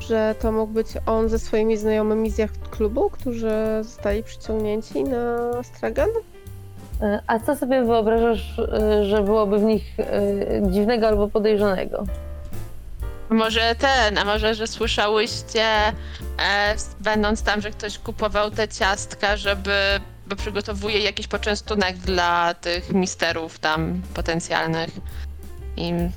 Że 0.00 0.34
to 0.40 0.52
mógł 0.52 0.72
być 0.72 0.86
on 1.06 1.28
ze 1.28 1.38
swoimi 1.38 1.76
znajomymi 1.76 2.30
z 2.30 2.38
jacht 2.38 2.68
klubu, 2.68 3.10
którzy 3.10 3.50
zostali 3.82 4.22
przyciągnięci 4.22 5.04
na 5.04 5.50
stragan? 5.62 6.08
A 7.26 7.38
co 7.38 7.56
sobie 7.56 7.84
wyobrażasz, 7.84 8.58
e, 8.58 9.04
że 9.04 9.22
byłoby 9.22 9.58
w 9.58 9.62
nich 9.62 10.00
e, 10.00 10.70
dziwnego 10.70 11.08
albo 11.08 11.28
podejrzanego? 11.28 12.04
Może 13.30 13.74
ten, 13.74 14.18
a 14.18 14.24
może, 14.24 14.54
że 14.54 14.66
słyszałyście, 14.66 15.62
e, 15.62 15.94
będąc 17.00 17.42
tam, 17.42 17.60
że 17.60 17.70
ktoś 17.70 17.98
kupował 17.98 18.50
te 18.50 18.68
ciastka, 18.68 19.36
żeby, 19.36 20.00
bo 20.26 20.36
przygotowuje 20.36 20.98
jakiś 20.98 21.26
poczęstunek 21.26 21.96
dla 21.96 22.54
tych 22.54 22.92
misterów 22.92 23.58
tam 23.58 24.02
potencjalnych. 24.14 24.90
Im 25.76 26.10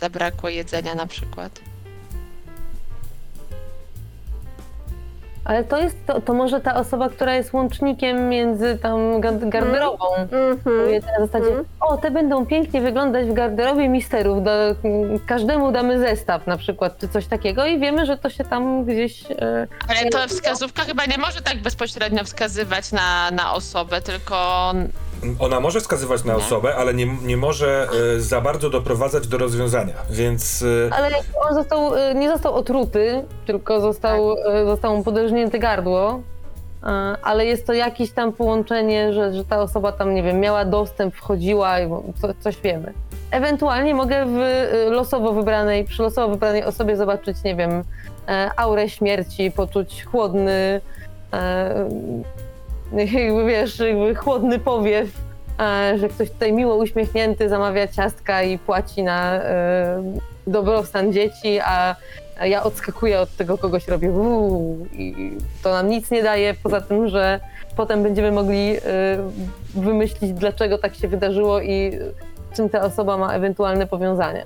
zabrakło 0.00 0.48
jedzenia 0.48 0.94
na 0.94 1.06
przykład. 1.06 1.71
Ale 5.52 5.64
to 5.64 5.78
jest, 5.80 6.06
to, 6.06 6.20
to 6.20 6.34
może 6.34 6.60
ta 6.60 6.74
osoba, 6.74 7.08
która 7.08 7.34
jest 7.34 7.52
łącznikiem 7.52 8.28
między 8.28 8.78
tam 8.82 9.20
gard- 9.20 9.48
garderobą. 9.48 10.04
Mhm. 10.14 10.58
Mówię 10.84 11.00
na 11.18 11.26
zasadzie, 11.26 11.46
Mhm. 11.46 11.64
o, 11.80 11.96
te 11.96 12.10
będą 12.10 12.46
pięknie 12.46 12.80
wyglądać 12.80 13.26
w 13.26 13.32
garderobie 13.32 13.88
misterów, 13.88 14.42
do, 14.44 14.50
każdemu 15.26 15.72
damy 15.72 15.98
zestaw 15.98 16.46
na 16.46 16.56
przykład, 16.56 16.98
czy 16.98 17.08
coś 17.08 17.26
takiego 17.26 17.66
i 17.66 17.78
wiemy, 17.80 18.06
że 18.06 18.18
to 18.18 18.30
się 18.30 18.44
tam 18.44 18.84
gdzieś... 18.84 19.30
E, 19.30 19.66
Ale 19.88 20.10
to 20.10 20.18
wskazówka 20.28 20.82
chyba 20.82 21.04
nie 21.06 21.18
może 21.18 21.40
tak 21.42 21.56
bezpośrednio 21.58 22.24
wskazywać 22.24 22.92
na, 22.92 23.30
na 23.30 23.54
osobę, 23.54 24.00
tylko 24.00 24.72
Ona 25.38 25.60
może 25.60 25.80
wskazywać 25.80 26.24
na 26.24 26.34
osobę, 26.34 26.76
ale 26.76 26.94
nie, 26.94 27.06
nie 27.06 27.36
może 27.36 27.88
e, 28.16 28.20
za 28.20 28.40
bardzo 28.40 28.70
doprowadzać 28.70 29.26
do 29.26 29.38
rozwiązania, 29.38 29.94
więc 30.10 30.64
e, 30.88 30.94
ale 30.94 31.08
on 31.48 31.54
został, 31.54 31.94
e, 31.94 32.14
nie 32.14 32.30
został 32.30 32.54
otruty, 32.54 33.24
tylko 33.46 33.80
został, 33.80 34.32
e, 34.32 34.64
zostało 34.64 34.96
mu 34.96 35.04
podrażnięte 35.04 35.58
gardło, 35.58 36.20
ale 37.22 37.46
jest 37.46 37.66
to 37.66 37.72
jakieś 37.72 38.10
tam 38.10 38.32
połączenie, 38.32 39.12
że, 39.12 39.32
że 39.32 39.44
ta 39.44 39.60
osoba 39.60 39.92
tam, 39.92 40.14
nie 40.14 40.22
wiem, 40.22 40.40
miała 40.40 40.64
dostęp, 40.64 41.14
wchodziła 41.14 41.80
i 41.80 41.88
co, 42.20 42.28
coś 42.40 42.60
wiemy. 42.60 42.92
Ewentualnie 43.30 43.94
mogę 43.94 44.26
w 44.26 44.38
losowo 44.90 45.32
wybranej, 45.32 45.84
przy 45.84 46.02
losowo 46.02 46.28
wybranej 46.28 46.64
osobie 46.64 46.96
zobaczyć, 46.96 47.42
nie 47.44 47.56
wiem, 47.56 47.84
aurę 48.56 48.88
śmierci, 48.88 49.50
poczuć 49.50 50.04
chłodny, 50.04 50.80
jakby 52.92 53.44
wiesz, 53.46 53.78
jakby 53.78 54.14
chłodny 54.14 54.58
powiew, 54.58 55.08
e, 55.60 55.98
że 55.98 56.08
ktoś 56.08 56.30
tutaj 56.30 56.52
miło 56.52 56.76
uśmiechnięty 56.76 57.48
zamawia 57.48 57.88
ciastka 57.88 58.42
i 58.42 58.58
płaci 58.58 59.02
na 59.02 59.34
e, 59.34 60.02
dobrostan 60.46 61.12
dzieci, 61.12 61.60
a 61.64 61.96
ja 62.44 62.62
odskakuję 62.62 63.20
od 63.20 63.36
tego 63.36 63.58
kogoś, 63.58 63.88
robię 63.88 64.10
uuu, 64.10 64.86
i 64.92 65.32
to 65.62 65.70
nam 65.72 65.88
nic 65.88 66.10
nie 66.10 66.22
daje, 66.22 66.54
poza 66.62 66.80
tym, 66.80 67.08
że 67.08 67.40
potem 67.76 68.02
będziemy 68.02 68.32
mogli 68.32 68.76
e, 68.76 68.80
wymyślić, 69.74 70.32
dlaczego 70.32 70.78
tak 70.78 70.94
się 70.94 71.08
wydarzyło 71.08 71.60
i 71.60 71.98
czym 72.56 72.68
ta 72.68 72.80
osoba 72.80 73.16
ma 73.16 73.32
ewentualne 73.32 73.86
powiązania. 73.86 74.44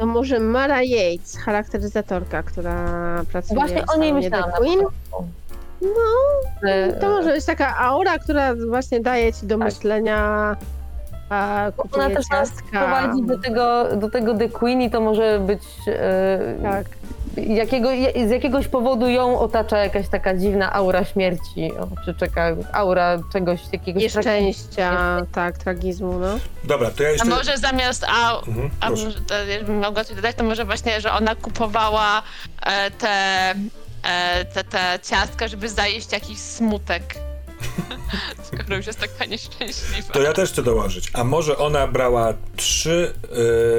No 0.00 0.06
może 0.06 0.38
Mara 0.38 0.82
Yates, 0.82 1.38
charakteryzatorka, 1.38 2.42
która 2.42 2.84
pracuje 3.32 3.60
Właśnie 3.60 3.82
o 3.94 3.96
niej 3.96 4.12
myślałam. 4.12 4.50
No, 5.82 6.68
E, 6.68 6.92
to 6.92 7.08
może 7.08 7.32
być 7.32 7.44
taka 7.44 7.76
aura, 7.78 8.18
która 8.18 8.54
właśnie 8.68 9.00
daje 9.00 9.32
ci 9.32 9.46
do 9.46 9.58
Tak. 9.58 9.64
myślenia, 9.64 10.56
a 11.30 11.66
Ona 11.92 12.10
też 12.10 12.30
nas 12.30 12.50
prowadzi 12.70 13.22
do 13.26 13.38
tego, 13.38 13.96
do 13.96 14.10
tego 14.10 14.34
The 14.34 14.48
Queen 14.48 14.82
i 14.82 14.90
to 14.90 15.00
może 15.00 15.38
być 15.38 15.62
e, 15.88 16.38
Tak. 16.62 16.86
jakiego, 17.36 17.88
z 18.26 18.30
jakiegoś 18.30 18.68
powodu 18.68 19.08
ją 19.08 19.38
otacza 19.38 19.78
jakaś 19.78 20.08
taka 20.08 20.34
dziwna 20.36 20.72
aura 20.72 21.04
śmierci, 21.04 21.72
o, 21.78 21.88
czy 22.04 22.14
czeka 22.14 22.56
aura 22.72 23.18
czegoś, 23.32 23.60
jakiegoś 23.72 24.02
Nieszczęścia, 24.02 25.20
tak, 25.32 25.58
tragizmu, 25.58 26.18
no. 26.18 26.26
dobra, 26.64 26.90
to 26.90 27.02
ja 27.02 27.08
a 27.08 27.12
jeszcze... 27.12 27.28
może 27.28 27.58
zamiast 27.58 28.06
a, 28.08 28.38
Mhm, 28.46 28.70
a 28.80 28.90
może, 28.90 29.10
to, 29.20 29.34
mogła 29.72 30.04
coś 30.04 30.16
dodać, 30.16 30.36
to 30.36 30.44
może 30.44 30.64
właśnie, 30.64 31.00
że 31.00 31.12
ona 31.12 31.34
kupowała 31.34 32.22
e, 32.66 32.90
te, 32.90 33.54
e, 34.02 34.44
te, 34.44 34.64
te 34.64 34.98
ciastka, 35.02 35.48
żeby 35.48 35.68
zajeść 35.68 36.12
jakiś 36.12 36.38
smutek. 36.38 37.14
Skoro 38.42 38.76
już 38.76 38.86
jest 38.86 38.98
taka 39.00 39.24
nieszczęśliwa. 39.24 40.12
To 40.12 40.22
ja 40.22 40.32
też 40.32 40.52
chcę 40.52 40.62
dołożyć. 40.62 41.10
A 41.12 41.24
może 41.24 41.58
ona 41.58 41.86
brała 41.86 42.34
trzy 42.56 43.14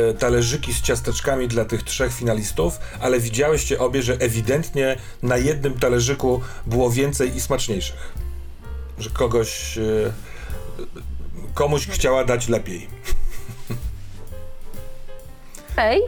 e, 0.09 0.13
talerzyki 0.13 0.73
z 0.73 0.81
ciasteczkami 0.81 1.47
dla 1.47 1.65
tych 1.65 1.83
trzech 1.83 2.13
finalistów, 2.13 2.79
ale 2.99 3.19
widziałyście 3.19 3.79
obie, 3.79 4.01
że 4.01 4.13
ewidentnie 4.13 4.97
na 5.21 5.37
jednym 5.37 5.79
talerzyku 5.79 6.41
było 6.65 6.91
więcej 6.91 7.35
i 7.35 7.41
smaczniejszych. 7.41 8.13
Że 8.97 9.09
kogoś. 9.09 9.77
E, 9.77 9.81
komuś 11.53 11.87
chciała 11.87 12.23
dać 12.23 12.47
lepiej. 12.47 12.87
Hej, 15.75 16.01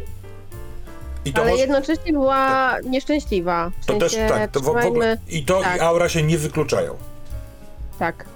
I 1.26 1.34
to 1.34 1.42
Ale 1.42 1.52
może, 1.52 1.62
jednocześnie 1.62 2.14
była 2.14 2.76
nieszczęśliwa. 2.84 3.72
W 3.82 3.86
to 3.86 3.94
też 3.94 4.16
tak. 4.30 4.52
To 4.52 4.60
w, 4.60 4.64
w 4.64 4.70
ogóle, 4.86 5.18
I 5.30 5.46
to 5.46 5.62
tak. 5.62 5.78
i 5.78 5.80
aura 5.80 6.10
się 6.10 6.24
nie 6.24 6.38
wykluczają. 6.38 6.96
Tak. 8.00 8.24
to 8.24 8.30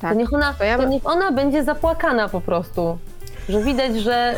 Tak. 0.00 0.16
niech 0.16 0.32
ona, 0.32 0.54
To 0.54 0.64
ja- 0.64 0.76
to 0.78 0.84
niech 0.84 1.06
ona 1.06 1.32
będzie 1.32 1.64
zapłakana 1.64 2.28
po 2.28 2.40
prostu. 2.40 2.98
Że 3.48 3.60
widać, 3.62 3.96
że, 3.96 4.34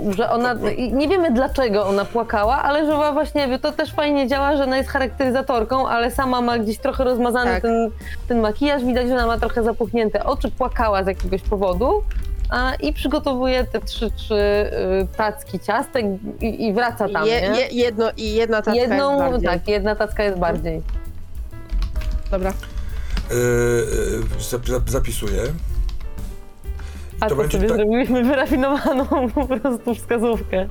y, 0.00 0.12
że 0.14 0.30
ona. 0.30 0.54
Nie 0.92 1.08
wiemy 1.08 1.30
dlaczego 1.30 1.86
ona 1.86 2.04
płakała, 2.04 2.62
ale 2.62 2.86
że 2.86 2.92
wa- 2.96 3.12
właśnie 3.12 3.58
to 3.58 3.72
też 3.72 3.92
fajnie 3.92 4.28
działa, 4.28 4.56
że 4.56 4.64
ona 4.64 4.76
jest 4.76 4.88
charakteryzatorką, 4.90 5.88
ale 5.88 6.10
sama 6.10 6.40
ma 6.40 6.58
gdzieś 6.58 6.78
trochę 6.78 7.04
rozmazany 7.04 7.50
Tak. 7.50 7.62
ten, 7.62 7.90
ten 8.28 8.40
makijaż. 8.40 8.84
Widać, 8.84 9.08
że 9.08 9.14
ona 9.14 9.26
ma 9.26 9.38
trochę 9.38 9.62
zapuchnięte 9.62 10.24
oczy, 10.24 10.50
płakała 10.50 11.04
z 11.04 11.06
jakiegoś 11.06 11.42
powodu. 11.42 12.02
A, 12.52 12.74
I 12.74 12.92
przygotowuje 12.92 13.64
te 13.64 13.80
trzy, 13.80 14.10
trzy 14.10 14.34
y, 14.34 15.16
tacki 15.16 15.60
ciastek 15.60 16.06
i, 16.40 16.66
i 16.66 16.72
wraca 16.72 17.08
tam. 17.08 17.26
Je, 17.26 17.40
nie? 17.40 17.60
je, 17.60 17.66
jedno 17.72 18.10
i 18.16 18.32
jedna 18.34 18.56
tacka 18.56 18.74
jest 18.74 18.90
Jedną, 18.90 19.18
bardziej. 19.18 19.48
tak, 19.48 19.68
jedna 19.68 19.96
tacka 19.96 20.24
jest 20.24 20.38
bardziej. 20.38 20.82
Dobra. 22.30 22.52
Yy, 23.30 23.36
zap- 24.40 24.66
zap- 24.66 24.90
zapisuję. 24.90 25.42
A 27.20 27.28
to, 27.28 27.36
będzie 27.36 27.56
sobie 27.58 27.68
tak, 27.68 27.76
zrobiliśmy 27.76 28.24
wyrafinowaną 28.30 29.06
po 29.34 29.46
prostu 29.46 29.94
wskazówkę. 29.94 30.66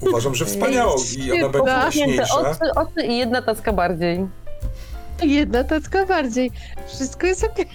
uważam, 0.00 0.34
że 0.34 0.44
wspaniałą 0.44 0.94
i 1.18 1.32
ona 1.32 1.48
będzie 1.48 1.66
Tak. 1.66 1.84
Jaśniejsza. 1.96 2.34
oczy, 2.34 2.70
oczy 2.76 3.06
i 3.06 3.18
jedna 3.18 3.42
tacka 3.42 3.72
bardziej. 3.72 4.26
Jedna 5.22 5.64
tacka 5.64 6.06
bardziej. 6.06 6.50
Wszystko 6.88 7.26
jest 7.26 7.44
okej. 7.44 7.66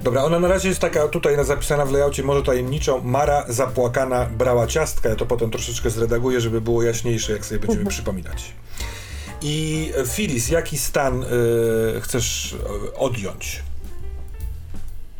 Dobra, 0.00 0.24
ona 0.24 0.40
na 0.40 0.48
razie 0.48 0.68
jest 0.68 0.80
taka 0.80 1.08
tutaj 1.08 1.44
zapisana 1.44 1.86
w 1.86 1.92
layoutie 1.92 2.22
może 2.22 2.42
tajemniczą. 2.42 3.00
Mara 3.04 3.44
zapłakana 3.48 4.24
brała 4.24 4.66
ciastka. 4.66 5.08
Ja 5.08 5.16
to 5.16 5.26
potem 5.26 5.50
troszeczkę 5.50 5.90
zredaguję, 5.90 6.40
żeby 6.40 6.60
było 6.60 6.82
jaśniejsze, 6.82 7.32
jak 7.32 7.46
sobie 7.46 7.60
będziemy 7.60 7.86
przypominać. 7.86 8.52
I 9.42 9.90
e, 9.96 10.06
Filis, 10.06 10.48
jaki 10.48 10.78
stan 10.78 11.22
y, 11.22 11.26
chcesz 12.00 12.56
e, 12.94 12.98
odjąć? 12.98 13.62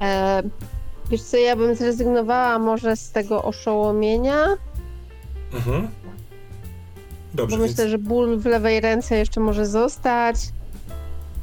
E, 0.00 0.42
wiesz 1.10 1.22
co, 1.22 1.36
ja 1.36 1.56
bym 1.56 1.74
zrezygnowała 1.74 2.58
może 2.58 2.96
z 2.96 3.10
tego 3.10 3.42
oszołomienia, 3.42 4.56
Mhm. 5.52 5.88
Dobrze, 7.34 7.56
bo 7.56 7.62
więc 7.62 7.76
myślę, 7.76 7.90
że 7.90 7.98
ból 7.98 8.38
w 8.38 8.46
lewej 8.46 8.80
ręce 8.80 9.16
jeszcze 9.16 9.40
może 9.40 9.66
zostać. 9.66 10.36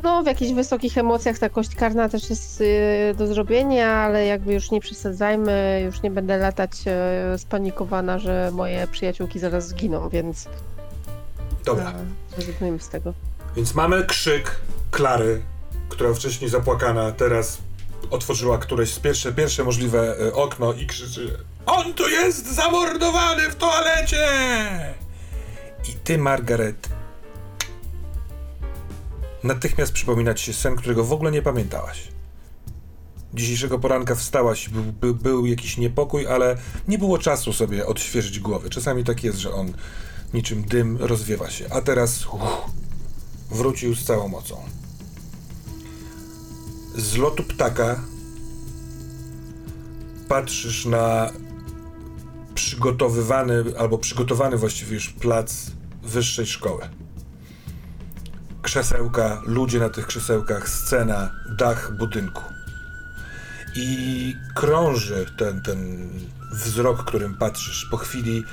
No, 0.04 0.24
w 0.24 0.26
jakichś 0.26 0.52
wysokich 0.52 0.98
emocjach 0.98 1.40
ta 1.40 1.50
kość 1.50 1.76
karna 1.76 2.10
też 2.10 2.30
jest 2.30 2.62
y, 2.62 3.16
do 3.18 3.28
zrobienia, 3.28 3.92
ale 3.92 4.26
jakby 4.26 4.54
już 4.54 4.72
nie 4.72 4.80
przesadzajmy, 4.82 5.82
już 5.86 6.02
nie 6.02 6.12
będę 6.12 6.38
latać 6.38 6.72
y, 7.36 7.38
spanikowana, 7.38 8.20
że 8.20 8.52
moje 8.54 8.88
przyjaciółki 8.88 9.40
zaraz 9.40 9.68
zginą, 9.68 10.10
więc 10.10 10.48
dobra. 11.66 11.90
e, 11.90 11.94
zrezygnujmy 12.36 12.80
z 12.80 12.90
tego. 12.90 13.14
Więc 13.56 13.76
mamy 13.76 14.06
krzyk 14.06 14.56
Klary, 14.92 15.42
która 15.90 16.14
wcześniej 16.14 16.50
zapłakana, 16.50 17.12
teraz 17.12 17.58
otworzyła 18.12 18.58
któreś 18.58 18.94
z 18.94 19.00
pierwsze, 19.00 19.34
pierwsze 19.34 19.64
możliwe 19.64 20.16
e, 20.20 20.34
okno 20.34 20.74
i 20.74 20.88
krzyczy 20.88 21.38
On 21.66 21.94
tu 21.94 22.10
jest 22.10 22.56
zamordowany 22.56 23.50
w 23.50 23.56
toalecie! 23.56 24.28
I 25.90 25.94
ty, 26.04 26.18
Margaret, 26.18 26.90
natychmiast 29.44 29.94
przypomina 29.94 30.34
ci 30.34 30.46
się 30.46 30.54
sen, 30.54 30.76
którego 30.76 31.04
w 31.04 31.14
ogóle 31.14 31.32
nie 31.32 31.42
pamiętałaś. 31.42 32.08
Dzisiejszego 33.34 33.80
poranka 33.80 34.16
wstałaś, 34.16 34.70
był, 35.14 35.46
jakiś 35.46 35.78
niepokój, 35.78 36.28
ale 36.28 36.58
nie 36.88 36.98
było 36.98 37.18
czasu 37.18 37.54
sobie 37.54 37.86
odświeżyć 37.86 38.40
głowy. 38.40 38.70
Czasami 38.70 39.04
tak 39.04 39.24
jest, 39.24 39.38
że 39.38 39.54
on 39.54 39.74
niczym 40.34 40.64
dym 40.64 40.98
rozwiewa 40.98 41.50
się. 41.50 41.66
A 41.70 41.82
teraz 41.82 42.26
wrócił 43.52 43.96
z 43.96 44.04
całą 44.04 44.28
mocą. 44.28 44.58
Z 46.96 47.18
lotu 47.18 47.44
ptaka 47.44 48.04
patrzysz 50.28 50.86
na 50.86 51.32
przygotowywany, 52.56 53.64
albo 53.78 53.98
przygotowany 53.98 54.58
właściwie 54.58 54.94
już 54.94 55.10
plac 55.10 55.72
wyższej 56.04 56.46
szkoły. 56.46 56.90
Krzesełka, 58.74 59.42
ludzie 59.46 59.80
na 59.80 59.90
tych 59.90 60.08
krzesełkach, 60.08 60.70
scena, 60.70 61.30
dach 61.50 61.92
budynku. 61.92 62.44
I 63.76 64.36
krąży 64.56 65.26
ten, 65.38 65.62
ten 65.62 66.10
wzrok, 66.52 67.04
którym 67.04 67.38
patrzysz. 67.38 67.88
Po 67.92 67.98
chwili 67.98 68.44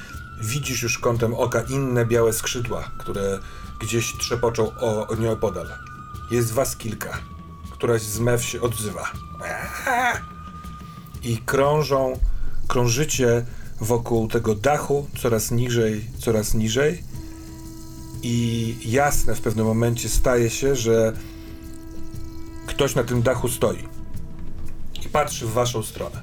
widzisz 0.40 0.82
już 0.82 0.98
kątem 0.98 1.34
oka 1.34 1.62
inne 1.62 2.06
białe 2.06 2.32
skrzydła, 2.32 2.90
które 2.98 3.38
gdzieś 3.80 4.18
trzepoczą 4.18 4.72
o, 4.76 5.08
o 5.08 5.14
nieopodal. 5.14 5.66
Jest 6.30 6.52
was 6.52 6.76
kilka. 6.76 7.18
Któraś 7.72 8.02
z 8.02 8.18
mew 8.18 8.44
się 8.44 8.60
odzywa. 8.60 9.12
I 11.22 11.38
krążą, 11.38 12.20
krążycie 12.68 13.46
wokół 13.80 14.28
tego 14.28 14.54
dachu, 14.54 15.08
coraz 15.22 15.50
niżej, 15.50 16.10
coraz 16.18 16.54
niżej. 16.54 17.09
I 18.22 18.76
jasne 18.84 19.34
w 19.34 19.40
pewnym 19.40 19.66
momencie 19.66 20.08
staje 20.08 20.50
się, 20.50 20.76
że 20.76 21.12
ktoś 22.66 22.94
na 22.94 23.04
tym 23.04 23.22
dachu 23.22 23.48
stoi 23.48 23.88
i 25.06 25.08
patrzy 25.08 25.46
w 25.46 25.52
waszą 25.52 25.82
stronę. 25.82 26.22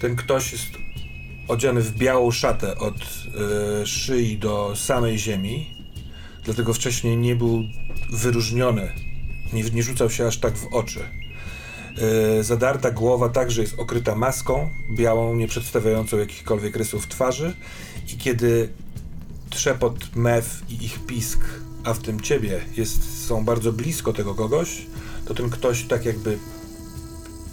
Ten 0.00 0.16
ktoś 0.16 0.52
jest 0.52 0.68
odziany 1.48 1.80
w 1.80 1.96
białą 1.96 2.30
szatę 2.30 2.78
od 2.78 2.94
e, 2.94 3.86
szyi 3.86 4.38
do 4.38 4.76
samej 4.76 5.18
ziemi, 5.18 5.76
dlatego 6.44 6.74
wcześniej 6.74 7.16
nie 7.16 7.36
był 7.36 7.62
wyróżniony, 8.10 8.92
nie, 9.52 9.62
nie 9.62 9.82
rzucał 9.82 10.10
się 10.10 10.26
aż 10.26 10.38
tak 10.38 10.56
w 10.56 10.66
oczy. 10.74 11.00
E, 12.38 12.44
zadarta 12.44 12.90
głowa 12.90 13.28
także 13.28 13.62
jest 13.62 13.78
okryta 13.78 14.14
maską 14.14 14.70
białą, 14.96 15.34
nie 15.34 15.48
przedstawiającą 15.48 16.18
jakichkolwiek 16.18 16.76
rysów 16.76 17.08
twarzy 17.08 17.54
i 18.14 18.16
kiedy 18.16 18.68
trzepot 19.52 20.16
mew 20.16 20.62
i 20.68 20.84
ich 20.84 21.06
pisk, 21.06 21.40
a 21.84 21.94
w 21.94 21.98
tym 21.98 22.20
ciebie 22.20 22.60
jest, 22.76 23.26
są 23.26 23.44
bardzo 23.44 23.72
blisko 23.72 24.12
tego 24.12 24.34
kogoś, 24.34 24.86
to 25.24 25.34
ten 25.34 25.50
ktoś 25.50 25.84
tak 25.84 26.04
jakby 26.04 26.38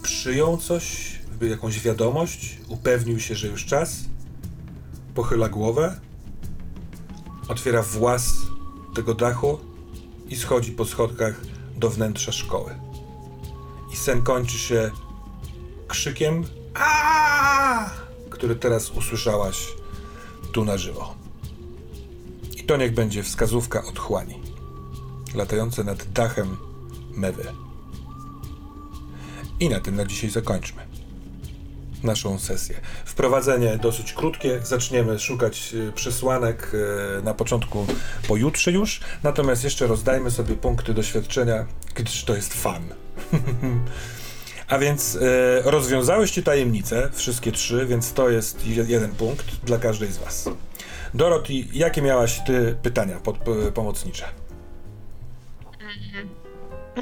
przyjął 0.01 0.57
coś, 0.57 1.19
jakąś 1.41 1.79
wiadomość, 1.79 2.57
upewnił 2.67 3.19
się, 3.19 3.35
że 3.35 3.47
już 3.47 3.65
czas, 3.65 3.95
pochyla 5.15 5.49
głowę, 5.49 5.99
otwiera 7.47 7.83
włas 7.83 8.33
tego 8.95 9.13
dachu 9.13 9.59
i 10.29 10.35
schodzi 10.35 10.71
po 10.71 10.85
schodkach 10.85 11.41
do 11.77 11.89
wnętrza 11.89 12.31
szkoły. 12.31 12.75
I 13.93 13.95
sen 13.95 14.21
kończy 14.21 14.57
się 14.57 14.91
krzykiem 15.87 16.43
który 18.29 18.55
teraz 18.55 18.89
usłyszałaś 18.89 19.67
tu 20.51 20.65
na 20.65 20.77
żywo. 20.77 21.18
To 22.69 22.77
niech 22.77 22.93
będzie 22.93 23.23
wskazówka 23.23 23.83
otchłani, 23.85 24.41
latające 25.35 25.83
nad 25.83 26.11
dachem 26.11 26.57
mewy. 27.11 27.43
I 29.59 29.69
na 29.69 29.79
tym 29.79 29.95
na 29.95 30.05
dzisiaj 30.05 30.29
zakończmy 30.29 30.81
naszą 32.03 32.39
sesję. 32.39 32.81
Wprowadzenie 33.05 33.77
dosyć 33.77 34.13
krótkie. 34.13 34.59
Zaczniemy 34.63 35.19
szukać 35.19 35.75
e, 35.89 35.91
przesłanek 35.91 36.71
e, 37.19 37.21
na 37.21 37.33
początku 37.33 37.87
pojutrze 38.27 38.71
już. 38.71 39.01
Natomiast 39.23 39.63
jeszcze 39.63 39.87
rozdajmy 39.87 40.31
sobie 40.31 40.55
punkty 40.55 40.93
doświadczenia, 40.93 41.65
gdyż 41.95 42.23
to 42.23 42.35
jest 42.35 42.53
fan. 42.53 42.83
A 44.67 44.79
więc 44.79 45.15
e, 45.15 45.61
rozwiązałyście 45.71 46.43
tajemnice, 46.43 47.09
wszystkie 47.13 47.51
trzy, 47.51 47.85
więc 47.85 48.13
to 48.13 48.29
jest 48.29 48.67
je- 48.67 48.85
jeden 48.87 49.11
punkt 49.11 49.45
dla 49.65 49.77
każdej 49.77 50.11
z 50.11 50.17
was. 50.17 50.49
Dorothy, 51.13 51.53
jakie 51.73 52.01
miałaś 52.01 52.41
ty 52.45 52.75
pytania 52.81 53.19
pod, 53.19 53.37
p- 53.37 53.71
pomocnicze? 53.73 54.25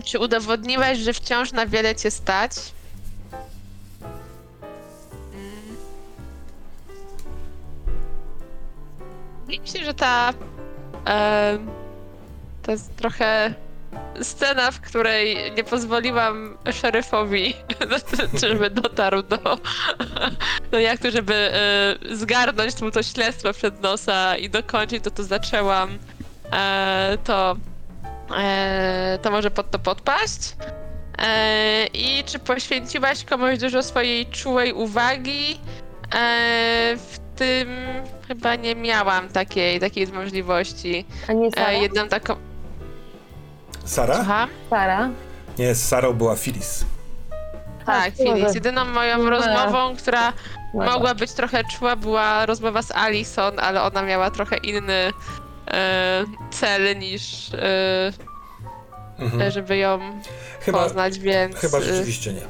Czy 0.05 0.19
udowodniłeś, 0.19 0.97
że 0.99 1.13
wciąż 1.13 1.51
na 1.51 1.65
wiele 1.65 1.95
cię 1.95 2.11
stać? 2.11 2.51
Mm. 5.33 5.77
Myślę, 9.47 9.85
że 9.85 9.93
ta. 9.93 10.33
em, 11.05 11.67
to 12.63 12.71
jest 12.71 12.95
trochę 12.95 13.53
scena, 14.21 14.71
w 14.71 14.81
której 14.81 15.51
nie 15.57 15.63
pozwoliłam 15.63 16.57
szeryfowi, 16.73 17.53
żeby 18.47 18.69
dotarł 18.69 19.23
do, 19.23 19.37
do 20.71 20.79
jachtu, 20.79 21.11
żeby 21.11 21.33
e, 21.33 22.15
zgarnąć 22.15 22.81
mu 22.81 22.91
to 22.91 23.03
śledztwo 23.03 23.53
przed 23.53 23.81
nosa 23.81 24.37
i 24.37 24.49
dokończyć 24.49 25.03
to, 25.03 25.11
to 25.11 25.23
zaczęłam. 25.23 25.97
E, 26.53 27.17
to 27.23 27.55
e, 28.37 29.19
to 29.21 29.31
może 29.31 29.51
pod 29.51 29.71
to 29.71 29.79
podpaść. 29.79 30.55
E, 31.17 31.85
I 31.93 32.23
czy 32.23 32.39
poświęciłaś 32.39 33.23
komuś 33.23 33.57
dużo 33.57 33.83
swojej 33.83 34.25
czułej 34.25 34.73
uwagi? 34.73 35.59
E, 36.15 36.97
w 36.97 37.19
tym 37.35 37.69
chyba 38.27 38.55
nie 38.55 38.75
miałam 38.75 39.29
takiej, 39.29 39.79
takiej 39.79 40.07
możliwości. 40.07 41.05
A 41.27 41.33
nie 41.33 41.51
Sara? 41.51 41.67
E, 41.67 41.81
jedną 41.81 42.07
taką. 42.07 42.46
Sara? 43.87 44.15
Słucham? 44.15 44.49
Sara? 44.69 45.09
Nie, 45.57 45.75
z 45.75 45.87
Sarą 45.87 46.13
była 46.13 46.35
Phyllis. 46.35 46.85
Tak, 47.85 48.13
może. 48.19 48.33
Phyllis. 48.33 48.55
Jedyną 48.55 48.85
moją 48.85 49.29
rozmową, 49.29 49.95
która 49.95 50.33
Może. 50.73 50.91
mogła 50.91 51.15
być 51.15 51.31
trochę 51.31 51.63
czuła, 51.63 51.95
była 51.95 52.45
rozmowa 52.45 52.81
z 52.81 52.91
Alison, 52.91 53.59
ale 53.59 53.81
ona 53.83 54.01
miała 54.01 54.31
trochę 54.31 54.57
inny 54.57 55.11
e, 55.71 56.23
cel 56.51 56.99
niż 56.99 57.53
e, 57.53 58.13
Mhm. 59.19 59.51
żeby 59.51 59.77
ją 59.77 59.99
Chyba, 60.61 60.83
poznać, 60.83 61.19
więc. 61.19 61.55
chyba 61.55 61.77
e, 61.77 61.81
rzeczywiście 61.81 62.33
nie. 62.33 62.41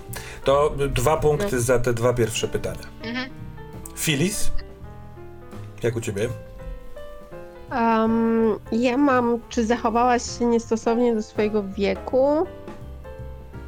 To 0.44 0.70
dwa 0.90 1.18
punkty 1.18 1.62
za 1.62 1.80
te 1.80 1.94
dwa 1.94 2.14
pierwsze 2.14 2.48
pytania. 2.48 2.84
mhm. 3.04 3.30
Phyllis? 4.06 4.52
Jak 5.84 5.96
u 5.96 6.02
ciebie? 6.02 6.30
Um, 7.72 8.60
ja 8.72 8.98
mam, 8.98 9.40
czy 9.50 9.66
zachowałaś 9.66 10.40
się 10.40 10.46
niestosownie 10.46 11.16
do 11.16 11.22
swojego 11.22 11.64
wieku? 11.64 12.48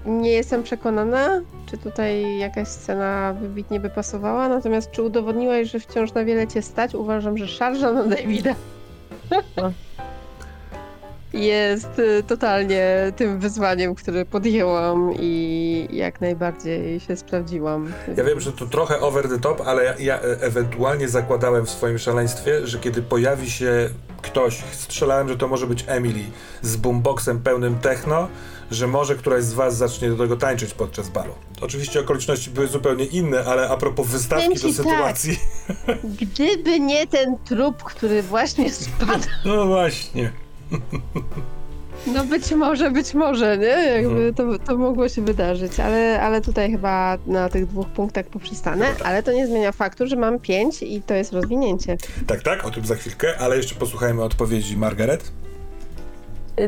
nie 0.05 0.31
jestem 0.31 0.63
przekonana, 0.63 1.41
czy 1.65 1.77
tutaj 1.77 2.37
jakaś 2.37 2.67
scena 2.67 3.35
wybitnie 3.41 3.79
by 3.79 3.89
pasowała, 3.89 4.49
natomiast 4.49 4.91
czy 4.91 5.03
udowodniłaś, 5.03 5.71
że 5.71 5.79
wciąż 5.79 6.13
na 6.13 6.25
wiele 6.25 6.47
cię 6.47 6.61
stać? 6.61 6.95
Uważam, 6.95 7.37
że 7.37 7.47
szarża 7.47 7.91
na 7.91 8.03
Davida 8.03 8.55
jest 11.33 11.99
y, 11.99 12.23
totalnie 12.27 13.13
tym 13.15 13.39
wyzwaniem, 13.39 13.95
które 13.95 14.25
podjęłam 14.25 15.13
i 15.19 15.87
jak 15.91 16.21
najbardziej 16.21 16.99
się 16.99 17.15
sprawdziłam. 17.15 17.93
Ja 18.17 18.23
wiem, 18.23 18.39
że 18.39 18.51
to 18.51 18.65
trochę 18.65 18.99
over 18.99 19.29
the 19.29 19.39
top, 19.39 19.61
ale 19.65 19.83
ja, 19.83 19.95
ja 19.99 20.19
ewentualnie 20.19 21.09
zakładałem 21.09 21.65
w 21.65 21.69
swoim 21.69 21.97
szaleństwie, 21.97 22.67
że 22.67 22.79
kiedy 22.79 23.01
pojawi 23.01 23.51
się 23.51 23.89
ktoś, 24.21 24.63
strzelałem, 24.71 25.29
że 25.29 25.37
to 25.37 25.47
może 25.47 25.67
być 25.67 25.85
Emily 25.87 26.23
z 26.61 26.75
boomboxem 26.75 27.39
pełnym 27.39 27.79
techno, 27.79 28.27
że 28.71 28.87
może 28.87 29.15
któraś 29.15 29.43
z 29.43 29.53
was 29.53 29.77
zacznie 29.77 30.09
do 30.09 30.17
tego 30.17 30.37
tańczyć 30.37 30.73
podczas 30.73 31.09
balu. 31.09 31.33
Oczywiście 31.61 31.99
okoliczności 31.99 32.49
były 32.49 32.67
zupełnie 32.67 33.05
inne, 33.05 33.45
ale 33.45 33.69
a 33.69 33.77
propos 33.77 34.07
wystawki 34.07 34.45
Powiem 34.45 34.61
do 34.61 34.69
ci 34.69 34.75
tak. 34.75 34.85
sytuacji. 34.85 35.39
Gdyby 36.21 36.79
nie 36.79 37.07
ten 37.07 37.37
trup, 37.45 37.83
który 37.83 38.23
właśnie 38.23 38.71
spadł, 38.73 39.27
No 39.45 39.65
właśnie. 39.65 40.31
No 42.13 42.23
być 42.23 42.51
może, 42.51 42.91
być 42.91 43.13
może, 43.13 43.57
nie? 43.57 43.67
Jakby 43.67 44.25
Mhm. 44.25 44.33
to, 44.33 44.59
to 44.67 44.77
mogło 44.77 45.09
się 45.09 45.21
wydarzyć, 45.21 45.79
ale, 45.79 46.21
ale 46.21 46.41
tutaj 46.41 46.71
chyba 46.71 47.17
na 47.27 47.49
tych 47.49 47.65
dwóch 47.65 47.87
punktach 47.87 48.25
poprzestanę, 48.25 48.85
ale 49.03 49.23
to 49.23 49.31
nie 49.31 49.47
zmienia 49.47 49.71
faktu, 49.71 50.07
że 50.07 50.15
mam 50.15 50.39
pięć 50.39 50.83
i 50.83 51.01
to 51.01 51.13
jest 51.13 51.33
rozwinięcie. 51.33 51.97
Tak, 52.27 52.41
tak, 52.43 52.65
o 52.65 52.71
tym 52.71 52.85
za 52.85 52.95
chwilkę, 52.95 53.37
ale 53.39 53.57
jeszcze 53.57 53.75
posłuchajmy 53.75 54.23
odpowiedzi 54.23 54.77
Margaret. 54.77 55.31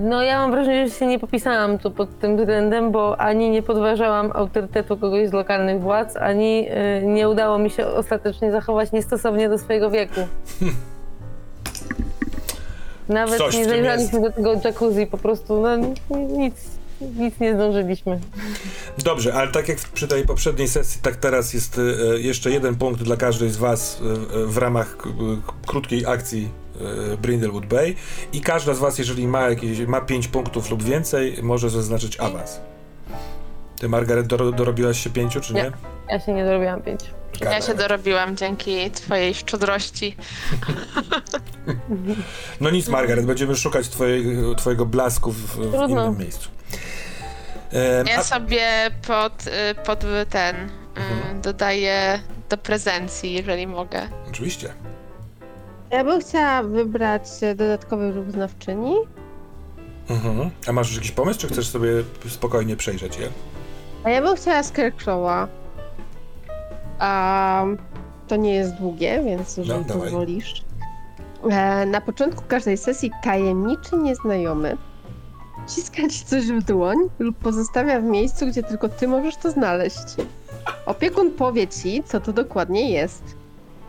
No 0.01 0.23
ja 0.23 0.39
mam 0.39 0.51
wrażenie, 0.51 0.87
że 0.87 0.95
się 0.95 1.07
nie 1.07 1.19
popisałam 1.19 1.77
tu 1.77 1.91
pod 1.91 2.19
tym 2.19 2.37
względem, 2.37 2.91
bo 2.91 3.21
ani 3.21 3.49
nie 3.49 3.61
podważałam 3.63 4.31
autorytetu 4.33 4.97
kogoś 4.97 5.29
z 5.29 5.33
lokalnych 5.33 5.81
władz, 5.81 6.17
ani 6.17 6.67
y, 7.01 7.05
nie 7.05 7.29
udało 7.29 7.57
mi 7.57 7.69
się 7.69 7.87
ostatecznie 7.87 8.51
zachować 8.51 8.91
niestosownie 8.91 9.49
do 9.49 9.57
swojego 9.57 9.89
wieku. 9.89 10.19
Nawet 13.09 13.37
Coś 13.37 13.55
w 13.55 13.57
nie 13.57 13.65
tym 13.65 13.85
zajrzeliśmy 13.85 14.21
do 14.21 14.31
tego 14.31 14.53
jacuzzi, 14.53 15.07
po 15.07 15.17
prostu 15.17 15.61
no, 15.61 15.77
nic, 16.27 16.55
nic 17.17 17.39
nie 17.39 17.53
zdążyliśmy. 17.55 18.19
Dobrze, 18.97 19.33
ale 19.33 19.51
tak 19.51 19.67
jak 19.69 19.77
w- 19.79 19.91
przy 19.91 20.07
tej 20.07 20.25
poprzedniej 20.25 20.67
sesji, 20.67 21.01
tak 21.03 21.15
teraz 21.15 21.53
jest 21.53 21.77
e, 21.77 22.19
jeszcze 22.19 22.51
jeden 22.51 22.75
punkt 22.75 23.01
dla 23.03 23.15
każdej 23.17 23.49
z 23.49 23.57
was 23.57 24.01
e, 24.01 24.37
e, 24.43 24.45
w 24.45 24.57
ramach 24.57 24.97
k- 24.97 25.03
k- 25.47 25.53
krótkiej 25.67 26.05
akcji 26.05 26.49
e, 27.13 27.17
Brindlewood 27.17 27.65
Bay 27.65 27.95
i 28.33 28.41
każda 28.41 28.73
z 28.73 28.79
was, 28.79 28.97
jeżeli 28.99 29.27
ma 29.27 29.49
jakieś, 29.49 29.79
ma 29.79 30.01
5 30.01 30.27
punktów 30.27 30.71
lub 30.71 30.83
więcej, 30.83 31.35
może 31.41 31.69
zaznaczyć 31.69 32.19
awans. 32.19 32.59
Ty, 33.79 33.89
Margaret, 33.89 34.27
doro, 34.27 34.51
dorobiłaś 34.51 34.99
się 35.03 35.09
pięciu, 35.09 35.41
czy 35.41 35.53
nie? 35.53 35.63
Nie. 35.63 35.71
Ja 36.09 36.19
się 36.19 36.33
nie 36.33 36.45
dorobiłam 36.45 36.81
Ja 37.41 37.61
się 37.61 37.73
dorobiłam 37.73 38.37
dzięki 38.37 38.91
twojej 38.91 39.33
szczodrości. 39.33 40.15
No 42.61 42.69
nic, 42.69 42.87
Margaret, 42.87 43.25
będziemy 43.25 43.55
szukać 43.55 43.89
twojej, 43.89 44.25
twojego 44.57 44.85
blasku 44.85 45.31
w, 45.31 45.37
w 45.57 45.89
innym 45.89 46.17
miejscu. 46.17 46.49
E, 47.73 48.03
Ja 48.07 48.17
a, 48.17 48.23
sobie 48.23 48.63
pod, 49.07 49.47
y, 49.47 49.75
pod 49.85 49.99
ten 50.29 50.55
y, 50.55 50.69
Mhm. 50.95 51.41
dodaję 51.41 52.19
do 52.49 52.57
prezencji, 52.57 53.33
jeżeli 53.33 53.67
mogę. 53.67 54.07
oczywiście. 54.29 54.73
Ja 55.91 56.03
bym 56.03 56.21
chciała 56.21 56.63
wybrać 56.63 57.21
dodatkowy 57.55 58.11
ruch 58.11 58.31
znawczyni. 58.31 58.95
Mhm. 60.09 60.49
A 60.67 60.71
masz 60.71 60.87
już 60.87 60.95
jakiś 60.97 61.11
pomysł, 61.11 61.39
czy 61.39 61.47
chcesz 61.47 61.67
sobie 61.69 61.89
spokojnie 62.29 62.75
przejrzeć 62.75 63.17
je? 63.17 63.27
A 64.03 64.09
ja 64.09 64.21
bym 64.21 64.35
chciała 64.35 64.61
Scarecrow'a. 64.61 65.47
A 67.01 67.65
to 68.27 68.35
nie 68.35 68.53
jest 68.53 68.73
długie, 68.73 69.23
więc 69.25 69.57
jeżeli 69.57 69.85
No, 69.87 69.93
pozwolisz. 69.93 70.63
E, 71.49 71.85
na 71.85 72.01
początku 72.01 72.43
każdej 72.47 72.77
sesji 72.77 73.11
tajemniczy 73.23 73.97
nieznajomy 73.97 74.77
wciska 75.67 76.07
ci 76.09 76.25
coś 76.25 76.47
w 76.47 76.63
dłoń 76.63 76.97
lub 77.19 77.37
pozostawia 77.37 77.99
w 77.99 78.03
miejscu, 78.03 78.47
gdzie 78.47 78.63
tylko 78.63 78.89
ty 78.89 79.07
możesz 79.07 79.35
to 79.35 79.51
znaleźć. 79.51 80.15
Opiekun 80.85 81.31
powie 81.31 81.67
ci, 81.67 82.03
co 82.03 82.19
to 82.19 82.33
dokładnie 82.33 82.91
jest. 82.91 83.23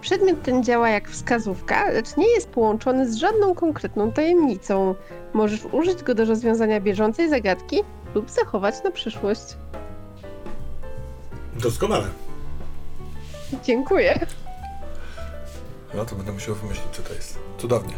Przedmiot 0.01 0.43
ten 0.43 0.65
działa 0.65 0.89
jak 0.89 1.09
wskazówka, 1.11 1.91
lecz 1.91 2.17
nie 2.17 2.31
jest 2.31 2.49
połączony 2.49 3.13
z 3.13 3.17
żadną 3.17 3.55
konkretną 3.55 4.13
tajemnicą. 4.13 4.95
Możesz 5.33 5.65
użyć 5.73 6.03
go 6.03 6.15
do 6.15 6.25
rozwiązania 6.25 6.81
bieżącej 6.81 7.29
zagadki 7.29 7.81
lub 8.15 8.31
zachować 8.31 8.75
na 8.85 8.91
przyszłość. 8.91 9.57
Doskonale. 11.63 12.07
Dziękuję. 13.65 14.27
No 15.95 16.05
to 16.05 16.17
będę 16.17 16.33
musiał 16.33 16.55
wymyślić, 16.55 16.87
co 16.93 17.03
to 17.03 17.15
jest. 17.15 17.39
Cudownie. 17.59 17.95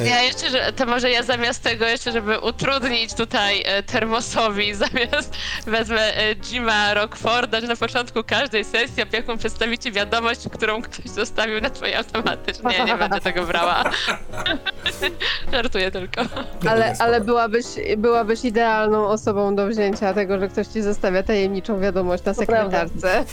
Ja 0.00 0.22
jeszcze, 0.22 0.50
że, 0.50 0.72
to 0.72 0.86
może 0.86 1.10
ja 1.10 1.22
zamiast 1.22 1.62
tego 1.62 1.86
jeszcze, 1.86 2.12
żeby 2.12 2.40
utrudnić 2.40 3.14
tutaj 3.14 3.62
e, 3.66 3.82
termosowi, 3.82 4.74
zamiast 4.84 5.36
wezmę 5.66 6.16
e, 6.16 6.34
Jima 6.34 6.94
Rockforda, 6.94 7.60
że 7.60 7.66
na 7.66 7.76
początku 7.76 8.24
każdej 8.24 8.64
sesji 8.64 9.02
opiekun 9.02 9.38
przedstawi 9.38 9.78
ci 9.78 9.92
wiadomość, 9.92 10.40
którą 10.52 10.82
ktoś 10.82 11.04
zostawił 11.04 11.60
na 11.60 11.70
twojej 11.70 11.94
automatycznej. 11.94 12.78
Nie, 12.78 12.84
nie 12.84 12.96
będę 12.96 13.20
tego 13.20 13.46
brała. 13.46 13.84
Żartuję 15.52 15.90
tylko. 15.90 16.22
Ale, 16.68 16.94
ale 16.98 17.20
byłabyś, 17.20 17.64
byłabyś 17.96 18.44
idealną 18.44 19.06
osobą 19.06 19.54
do 19.54 19.66
wzięcia 19.66 20.14
tego, 20.14 20.38
że 20.38 20.48
ktoś 20.48 20.66
ci 20.66 20.82
zostawia 20.82 21.22
tajemniczą 21.22 21.80
wiadomość 21.80 22.24
na 22.24 22.34
sekretarce. 22.34 23.24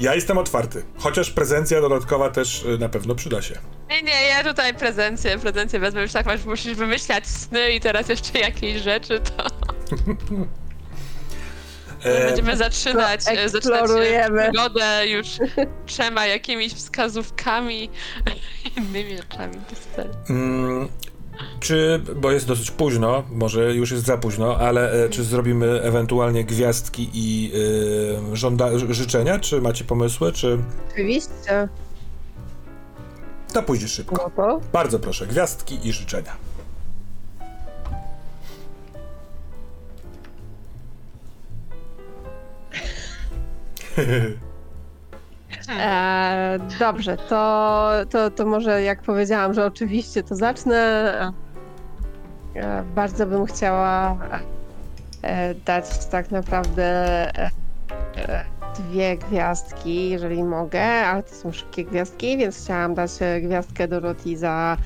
Ja 0.00 0.14
jestem 0.14 0.38
otwarty, 0.38 0.82
chociaż 0.98 1.30
prezencja 1.30 1.80
dodatkowa 1.80 2.30
też 2.30 2.62
y, 2.64 2.78
na 2.78 2.88
pewno 2.88 3.14
przyda 3.14 3.42
się. 3.42 3.54
Nie, 3.90 4.02
nie, 4.02 4.28
ja 4.28 4.44
tutaj 4.44 4.74
prezencję, 4.74 5.38
prezencję 5.38 5.80
wezmę 5.80 6.02
już 6.02 6.12
tak, 6.12 6.26
masz, 6.26 6.44
musisz 6.44 6.74
wymyślać 6.74 7.26
sny 7.26 7.72
i 7.72 7.80
teraz 7.80 8.08
jeszcze 8.08 8.38
jakieś 8.38 8.82
rzeczy, 8.82 9.20
to 9.20 9.46
E, 12.04 12.24
będziemy 12.26 12.56
zaczynać, 12.56 13.20
e, 13.28 13.48
zaczynać 13.48 13.90
przygodę 14.52 15.08
już 15.08 15.26
trzema 15.86 16.26
jakimiś 16.26 16.72
wskazówkami, 16.74 17.90
innymi 18.76 19.16
rzeczami. 19.16 19.54
mm, 20.30 20.88
czy, 21.60 22.02
bo 22.16 22.30
jest 22.30 22.46
dosyć 22.46 22.70
późno, 22.70 23.24
może 23.30 23.74
już 23.74 23.90
jest 23.90 24.04
za 24.04 24.18
późno, 24.18 24.56
ale 24.56 25.04
e, 25.04 25.08
czy 25.08 25.24
zrobimy 25.24 25.82
ewentualnie 25.82 26.44
gwiazdki 26.44 27.10
i 27.14 27.52
y, 28.32 28.36
żąda, 28.36 28.70
życzenia? 28.78 29.38
Czy 29.38 29.60
macie 29.60 29.84
pomysły? 29.84 30.32
Czy 30.32 30.58
Oczywiście. 30.92 31.68
to 33.52 33.62
pójdzie 33.62 33.88
szybko? 33.88 34.16
No 34.16 34.30
to 34.44 34.60
Bardzo 34.72 34.98
proszę, 34.98 35.26
gwiazdki 35.26 35.78
i 35.88 35.92
życzenia. 35.92 36.36
E, 45.70 46.58
dobrze, 46.78 47.16
to, 47.16 47.90
to, 48.10 48.30
to 48.30 48.46
może 48.46 48.82
jak 48.82 49.02
powiedziałam, 49.02 49.54
że 49.54 49.66
oczywiście 49.66 50.22
to 50.22 50.34
zacznę. 50.34 50.76
E, 52.56 52.82
bardzo 52.94 53.26
bym 53.26 53.46
chciała 53.46 54.16
e, 55.22 55.54
dać 55.54 56.06
tak 56.06 56.30
naprawdę 56.30 56.84
e, 57.38 57.50
e, 58.16 58.44
dwie 58.78 59.16
gwiazdki, 59.16 60.10
jeżeli 60.10 60.44
mogę, 60.44 60.82
ale 60.82 61.22
to 61.22 61.34
są 61.34 61.52
szybkie 61.52 61.84
gwiazdki, 61.84 62.36
więc 62.36 62.64
chciałam 62.64 62.94
dać 62.94 63.10
e, 63.20 63.40
gwiazdkę 63.40 63.88
Dorothy 63.88 64.36
za 64.36 64.76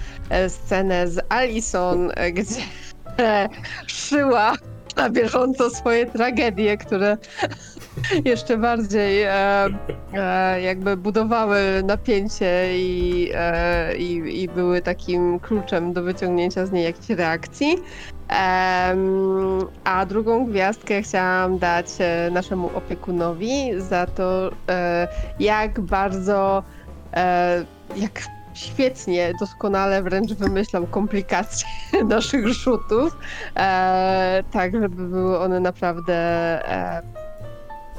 scenę 0.48 1.08
z 1.08 1.20
Alison, 1.28 2.10
gdzie 2.32 2.62
szyła 3.86 4.52
na 4.96 5.10
bieżąco 5.10 5.70
swoje 5.70 6.06
tragedie, 6.06 6.76
które 6.76 7.16
jeszcze 8.24 8.58
bardziej 8.58 9.22
e, 9.22 9.32
e, 10.12 10.62
jakby 10.62 10.96
budowały 10.96 11.60
napięcie 11.84 12.78
i, 12.78 13.30
e, 13.34 13.96
i, 13.96 14.42
i 14.42 14.48
były 14.48 14.80
takim 14.80 15.40
kluczem 15.40 15.92
do 15.92 16.02
wyciągnięcia 16.02 16.66
z 16.66 16.72
niej 16.72 16.84
jakiejś 16.84 17.08
reakcji. 17.08 17.76
A 19.84 20.06
drugą 20.06 20.46
gwiazdkę 20.46 21.02
chciałam 21.02 21.58
dać 21.58 21.86
e, 21.98 22.30
naszemu 22.32 22.70
opiekunowi 22.74 23.70
za 23.78 24.06
to, 24.06 24.50
e, 24.68 25.08
jak 25.40 25.80
bardzo, 25.80 26.62
e, 27.14 27.64
jak 27.96 28.22
świetnie, 28.54 29.32
doskonale 29.40 30.02
wręcz 30.02 30.32
wymyślam 30.32 30.86
komplikacje 30.86 31.68
naszych 32.08 32.48
rzutów, 32.48 33.16
e, 33.56 34.42
tak 34.52 34.72
żeby 34.72 35.08
były 35.08 35.38
one 35.38 35.60
naprawdę 35.60 36.14
e, 36.68 37.02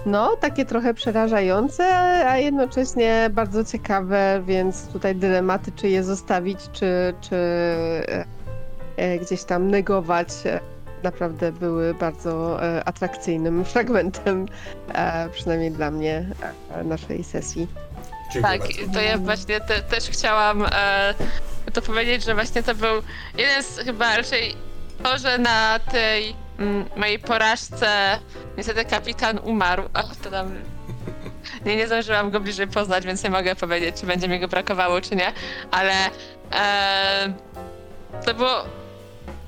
no, 0.06 0.36
takie 0.36 0.66
trochę 0.66 0.94
przerażające, 0.94 1.98
a 2.30 2.38
jednocześnie 2.38 3.30
bardzo 3.34 3.66
ciekawe, 3.66 4.44
więc 4.46 4.88
tutaj 4.88 5.16
dylematy, 5.16 5.72
czy 5.72 5.90
je 5.90 6.04
zostawić, 6.04 6.60
czy, 6.72 7.14
czy 7.22 7.36
e, 7.36 8.26
e, 8.98 9.20
gdzieś 9.20 9.44
tam 9.44 9.72
negować, 9.72 10.28
e, 10.46 10.60
naprawdę 11.04 11.52
były 11.52 11.94
bardzo 11.94 12.60
atrakcyjnym 12.86 13.66
fragmentem, 13.74 14.46
przynajmniej 15.32 15.72
dla 15.72 15.92
mnie, 15.92 16.26
naszej 16.84 17.24
sesji. 17.24 17.68
Dziękuję 18.34 18.60
Tak, 18.60 18.62
bardzo. 18.62 18.94
to 18.94 19.02
ja 19.02 19.18
właśnie 19.18 19.60
te, 19.60 19.82
też 19.82 20.10
chciałam 20.10 20.66
e, 20.72 21.14
to 21.74 21.82
powiedzieć, 21.82 22.24
że 22.24 22.34
właśnie 22.34 22.64
to 22.64 22.76
był 22.76 23.02
jeden 23.38 23.64
z 23.64 23.78
chyba 23.78 24.18
raczej 24.18 24.56
to, 25.04 25.18
że 25.18 25.38
na 25.38 25.80
tej 25.80 26.36
mojej 26.96 27.20
porażce 27.20 28.20
niestety 28.58 28.86
kapitan 28.86 29.40
umarł, 29.44 29.84
a 29.94 30.04
to 30.04 30.32
tam 30.32 30.56
nie, 31.66 31.76
nie 31.76 31.88
zdążyłam 31.88 32.32
go 32.32 32.40
bliżej 32.40 32.68
poznać, 32.68 33.06
więc 33.06 33.24
nie 33.24 33.30
mogę 33.30 33.56
powiedzieć, 33.56 33.96
czy 34.00 34.06
będzie 34.06 34.28
mi 34.28 34.40
go 34.40 34.48
brakowało, 34.48 35.02
czy 35.02 35.16
nie, 35.16 35.34
ale 35.72 35.94
e, 36.52 37.34
to 38.26 38.34
było 38.34 38.66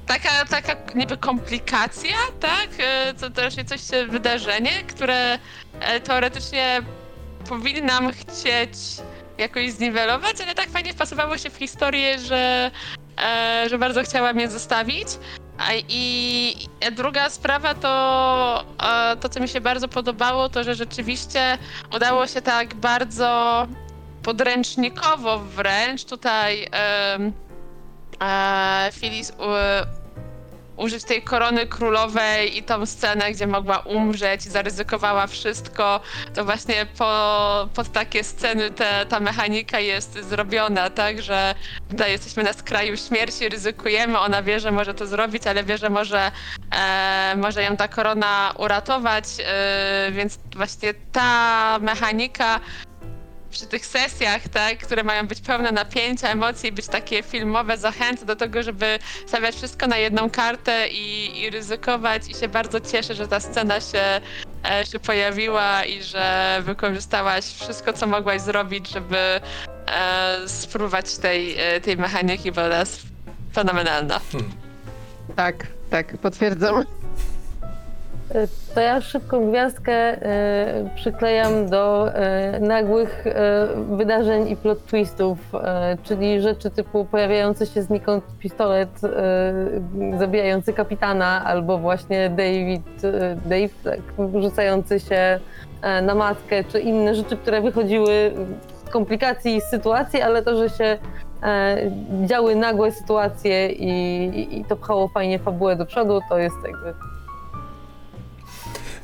taka, 0.08 0.46
taka 0.50 0.94
niby 0.96 1.18
komplikacja, 1.18 2.16
tak? 2.40 2.70
E, 2.80 3.14
To 3.14 3.30
też 3.30 3.56
coś 3.66 3.90
się 3.90 4.06
wydarzenie, 4.08 4.72
które 4.88 5.40
e, 5.80 6.00
teoretycznie 6.00 6.82
powinnam 7.50 8.12
chcieć 8.12 8.72
jakoś 9.38 9.72
zniwelować, 9.72 10.42
ale 10.42 10.56
tak 10.56 10.70
fajnie 10.70 10.94
wpasowało 10.94 11.38
się 11.38 11.50
w 11.50 11.56
historię, 11.58 12.20
że, 12.20 12.72
e, 13.24 13.66
że 13.70 13.78
bardzo 13.78 14.04
chciałam 14.04 14.40
je 14.40 14.50
zostawić. 14.50 15.08
I 15.90 16.56
druga 16.92 17.30
sprawa 17.30 17.74
to 17.74 18.66
e, 18.84 19.18
to, 19.18 19.30
co 19.30 19.40
mi 19.40 19.48
się 19.48 19.62
bardzo 19.62 19.88
podobało, 19.88 20.50
to 20.50 20.64
że 20.64 20.76
rzeczywiście 20.76 21.58
udało 21.96 22.28
się 22.28 22.42
tak 22.42 22.76
bardzo 22.76 23.68
podręcznikowo 24.24 25.40
wręcz 25.40 26.06
tutaj 26.06 26.68
em, 26.72 27.34
e, 28.22 28.90
Phyllis 28.92 29.30
u, 29.32 29.44
użyć 30.78 31.04
tej 31.04 31.22
korony 31.22 31.68
królowej 31.68 32.58
i 32.58 32.64
tą 32.64 32.86
scenę, 32.86 33.32
gdzie 33.32 33.48
mogła 33.48 33.80
umrzeć 33.80 34.46
i 34.46 34.50
zaryzykowała 34.50 35.28
wszystko, 35.28 36.00
to 36.34 36.46
właśnie 36.46 36.86
po, 36.98 37.70
pod 37.74 37.92
takie 37.92 38.24
sceny 38.24 38.72
te, 38.72 39.06
ta 39.10 39.20
mechanika 39.20 39.80
jest 39.80 40.14
zrobiona, 40.14 40.90
tak, 40.90 41.22
że 41.22 41.56
tutaj 41.90 42.12
jesteśmy 42.12 42.44
na 42.44 42.54
skraju 42.54 42.98
śmierci, 42.98 43.50
ryzykujemy, 43.50 44.20
ona 44.20 44.44
wie, 44.44 44.60
że 44.60 44.72
może 44.72 44.94
to 44.94 45.08
zrobić, 45.08 45.48
ale 45.48 45.64
wie, 45.64 45.78
że 45.78 45.90
może, 45.90 46.32
e, 46.76 47.36
może 47.38 47.64
ją 47.64 47.78
ta 47.78 47.88
korona 47.88 48.54
uratować, 48.58 49.26
e, 49.46 50.12
więc 50.12 50.40
właśnie 50.56 50.94
ta 51.12 51.80
mechanika 51.82 52.60
przy 53.54 53.66
tych 53.66 53.86
sesjach, 53.86 54.48
tak, 54.48 54.78
które 54.78 55.04
mają 55.04 55.28
być 55.28 55.42
pełne 55.42 55.72
napięcia, 55.72 56.30
emocji, 56.30 56.72
być 56.72 56.88
takie 56.88 57.24
filmowe, 57.24 57.78
zachęca 57.78 58.26
do 58.26 58.36
tego, 58.36 58.64
żeby 58.64 59.00
stawiać 59.28 59.56
wszystko 59.56 59.88
na 59.88 59.98
jedną 59.98 60.30
kartę 60.30 60.88
i, 60.88 61.42
i 61.42 61.50
ryzykować 61.50 62.30
i 62.30 62.34
się 62.34 62.48
bardzo 62.48 62.80
cieszę, 62.80 63.16
że 63.16 63.28
ta 63.28 63.40
scena 63.40 63.82
się, 63.82 64.22
e, 64.70 64.86
się 64.86 65.00
pojawiła 65.00 65.86
i 65.86 66.04
że 66.04 66.58
wykorzystałaś 66.66 67.46
wszystko, 67.46 67.94
co 67.94 68.08
mogłaś 68.08 68.42
zrobić, 68.42 68.90
żeby 68.90 69.18
e, 69.18 69.42
spróbować 70.48 71.18
tej, 71.18 71.56
e, 71.60 71.82
tej 71.82 71.98
mechaniki, 71.98 72.52
bo 72.52 72.66
ona 72.66 72.80
jest 72.80 73.02
fenomenalna. 73.54 74.20
Tak, 75.36 75.68
tak, 75.90 76.18
potwierdzam. 76.18 77.03
E, 78.32 78.48
To 78.76 78.82
ja 78.82 79.02
szybką 79.02 79.50
gwiazdkę 79.50 79.94
e, 79.94 80.90
przyklejam 80.96 81.70
do 81.70 82.14
e, 82.16 82.60
nagłych 82.60 83.26
wydarzeń 83.90 84.50
i 84.50 84.56
plot 84.56 84.86
twistów, 84.86 85.38
czyli 86.04 86.42
rzeczy 86.42 86.70
typu 86.70 87.06
pojawiający 87.06 87.66
się 87.66 87.82
znikąd 87.82 88.24
pistolet 88.40 88.90
zabijający 90.18 90.74
kapitana, 90.74 91.44
albo 91.46 91.78
właśnie 91.78 92.30
David, 92.30 93.02
Dave 93.46 93.74
tak, 93.84 94.00
rzucający 94.42 95.00
się 95.00 95.40
na 96.02 96.16
matkę, 96.16 96.64
czy 96.64 96.80
inne 96.80 97.16
rzeczy, 97.16 97.38
które 97.38 97.62
wychodziły 97.62 98.32
z 98.86 98.90
komplikacji 98.90 99.62
z 99.62 99.64
sytuacji, 99.64 100.22
ale 100.22 100.42
to, 100.44 100.56
że 100.58 100.70
się 100.70 100.98
działy 102.26 102.56
nagłe 102.56 102.92
sytuacje 102.92 103.70
i- 103.70 104.60
i 104.60 104.66
to 104.66 104.76
pchało 104.76 105.08
fajnie 105.08 105.40
fabułę 105.40 105.76
do 105.76 105.86
przodu, 105.86 106.20
to 106.30 106.38
jest 106.38 106.56
jakby 106.66 106.94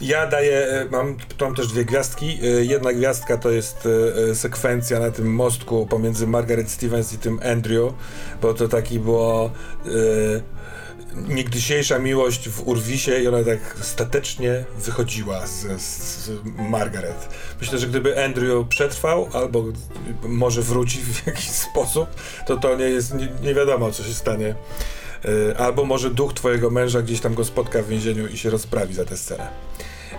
Ja 0.02 0.28
daję, 0.28 0.68
e, 0.68 0.86
mam, 0.92 1.18
też 1.56 1.68
dwie 1.68 1.86
gwiazdki. 1.86 2.40
E, 2.44 2.66
Jedna 2.66 2.94
gwiazdka 2.94 3.38
to 3.38 3.52
jest 3.52 3.88
e, 4.32 4.36
sekwencja 4.36 5.00
na 5.00 5.12
tym 5.12 5.34
mostku 5.34 5.86
pomiędzy 5.86 6.28
Margaret 6.28 6.72
Stevens 6.72 7.14
i 7.14 7.18
tym 7.18 7.40
Andrew, 7.52 7.94
bo 8.42 8.54
to 8.54 8.68
taki 8.68 9.00
było 9.00 9.52
niegdysiejsza 11.28 12.00
miłość 12.00 12.50
w 12.50 12.68
Urwisie 12.68 13.20
i 13.24 13.28
ona 13.28 13.44
tak 13.44 13.60
statecznie 13.82 14.66
wychodziła 14.78 15.48
z, 15.48 15.82
z, 15.82 16.26
z 16.26 16.32
Margaret. 16.70 17.30
Myślę, 17.62 17.80
że 17.80 17.88
gdyby 17.88 18.26
Andrew 18.26 18.68
przetrwał, 18.68 19.30
albo 19.34 19.64
może 20.24 20.62
wróci 20.62 20.98
w 20.98 21.28
jakiś 21.28 21.50
sposób, 21.50 22.10
to 22.48 22.58
to 22.58 22.76
nie 22.76 22.86
jest, 22.86 23.14
nie, 23.14 23.28
nie 23.44 23.54
wiadomo 23.54 23.92
co 23.92 24.04
się 24.04 24.14
stanie. 24.14 24.56
Albo 25.58 25.86
może 25.86 26.10
duch 26.10 26.34
twojego 26.34 26.70
męża 26.70 27.02
gdzieś 27.02 27.20
tam 27.20 27.34
go 27.34 27.46
spotka 27.46 27.82
w 27.82 27.88
więzieniu 27.88 28.28
i 28.28 28.38
się 28.38 28.50
rozprawi 28.50 28.94
za 28.94 29.06
tę 29.06 29.18
scenę. 29.18 29.48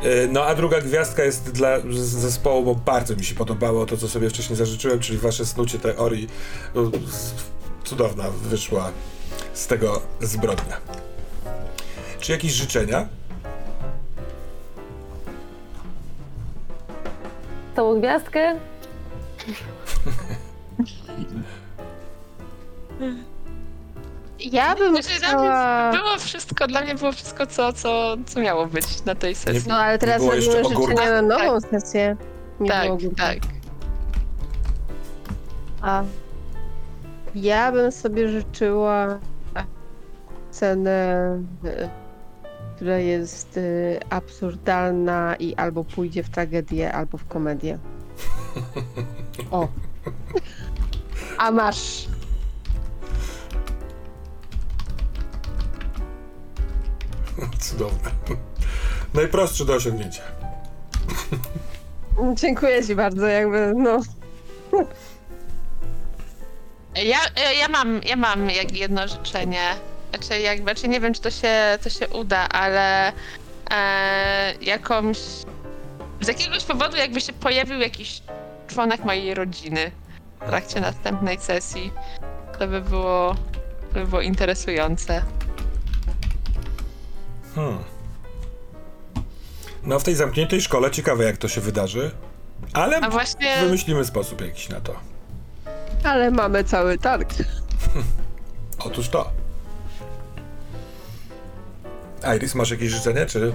E, 0.02 0.26
No 0.26 0.44
a 0.44 0.54
druga 0.54 0.80
gwiazdka 0.80 1.24
jest 1.24 1.50
dla 1.50 1.80
zespołu, 1.90 2.64
bo 2.64 2.74
bardzo 2.74 3.16
mi 3.16 3.24
się 3.24 3.34
podobało 3.34 3.86
to, 3.86 3.96
co 3.96 4.08
sobie 4.08 4.30
wcześniej 4.30 4.56
zażyczyłem, 4.56 5.00
czyli 5.00 5.18
wasze 5.18 5.46
snucie 5.46 5.78
teorii. 5.78 6.28
No, 6.74 6.90
Cudowna 7.84 8.30
wyszła 8.30 8.90
z 9.54 9.66
tego 9.66 10.02
zbrodnia. 10.20 10.76
Czy 12.20 12.32
jakieś 12.32 12.52
życzenia? 12.52 13.08
całą 17.76 18.00
gwiazdkę. 18.00 18.56
Ja 24.40 24.74
bym 24.74 25.02
Znaczy, 25.02 25.18
dla 25.20 25.28
mnie 25.28 25.38
chciała... 25.38 25.92
było 25.92 26.18
wszystko, 26.18 26.66
dla 26.66 26.80
mnie 26.80 26.94
było 26.94 27.12
wszystko, 27.12 27.46
co, 27.46 27.72
co, 27.72 28.16
co 28.26 28.40
miało 28.40 28.66
być 28.66 29.04
na 29.04 29.14
tej 29.14 29.34
sesji. 29.34 29.68
No 29.68 29.76
ale 29.76 29.98
teraz 29.98 30.22
było 30.22 30.34
jeszcze 30.34 30.62
robimy 30.62 30.86
życzenia 30.86 31.22
na 31.22 31.22
nową 31.22 31.60
sesję. 31.60 32.16
Nie 32.60 32.70
tak, 32.70 32.96
było 32.96 33.14
tak. 33.16 33.38
A 35.82 36.02
ja 37.34 37.72
bym 37.72 37.92
sobie 37.92 38.28
życzyła 38.28 39.18
scenę, 40.50 41.38
y, 41.64 41.88
która 42.76 42.98
jest 42.98 43.56
y, 43.56 44.00
absurdalna 44.10 45.36
i 45.36 45.54
albo 45.54 45.84
pójdzie 45.84 46.22
w 46.22 46.30
tragedię, 46.30 46.92
albo 46.92 47.18
w 47.18 47.24
komedię. 47.24 47.78
O. 49.50 49.68
A 51.38 51.50
masz. 51.50 52.08
Cudowne. 57.58 58.10
Najprostsze 59.14 59.64
do 59.64 59.74
osiągnięcia. 59.74 60.22
Dziękuję 62.40 62.86
ci 62.86 62.94
bardzo, 62.94 63.26
jakby, 63.26 63.72
no. 63.76 64.00
Ja, 66.94 67.18
ja 67.60 67.68
mam, 67.68 68.00
ja 68.06 68.16
mam 68.16 68.50
jak 68.50 68.76
jedno 68.76 69.08
życzenie. 69.08 69.74
Znaczy, 70.10 70.40
jakby, 70.40 70.62
znaczy 70.62 70.88
nie 70.88 71.00
wiem, 71.00 71.14
czy 71.14 71.20
to 71.20 71.30
się, 71.30 71.78
to 71.82 71.90
się 71.90 72.08
uda, 72.08 72.48
ale 72.48 73.12
e, 73.70 74.54
jakąś. 74.60 75.18
Z 76.20 76.28
jakiegoś 76.28 76.64
powodu, 76.64 76.96
jakby 76.96 77.20
się 77.20 77.32
pojawił 77.32 77.80
jakiś 77.80 78.22
członek 78.68 79.04
mojej 79.04 79.34
rodziny 79.34 79.90
w 80.40 80.46
trakcie 80.46 80.80
następnej 80.80 81.38
sesji, 81.38 81.92
to 82.58 82.66
by 82.66 82.80
było, 82.80 83.34
to 83.88 84.00
by 84.00 84.06
było 84.06 84.20
interesujące. 84.20 85.22
Hmm. 87.60 87.78
No 89.84 89.98
w 89.98 90.04
tej 90.04 90.14
zamkniętej 90.14 90.60
szkole 90.60 90.90
ciekawe 90.90 91.24
jak 91.24 91.36
to 91.36 91.48
się 91.48 91.60
wydarzy, 91.60 92.10
ale 92.72 92.96
A 93.00 93.10
właśnie. 93.10 93.56
wymyślimy 93.60 94.04
sposób 94.04 94.40
jakiś 94.40 94.68
na 94.68 94.80
to. 94.80 94.94
Ale 96.04 96.30
mamy 96.30 96.64
cały 96.64 96.98
targ. 96.98 97.34
Otóż 98.86 99.08
to. 99.08 99.30
Iris, 102.36 102.54
masz 102.54 102.70
jakieś 102.70 102.90
życzenie, 102.90 103.26
czy... 103.26 103.52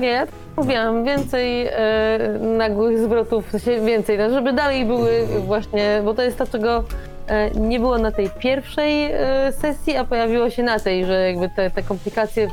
Nie, 0.00 0.08
ja 0.08 0.26
mówiłam, 0.56 1.04
więcej 1.04 1.66
e, 1.66 2.38
nagłych 2.58 2.98
zwrotów, 2.98 3.44
więcej, 3.86 4.18
no, 4.18 4.30
żeby 4.30 4.52
dalej 4.52 4.84
były 4.84 5.26
właśnie, 5.46 6.02
bo 6.04 6.14
to 6.14 6.22
jest 6.22 6.38
to, 6.38 6.46
czego 6.46 6.84
nie 7.54 7.80
było 7.80 7.98
na 7.98 8.12
tej 8.12 8.30
pierwszej 8.30 9.04
e, 9.12 9.52
sesji, 9.52 9.96
a 9.96 10.04
pojawiło 10.04 10.50
się 10.50 10.62
na 10.62 10.78
tej, 10.78 11.04
że 11.04 11.26
jakby 11.26 11.48
te, 11.48 11.70
te 11.70 11.82
komplikacje 11.82 12.48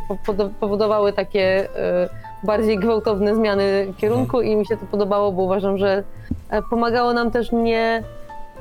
powodowały 0.59 1.13
takie 1.13 1.69
e, 1.75 2.09
bardziej 2.43 2.77
gwałtowne 2.77 3.35
zmiany 3.35 3.93
kierunku 3.97 4.41
i 4.41 4.55
mi 4.55 4.65
się 4.65 4.77
to 4.77 4.85
podobało, 4.85 5.31
bo 5.31 5.41
uważam, 5.43 5.77
że 5.77 6.03
e, 6.49 6.61
pomagało 6.61 7.13
nam 7.13 7.31
też 7.31 7.51
nie, 7.51 8.03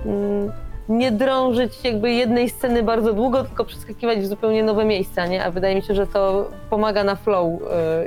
mm, 0.07 0.53
nie 0.89 1.13
drążyć 1.13 1.85
jakby 1.85 2.11
jednej 2.13 2.49
sceny 2.51 2.83
bardzo 2.83 3.13
długo, 3.13 3.45
tylko 3.45 3.65
przeskakiwać 3.65 4.19
w 4.19 4.27
zupełnie 4.27 4.63
nowe 4.65 4.85
miejsca, 4.85 5.27
nie? 5.27 5.45
A 5.45 5.51
wydaje 5.51 5.75
mi 5.75 5.83
się, 5.83 5.95
że 5.95 6.07
to 6.07 6.51
pomaga 6.71 7.05
na 7.05 7.17
flow 7.17 7.61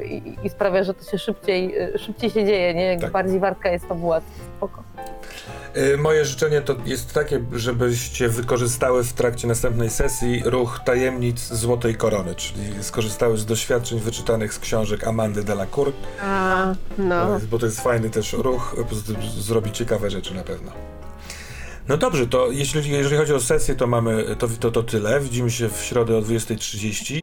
i, 0.06 0.36
i 0.44 0.49
sprawia, 0.49 0.84
że 0.84 0.94
to 0.94 1.03
się 1.11 1.18
szybciej, 1.18 1.76
szybciej 1.98 2.30
się 2.30 2.45
dzieje, 2.45 2.73
nie? 2.73 2.84
Jak 2.86 3.02
Tak. 3.02 3.11
bardziej 3.11 3.40
wartka 3.40 3.69
jest 3.69 3.86
fabuła, 3.86 4.19
to 4.19 4.26
spoko. 4.57 4.84
Y, 5.78 5.98
Moje 5.98 6.26
życzenie 6.26 6.62
to 6.62 6.76
jest 6.86 7.14
takie, 7.14 7.46
żebyście 7.54 8.30
wykorzystały 8.30 9.04
w 9.04 9.14
trakcie 9.14 9.48
następnej 9.48 9.90
sesji 9.90 10.42
ruch 10.46 10.80
tajemnic 10.86 11.48
Złotej 11.54 11.96
Korony, 11.96 12.36
czyli 12.36 12.84
skorzystały 12.84 13.38
z 13.38 13.46
doświadczeń 13.46 14.00
wyczytanych 14.00 14.54
z 14.54 14.60
książek 14.60 15.08
Amandy 15.08 15.44
Delacour, 15.44 15.92
A, 16.22 16.74
no. 16.98 17.40
bo 17.52 17.60
to 17.60 17.66
jest 17.66 17.82
fajny 17.82 18.10
też 18.10 18.34
ruch, 18.34 18.76
zrobi 19.40 19.72
ciekawe 19.72 20.10
rzeczy 20.10 20.34
na 20.34 20.44
pewno. 20.44 20.72
No 21.88 21.98
dobrze, 21.98 22.28
to 22.28 22.52
jeśli, 22.52 22.90
jeżeli 22.92 23.18
chodzi 23.18 23.34
o 23.34 23.40
sesję, 23.40 23.76
to 23.76 23.88
mamy 23.88 24.36
to, 24.36 24.48
to, 24.48 24.72
to 24.72 24.84
tyle. 24.84 25.20
Widzimy 25.20 25.52
się 25.52 25.70
w 25.70 25.78
środę 25.78 26.18
o 26.18 26.22
20.30. 26.22 27.22